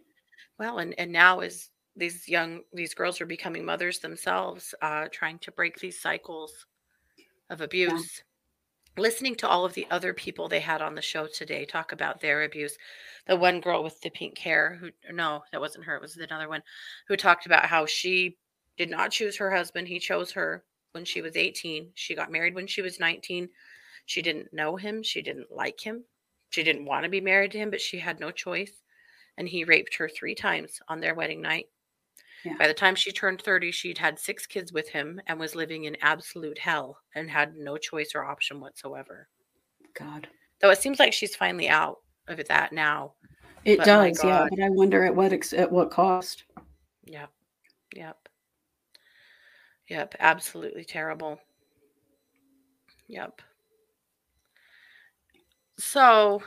Well, 0.58 0.78
and 0.78 0.94
and 0.98 1.10
now 1.12 1.40
as 1.40 1.70
these 1.96 2.28
young 2.28 2.62
these 2.72 2.94
girls 2.94 3.20
are 3.20 3.26
becoming 3.26 3.64
mothers 3.64 4.00
themselves, 4.00 4.74
uh, 4.82 5.08
trying 5.10 5.38
to 5.40 5.52
break 5.52 5.78
these 5.78 5.98
cycles 6.00 6.66
of 7.50 7.60
abuse. 7.62 8.24
Listening 8.98 9.36
to 9.36 9.48
all 9.48 9.64
of 9.64 9.74
the 9.74 9.86
other 9.92 10.12
people 10.12 10.48
they 10.48 10.58
had 10.58 10.82
on 10.82 10.96
the 10.96 11.02
show 11.02 11.28
today 11.28 11.64
talk 11.64 11.92
about 11.92 12.20
their 12.20 12.42
abuse. 12.42 12.76
The 13.28 13.36
one 13.36 13.60
girl 13.60 13.84
with 13.84 14.00
the 14.00 14.10
pink 14.10 14.38
hair, 14.38 14.76
who 14.80 14.90
no, 15.12 15.44
that 15.52 15.60
wasn't 15.60 15.84
her. 15.84 15.94
It 15.94 16.02
was 16.02 16.16
another 16.16 16.48
one, 16.48 16.62
who 17.06 17.16
talked 17.16 17.46
about 17.46 17.66
how 17.66 17.86
she 17.86 18.36
did 18.76 18.90
not 18.90 19.12
choose 19.12 19.36
her 19.36 19.54
husband. 19.54 19.86
He 19.86 20.00
chose 20.00 20.32
her 20.32 20.64
when 20.92 21.04
she 21.04 21.22
was 21.22 21.36
18. 21.36 21.90
She 21.94 22.16
got 22.16 22.32
married 22.32 22.56
when 22.56 22.66
she 22.66 22.82
was 22.82 22.98
19. 22.98 23.48
She 24.06 24.20
didn't 24.20 24.52
know 24.52 24.74
him. 24.74 25.04
She 25.04 25.22
didn't 25.22 25.52
like 25.52 25.78
him. 25.78 26.02
She 26.50 26.64
didn't 26.64 26.84
want 26.84 27.04
to 27.04 27.08
be 27.08 27.20
married 27.20 27.52
to 27.52 27.58
him, 27.58 27.70
but 27.70 27.80
she 27.80 27.98
had 27.98 28.18
no 28.18 28.32
choice. 28.32 28.82
And 29.36 29.48
he 29.48 29.62
raped 29.62 29.94
her 29.94 30.08
three 30.08 30.34
times 30.34 30.80
on 30.88 30.98
their 30.98 31.14
wedding 31.14 31.40
night. 31.40 31.66
Yeah. 32.44 32.54
By 32.58 32.68
the 32.68 32.74
time 32.74 32.94
she 32.94 33.10
turned 33.12 33.42
30, 33.42 33.72
she'd 33.72 33.98
had 33.98 34.18
six 34.18 34.46
kids 34.46 34.72
with 34.72 34.88
him 34.88 35.20
and 35.26 35.38
was 35.40 35.54
living 35.54 35.84
in 35.84 35.96
absolute 36.00 36.58
hell 36.58 36.98
and 37.14 37.28
had 37.30 37.56
no 37.56 37.76
choice 37.76 38.12
or 38.14 38.24
option 38.24 38.60
whatsoever. 38.60 39.28
God, 39.94 40.28
Though 40.60 40.70
it 40.70 40.78
seems 40.78 40.98
like 40.98 41.12
she's 41.12 41.36
finally 41.36 41.68
out 41.68 41.98
of 42.28 42.44
that 42.48 42.72
now. 42.72 43.14
it 43.64 43.78
But 43.78 43.86
does. 43.86 44.22
Yeah, 44.22 44.46
but 44.50 44.60
I 44.60 44.70
wonder 44.70 45.04
at 45.04 45.14
what 45.14 45.32
ex- 45.32 45.52
at 45.52 45.70
what 45.70 45.90
cost. 45.90 46.44
Yep. 47.04 47.30
Yep. 47.96 48.28
Yep. 49.88 50.14
Absolutely 50.20 50.84
terrible. 50.84 51.40
Yep. 53.08 53.40
So 55.78 56.42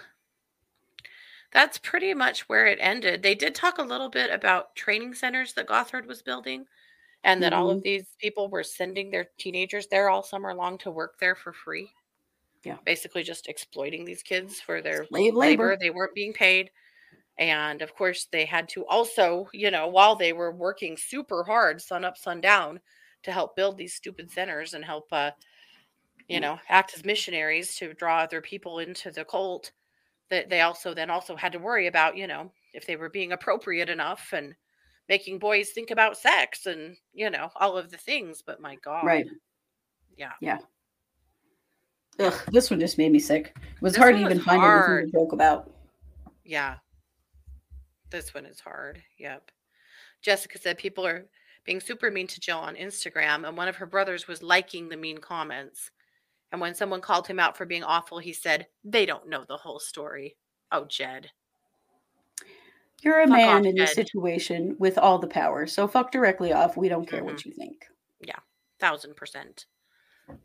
that's 1.51 1.77
pretty 1.77 2.13
much 2.13 2.47
where 2.49 2.65
it 2.65 2.79
ended. 2.81 3.23
They 3.23 3.35
did 3.35 3.55
talk 3.55 3.77
a 3.77 3.83
little 3.83 4.09
bit 4.09 4.31
about 4.31 4.75
training 4.75 5.15
centers 5.15 5.53
that 5.53 5.67
Gothard 5.67 6.05
was 6.07 6.21
building 6.21 6.65
and 7.23 7.43
that 7.43 7.53
all 7.53 7.69
Mhm. 7.69 7.71
of 7.71 7.83
these 7.83 8.15
people 8.19 8.49
were 8.49 8.63
sending 8.63 9.11
their 9.11 9.27
teenagers 9.39 9.87
there 9.87 10.09
all 10.09 10.23
summer 10.23 10.53
long 10.55 10.77
to 10.79 10.91
work 10.91 11.19
there 11.19 11.35
for 11.35 11.53
free. 11.53 11.93
Yeah. 12.63 12.79
Basically 12.85 13.23
just 13.23 13.47
exploiting 13.49 14.05
these 14.05 14.23
kids 14.23 14.61
for 14.61 14.81
their 14.81 15.07
labor. 15.37 15.37
labor. 15.39 15.77
They 15.79 15.91
weren't 15.91 16.15
being 16.15 16.33
paid. 16.33 16.71
And 17.37 17.81
of 17.81 17.95
course, 17.95 18.25
they 18.27 18.45
had 18.45 18.69
to 18.69 18.85
also, 18.87 19.49
you 19.53 19.71
know, 19.71 19.87
while 19.87 20.15
they 20.15 20.33
were 20.33 20.51
working 20.53 20.97
super 20.97 21.43
hard, 21.45 21.81
sun 21.81 22.05
up, 22.05 22.17
sun 22.17 22.41
down, 22.41 22.81
to 23.23 23.31
help 23.33 23.55
build 23.55 23.77
these 23.77 23.95
stupid 23.95 24.31
centers 24.31 24.73
and 24.73 24.85
help, 24.85 25.07
uh, 25.13 25.31
you 26.27 26.39
know, 26.39 26.59
act 26.69 26.93
as 26.95 27.05
missionaries 27.05 27.75
to 27.77 27.93
draw 27.93 28.19
other 28.19 28.41
people 28.41 28.79
into 28.79 29.11
the 29.11 29.25
cult. 29.25 29.71
That 30.31 30.49
they 30.49 30.61
also 30.61 30.93
then 30.95 31.11
also 31.11 31.35
had 31.35 31.51
to 31.51 31.59
worry 31.59 31.85
about, 31.87 32.17
you 32.17 32.25
know, 32.25 32.51
if 32.73 32.87
they 32.87 32.95
were 32.95 33.09
being 33.09 33.33
appropriate 33.33 33.89
enough 33.89 34.29
and 34.33 34.55
making 35.09 35.37
boys 35.39 35.69
think 35.71 35.91
about 35.91 36.17
sex 36.17 36.65
and 36.67 36.95
you 37.13 37.29
know 37.29 37.49
all 37.57 37.77
of 37.77 37.91
the 37.91 37.97
things. 37.97 38.41
But 38.41 38.61
my 38.61 38.77
God, 38.83 39.05
Right. 39.05 39.27
Yeah. 40.17 40.31
Yeah. 40.41 40.59
Ugh, 42.19 42.33
this 42.51 42.69
one 42.71 42.79
just 42.79 42.97
made 42.97 43.11
me 43.11 43.19
sick. 43.19 43.53
It 43.55 43.81
was 43.81 43.93
This 43.93 44.01
hard 44.01 44.15
to 44.15 44.21
even 44.21 44.39
find 44.39 44.59
hard. 44.61 45.03
anything 45.03 45.11
to 45.11 45.17
joke 45.19 45.33
about. 45.33 45.71
Yeah. 46.43 46.77
This 48.09 48.33
one 48.33 48.45
is 48.45 48.59
hard. 48.59 49.01
Yep. 49.17 49.51
Jessica 50.21 50.57
said 50.59 50.77
people 50.77 51.05
are 51.05 51.25
being 51.65 51.79
super 51.79 52.11
mean 52.11 52.27
to 52.27 52.39
Jill 52.39 52.57
on 52.59 52.75
Instagram, 52.75 53.47
and 53.47 53.55
one 53.57 53.67
of 53.67 53.75
her 53.77 53.85
brothers 53.85 54.27
was 54.27 54.43
liking 54.43 54.89
the 54.89 54.97
mean 54.97 55.17
comments. 55.19 55.91
And 56.51 56.59
when 56.59 56.75
someone 56.75 57.01
called 57.01 57.27
him 57.27 57.39
out 57.39 57.55
for 57.57 57.65
being 57.65 57.83
awful, 57.83 58.19
he 58.19 58.33
said, 58.33 58.67
They 58.83 59.05
don't 59.05 59.29
know 59.29 59.45
the 59.47 59.57
whole 59.57 59.79
story. 59.79 60.35
Oh, 60.71 60.85
Jed. 60.85 61.31
You're 63.01 63.21
a 63.21 63.27
Fuck 63.27 63.35
man 63.37 63.59
off, 63.61 63.65
in 63.65 63.75
this 63.75 63.95
Jed. 63.95 64.07
situation 64.07 64.75
with 64.77 64.97
all 64.97 65.17
the 65.17 65.27
power. 65.27 65.65
So 65.65 65.87
fuck 65.87 66.11
directly 66.11 66.53
off. 66.53 66.77
We 66.77 66.89
don't 66.89 67.07
care 67.09 67.19
Mm-hmm. 67.21 67.27
what 67.29 67.45
you 67.45 67.51
think. 67.53 67.85
Yeah. 68.19 68.35
Thousand 68.79 69.15
percent. 69.15 69.65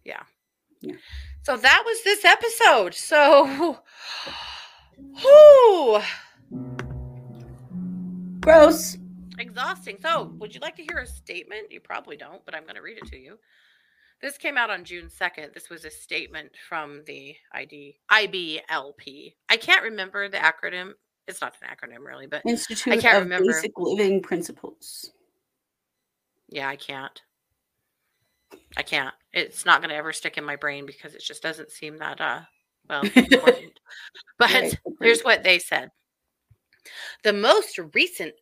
Yeah. 0.05 0.23
Yeah. 0.81 0.95
So 1.43 1.57
that 1.57 1.83
was 1.85 2.03
this 2.05 2.25
episode. 2.25 2.95
So, 2.95 3.79
whew, 5.21 6.01
Gross. 8.41 8.97
exhausting. 9.39 9.99
So, 10.01 10.33
would 10.39 10.55
you 10.55 10.61
like 10.61 10.77
to 10.77 10.83
hear 10.83 10.99
a 10.99 11.07
statement? 11.07 11.71
You 11.73 11.81
probably 11.81 12.17
don't, 12.17 12.45
but 12.45 12.55
I'm 12.55 12.63
going 12.63 12.77
to 12.77 12.83
read 12.83 12.99
it 12.99 13.07
to 13.09 13.19
you. 13.19 13.39
This 14.23 14.39
came 14.39 14.57
out 14.57 14.71
on 14.71 14.85
June 14.85 15.09
2nd. 15.09 15.53
This 15.53 15.69
was 15.69 15.85
a 15.85 15.91
statement 15.91 16.51
from 16.69 17.03
the 17.07 17.37
ID 17.53 17.99
IBLP. 18.11 19.35
I 19.51 19.57
can't 19.57 19.83
remember 19.85 20.29
the 20.29 20.39
acronym. 20.39 20.93
It's 21.29 21.41
not 21.41 21.55
an 21.61 21.69
acronym 21.69 22.05
really, 22.07 22.27
but 22.27 22.43
Institute 22.47 23.01
can't 23.01 23.19
of 23.19 23.23
remember. 23.25 23.53
Basic 23.53 23.73
Living 23.77 24.23
Principles. 24.23 25.11
yeah, 26.49 26.69
I 26.69 26.77
can't. 26.77 27.21
I 28.77 28.83
can't. 28.83 29.15
It's 29.33 29.67
not 29.67 29.81
going 29.81 29.91
to 29.91 29.97
ever 29.97 30.13
stick 30.13 30.39
in 30.39 30.45
my 30.45 30.57
brain 30.57 30.87
because 30.87 31.15
it 31.15 31.23
just 31.23 31.43
doesn't 31.43 31.71
seem 31.71 31.99
that 31.99 32.21
uh 32.21 32.41
well 32.89 33.03
important. 33.15 33.81
But 34.39 34.51
Right, 34.51 34.79
here's 35.01 35.23
what 35.23 35.43
they 35.43 35.59
said. 35.59 35.91
The 37.25 37.33
most 37.33 37.79
recent 37.95 38.35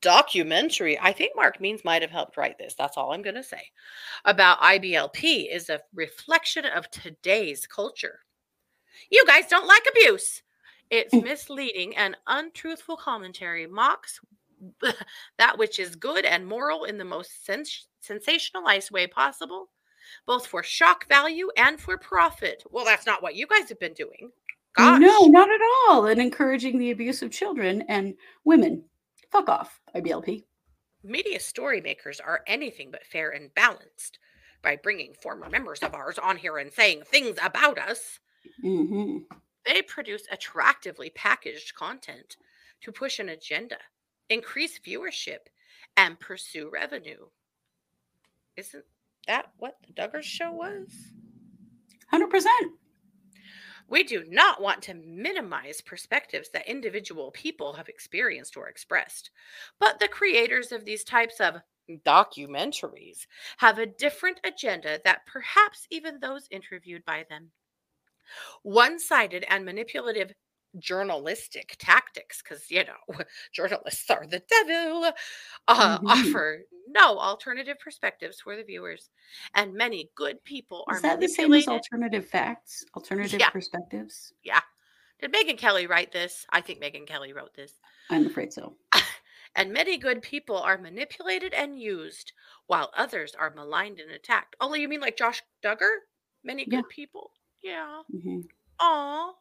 documentary, 0.00 0.98
I 1.00 1.12
think 1.12 1.32
Mark 1.34 1.60
Means 1.60 1.84
might 1.84 2.02
have 2.02 2.10
helped 2.10 2.36
write 2.36 2.58
this. 2.58 2.74
That's 2.74 2.96
all 2.96 3.12
I'm 3.12 3.22
going 3.22 3.36
to 3.36 3.42
say. 3.42 3.62
About 4.24 4.60
IBLP 4.60 5.54
is 5.54 5.68
a 5.68 5.80
reflection 5.94 6.64
of 6.64 6.90
today's 6.90 7.66
culture. 7.66 8.20
You 9.10 9.24
guys 9.26 9.46
don't 9.48 9.66
like 9.66 9.86
abuse. 9.90 10.42
It's 10.90 11.14
mm. 11.14 11.24
misleading 11.24 11.96
and 11.96 12.16
untruthful 12.26 12.96
commentary 12.96 13.66
mocks 13.66 14.20
that 15.38 15.58
which 15.58 15.78
is 15.78 15.96
good 15.96 16.24
and 16.24 16.46
moral 16.46 16.84
in 16.84 16.98
the 16.98 17.04
most 17.04 17.44
sens- 17.44 17.86
sensationalized 18.02 18.90
way 18.90 19.06
possible, 19.06 19.68
both 20.26 20.46
for 20.46 20.62
shock 20.62 21.08
value 21.08 21.48
and 21.56 21.80
for 21.80 21.96
profit. 21.98 22.62
Well, 22.70 22.84
that's 22.84 23.06
not 23.06 23.22
what 23.22 23.36
you 23.36 23.46
guys 23.46 23.68
have 23.68 23.80
been 23.80 23.94
doing. 23.94 24.30
Gosh. 24.76 25.00
No, 25.00 25.26
not 25.26 25.48
at 25.48 25.60
all. 25.88 26.06
And 26.06 26.20
encouraging 26.20 26.78
the 26.78 26.90
abuse 26.90 27.22
of 27.22 27.30
children 27.30 27.82
and 27.88 28.14
women. 28.44 28.84
Fuck 29.30 29.48
off, 29.48 29.80
IBLP. 29.94 30.44
Media 31.02 31.40
story 31.40 31.80
makers 31.80 32.20
are 32.20 32.42
anything 32.46 32.90
but 32.90 33.06
fair 33.06 33.30
and 33.30 33.54
balanced. 33.54 34.18
By 34.62 34.76
bringing 34.76 35.14
former 35.14 35.48
members 35.48 35.80
of 35.80 35.94
ours 35.94 36.18
on 36.18 36.36
here 36.36 36.58
and 36.58 36.72
saying 36.72 37.02
things 37.04 37.38
about 37.42 37.78
us, 37.78 38.18
hmm 38.60 39.18
they 39.66 39.82
produce 39.82 40.22
attractively 40.32 41.10
packaged 41.10 41.74
content 41.74 42.36
to 42.80 42.90
push 42.90 43.18
an 43.18 43.28
agenda, 43.28 43.76
increase 44.30 44.78
viewership, 44.78 45.48
and 45.96 46.18
pursue 46.18 46.70
revenue. 46.72 47.26
Isn't 48.56 48.84
that 49.26 49.50
what 49.58 49.76
the 49.86 49.92
Duggars 49.92 50.22
show 50.22 50.50
was? 50.52 50.88
100%. 52.12 52.46
We 53.88 54.04
do 54.04 54.24
not 54.28 54.60
want 54.60 54.82
to 54.82 54.94
minimize 54.94 55.80
perspectives 55.80 56.50
that 56.50 56.68
individual 56.68 57.30
people 57.30 57.72
have 57.72 57.88
experienced 57.88 58.56
or 58.56 58.68
expressed, 58.68 59.30
but 59.80 59.98
the 59.98 60.08
creators 60.08 60.72
of 60.72 60.84
these 60.84 61.04
types 61.04 61.40
of 61.40 61.62
documentaries 62.04 63.26
have 63.56 63.78
a 63.78 63.86
different 63.86 64.40
agenda 64.44 65.00
that 65.04 65.24
perhaps 65.26 65.86
even 65.90 66.20
those 66.20 66.46
interviewed 66.50 67.04
by 67.06 67.24
them. 67.30 67.50
One 68.62 68.98
sided 68.98 69.46
and 69.48 69.64
manipulative 69.64 70.32
journalistic 70.78 71.76
tactics, 71.78 72.42
because, 72.42 72.70
you 72.70 72.84
know, 72.84 72.98
journalists 73.52 74.10
are 74.10 74.26
the 74.26 74.40
devil, 74.40 75.12
uh, 75.68 75.98
Mhm. 75.98 76.02
offer 76.06 76.64
no 76.88 77.18
alternative 77.18 77.78
perspectives 77.78 78.40
for 78.40 78.56
the 78.56 78.64
viewers. 78.64 79.10
And 79.54 79.74
many 79.74 80.10
good 80.14 80.44
people 80.44 80.84
are 80.88 80.96
Is 80.96 81.02
that 81.02 81.20
the 81.20 81.28
same 81.28 81.52
as 81.54 81.68
alternative 81.68 82.26
facts? 82.26 82.84
Alternative 82.94 83.40
Yeah. 83.40 83.50
perspectives? 83.50 84.32
Yeah 84.42 84.62
did 85.20 85.32
Megyn 85.32 85.58
Kelly 85.58 85.86
write 85.86 86.12
this? 86.12 86.46
I 86.50 86.60
think 86.62 86.80
Megyn 86.82 87.06
Kelly 87.06 87.32
wrote 87.32 87.54
this. 87.54 87.80
I'm 88.10 88.26
afraid 88.26 88.52
so. 88.52 88.76
And 89.56 89.72
many 89.72 89.96
good 89.98 90.22
people 90.22 90.56
are 90.58 90.78
manipulated 90.78 91.54
and 91.54 91.80
used, 91.80 92.32
while 92.66 92.92
others 92.94 93.34
are 93.34 93.50
maligned 93.50 93.98
and 93.98 94.10
attacked. 94.10 94.54
Oh, 94.60 94.74
you 94.74 94.88
mean 94.88 95.00
like 95.00 95.16
Josh 95.16 95.42
Duggar? 95.62 96.00
Many 96.44 96.66
good 96.66 96.82
Yeah. 96.82 96.88
people. 96.88 97.32
Yeah. 97.62 98.02
hmm 98.10 98.48
Aw. 98.80 99.34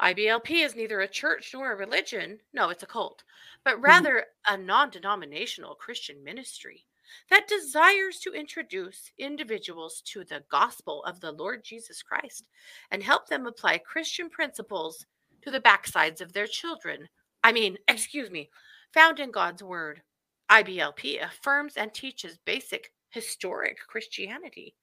IBLP 0.00 0.64
is 0.64 0.74
neither 0.74 1.00
a 1.00 1.08
church 1.08 1.50
nor 1.54 1.72
a 1.72 1.76
religion. 1.76 2.38
No, 2.52 2.70
it's 2.70 2.82
a 2.82 2.86
cult, 2.86 3.22
but 3.64 3.80
Mm-hmm. 3.86 4.04
rather 4.04 4.26
a 4.48 4.56
non 4.56 4.90
denominational 4.90 5.74
Christian 5.74 6.22
ministry 6.24 6.86
that 7.28 7.48
desires 7.48 8.18
to 8.20 8.32
introduce 8.32 9.10
individuals 9.18 10.00
to 10.06 10.24
the 10.24 10.44
gospel 10.50 11.02
of 11.04 11.20
the 11.20 11.32
Lord 11.32 11.64
Jesus 11.64 12.02
Christ 12.02 12.44
and 12.90 13.02
help 13.02 13.28
them 13.28 13.46
apply 13.46 13.78
Christian 13.78 14.30
principles 14.30 15.04
to 15.42 15.50
the 15.50 15.60
backsides 15.60 16.20
of 16.20 16.32
their 16.32 16.46
children. 16.46 17.08
I 17.42 17.52
mean, 17.52 17.78
excuse 17.88 18.30
me, 18.30 18.50
found 18.94 19.20
in 19.20 19.30
God's 19.30 19.62
word. 19.62 20.02
IBLP 20.50 21.24
affirms 21.24 21.76
and 21.76 21.92
teaches 21.94 22.38
basic 22.44 22.92
historic 23.10 23.78
Christianity. 23.88 24.74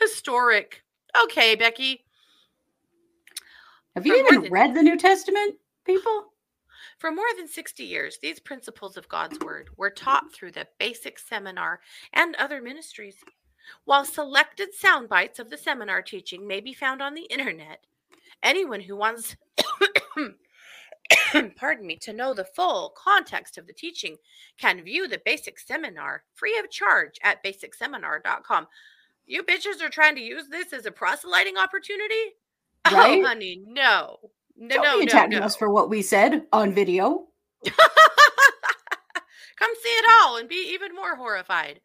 Historic. 0.00 0.82
Okay, 1.24 1.54
Becky. 1.54 2.04
Have 3.94 4.06
you 4.06 4.16
even 4.16 4.42
than- 4.42 4.52
read 4.52 4.74
the 4.74 4.82
New 4.82 4.96
Testament, 4.96 5.56
people? 5.84 6.32
For 6.98 7.10
more 7.10 7.26
than 7.36 7.48
60 7.48 7.82
years, 7.82 8.18
these 8.20 8.38
principles 8.38 8.96
of 8.96 9.08
God's 9.08 9.38
Word 9.40 9.70
were 9.76 9.90
taught 9.90 10.32
through 10.32 10.52
the 10.52 10.68
basic 10.78 11.18
seminar 11.18 11.80
and 12.12 12.36
other 12.36 12.60
ministries. 12.60 13.16
While 13.84 14.04
selected 14.04 14.74
sound 14.74 15.08
bites 15.08 15.38
of 15.38 15.50
the 15.50 15.56
seminar 15.56 16.02
teaching 16.02 16.46
may 16.46 16.60
be 16.60 16.74
found 16.74 17.00
on 17.00 17.14
the 17.14 17.26
internet, 17.30 17.84
anyone 18.42 18.80
who 18.80 18.96
wants 18.96 19.36
pardon 21.56 21.86
me 21.86 21.96
to 21.96 22.12
know 22.12 22.34
the 22.34 22.44
full 22.44 22.94
context 22.96 23.58
of 23.58 23.66
the 23.66 23.72
teaching 23.72 24.16
can 24.58 24.82
view 24.82 25.08
the 25.08 25.22
basic 25.24 25.58
seminar 25.58 26.24
free 26.34 26.58
of 26.58 26.70
charge 26.70 27.18
at 27.22 27.42
basicseminar.com. 27.44 28.66
You 29.26 29.42
bitches 29.42 29.82
are 29.82 29.90
trying 29.90 30.16
to 30.16 30.22
use 30.22 30.48
this 30.48 30.72
as 30.72 30.86
a 30.86 30.90
proselyting 30.90 31.56
opportunity? 31.56 32.34
Oh, 32.90 32.96
right? 32.96 33.20
Oh, 33.22 33.26
honey, 33.26 33.62
no. 33.66 34.16
No, 34.56 34.76
Don't 34.76 34.82
no, 34.84 34.98
be 34.98 35.04
no, 35.04 35.10
attacking 35.10 35.38
no. 35.38 35.44
us 35.44 35.54
for 35.54 35.70
what 35.70 35.90
we 35.90 36.02
said 36.02 36.46
on 36.52 36.72
video. 36.72 37.26
Come 37.64 37.74
see 39.82 39.88
it 39.88 40.04
all 40.10 40.36
and 40.38 40.48
be 40.48 40.70
even 40.72 40.94
more 40.94 41.14
horrified. 41.16 41.80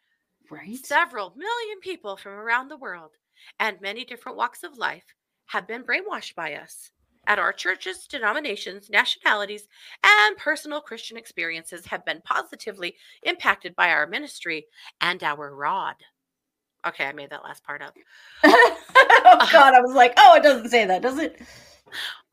Right? 0.49 0.77
Several 0.85 1.34
million 1.35 1.80
people 1.81 2.15
from 2.17 2.34
around 2.34 2.69
the 2.69 2.77
world 2.77 3.11
and 3.59 3.80
many 3.81 4.05
different 4.05 4.38
walks 4.38 4.63
of 4.63 4.77
life 4.77 5.03
have 5.47 5.67
been 5.67 5.84
brainwashed 5.84 6.35
by 6.35 6.53
us. 6.55 6.91
At 7.27 7.39
our 7.39 7.53
churches, 7.53 8.05
denominations, 8.07 8.89
nationalities, 8.89 9.67
and 10.03 10.38
personal 10.38 10.80
Christian 10.80 11.17
experiences 11.17 11.85
have 11.88 12.05
been 12.05 12.22
positively 12.23 12.95
impacted 13.23 13.76
by 13.76 13.89
our 13.89 14.05
ministry 14.05 14.67
and 15.01 15.23
our 15.23 15.53
rod. 15.55 15.95
Okay, 16.88 17.05
I 17.05 17.13
made 17.13 17.31
that 17.31 17.43
last 17.43 17.63
part 17.63 17.81
up. 17.81 17.95
oh 19.41 19.49
God, 19.52 19.74
I 19.74 19.82
was 19.82 19.94
like, 19.94 20.14
oh, 20.18 20.36
it 20.36 20.44
doesn't 20.44 20.70
say 20.70 20.86
that, 20.86 21.02
does 21.02 21.20
it? 21.20 21.41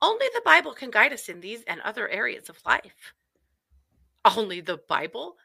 Only 0.01 0.27
the 0.35 0.43
Bible 0.45 0.73
can 0.73 0.91
guide 0.91 1.13
us 1.13 1.29
in 1.29 1.41
these 1.41 1.63
and 1.67 1.81
other 1.81 2.09
areas 2.09 2.49
of 2.49 2.59
life. 2.67 3.15
Only 4.25 4.61
the 4.61 4.81
Bible? 4.89 5.37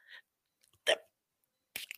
The, 0.86 0.98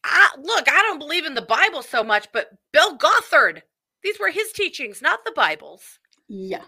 I, 0.03 0.31
look, 0.41 0.69
I 0.69 0.81
don't 0.83 0.99
believe 0.99 1.25
in 1.25 1.35
the 1.35 1.41
Bible 1.41 1.81
so 1.81 2.03
much, 2.03 2.27
but 2.33 2.51
Bill 2.73 2.97
Gothard, 2.97 3.63
these 4.03 4.19
were 4.19 4.29
his 4.29 4.51
teachings, 4.51 5.01
not 5.01 5.23
the 5.23 5.31
Bible's. 5.31 5.99
Yeah. 6.27 6.63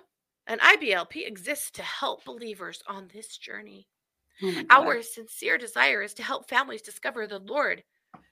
And 0.47 0.59
IBLP 0.61 1.27
exists 1.27 1.71
to 1.71 1.83
help 1.83 2.25
believers 2.25 2.81
on 2.87 3.09
this 3.13 3.37
journey. 3.37 3.87
Oh. 4.43 4.63
Our 4.69 5.01
sincere 5.01 5.57
desire 5.57 6.01
is 6.01 6.13
to 6.15 6.23
help 6.23 6.49
families 6.49 6.81
discover 6.81 7.27
the 7.27 7.39
Lord 7.39 7.83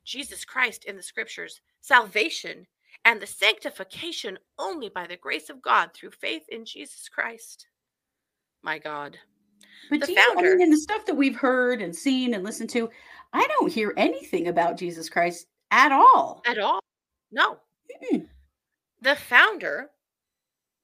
Jesus 0.03 0.43
Christ 0.43 0.85
in 0.85 0.95
the 0.95 1.03
scriptures, 1.03 1.61
salvation, 1.81 2.65
and 3.05 3.21
the 3.21 3.27
sanctification 3.27 4.37
only 4.57 4.89
by 4.89 5.07
the 5.07 5.17
grace 5.17 5.49
of 5.49 5.61
God 5.61 5.91
through 5.93 6.11
faith 6.11 6.43
in 6.49 6.65
Jesus 6.65 7.09
Christ. 7.09 7.67
My 8.61 8.77
God. 8.77 9.17
But 9.89 10.01
the 10.01 10.07
do 10.07 10.11
you, 10.13 10.19
I 10.19 10.33
founder- 10.33 10.51
mean, 10.57 10.63
in 10.63 10.69
the 10.69 10.77
stuff 10.77 11.05
that 11.05 11.15
we've 11.15 11.35
heard 11.35 11.81
and 11.81 11.95
seen 11.95 12.33
and 12.33 12.43
listened 12.43 12.69
to, 12.71 12.89
I 13.33 13.45
don't 13.47 13.71
hear 13.71 13.93
anything 13.97 14.47
about 14.47 14.77
Jesus 14.77 15.09
Christ 15.09 15.47
at 15.71 15.91
all. 15.91 16.41
At 16.45 16.59
all? 16.59 16.79
No. 17.31 17.57
Mm-mm. 18.03 18.27
The 19.01 19.15
founder 19.15 19.89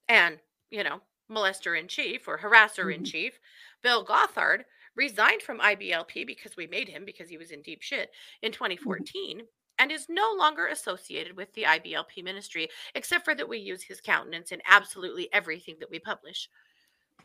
and, 0.08 0.40
you 0.70 0.84
know, 0.84 1.02
molester 1.30 1.80
in 1.80 1.88
chief 1.88 2.28
or 2.28 2.38
mm-hmm. 2.38 2.48
harasser 2.48 2.94
in 2.94 3.04
chief, 3.04 3.40
Bill 3.82 4.06
Gothard, 4.06 4.66
resigned 4.96 5.42
from 5.42 5.60
IBLP 5.60 6.26
because 6.26 6.56
we 6.56 6.68
made 6.68 6.88
him 6.88 7.04
because 7.06 7.30
he 7.30 7.38
was 7.38 7.52
in 7.52 7.62
deep 7.62 7.82
shit 7.82 8.12
in 8.42 8.52
mm-hmm. 8.52 8.66
2014 8.66 9.42
and 9.80 9.92
is 9.92 10.08
no 10.10 10.34
longer 10.38 10.68
associated 10.68 11.36
with 11.36 11.54
the 11.54 11.64
IBLP 11.64 12.24
ministry, 12.24 12.70
except 12.94 13.26
for 13.26 13.36
that 13.36 13.50
we 13.50 13.58
use 13.58 13.84
his 13.84 14.02
countenance 14.02 14.52
in 14.52 14.62
absolutely 14.68 15.30
everything 15.34 15.76
that 15.80 15.90
we 15.90 16.00
publish. 16.00 16.50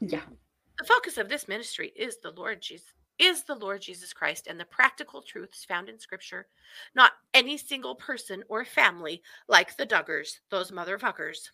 Yeah. 0.01 0.22
The 0.78 0.85
focus 0.85 1.18
of 1.18 1.28
this 1.28 1.48
ministry 1.48 1.93
is 1.97 2.18
the 2.18 2.32
Lord 2.32 2.62
Jesus 2.62 2.93
is 3.20 3.43
the 3.43 3.55
Lord 3.55 3.82
Jesus 3.82 4.14
Christ 4.14 4.47
and 4.47 4.59
the 4.59 4.64
practical 4.64 5.20
truths 5.20 5.64
found 5.66 5.90
in 5.90 5.98
scripture, 5.98 6.47
not 6.94 7.12
any 7.35 7.59
single 7.59 7.94
person 7.94 8.43
or 8.48 8.64
family 8.64 9.22
like 9.47 9.77
the 9.77 9.86
Duggars, 9.86 10.39
those 10.51 10.70
motherfuckers. 10.70 11.51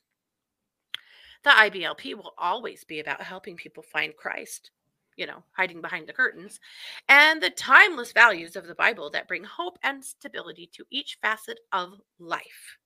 The 1.43 1.51
IBLP 1.51 2.15
will 2.15 2.35
always 2.39 2.85
be 2.85 3.01
about 3.01 3.21
helping 3.21 3.57
people 3.57 3.83
find 3.83 4.17
Christ, 4.17 4.71
you 5.17 5.27
know, 5.27 5.43
hiding 5.53 5.81
behind 5.81 6.07
the 6.07 6.13
curtains, 6.13 6.61
and 7.09 7.43
the 7.43 7.51
timeless 7.51 8.13
values 8.13 8.57
of 8.57 8.67
the 8.67 8.75
Bible 8.75 9.11
that 9.11 9.29
bring 9.29 9.45
hope 9.45 9.79
and 9.83 10.05
stability 10.05 10.67
to 10.75 10.87
each 10.91 11.19
facet 11.23 11.61
of 11.73 12.01
life. 12.19 12.79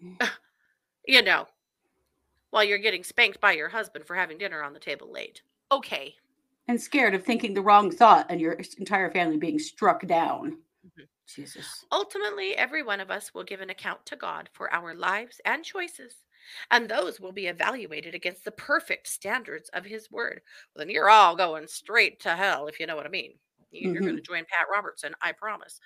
you 1.06 1.22
know, 1.22 1.46
while 2.50 2.64
you're 2.64 2.78
getting 2.78 3.04
spanked 3.04 3.40
by 3.40 3.52
your 3.52 3.68
husband 3.68 4.06
for 4.06 4.16
having 4.16 4.38
dinner 4.38 4.62
on 4.62 4.72
the 4.72 4.80
table 4.80 5.10
late. 5.10 5.42
Okay. 5.70 6.14
And 6.66 6.80
scared 6.80 7.14
of 7.14 7.24
thinking 7.24 7.54
the 7.54 7.62
wrong 7.62 7.90
thought 7.90 8.26
and 8.30 8.40
your 8.40 8.52
entire 8.78 9.10
family 9.10 9.38
being 9.38 9.58
struck 9.58 10.06
down. 10.06 10.58
Mhm. 10.84 11.08
Jesus. 11.26 11.84
Ultimately, 11.92 12.56
every 12.56 12.82
one 12.82 13.00
of 13.00 13.10
us 13.10 13.34
will 13.34 13.44
give 13.44 13.60
an 13.60 13.70
account 13.70 14.06
to 14.06 14.16
God 14.16 14.48
for 14.52 14.72
our 14.72 14.94
lives 14.94 15.40
and 15.44 15.64
choices, 15.64 16.24
and 16.70 16.88
those 16.88 17.20
will 17.20 17.32
be 17.32 17.46
evaluated 17.46 18.14
against 18.14 18.44
the 18.44 18.52
perfect 18.52 19.08
standards 19.08 19.70
of 19.72 19.84
His 19.84 20.10
Word. 20.10 20.40
Well, 20.74 20.84
then 20.84 20.92
you're 20.92 21.10
all 21.10 21.36
going 21.36 21.66
straight 21.66 22.20
to 22.20 22.36
hell, 22.36 22.66
if 22.66 22.80
you 22.80 22.86
know 22.86 22.96
what 22.96 23.06
I 23.06 23.10
mean. 23.10 23.32
You- 23.70 23.92
You're 23.92 24.00
going 24.00 24.16
to 24.16 24.22
mm-hmm. 24.22 24.32
join 24.32 24.44
Pat 24.44 24.66
Robertson, 24.72 25.14
I 25.20 25.32
promise. 25.32 25.80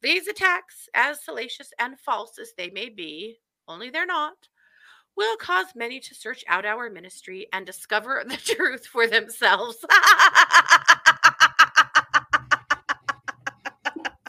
These 0.00 0.28
attacks, 0.28 0.88
as 0.94 1.24
salacious 1.24 1.70
and 1.78 1.98
false 2.00 2.38
as 2.40 2.52
they 2.56 2.70
may 2.70 2.88
be, 2.88 3.38
only 3.66 3.90
they're 3.90 4.06
not, 4.06 4.36
will 5.16 5.36
cause 5.36 5.66
many 5.74 5.98
to 5.98 6.14
search 6.14 6.44
out 6.46 6.64
our 6.64 6.88
ministry 6.88 7.48
and 7.52 7.66
discover 7.66 8.22
the 8.26 8.36
truth 8.36 8.86
for 8.86 9.06
themselves. 9.06 9.76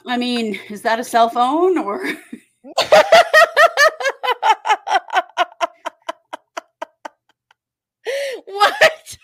I 0.07 0.18
mean, 0.18 0.60
is 0.69 0.81
that 0.81 0.99
a 0.99 1.03
cell 1.03 1.30
phone 1.30 1.77
or 1.77 2.03
what? 8.45 9.18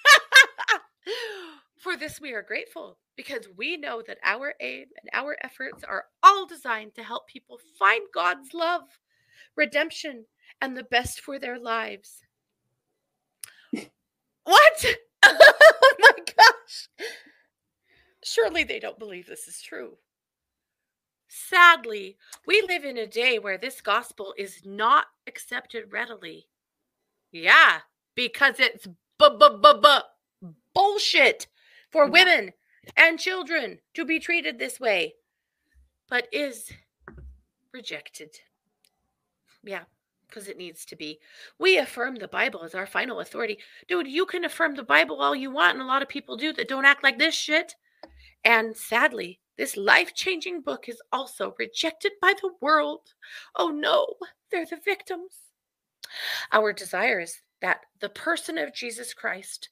For 1.77 1.94
this, 2.05 2.21
we 2.21 2.33
are 2.33 2.43
grateful 2.43 2.99
because 3.15 3.47
we 3.57 3.77
know 3.77 4.03
that 4.05 4.19
our 4.23 4.53
aim 4.61 4.85
and 5.01 5.09
our 5.11 5.37
efforts 5.43 5.83
are 5.83 6.05
all 6.21 6.45
designed 6.45 6.93
to 6.93 7.03
help 7.03 7.27
people 7.27 7.57
find 7.79 8.03
God's 8.13 8.53
love, 8.53 8.83
redemption, 9.55 10.25
and 10.61 10.77
the 10.77 10.83
best 10.83 11.19
for 11.19 11.39
their 11.39 11.57
lives. 11.57 12.21
What? 13.71 14.85
oh 15.25 15.93
my 15.99 16.11
gosh. 16.37 17.07
Surely 18.23 18.63
they 18.63 18.79
don't 18.79 18.99
believe 18.99 19.25
this 19.25 19.47
is 19.47 19.59
true. 19.59 19.97
Sadly, 21.27 22.17
we 22.45 22.63
live 22.67 22.85
in 22.85 22.99
a 22.99 23.07
day 23.07 23.39
where 23.39 23.57
this 23.57 23.81
gospel 23.81 24.35
is 24.37 24.61
not 24.63 25.05
accepted 25.25 25.85
readily. 25.91 26.45
Yeah, 27.31 27.79
because 28.13 28.59
it's 28.59 28.85
bu- 29.17 29.39
bu- 29.39 29.57
bu- 29.57 29.81
bu- 29.81 30.49
bullshit 30.75 31.47
for 31.95 32.09
women 32.09 32.51
and 32.97 33.17
children 33.17 33.79
to 33.93 34.03
be 34.03 34.19
treated 34.19 34.59
this 34.59 34.81
way, 34.81 35.15
but 36.09 36.27
is 36.29 36.69
rejected. 37.73 38.35
Yeah, 39.63 39.83
because 40.27 40.49
it 40.49 40.57
needs 40.57 40.83
to 40.87 40.97
be. 40.97 41.21
We 41.57 41.77
affirm 41.77 42.17
the 42.17 42.27
Bible 42.27 42.65
as 42.65 42.75
our 42.75 42.85
final 42.85 43.21
authority. 43.21 43.59
Dude, 43.87 44.07
you 44.07 44.25
can 44.25 44.43
affirm 44.43 44.75
the 44.75 44.83
Bible 44.83 45.21
all 45.21 45.33
you 45.33 45.51
want, 45.51 45.75
and 45.75 45.81
a 45.81 45.87
lot 45.87 46.01
of 46.01 46.09
people 46.09 46.35
do 46.35 46.51
that 46.51 46.67
don't 46.67 46.83
act 46.83 47.01
like 47.01 47.17
this 47.17 47.33
shit. 47.33 47.75
And 48.43 48.75
sadly, 48.75 49.39
this 49.57 49.77
life 49.77 50.13
changing 50.13 50.63
book 50.63 50.89
is 50.89 51.01
also 51.13 51.55
rejected 51.57 52.11
by 52.21 52.33
the 52.41 52.51
world. 52.59 53.13
Oh 53.55 53.69
no, 53.69 54.15
they're 54.51 54.65
the 54.65 54.81
victims. 54.83 55.37
Our 56.51 56.73
desire 56.73 57.21
is 57.21 57.39
that 57.61 57.85
the 58.01 58.09
person 58.09 58.57
of 58.57 58.73
Jesus 58.73 59.13
Christ 59.13 59.69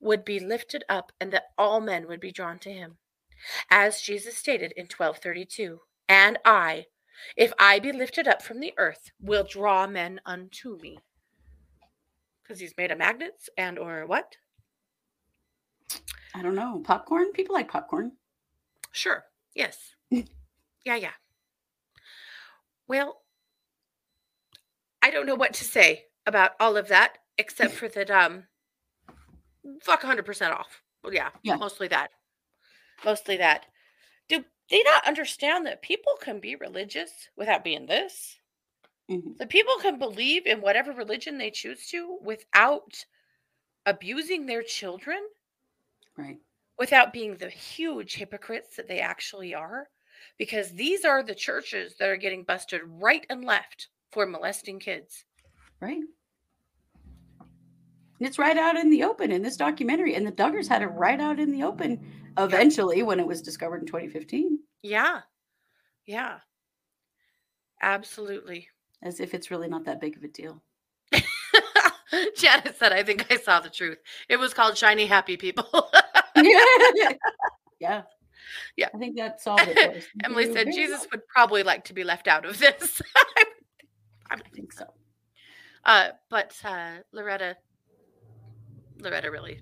would 0.00 0.24
be 0.24 0.38
lifted 0.38 0.84
up 0.88 1.12
and 1.20 1.32
that 1.32 1.50
all 1.56 1.80
men 1.80 2.06
would 2.06 2.20
be 2.20 2.32
drawn 2.32 2.58
to 2.60 2.72
him. 2.72 2.98
As 3.70 4.00
Jesus 4.00 4.36
stated 4.36 4.72
in 4.72 4.84
1232, 4.84 5.80
and 6.08 6.38
I, 6.44 6.86
if 7.36 7.52
I 7.58 7.78
be 7.78 7.92
lifted 7.92 8.28
up 8.28 8.42
from 8.42 8.60
the 8.60 8.72
earth, 8.76 9.10
will 9.20 9.44
draw 9.44 9.86
men 9.86 10.20
unto 10.24 10.78
me. 10.78 10.98
Because 12.42 12.60
he's 12.60 12.76
made 12.76 12.90
of 12.90 12.98
magnets 12.98 13.48
and 13.56 13.78
or 13.78 14.06
what? 14.06 14.36
I 16.34 16.42
don't 16.42 16.54
know, 16.54 16.82
popcorn? 16.84 17.32
People 17.32 17.54
like 17.54 17.68
popcorn. 17.68 18.12
Sure. 18.92 19.24
Yes. 19.54 19.94
yeah, 20.10 20.24
yeah. 20.84 21.12
Well, 22.88 23.22
I 25.02 25.10
don't 25.10 25.26
know 25.26 25.34
what 25.34 25.54
to 25.54 25.64
say 25.64 26.04
about 26.26 26.52
all 26.60 26.76
of 26.76 26.88
that 26.88 27.18
except 27.38 27.74
for 27.74 27.88
that 27.88 28.10
um 28.10 28.44
fuck 29.82 30.02
100% 30.02 30.52
off. 30.54 30.82
Well, 31.02 31.14
yeah, 31.14 31.30
Yeah. 31.42 31.58
mostly 31.58 31.88
that. 31.88 32.10
Mostly 33.02 33.38
that. 33.38 33.70
Do 34.28 34.44
they 34.70 34.82
not 34.82 35.06
understand 35.06 35.66
that 35.66 35.82
people 35.82 36.16
can 36.16 36.40
be 36.40 36.56
religious 36.56 37.30
without 37.36 37.64
being 37.64 37.86
this? 37.86 38.40
Mhm. 39.08 39.36
That 39.38 39.48
people 39.50 39.78
can 39.78 39.98
believe 39.98 40.46
in 40.46 40.60
whatever 40.60 40.92
religion 40.92 41.38
they 41.38 41.50
choose 41.50 41.88
to 41.88 42.18
without 42.22 43.06
abusing 43.86 44.46
their 44.46 44.62
children? 44.62 45.28
Right. 46.16 46.40
without 46.78 47.12
being 47.12 47.36
the 47.36 47.50
huge 47.50 48.14
hypocrites 48.14 48.76
that 48.76 48.88
they 48.88 48.98
actually 48.98 49.52
are 49.54 49.90
because 50.38 50.72
these 50.72 51.04
are 51.04 51.22
the 51.22 51.34
churches 51.34 51.96
that 51.98 52.08
are 52.08 52.16
getting 52.16 52.44
busted 52.44 52.80
right 52.84 53.26
and 53.28 53.44
left 53.44 53.88
for 54.10 54.24
molesting 54.24 54.78
kids 54.80 55.26
Right. 55.80 56.02
And 58.18 58.26
It's 58.26 58.38
right 58.38 58.56
out 58.56 58.76
in 58.76 58.90
the 58.90 59.04
open 59.04 59.30
in 59.32 59.42
this 59.42 59.56
documentary. 59.56 60.14
And 60.14 60.26
the 60.26 60.32
Duggars 60.32 60.68
had 60.68 60.82
it 60.82 60.86
right 60.86 61.20
out 61.20 61.38
in 61.38 61.52
the 61.52 61.62
open 61.62 62.00
eventually 62.38 63.02
when 63.02 63.20
it 63.20 63.26
was 63.26 63.40
discovered 63.42 63.80
in 63.80 63.86
2015, 63.86 64.58
yeah 64.82 65.20
yeah 66.06 66.38
absolutely 67.82 68.68
as 69.02 69.20
if 69.20 69.34
it's 69.34 69.50
really 69.50 69.68
not 69.68 69.84
that 69.84 70.00
big 70.00 70.16
of 70.16 70.22
a 70.22 70.28
deal. 70.28 70.62
janet 72.36 72.76
said 72.78 72.92
i 72.92 73.02
think 73.02 73.26
i 73.32 73.36
saw 73.36 73.58
the 73.58 73.68
truth 73.68 73.98
it 74.28 74.36
was 74.36 74.54
called 74.54 74.76
shiny 74.76 75.06
happy 75.06 75.36
people 75.36 75.66
yeah. 77.80 78.02
Yeah. 78.76 78.88
I 78.94 78.98
think 78.98 79.16
that 79.16 79.40
solved 79.40 79.62
it. 79.66 80.06
emily 80.24 80.52
said 80.52 80.66
jesus 80.72 81.00
much. 81.00 81.08
would 81.12 81.26
probably 81.28 81.62
like 81.62 81.84
to 81.86 81.94
be 81.94 82.04
left 82.04 82.28
out 82.28 82.44
of 82.44 82.58
this 82.58 83.00
I 84.30 84.36
think 84.54 84.72
so. 84.72 84.86
Uh, 85.84 86.08
but 86.30 86.52
uh, 86.64 86.96
Loretta, 87.12 87.56
Loretta 88.98 89.30
really, 89.30 89.60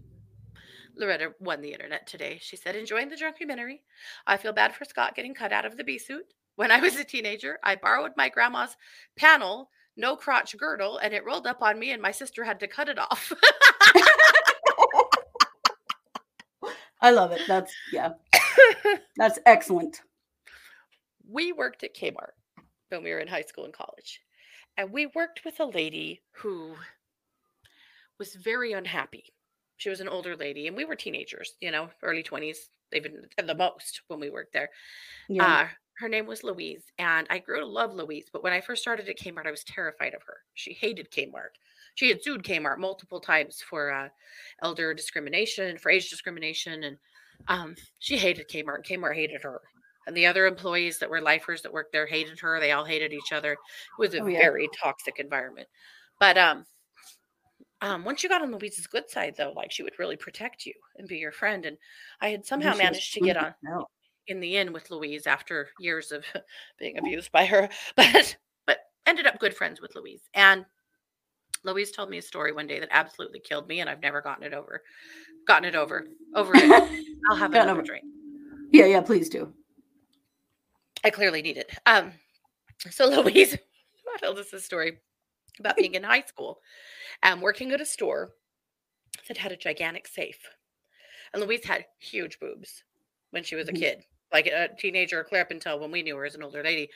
Loretta 0.97 1.33
won 1.41 1.61
the 1.61 1.73
internet 1.73 2.07
today. 2.07 2.39
She 2.41 2.57
said, 2.57 2.77
enjoying 2.77 3.09
the 3.09 3.17
documentary. 3.17 3.83
I 4.27 4.37
feel 4.37 4.53
bad 4.53 4.75
for 4.75 4.85
Scott 4.85 5.15
getting 5.15 5.35
cut 5.35 5.53
out 5.53 5.67
of 5.67 5.77
the 5.77 5.85
bee 5.85 5.99
suit. 5.99 6.27
When 6.57 6.71
I 6.71 6.81
was 6.81 6.97
a 6.97 7.05
teenager, 7.05 7.59
I 7.65 7.75
borrowed 7.75 8.13
my 8.17 8.29
grandma's 8.29 8.77
panel 9.17 9.71
no 9.97 10.17
crotch 10.17 10.57
girdle, 10.57 10.99
and 10.99 11.15
it 11.15 11.25
rolled 11.25 11.47
up 11.47 11.63
on 11.63 11.79
me, 11.79 11.93
and 11.93 12.03
my 12.03 12.11
sister 12.11 12.43
had 12.45 12.59
to 12.61 12.67
cut 12.67 12.89
it 12.89 12.99
off. 12.99 13.33
I 17.01 17.11
love 17.11 17.33
it. 17.33 17.43
That's 17.47 17.73
yeah. 17.93 18.13
That's 19.17 19.39
excellent. 19.47 20.01
we 21.29 21.53
worked 21.53 21.85
at 21.85 21.95
Kmart 21.95 22.33
when 22.89 23.03
we 23.03 23.11
were 23.11 23.19
in 23.19 23.29
high 23.29 23.43
school 23.43 23.65
and 23.65 23.75
college. 23.75 24.21
And 24.77 24.91
we 24.91 25.07
worked 25.07 25.45
with 25.45 25.61
a 25.61 25.65
lady 25.65 26.23
who 26.33 26.75
was 28.19 28.35
very 28.35 28.73
unhappy. 28.73 29.25
She 29.77 29.91
was 29.91 30.01
an 30.01 30.09
older 30.09 30.37
lady, 30.37 30.67
and 30.69 30.77
we 30.77 30.85
were 30.85 30.95
teenagers, 30.97 31.55
you 31.61 31.71
know, 31.71 31.91
early 32.03 32.23
20s, 32.23 32.57
even 32.93 33.23
the 33.45 33.55
most 33.55 34.03
when 34.09 34.21
we 34.21 34.31
worked 34.31 34.53
there. 34.53 34.71
Yeah. 35.29 35.45
Uh, 35.45 35.69
her 35.99 36.09
name 36.09 36.27
was 36.27 36.43
Louise, 36.45 36.85
and 36.99 37.27
I 37.31 37.39
grew 37.39 37.61
to 37.61 37.67
love 37.67 37.93
Louise. 37.95 38.27
But 38.33 38.43
when 38.43 38.53
I 38.53 38.61
first 38.61 38.83
started 38.83 39.09
at 39.09 39.19
Kmart, 39.19 39.47
I 39.47 39.51
was 39.51 39.65
terrified 39.65 40.15
of 40.15 40.23
her. 40.27 40.39
She 40.55 40.73
hated 40.73 41.11
Kmart. 41.11 41.55
She 41.97 42.09
had 42.09 42.23
sued 42.23 42.43
Kmart 42.43 42.79
multiple 42.79 43.21
times 43.21 43.63
for 43.69 43.93
uh, 43.93 44.09
elder 44.63 44.93
discrimination, 44.95 45.79
for 45.79 45.91
age 45.91 46.11
discrimination, 46.11 46.85
and 46.85 46.97
um, 47.49 47.75
she 48.01 48.17
hated 48.17 48.49
Kmart. 48.49 48.77
and 48.77 48.85
Kmart 48.85 49.15
hated 49.15 49.43
her, 49.43 49.61
and 50.07 50.17
the 50.17 50.27
other 50.27 50.47
employees 50.47 50.99
that 50.99 51.11
were 51.11 51.21
lifers 51.21 51.63
that 51.63 51.73
worked 51.73 51.93
there 51.93 52.07
hated 52.07 52.39
her. 52.41 52.59
They 52.61 52.73
all 52.73 52.85
hated 52.85 53.13
each 53.13 53.33
other. 53.33 53.53
It 53.53 53.59
was 53.99 54.15
a 54.15 54.21
Oh, 54.21 54.27
yeah. 54.27 54.39
very 54.41 54.69
toxic 54.81 55.19
environment. 55.21 55.69
But 56.21 56.37
um, 56.39 56.65
um, 57.85 58.03
once 58.03 58.23
you 58.23 58.31
got 58.31 58.41
on 58.41 58.51
Louise's 58.51 58.87
good 58.87 59.11
side, 59.11 59.35
though, 59.37 59.53
like 59.55 59.71
she 59.71 59.83
would 59.83 59.99
really 59.99 60.17
protect 60.17 60.65
you 60.65 60.73
and 60.97 61.07
be 61.07 61.19
your 61.19 61.33
friend. 61.33 61.67
And 61.67 61.77
I 62.23 62.29
had 62.31 62.47
somehow 62.47 62.75
managed 62.75 63.13
to 63.13 63.21
get 63.21 63.37
on 63.37 63.55
hell. 63.67 63.91
in 64.27 64.41
the 64.41 64.57
inn 64.57 64.73
with 64.73 64.91
Louise 64.91 65.27
after 65.27 65.69
years 65.79 66.11
of 66.11 66.25
being 66.79 66.97
abused 66.97 67.31
by 67.31 67.45
her, 67.45 67.69
but 67.97 68.37
but 68.67 68.79
ended 69.07 69.27
up 69.27 69.39
good 69.39 69.55
friends 69.55 69.83
with 69.83 69.95
Louise. 69.95 70.23
And 70.33 70.65
Louise 71.63 71.93
told 71.93 72.09
me 72.09 72.17
a 72.17 72.23
story 72.23 72.53
one 72.53 72.67
day 72.67 72.81
that 72.81 72.89
absolutely 72.91 73.41
killed 73.41 73.69
me, 73.69 73.81
and 73.81 73.91
I've 73.91 74.01
never 74.01 74.23
gotten 74.23 74.45
it 74.45 74.55
over. 74.55 74.81
Gotten 75.47 75.69
it 75.69 75.75
over. 75.75 76.07
Over 76.35 76.53
it. 76.57 77.07
I'll 77.31 77.37
have 77.37 77.53
another 77.53 77.73
over- 77.73 77.83
drink. 77.83 78.05
yeah, 78.73 78.87
yeah, 78.87 79.03
please 79.03 79.29
do. 79.29 79.53
I 81.05 81.11
clearly 81.11 81.43
need 81.43 81.59
it. 81.59 81.71
Um, 81.85 82.13
so 82.91 83.11
Louise 83.11 83.59
told 84.23 84.39
us 84.39 84.53
a 84.55 84.61
story 84.61 85.01
about 85.59 85.77
being 85.77 85.95
in 85.95 86.03
high 86.03 86.23
school 86.23 86.61
and 87.23 87.41
working 87.41 87.73
at 87.73 87.81
a 87.81 87.87
store 87.87 88.33
that 89.29 89.39
had 89.39 89.53
a 89.53 89.57
gigantic 89.57 90.07
safe. 90.09 90.41
And 91.33 91.43
Louise 91.43 91.65
had 91.65 91.87
huge 91.99 92.39
boobs 92.41 92.85
when 93.31 93.43
she 93.43 93.57
was 93.57 93.69
a 93.69 93.73
Mhm. 93.73 93.79
kid, 93.79 94.05
like 94.33 94.47
a 94.47 94.69
teenager, 94.79 95.25
clear 95.25 95.43
up 95.43 95.51
until 95.51 95.79
when 95.79 95.91
we 95.91 96.03
knew 96.03 96.17
her 96.17 96.25
as 96.25 96.35
an 96.35 96.43
older 96.43 96.63
lady. 96.63 96.91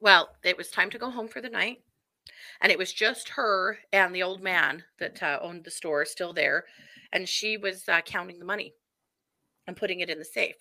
Well, 0.00 0.36
it 0.42 0.56
was 0.56 0.70
time 0.70 0.90
to 0.90 0.98
go 0.98 1.10
home 1.10 1.28
for 1.28 1.40
the 1.40 1.48
night. 1.48 1.82
And 2.60 2.70
it 2.70 2.78
was 2.78 2.92
just 2.92 3.28
her 3.30 3.78
and 3.92 4.14
the 4.14 4.22
old 4.22 4.42
man 4.42 4.84
that 4.98 5.22
uh, 5.22 5.38
owned 5.42 5.64
the 5.64 5.70
store 5.70 6.04
still 6.04 6.32
there. 6.32 6.66
And 7.12 7.28
she 7.28 7.56
was 7.56 7.88
uh, 7.88 8.02
counting 8.02 8.38
the 8.38 8.44
money 8.44 8.74
and 9.66 9.76
putting 9.76 10.00
it 10.00 10.10
in 10.10 10.18
the 10.18 10.24
safe. 10.24 10.56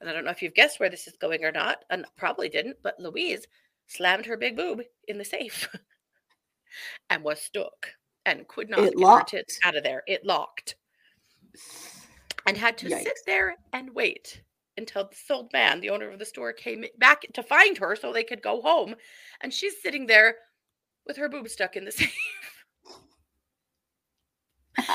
And 0.00 0.08
I 0.08 0.12
don't 0.12 0.24
know 0.24 0.30
if 0.30 0.42
you've 0.42 0.54
guessed 0.54 0.80
where 0.80 0.90
this 0.90 1.06
is 1.06 1.16
going 1.16 1.44
or 1.44 1.52
not, 1.52 1.84
and 1.90 2.06
probably 2.16 2.48
didn't, 2.48 2.76
but 2.82 2.98
Louise 2.98 3.46
slammed 3.86 4.26
her 4.26 4.36
big 4.36 4.56
boob 4.56 4.82
in 5.08 5.18
the 5.18 5.24
safe 5.24 5.68
and 7.10 7.22
was 7.22 7.40
stuck 7.40 7.88
and 8.24 8.46
could 8.48 8.70
not 8.70 8.80
It 8.80 8.96
get 8.96 9.08
her 9.08 9.22
tits 9.24 9.58
out 9.64 9.76
of 9.76 9.82
there. 9.84 10.02
It 10.06 10.24
locked 10.24 10.76
and 12.46 12.56
had 12.56 12.78
to 12.78 12.88
Yikes. 12.88 13.02
sit 13.02 13.18
there 13.26 13.56
and 13.72 13.94
wait 13.94 14.42
until 14.76 15.08
this 15.08 15.24
old 15.30 15.52
man, 15.52 15.80
the 15.80 15.90
owner 15.90 16.10
of 16.10 16.18
the 16.18 16.24
store, 16.24 16.52
came 16.52 16.84
back 16.98 17.22
to 17.34 17.42
find 17.42 17.78
her 17.78 17.94
so 17.94 18.12
they 18.12 18.24
could 18.24 18.42
go 18.42 18.62
home. 18.62 18.94
And 19.40 19.52
she's 19.52 19.80
sitting 19.82 20.06
there 20.06 20.36
with 21.06 21.16
her 21.18 21.28
boob 21.28 21.48
stuck 21.48 21.76
in 21.76 21.84
the 21.84 21.92
safe. 21.92 22.64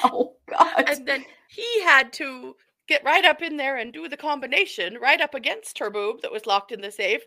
Oh 0.04 0.38
God. 0.50 0.86
and 0.88 1.08
then 1.08 1.26
he 1.50 1.82
had 1.84 2.12
to 2.14 2.56
get 2.88 3.04
right 3.04 3.26
up 3.26 3.42
in 3.42 3.58
there 3.58 3.78
and 3.78 3.94
do 3.94 4.08
the 4.08 4.18
combination 4.18 4.98
right 5.00 5.22
up 5.22 5.36
against 5.36 5.78
her 5.80 5.90
boob 5.90 6.22
that 6.22 6.32
was 6.32 6.46
locked 6.46 6.72
in 6.72 6.82
the 6.82 6.92
safe 6.92 7.22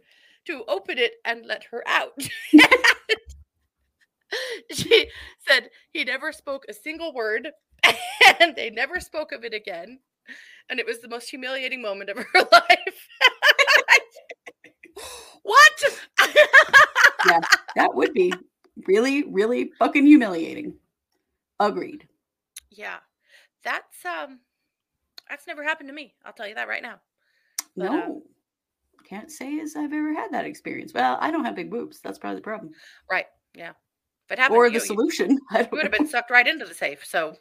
to 0.46 0.64
open 0.68 0.98
it 0.98 1.14
and 1.24 1.46
let 1.46 1.64
her 1.64 1.82
out. 1.86 2.12
she 4.72 5.08
said 5.46 5.70
he 5.92 6.04
never 6.04 6.32
spoke 6.32 6.64
a 6.68 6.74
single 6.74 7.12
word 7.12 7.50
and 8.40 8.54
they 8.56 8.70
never 8.70 9.00
spoke 9.00 9.32
of 9.32 9.44
it 9.44 9.54
again. 9.54 10.00
And 10.68 10.78
it 10.78 10.86
was 10.86 11.00
the 11.00 11.08
most 11.08 11.28
humiliating 11.28 11.82
moment 11.82 12.10
of 12.10 12.16
her 12.18 12.24
life. 12.52 13.08
what? 15.42 15.98
that 17.74 17.94
would 17.94 18.12
be 18.12 18.32
really, 18.86 19.24
really 19.24 19.72
fucking 19.78 20.06
humiliating. 20.06 20.74
Agreed. 21.58 22.06
yeah. 22.70 22.98
That's 23.62 24.04
um 24.06 24.40
that's 25.28 25.46
never 25.46 25.62
happened 25.62 25.88
to 25.88 25.94
me. 25.94 26.14
I'll 26.24 26.32
tell 26.32 26.48
you 26.48 26.54
that 26.54 26.68
right 26.68 26.82
now. 26.82 27.00
But, 27.76 27.86
uh, 27.86 27.92
no. 27.92 28.22
Can't 29.10 29.30
say 29.30 29.58
as 29.60 29.74
I've 29.76 29.92
ever 29.92 30.14
had 30.14 30.30
that 30.32 30.44
experience. 30.46 30.94
Well, 30.94 31.18
I 31.20 31.30
don't 31.32 31.44
have 31.44 31.56
big 31.56 31.70
boobs. 31.70 32.00
That's 32.00 32.18
probably 32.18 32.36
the 32.36 32.42
problem. 32.42 32.70
Right. 33.10 33.26
Yeah. 33.54 33.72
But 34.28 34.38
happened 34.38 34.56
Or 34.56 34.68
the 34.68 34.74
you, 34.74 34.80
you- 34.80 34.86
solution. 34.86 35.38
I 35.50 35.62
you 35.62 35.68
would 35.72 35.82
have 35.82 35.92
been 35.92 36.06
sucked 36.06 36.30
right 36.30 36.46
into 36.46 36.64
the 36.64 36.74
safe. 36.74 37.04
So, 37.04 37.34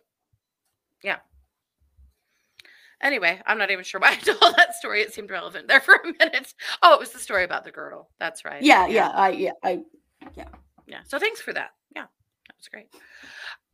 yeah. 1.03 1.17
Anyway, 3.01 3.39
I'm 3.45 3.57
not 3.57 3.71
even 3.71 3.83
sure 3.85 4.01
why 4.01 4.09
I 4.11 4.15
told 4.15 4.55
that 4.57 4.73
story. 4.75 5.01
It 5.01 5.13
seemed 5.13 5.29
relevant 5.29 5.67
there 5.67 5.79
for 5.79 5.93
a 5.95 6.05
minute. 6.19 6.53
Oh, 6.81 6.93
it 6.95 6.99
was 6.99 7.11
the 7.11 7.19
story 7.19 7.43
about 7.43 7.63
the 7.63 7.71
girdle. 7.71 8.09
That's 8.19 8.43
right. 8.43 8.61
Yeah, 8.61 8.87
yeah, 8.87 9.09
I 9.09 9.29
yeah, 9.29 9.51
I 9.63 9.79
yeah. 10.35 10.47
Yeah. 10.87 10.99
So 11.07 11.19
thanks 11.19 11.39
for 11.39 11.53
that. 11.53 11.69
Yeah, 11.95 12.05
that 12.47 12.55
was 12.57 12.67
great. 12.67 12.87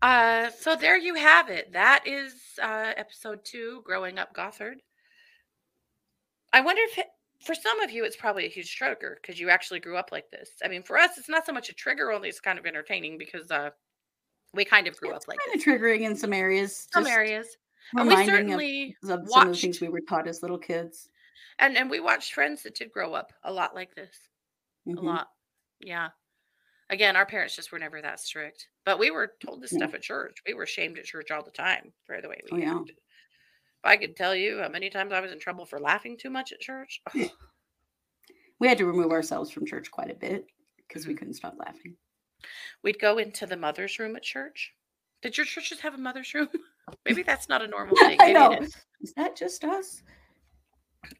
Uh, 0.01 0.51
so 0.59 0.76
there 0.76 0.97
you 0.97 1.15
have 1.15 1.49
it. 1.49 1.72
That 1.73 2.03
is 2.05 2.34
uh, 2.61 2.91
episode 2.97 3.39
two, 3.45 3.81
growing 3.85 4.19
up 4.19 4.34
Gothard. 4.35 4.76
I 6.53 6.61
wonder 6.61 6.81
if 6.84 6.97
it, 6.99 7.07
for 7.45 7.55
some 7.55 7.80
of 7.81 7.91
you 7.91 8.03
it's 8.05 8.15
probably 8.15 8.45
a 8.45 8.49
huge 8.49 8.76
trigger 8.76 9.17
because 9.22 9.39
you 9.39 9.49
actually 9.49 9.80
grew 9.80 9.97
up 9.97 10.09
like 10.11 10.30
this. 10.31 10.51
I 10.63 10.67
mean, 10.67 10.84
for 10.84 10.97
us, 10.97 11.17
it's 11.17 11.30
not 11.30 11.45
so 11.45 11.53
much 11.53 11.69
a 11.69 11.73
trigger, 11.73 12.11
only 12.11 12.30
it's 12.30 12.39
kind 12.39 12.57
of 12.59 12.65
entertaining 12.65 13.17
because 13.17 13.49
uh, 13.51 13.69
we 14.53 14.65
kind 14.65 14.88
of 14.88 14.97
grew 14.97 15.13
it's 15.13 15.26
up 15.26 15.27
like 15.30 15.39
kind 15.39 15.59
this. 15.59 15.67
of 15.67 15.73
triggering 15.73 16.01
in 16.01 16.15
some 16.15 16.34
areas. 16.34 16.88
Some 16.93 17.07
areas. 17.07 17.47
And 17.95 18.07
we 18.07 18.15
reminding 18.15 18.34
of- 18.34 18.39
certainly 18.39 18.97
of, 19.03 19.30
some 19.30 19.47
of 19.49 19.53
the 19.53 19.59
things 19.59 19.80
we 19.81 19.89
were 19.89 20.01
taught 20.01 20.27
as 20.27 20.41
little 20.41 20.57
kids. 20.57 21.07
and 21.59 21.77
and 21.77 21.89
we 21.89 21.99
watched 21.99 22.34
friends 22.34 22.63
that 22.63 22.76
did 22.76 22.91
grow 22.91 23.13
up 23.13 23.31
a 23.43 23.51
lot 23.53 23.76
like 23.76 23.93
this. 23.95 24.15
Mhm. 24.88 24.97
A 24.97 25.01
lot. 25.01 25.27
Yeah. 25.80 26.09
Again, 26.89 27.15
our 27.15 27.26
parents 27.26 27.55
just 27.55 27.72
were 27.72 27.80
never 27.80 27.99
that 28.01 28.19
strict. 28.19 28.67
But 28.85 28.99
we 28.99 29.09
were 29.11 29.34
told 29.43 29.61
this 29.61 29.73
No. 29.73 29.80
stuff 29.80 29.95
at 29.95 30.03
church. 30.03 30.38
We 30.47 30.53
were 30.53 30.67
shamed 30.67 30.99
at 30.99 31.05
church 31.05 31.31
all 31.31 31.43
the 31.43 31.49
time 31.51 31.91
for 32.05 32.22
the 32.22 32.30
way 32.30 32.39
we 32.51 32.63
Oh, 32.65 32.80
acted. 32.80 32.95
If 32.97 33.05
I 33.86 33.98
could 33.98 34.16
tell 34.16 34.36
you 34.36 34.60
how 34.62 34.70
many 34.70 34.90
times 34.90 35.14
I 35.14 35.20
was 35.22 35.32
in 35.32 35.40
trouble 35.40 35.66
for 35.66 35.80
laughing 35.80 36.18
too 36.18 36.30
much 36.30 36.52
at 36.52 36.60
church. 36.60 37.02
We 38.57 38.70
had 38.70 38.78
to 38.78 38.86
remove 38.86 39.12
ourselves 39.12 39.52
from 39.52 39.66
church 39.66 39.91
quite 39.91 40.10
a 40.10 40.16
bit 40.16 40.48
because 40.78 41.06
we 41.06 41.14
Mhm. 41.14 41.18
couldn't 41.18 41.34
stop 41.34 41.56
laughing. 41.57 41.98
We'd 42.84 42.99
go 42.99 43.18
into 43.18 43.45
the 43.45 43.57
mother's 43.57 43.99
room 43.99 44.16
at 44.16 44.24
church. 44.24 44.74
Did 45.22 45.36
your 45.36 45.45
churches 45.45 45.82
have 45.82 45.94
a 45.94 45.98
mother's 45.98 46.34
room? 46.34 46.48
Maybe 47.06 47.22
that's 47.22 47.49
not 47.49 47.62
a 47.62 47.68
normal 47.68 47.95
thing. 47.98 48.18
I 48.22 48.28
Maybe 48.32 48.34
know. 48.40 48.52
is. 48.62 48.74
Is 49.02 49.14
that 49.16 49.36
just 49.36 49.64
us? 49.66 50.02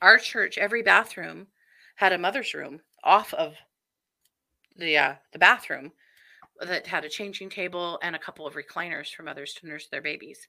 our 0.02 0.18
church 0.18 0.58
every 0.58 0.82
bathroom 0.82 1.48
had 1.96 2.14
a 2.14 2.18
mother's 2.18 2.54
room 2.54 2.82
off 3.04 3.34
of 3.34 3.56
the 4.78 4.98
uh 4.98 5.16
the 5.34 5.40
bathroom 5.40 5.92
that 6.62 6.88
had 6.88 7.04
a 7.06 7.10
changing 7.10 7.50
table 7.50 8.00
and 8.02 8.16
a 8.16 8.20
couple 8.20 8.48
of 8.48 8.56
recliners 8.56 9.14
for 9.14 9.24
mothers 9.24 9.54
to 9.56 9.68
nurse 9.68 9.88
their 9.90 10.02
babies 10.02 10.48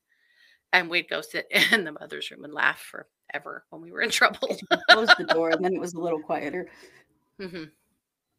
and 0.73 0.89
we'd 0.91 1.09
go 1.09 1.21
sit 1.21 1.47
in 1.73 1.85
the 1.85 1.93
mother's 1.93 2.31
room 2.31 2.45
and 2.45 2.53
laugh 2.55 2.81
forever 2.81 3.65
when 3.71 3.83
we 3.83 3.91
were 3.93 4.03
in 4.03 4.11
trouble 4.11 4.57
We 4.71 4.77
closed 4.91 5.15
the 5.19 5.25
door 5.25 5.51
and 5.51 5.65
then 5.65 5.75
it 5.75 5.81
was 5.81 5.95
a 5.95 6.01
little 6.01 6.21
quieter 6.21 6.69
Mhm. 7.41 7.71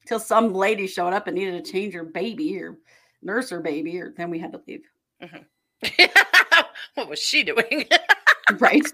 till 0.07 0.19
some 0.19 0.53
lady 0.53 0.87
showed 0.87 1.13
up 1.13 1.27
and 1.27 1.35
needed 1.35 1.63
to 1.63 1.71
change 1.71 1.93
her 1.93 2.03
baby 2.03 2.59
or 2.61 2.77
nurse 3.21 3.49
her 3.49 3.59
baby, 3.59 3.99
or 3.99 4.13
then 4.15 4.29
we 4.29 4.39
had 4.39 4.51
to 4.53 4.61
leave. 4.67 4.83
what 6.95 7.09
was 7.09 7.19
she 7.19 7.43
doing 7.43 7.85
Right? 8.59 8.85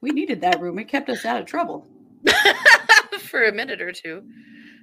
we 0.00 0.10
needed 0.10 0.40
that 0.40 0.60
room. 0.60 0.78
It 0.78 0.88
kept 0.88 1.08
us 1.10 1.24
out 1.24 1.40
of 1.40 1.46
trouble. 1.46 1.86
for 3.20 3.44
a 3.44 3.52
minute 3.52 3.80
or 3.80 3.92
two 3.92 4.22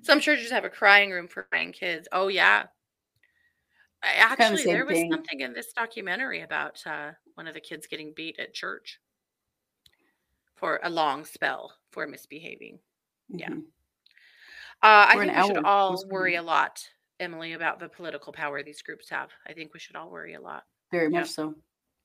some 0.01 0.19
churches 0.19 0.49
have 0.51 0.63
a 0.65 0.69
crying 0.69 1.11
room 1.11 1.27
for 1.27 1.43
crying 1.43 1.71
kids 1.73 2.07
oh 2.11 2.27
yeah 2.29 2.63
actually 4.03 4.63
there 4.63 4.85
was 4.85 4.93
thing. 4.95 5.11
something 5.11 5.39
in 5.41 5.53
this 5.53 5.71
documentary 5.73 6.41
about 6.41 6.81
uh, 6.85 7.11
one 7.39 7.47
of 7.47 7.53
the 7.53 7.61
kids 7.61 7.87
getting 7.87 8.11
beat 8.13 8.37
at 8.37 8.53
church 8.53 8.99
for 10.55 10.77
a 10.83 10.89
long 10.89 11.23
spell 11.23 11.73
for 11.89 12.05
misbehaving 12.05 12.77
Yeah. 13.29 13.47
Mhm. 13.51 13.59
uh, 14.83 15.05
i 15.07 15.15
think 15.17 15.33
we 15.37 15.47
should 15.55 15.63
all 15.63 16.03
worry 16.09 16.35
a 16.35 16.41
lot 16.43 16.85
emily 17.17 17.53
about 17.53 17.79
the 17.79 17.87
political 17.87 18.33
power 18.33 18.61
these 18.61 18.81
groups 18.81 19.09
have 19.09 19.29
i 19.47 19.53
think 19.53 19.73
we 19.73 19.79
should 19.79 19.95
all 19.95 20.09
worry 20.11 20.33
a 20.33 20.41
lot 20.41 20.65
Very 20.91 21.09
Yeah. 21.13 21.19
much 21.21 21.29
so. 21.29 21.55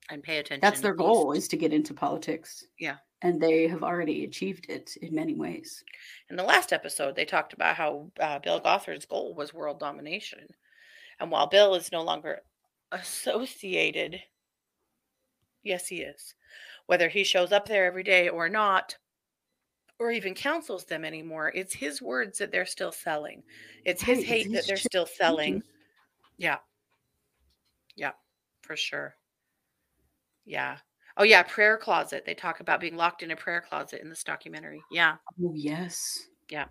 and 0.09 0.23
pay 0.23 0.37
attention 0.37 0.61
That's 0.61 0.79
their 0.79 0.93
goal 0.93 1.33
is 1.33 1.49
to 1.49 1.57
get 1.57 1.73
into 1.73 1.93
politics. 1.93 2.63
Yeah. 2.79 2.99
and 3.21 3.41
they 3.41 3.67
have 3.67 3.83
already 3.83 4.23
achieved 4.23 4.67
it 4.69 4.95
in 5.01 5.13
many 5.15 5.33
ways. 5.33 5.83
In 6.29 6.35
the 6.37 6.43
last 6.43 6.71
episode, 6.71 7.15
they 7.15 7.25
talked 7.25 7.51
about 7.53 7.75
how 7.75 8.09
uh, 8.21 8.37
Bill 8.39 8.61
Gothard's 8.61 9.05
goal 9.07 9.33
was 9.33 9.51
world 9.53 9.79
domination. 9.79 10.47
And 11.19 11.29
while 11.31 11.47
Bill 11.47 11.73
is 11.75 11.91
no 11.91 12.03
longer 12.03 12.41
associated, 12.91 14.21
yes, 15.65 15.87
he 15.87 15.97
is, 16.01 16.35
whether 16.85 17.09
he 17.09 17.23
shows 17.23 17.51
up 17.51 17.67
there 17.67 17.85
every 17.85 18.03
day 18.03 18.29
or 18.29 18.47
not, 18.47 18.95
or 19.99 20.11
even 20.11 20.33
counsels 20.33 20.85
them 20.85 21.03
anymore, 21.03 21.51
it's 21.55 21.73
his 21.73 22.01
words 22.01 22.37
that 22.37 22.51
they're 22.51 22.65
still 22.65 22.91
selling. 22.91 23.43
It's 23.83 24.01
his 24.01 24.19
Right, 24.19 24.27
hate 24.27 24.53
that 24.53 24.67
they're 24.67 24.77
ch- 24.77 24.83
still 24.83 25.05
selling. 25.05 25.63
Yeah. 26.37 26.57
Yeah, 27.95 28.11
for 28.61 28.75
sure. 28.75 29.15
Yeah. 30.45 30.77
Oh, 31.17 31.23
yeah. 31.23 31.43
Prayer 31.43 31.77
closet. 31.77 32.23
They 32.25 32.33
talk 32.33 32.59
about 32.59 32.81
being 32.81 32.97
locked 32.97 33.23
in 33.23 33.31
a 33.31 33.35
prayer 33.35 33.61
closet 33.61 34.01
in 34.01 34.09
this 34.09 34.23
documentary. 34.23 34.83
Yeah. 34.91 35.15
Oh 35.41 35.53
yes. 35.55 36.27
Yeah. 36.49 36.65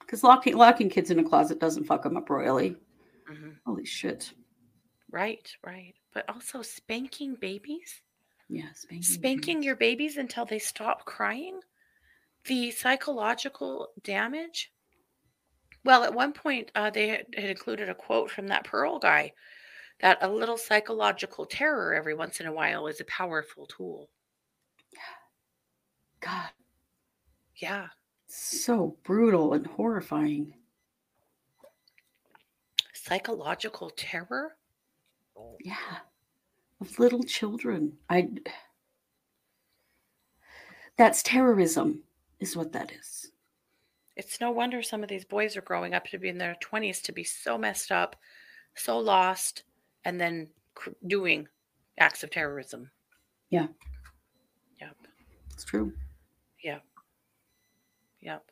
Because 0.00 0.24
locking 0.24 0.56
locking 0.56 0.90
kids 0.90 1.10
in 1.10 1.20
a 1.20 1.24
closet 1.24 1.60
doesn't 1.60 1.84
fuck 1.84 2.02
them 2.02 2.16
up 2.16 2.28
royally. 2.28 2.76
hmm 3.28 3.50
Holy 3.64 3.86
shit. 3.86 4.32
Right. 5.10 5.48
Right. 5.64 5.94
But 6.14 6.28
also 6.28 6.62
spanking 6.62 7.34
babies, 7.34 8.02
Yeah, 8.48 8.72
spanking. 8.72 9.02
spanking 9.02 9.62
your 9.62 9.76
babies 9.76 10.16
until 10.16 10.44
they 10.44 10.60
stop 10.60 11.04
crying. 11.04 11.60
The 12.44 12.70
psychological 12.70 13.88
damage. 14.02 14.72
Well, 15.84 16.04
at 16.04 16.14
one 16.14 16.32
point, 16.32 16.70
uh, 16.74 16.90
they 16.90 17.08
had, 17.08 17.26
had 17.34 17.50
included 17.50 17.88
a 17.88 17.94
quote 17.94 18.30
from 18.30 18.46
that 18.46 18.64
Pearl 18.64 18.98
guy 18.98 19.32
that 20.00 20.18
a 20.22 20.28
little 20.28 20.56
psychological 20.56 21.46
terror 21.46 21.94
every 21.94 22.14
once 22.14 22.40
in 22.40 22.46
a 22.46 22.52
while 22.52 22.86
is 22.86 23.00
a 23.00 23.04
powerful 23.06 23.66
tool. 23.66 24.08
God, 26.20 26.50
Yeah. 27.56 27.88
so 28.28 28.96
brutal 29.02 29.52
and 29.54 29.66
horrifying. 29.66 30.54
Psychological 32.94 33.90
terror? 33.90 34.56
Yeah. 35.60 35.98
Of 36.80 36.98
little 36.98 37.22
children. 37.22 37.94
I 38.10 38.28
That's 40.96 41.22
terrorism 41.22 42.02
is 42.40 42.56
what 42.56 42.72
that 42.72 42.92
is. 42.92 43.30
It's 44.16 44.40
no 44.40 44.50
wonder 44.50 44.82
some 44.82 45.02
of 45.02 45.08
these 45.08 45.24
boys 45.24 45.56
are 45.56 45.62
growing 45.62 45.94
up 45.94 46.06
to 46.08 46.18
be 46.18 46.28
in 46.28 46.38
their 46.38 46.56
20s 46.62 47.02
to 47.02 47.12
be 47.12 47.24
so 47.24 47.58
messed 47.58 47.90
up, 47.90 48.14
so 48.76 48.98
lost, 48.98 49.64
and 50.04 50.20
then 50.20 50.48
cr- 50.74 50.90
doing 51.06 51.48
acts 51.98 52.22
of 52.22 52.30
terrorism. 52.30 52.90
Yeah. 53.50 53.66
Yep. 54.80 54.96
It's 55.52 55.64
true. 55.64 55.92
Yep. 56.62 56.84
Yep. 58.20 58.44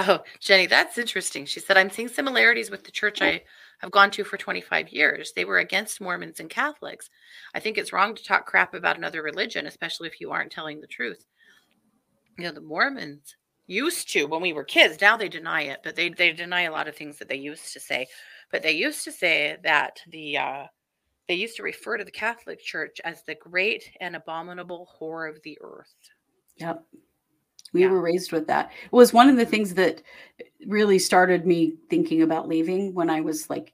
Oh, 0.00 0.20
Jenny, 0.38 0.66
that's 0.66 0.96
interesting. 0.96 1.44
She 1.44 1.58
said, 1.58 1.76
I'm 1.76 1.90
seeing 1.90 2.06
similarities 2.06 2.70
with 2.70 2.84
the 2.84 2.92
church 2.92 3.20
I 3.20 3.42
have 3.80 3.90
gone 3.90 4.12
to 4.12 4.22
for 4.22 4.36
25 4.36 4.90
years. 4.90 5.32
They 5.32 5.44
were 5.44 5.58
against 5.58 6.00
Mormons 6.00 6.38
and 6.38 6.48
Catholics. 6.48 7.10
I 7.52 7.58
think 7.58 7.76
it's 7.76 7.92
wrong 7.92 8.14
to 8.14 8.24
talk 8.24 8.46
crap 8.46 8.74
about 8.74 8.96
another 8.96 9.24
religion, 9.24 9.66
especially 9.66 10.06
if 10.06 10.20
you 10.20 10.30
aren't 10.30 10.52
telling 10.52 10.80
the 10.80 10.86
truth. 10.86 11.24
You 12.36 12.44
know, 12.44 12.52
the 12.52 12.60
Mormons 12.60 13.34
used 13.66 14.08
to 14.12 14.26
when 14.26 14.40
we 14.40 14.52
were 14.52 14.62
kids, 14.62 15.00
now 15.00 15.16
they 15.16 15.28
deny 15.28 15.62
it, 15.62 15.80
but 15.82 15.96
they, 15.96 16.10
they 16.10 16.32
deny 16.32 16.62
a 16.62 16.72
lot 16.72 16.86
of 16.86 16.94
things 16.94 17.18
that 17.18 17.28
they 17.28 17.34
used 17.34 17.72
to 17.72 17.80
say. 17.80 18.06
But 18.52 18.62
they 18.62 18.72
used 18.72 19.02
to 19.02 19.10
say 19.10 19.56
that 19.64 19.98
the 20.08 20.38
uh, 20.38 20.64
they 21.26 21.34
used 21.34 21.56
to 21.56 21.64
refer 21.64 21.98
to 21.98 22.04
the 22.04 22.12
Catholic 22.12 22.60
Church 22.62 23.00
as 23.04 23.24
the 23.24 23.34
great 23.34 23.90
and 24.00 24.14
abominable 24.14 24.88
whore 25.00 25.28
of 25.28 25.42
the 25.42 25.58
earth. 25.60 25.92
Yep. 26.56 26.84
We 27.72 27.82
Yeah. 27.82 27.90
were 27.90 28.00
raised 28.00 28.32
with 28.32 28.46
that. 28.46 28.70
It 28.84 28.92
was 28.92 29.12
one 29.12 29.28
of 29.28 29.36
the 29.36 29.42
mm-hmm. 29.42 29.50
things 29.50 29.74
that 29.74 30.02
really 30.66 30.98
started 30.98 31.46
me 31.46 31.76
thinking 31.90 32.22
about 32.22 32.48
leaving 32.48 32.94
when 32.94 33.10
I 33.10 33.20
was 33.20 33.48
like 33.48 33.72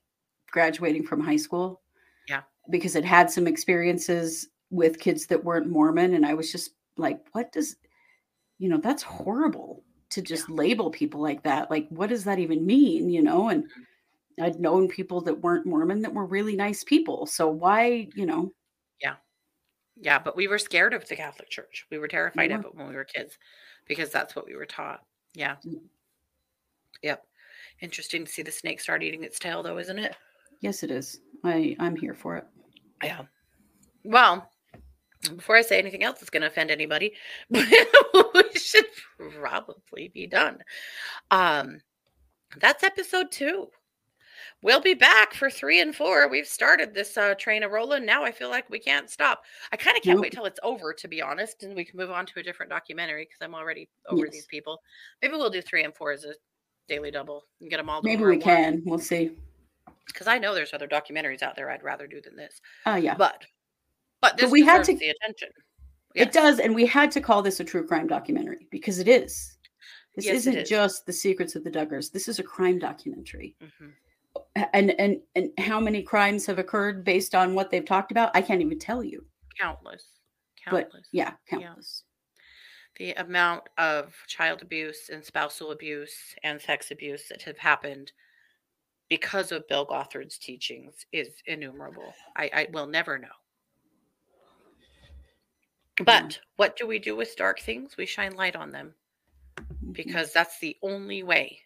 graduating 0.50 1.04
from 1.04 1.20
high 1.20 1.36
school. 1.36 1.82
Yeah. 2.28 2.42
Because 2.70 2.96
it 2.96 3.04
had 3.04 3.30
some 3.30 3.46
experiences 3.46 4.48
with 4.70 4.98
kids 4.98 5.26
that 5.26 5.44
weren't 5.44 5.68
Mormon. 5.68 6.14
And 6.14 6.26
I 6.26 6.34
was 6.34 6.50
just 6.50 6.70
like, 6.96 7.20
what 7.32 7.52
does, 7.52 7.76
you 8.58 8.68
know, 8.68 8.78
that's 8.78 9.02
horrible 9.02 9.84
to 10.10 10.22
just 10.22 10.48
label 10.50 10.90
people 10.90 11.20
like 11.20 11.42
that. 11.42 11.70
Like, 11.70 11.88
what 11.88 12.08
does 12.08 12.24
that 12.24 12.38
even 12.38 12.64
mean? 12.64 13.10
You 13.10 13.22
know, 13.22 13.48
and 13.48 13.64
mm-hmm. 13.64 14.44
I'd 14.44 14.60
known 14.60 14.88
people 14.88 15.20
that 15.22 15.40
weren't 15.40 15.66
Mormon 15.66 16.02
that 16.02 16.14
were 16.14 16.26
really 16.26 16.56
nice 16.56 16.84
people. 16.84 17.26
So 17.26 17.48
why, 17.48 18.08
you 18.14 18.26
know, 18.26 18.52
Yeah, 19.00 19.16
Yeah. 20.00 20.18
but 20.18 20.36
we 20.36 20.48
were 20.48 20.58
scared 20.58 20.94
of 20.94 21.06
the 21.08 21.16
Catholic 21.16 21.50
Church. 21.50 21.86
We 21.90 21.98
were 21.98 22.08
terrified 22.08 22.50
of 22.52 22.62
were. 22.62 22.68
it 22.68 22.74
when 22.74 22.88
we 22.88 22.94
were 22.94 23.04
kids 23.04 23.38
because 23.86 24.10
that's 24.10 24.34
what 24.34 24.46
we 24.46 24.56
were 24.56 24.66
taught. 24.66 25.04
Yeah. 25.34 25.56
Mm. 25.66 25.80
Yep. 27.02 27.26
Interesting 27.80 28.24
to 28.24 28.30
see 28.30 28.42
the 28.42 28.50
snake 28.52 28.80
start 28.80 29.02
eating 29.02 29.24
its 29.24 29.38
tail, 29.38 29.62
though, 29.62 29.78
isn't 29.78 29.98
it? 29.98 30.16
yes, 30.60 30.82
it 30.82 30.90
is. 30.90 31.20
I, 31.44 31.76
I'm 31.78 31.94
here 31.94 32.14
for 32.14 32.36
it. 32.36 32.46
Yeah. 33.02 33.22
Well, 34.02 34.50
before 35.36 35.56
I 35.56 35.62
say 35.62 35.78
anything 35.78 36.02
else 36.02 36.20
that's 36.20 36.30
going 36.30 36.40
to 36.40 36.46
offend 36.46 36.70
anybody, 36.70 37.12
we 37.50 37.64
should 38.56 38.86
probably 39.18 40.08
be 40.08 40.26
done. 40.26 40.58
Um, 41.30 41.80
that's 42.58 42.82
episode 42.82 43.30
two. 43.30 43.68
We'll 44.64 44.80
be 44.80 44.94
back 44.94 45.34
for 45.34 45.50
three 45.50 45.82
and 45.82 45.94
four. 45.94 46.26
We've 46.26 46.46
started 46.46 46.94
this 46.94 47.18
uh, 47.18 47.34
train 47.34 47.62
a 47.64 47.68
rolling. 47.68 48.06
Now 48.06 48.24
I 48.24 48.32
feel 48.32 48.48
like 48.48 48.68
we 48.70 48.78
can't 48.78 49.10
stop. 49.10 49.42
I 49.70 49.76
kind 49.76 49.94
of 49.94 50.02
can't 50.02 50.16
Nope. 50.16 50.22
wait 50.22 50.32
till 50.32 50.46
it's 50.46 50.58
over, 50.62 50.94
to 50.94 51.06
be 51.06 51.20
honest, 51.20 51.62
and 51.64 51.76
we 51.76 51.84
can 51.84 51.98
move 51.98 52.10
on 52.10 52.24
to 52.24 52.40
a 52.40 52.42
different 52.42 52.70
documentary 52.70 53.24
because 53.26 53.36
I'm 53.42 53.54
already 53.54 53.90
over 54.08 54.24
Yes. 54.24 54.32
these 54.32 54.46
people. 54.46 54.80
Maybe 55.20 55.34
we'll 55.34 55.50
do 55.50 55.60
three 55.60 55.84
and 55.84 55.94
four 55.94 56.12
as 56.12 56.24
a 56.24 56.32
daily 56.88 57.10
double 57.10 57.44
and 57.60 57.68
get 57.68 57.76
them 57.76 57.90
all. 57.90 58.00
done 58.00 58.10
Maybe 58.10 58.24
we 58.24 58.38
can. 58.38 58.82
We'll 58.86 58.98
see. 58.98 59.32
because 60.06 60.26
I 60.26 60.38
know 60.38 60.54
there's 60.54 60.72
other 60.72 60.88
documentaries 60.88 61.42
out 61.42 61.56
there 61.56 61.70
I'd 61.70 61.82
rather 61.82 62.06
do 62.06 62.22
than 62.22 62.34
this. 62.34 62.58
Oh, 62.86 62.96
yeah. 62.96 63.16
But 63.16 63.44
but 64.22 64.38
this 64.38 64.50
we 64.50 64.62
had 64.62 64.82
to- 64.84 64.96
the 64.96 65.10
attention. 65.10 65.50
It 66.14 66.32
does, 66.32 66.58
and 66.58 66.74
we 66.74 66.86
had 66.86 67.10
to 67.10 67.20
call 67.20 67.42
this 67.42 67.60
a 67.60 67.64
true 67.64 67.86
crime 67.86 68.06
documentary 68.06 68.66
because 68.70 68.98
it 68.98 69.08
is. 69.08 69.58
This 70.14 70.24
Yes, 70.24 70.36
isn't 70.36 70.56
is. 70.58 70.68
just 70.70 71.04
the 71.04 71.12
secrets 71.12 71.54
of 71.54 71.64
the 71.64 71.70
Duggars. 71.70 72.10
This 72.12 72.28
is 72.28 72.38
a 72.38 72.42
crime 72.42 72.78
documentary. 72.78 73.56
Mhm. 73.60 73.92
And 74.72 74.90
and 75.00 75.20
and 75.36 75.50
how 75.58 75.78
many 75.80 76.02
crimes 76.02 76.46
have 76.46 76.58
occurred 76.58 77.04
based 77.04 77.34
on 77.34 77.54
what 77.54 77.70
they've 77.70 77.84
talked 77.84 78.10
about? 78.10 78.30
I 78.34 78.42
can't 78.42 78.60
even 78.60 78.78
tell 78.78 79.02
you. 79.02 79.24
Countless, 79.58 80.04
But 80.70 80.84
countless. 80.90 81.08
yeah, 81.12 81.32
countless. 81.48 82.02
the 82.96 83.12
amount 83.14 83.64
of 83.78 84.14
child 84.26 84.62
abuse 84.62 85.08
and 85.12 85.24
spousal 85.24 85.70
abuse 85.72 86.14
and 86.44 86.60
sex 86.60 86.90
abuse 86.90 87.28
that 87.28 87.42
have 87.42 87.58
happened 87.58 88.12
because 89.08 89.52
of 89.52 89.66
Bill 89.68 89.84
Gothard's 89.86 90.38
teachings 90.38 91.04
is 91.12 91.28
innumerable. 91.46 92.14
I, 92.36 92.50
I 92.52 92.66
will 92.72 92.86
never 92.86 93.18
know. 93.18 93.28
But 96.04 96.40
what 96.56 96.76
do 96.76 96.86
we 96.86 96.98
do 96.98 97.14
with 97.14 97.36
dark 97.36 97.60
things? 97.60 97.96
We 97.96 98.06
shine 98.06 98.34
light 98.34 98.56
on 98.56 98.70
them 98.70 98.94
Mhm. 99.56 99.92
because 99.92 100.32
that's 100.32 100.58
the 100.58 100.76
only 100.82 101.22
way 101.22 101.60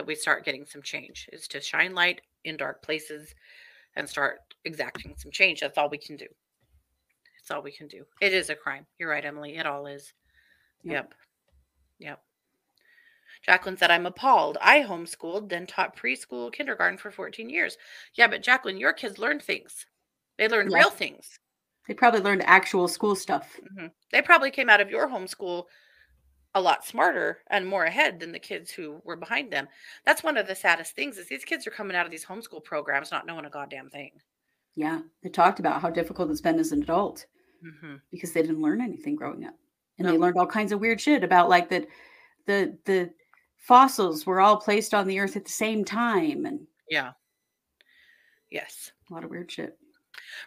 that 0.00 0.06
we 0.06 0.14
start 0.14 0.46
getting 0.46 0.64
some 0.64 0.80
change 0.80 1.28
is 1.30 1.46
to 1.46 1.60
shine 1.60 1.94
light 1.94 2.22
in 2.44 2.56
dark 2.56 2.80
places 2.80 3.34
and 3.96 4.08
start 4.08 4.40
exacting 4.64 5.14
some 5.18 5.30
change. 5.30 5.60
That's 5.60 5.76
all 5.76 5.90
we 5.90 5.98
can 5.98 6.16
do. 6.16 6.24
It's 7.38 7.50
all 7.50 7.60
we 7.60 7.70
can 7.70 7.86
do. 7.86 8.06
It 8.22 8.32
is 8.32 8.48
a 8.48 8.54
crime. 8.54 8.86
You're 8.98 9.10
right, 9.10 9.22
Emily. 9.22 9.58
It 9.58 9.66
all 9.66 9.86
is. 9.86 10.14
Yep. 10.84 10.94
Yep. 10.94 11.14
Yep. 11.98 12.22
Jacqueline 13.42 13.76
said, 13.76 13.90
I'm 13.90 14.06
appalled. 14.06 14.56
I 14.62 14.80
homeschooled, 14.80 15.50
then 15.50 15.66
taught 15.66 15.94
preschool, 15.98 16.50
kindergarten 16.50 16.96
for 16.96 17.10
14 17.10 17.50
years. 17.50 17.76
Yeah, 18.14 18.28
but 18.28 18.42
Jacqueline, 18.42 18.78
your 18.78 18.94
kids 18.94 19.18
learned 19.18 19.42
things. 19.42 19.84
They 20.38 20.48
learned 20.48 20.70
Yeah. 20.70 20.78
real 20.78 20.90
things. 20.90 21.38
They 21.86 21.92
probably 21.92 22.20
learned 22.20 22.44
actual 22.44 22.88
school 22.88 23.14
stuff. 23.14 23.60
Mhm. 23.60 23.92
They 24.12 24.22
probably 24.22 24.50
came 24.50 24.70
out 24.70 24.80
of 24.80 24.88
your 24.88 25.08
homeschool 25.08 25.66
a 26.54 26.60
lot 26.60 26.84
smarter 26.84 27.38
and 27.48 27.66
more 27.66 27.84
ahead 27.84 28.18
than 28.18 28.32
the 28.32 28.38
kids 28.38 28.70
who 28.70 29.00
were 29.04 29.16
behind 29.16 29.52
them. 29.52 29.68
That's 30.04 30.22
one 30.22 30.36
of 30.36 30.46
the 30.46 30.54
saddest 30.54 30.96
things 30.96 31.16
is 31.16 31.28
these 31.28 31.44
kids 31.44 31.66
are 31.66 31.70
coming 31.70 31.96
out 31.96 32.06
of 32.06 32.10
these 32.10 32.24
homeschool 32.24 32.64
programs 32.64 33.10
not 33.12 33.26
knowing 33.26 33.44
a 33.44 33.50
goddamn 33.50 33.88
thing. 33.90 34.10
Yeah, 34.74 35.00
they 35.22 35.28
talked 35.28 35.60
about 35.60 35.80
how 35.80 35.90
difficult 35.90 36.30
it's 36.30 36.40
been 36.40 36.58
as 36.58 36.72
an 36.72 36.82
adult 36.82 37.26
hmm 37.62 37.96
because 38.10 38.32
they 38.32 38.40
didn't 38.40 38.62
learn 38.62 38.80
anything 38.80 39.14
growing 39.14 39.44
up, 39.44 39.54
and 39.98 40.08
they 40.08 40.16
learned 40.16 40.38
all 40.38 40.46
kinds 40.46 40.72
of 40.72 40.80
weird 40.80 41.00
shit 41.00 41.22
about 41.22 41.48
like 41.50 41.68
that 41.68 41.86
the 42.46 42.76
the 42.86 43.10
fossils 43.58 44.24
were 44.24 44.40
all 44.40 44.56
placed 44.56 44.94
on 44.94 45.06
the 45.06 45.18
earth 45.18 45.36
at 45.36 45.44
the 45.44 45.50
same 45.50 45.84
time 45.84 46.46
and 46.46 46.66
Yeah. 46.88 47.12
Yes. 48.50 48.92
a 49.10 49.14
lot 49.14 49.24
of 49.24 49.30
weird 49.30 49.50
shit. 49.52 49.76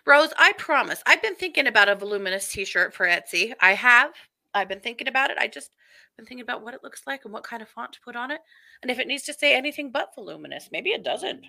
Rose, 0.05 0.33
I 0.37 0.53
promise. 0.53 1.01
I've 1.05 1.21
been 1.21 1.35
thinking 1.35 1.67
about 1.67 1.87
a 1.89 1.95
voluminous 1.95 2.51
t-shirt 2.51 2.93
for 2.93 3.05
Etsy. 3.05 3.53
I 3.59 3.73
have. 3.73 4.11
I've 4.53 4.69
been 4.69 4.79
thinking 4.79 5.07
about 5.07 5.31
it. 5.31 5.37
I 5.39 5.47
just 5.47 5.71
been 6.17 6.25
thinking 6.25 6.43
about 6.43 6.63
what 6.63 6.73
it 6.73 6.83
looks 6.83 7.03
like 7.07 7.25
and 7.25 7.33
what 7.33 7.43
kind 7.43 7.61
of 7.61 7.69
font 7.69 7.93
to 7.93 8.01
put 8.01 8.15
on 8.15 8.31
it. 8.31 8.41
And 8.81 8.91
if 8.91 8.99
it 8.99 9.07
needs 9.07 9.23
to 9.23 9.33
say 9.33 9.55
anything 9.55 9.91
but 9.91 10.13
voluminous, 10.15 10.69
maybe 10.71 10.91
it 10.91 11.03
doesn't. 11.03 11.43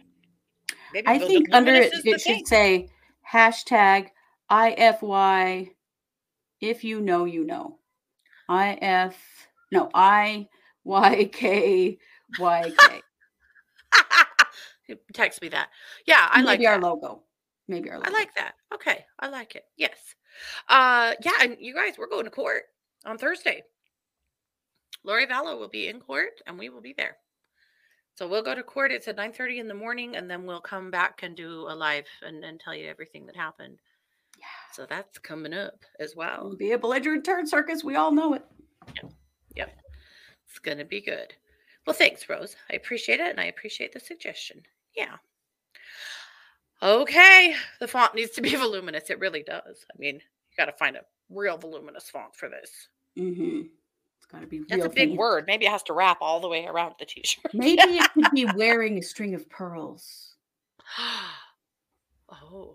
Maybe 0.92 1.06
I 1.08 1.18
think 1.18 1.48
under 1.52 1.74
it 1.74 1.92
it 1.92 2.20
should 2.20 2.36
thing. 2.36 2.46
say 2.46 2.88
hashtag 3.30 4.08
IFY 4.50 5.70
If 6.60 6.84
you 6.84 7.00
know, 7.00 7.24
you 7.24 7.44
know. 7.44 7.78
I 8.48 8.78
F 8.80 9.16
no 9.72 9.90
I 9.94 10.48
Y 10.84 11.30
K 11.32 11.98
Y 12.38 12.72
K. 12.78 13.00
Text 15.14 15.40
me 15.40 15.48
that. 15.48 15.68
Yeah, 16.06 16.28
I 16.30 16.42
like 16.42 16.58
Maybe 16.58 16.66
our 16.66 16.80
logo. 16.80 17.22
Maybe 17.68 17.90
our 17.90 17.96
logo. 17.96 18.10
I 18.10 18.12
like 18.12 18.34
that. 18.34 18.54
Okay, 18.74 19.04
I 19.18 19.28
like 19.28 19.56
it. 19.56 19.64
Yes. 19.76 20.14
Uh 20.68 21.12
yeah, 21.24 21.32
and 21.40 21.56
you 21.58 21.74
guys, 21.74 21.94
we're 21.98 22.08
going 22.08 22.24
to 22.24 22.30
court 22.30 22.64
on 23.04 23.18
Thursday. 23.18 23.62
Lori 25.04 25.26
Vallow 25.26 25.58
will 25.58 25.68
be 25.68 25.88
in 25.88 26.00
court 26.00 26.40
and 26.46 26.58
we 26.58 26.68
will 26.68 26.80
be 26.80 26.94
there. 26.96 27.16
So 28.16 28.28
we'll 28.28 28.42
go 28.42 28.54
to 28.54 28.62
court. 28.62 28.92
It's 28.92 29.08
at 29.08 29.16
9 29.16 29.32
30 29.32 29.58
in 29.58 29.68
the 29.68 29.74
morning, 29.74 30.14
and 30.14 30.30
then 30.30 30.46
we'll 30.46 30.60
come 30.60 30.88
back 30.88 31.24
and 31.24 31.36
do 31.36 31.66
a 31.68 31.74
live 31.74 32.06
and, 32.22 32.44
and 32.44 32.60
tell 32.60 32.74
you 32.74 32.88
everything 32.88 33.26
that 33.26 33.34
happened. 33.34 33.80
Yeah. 34.38 34.44
So 34.72 34.86
that's 34.88 35.18
coming 35.18 35.52
up 35.52 35.84
as 35.98 36.14
well. 36.14 36.46
It'll 36.46 36.56
be 36.56 36.72
a 36.72 36.78
belligerent 36.78 37.24
turn 37.24 37.46
circus. 37.46 37.82
We 37.82 37.96
all 37.96 38.12
know 38.12 38.34
it. 38.34 38.44
Yep. 39.56 39.76
It's 40.48 40.58
going 40.60 40.78
to 40.78 40.84
be 40.84 41.00
good. 41.00 41.34
Well, 41.86 41.94
thanks, 41.94 42.28
Rose. 42.28 42.54
I 42.70 42.76
appreciate 42.76 43.20
it 43.20 43.30
and 43.30 43.40
I 43.40 43.46
appreciate 43.46 43.92
the 43.92 44.00
suggestion. 44.00 44.62
Yeah. 44.96 45.16
Okay. 46.82 47.54
The 47.80 47.88
font 47.88 48.14
needs 48.14 48.32
to 48.32 48.42
be 48.42 48.54
voluminous. 48.54 49.10
It 49.10 49.18
really 49.18 49.42
does. 49.42 49.84
I 49.92 49.98
mean, 49.98 50.16
you 50.16 50.56
got 50.56 50.66
to 50.66 50.72
find 50.72 50.96
a 50.96 51.02
real 51.30 51.58
voluminous 51.58 52.08
font 52.08 52.34
for 52.36 52.48
this. 52.48 52.88
Mm-hmm. 53.18 53.62
It's 54.18 54.26
got 54.26 54.40
to 54.40 54.46
be 54.46 54.62
That's 54.68 54.84
a 54.84 54.88
big 54.88 55.10
thing. 55.10 55.16
word. 55.16 55.44
Maybe 55.46 55.66
it 55.66 55.70
has 55.70 55.82
to 55.84 55.92
wrap 55.92 56.18
all 56.20 56.40
the 56.40 56.48
way 56.48 56.66
around 56.66 56.94
the 56.98 57.04
t 57.04 57.22
shirt. 57.24 57.54
Maybe 57.54 57.82
it 57.82 58.12
could 58.12 58.30
be 58.32 58.44
wearing 58.56 58.98
a 58.98 59.02
string 59.02 59.34
of 59.34 59.48
pearls. 59.48 60.34
oh. 62.30 62.74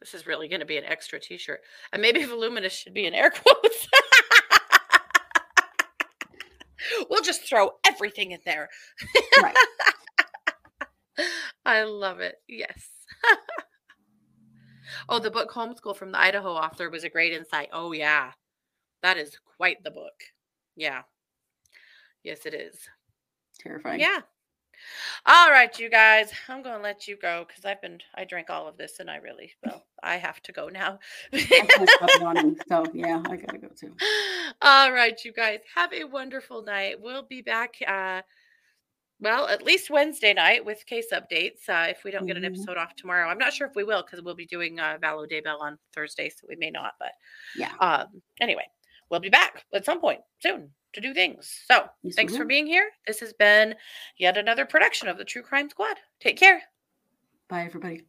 This 0.00 0.14
is 0.14 0.26
really 0.26 0.48
going 0.48 0.60
to 0.60 0.66
be 0.66 0.78
an 0.78 0.84
extra 0.84 1.20
t 1.20 1.38
shirt. 1.38 1.60
And 1.92 2.02
maybe 2.02 2.24
voluminous 2.24 2.72
should 2.72 2.94
be 2.94 3.06
in 3.06 3.14
air 3.14 3.30
quotes. 3.30 3.88
we'll 7.10 7.22
just 7.22 7.48
throw 7.48 7.70
everything 7.86 8.32
in 8.32 8.40
there. 8.44 8.68
Right. 9.40 9.56
I 11.64 11.84
love 11.84 12.18
it. 12.18 12.36
Yes. 12.48 12.88
oh, 15.08 15.20
the 15.20 15.30
book 15.30 15.52
Homeschool 15.52 15.94
from 15.94 16.10
the 16.10 16.18
Idaho 16.18 16.52
author 16.52 16.90
was 16.90 17.04
a 17.04 17.08
great 17.08 17.32
insight. 17.32 17.68
Oh, 17.72 17.92
yeah. 17.92 18.32
That 19.02 19.16
is 19.18 19.36
quite 19.56 19.82
the 19.82 19.90
book. 19.90 20.22
Yeah. 20.76 21.02
Yes, 22.22 22.46
it 22.46 22.54
is. 22.54 22.76
Terrifying. 23.58 24.00
Yeah. 24.00 24.20
All 25.26 25.50
right, 25.50 25.76
you 25.78 25.88
guys. 25.88 26.32
I'm 26.48 26.62
going 26.62 26.76
to 26.76 26.82
let 26.82 27.06
you 27.06 27.16
go 27.20 27.44
because 27.46 27.64
I've 27.64 27.80
been, 27.80 27.98
I 28.16 28.24
drank 28.24 28.50
all 28.50 28.66
of 28.66 28.76
this 28.76 28.98
and 29.00 29.08
I 29.10 29.16
really, 29.16 29.52
well, 29.64 29.84
I 30.02 30.16
have 30.16 30.40
to 30.42 30.52
go 30.52 30.68
now. 30.68 30.98
I 31.32 31.38
can't 31.40 31.88
stop 31.90 32.10
yawning, 32.20 32.56
so 32.68 32.84
yeah, 32.94 33.22
I 33.26 33.36
gotta 33.36 33.58
go 33.58 33.68
too. 33.68 33.94
All 34.60 34.92
right, 34.92 35.16
you 35.24 35.32
guys. 35.32 35.60
Have 35.76 35.92
a 35.92 36.04
wonderful 36.04 36.62
night. 36.64 37.00
We'll 37.00 37.22
be 37.22 37.42
back. 37.42 37.74
Uh, 37.86 38.22
well, 39.20 39.46
at 39.46 39.62
least 39.62 39.88
Wednesday 39.90 40.34
night 40.34 40.64
with 40.64 40.84
case 40.86 41.12
updates. 41.12 41.68
Uh, 41.68 41.86
if 41.88 42.02
we 42.02 42.10
don't 42.10 42.26
get 42.26 42.36
an 42.36 42.42
Mhm. 42.42 42.46
episode 42.46 42.76
off 42.76 42.96
tomorrow, 42.96 43.28
I'm 43.28 43.38
not 43.38 43.52
sure 43.52 43.68
if 43.68 43.76
we 43.76 43.84
will 43.84 44.02
because 44.02 44.20
we'll 44.24 44.34
be 44.34 44.46
doing 44.46 44.80
uh, 44.80 44.98
Vallow 45.00 45.30
Daybell 45.30 45.60
on 45.60 45.78
Thursday, 45.94 46.28
so 46.28 46.44
we 46.48 46.56
may 46.56 46.70
not. 46.72 46.94
But 46.98 47.12
Yeah. 47.56 47.72
um, 47.78 48.20
anyway, 48.40 48.66
we'll 49.12 49.20
be 49.20 49.28
back 49.28 49.64
at 49.72 49.84
some 49.84 50.00
point 50.00 50.20
soon 50.40 50.70
to 50.94 51.00
do 51.00 51.14
things. 51.14 51.60
So 51.68 51.84
Yes, 52.02 52.16
thanks 52.16 52.36
for 52.36 52.44
being 52.44 52.66
here. 52.66 52.90
This 53.06 53.20
has 53.20 53.32
been 53.32 53.76
yet 54.18 54.36
another 54.36 54.66
production 54.66 55.06
of 55.06 55.18
the 55.18 55.24
True 55.24 55.42
Crime 55.42 55.70
Squad. 55.70 55.96
Take 56.18 56.38
care. 56.38 56.62
Bye, 57.48 57.66
everybody. 57.66 58.02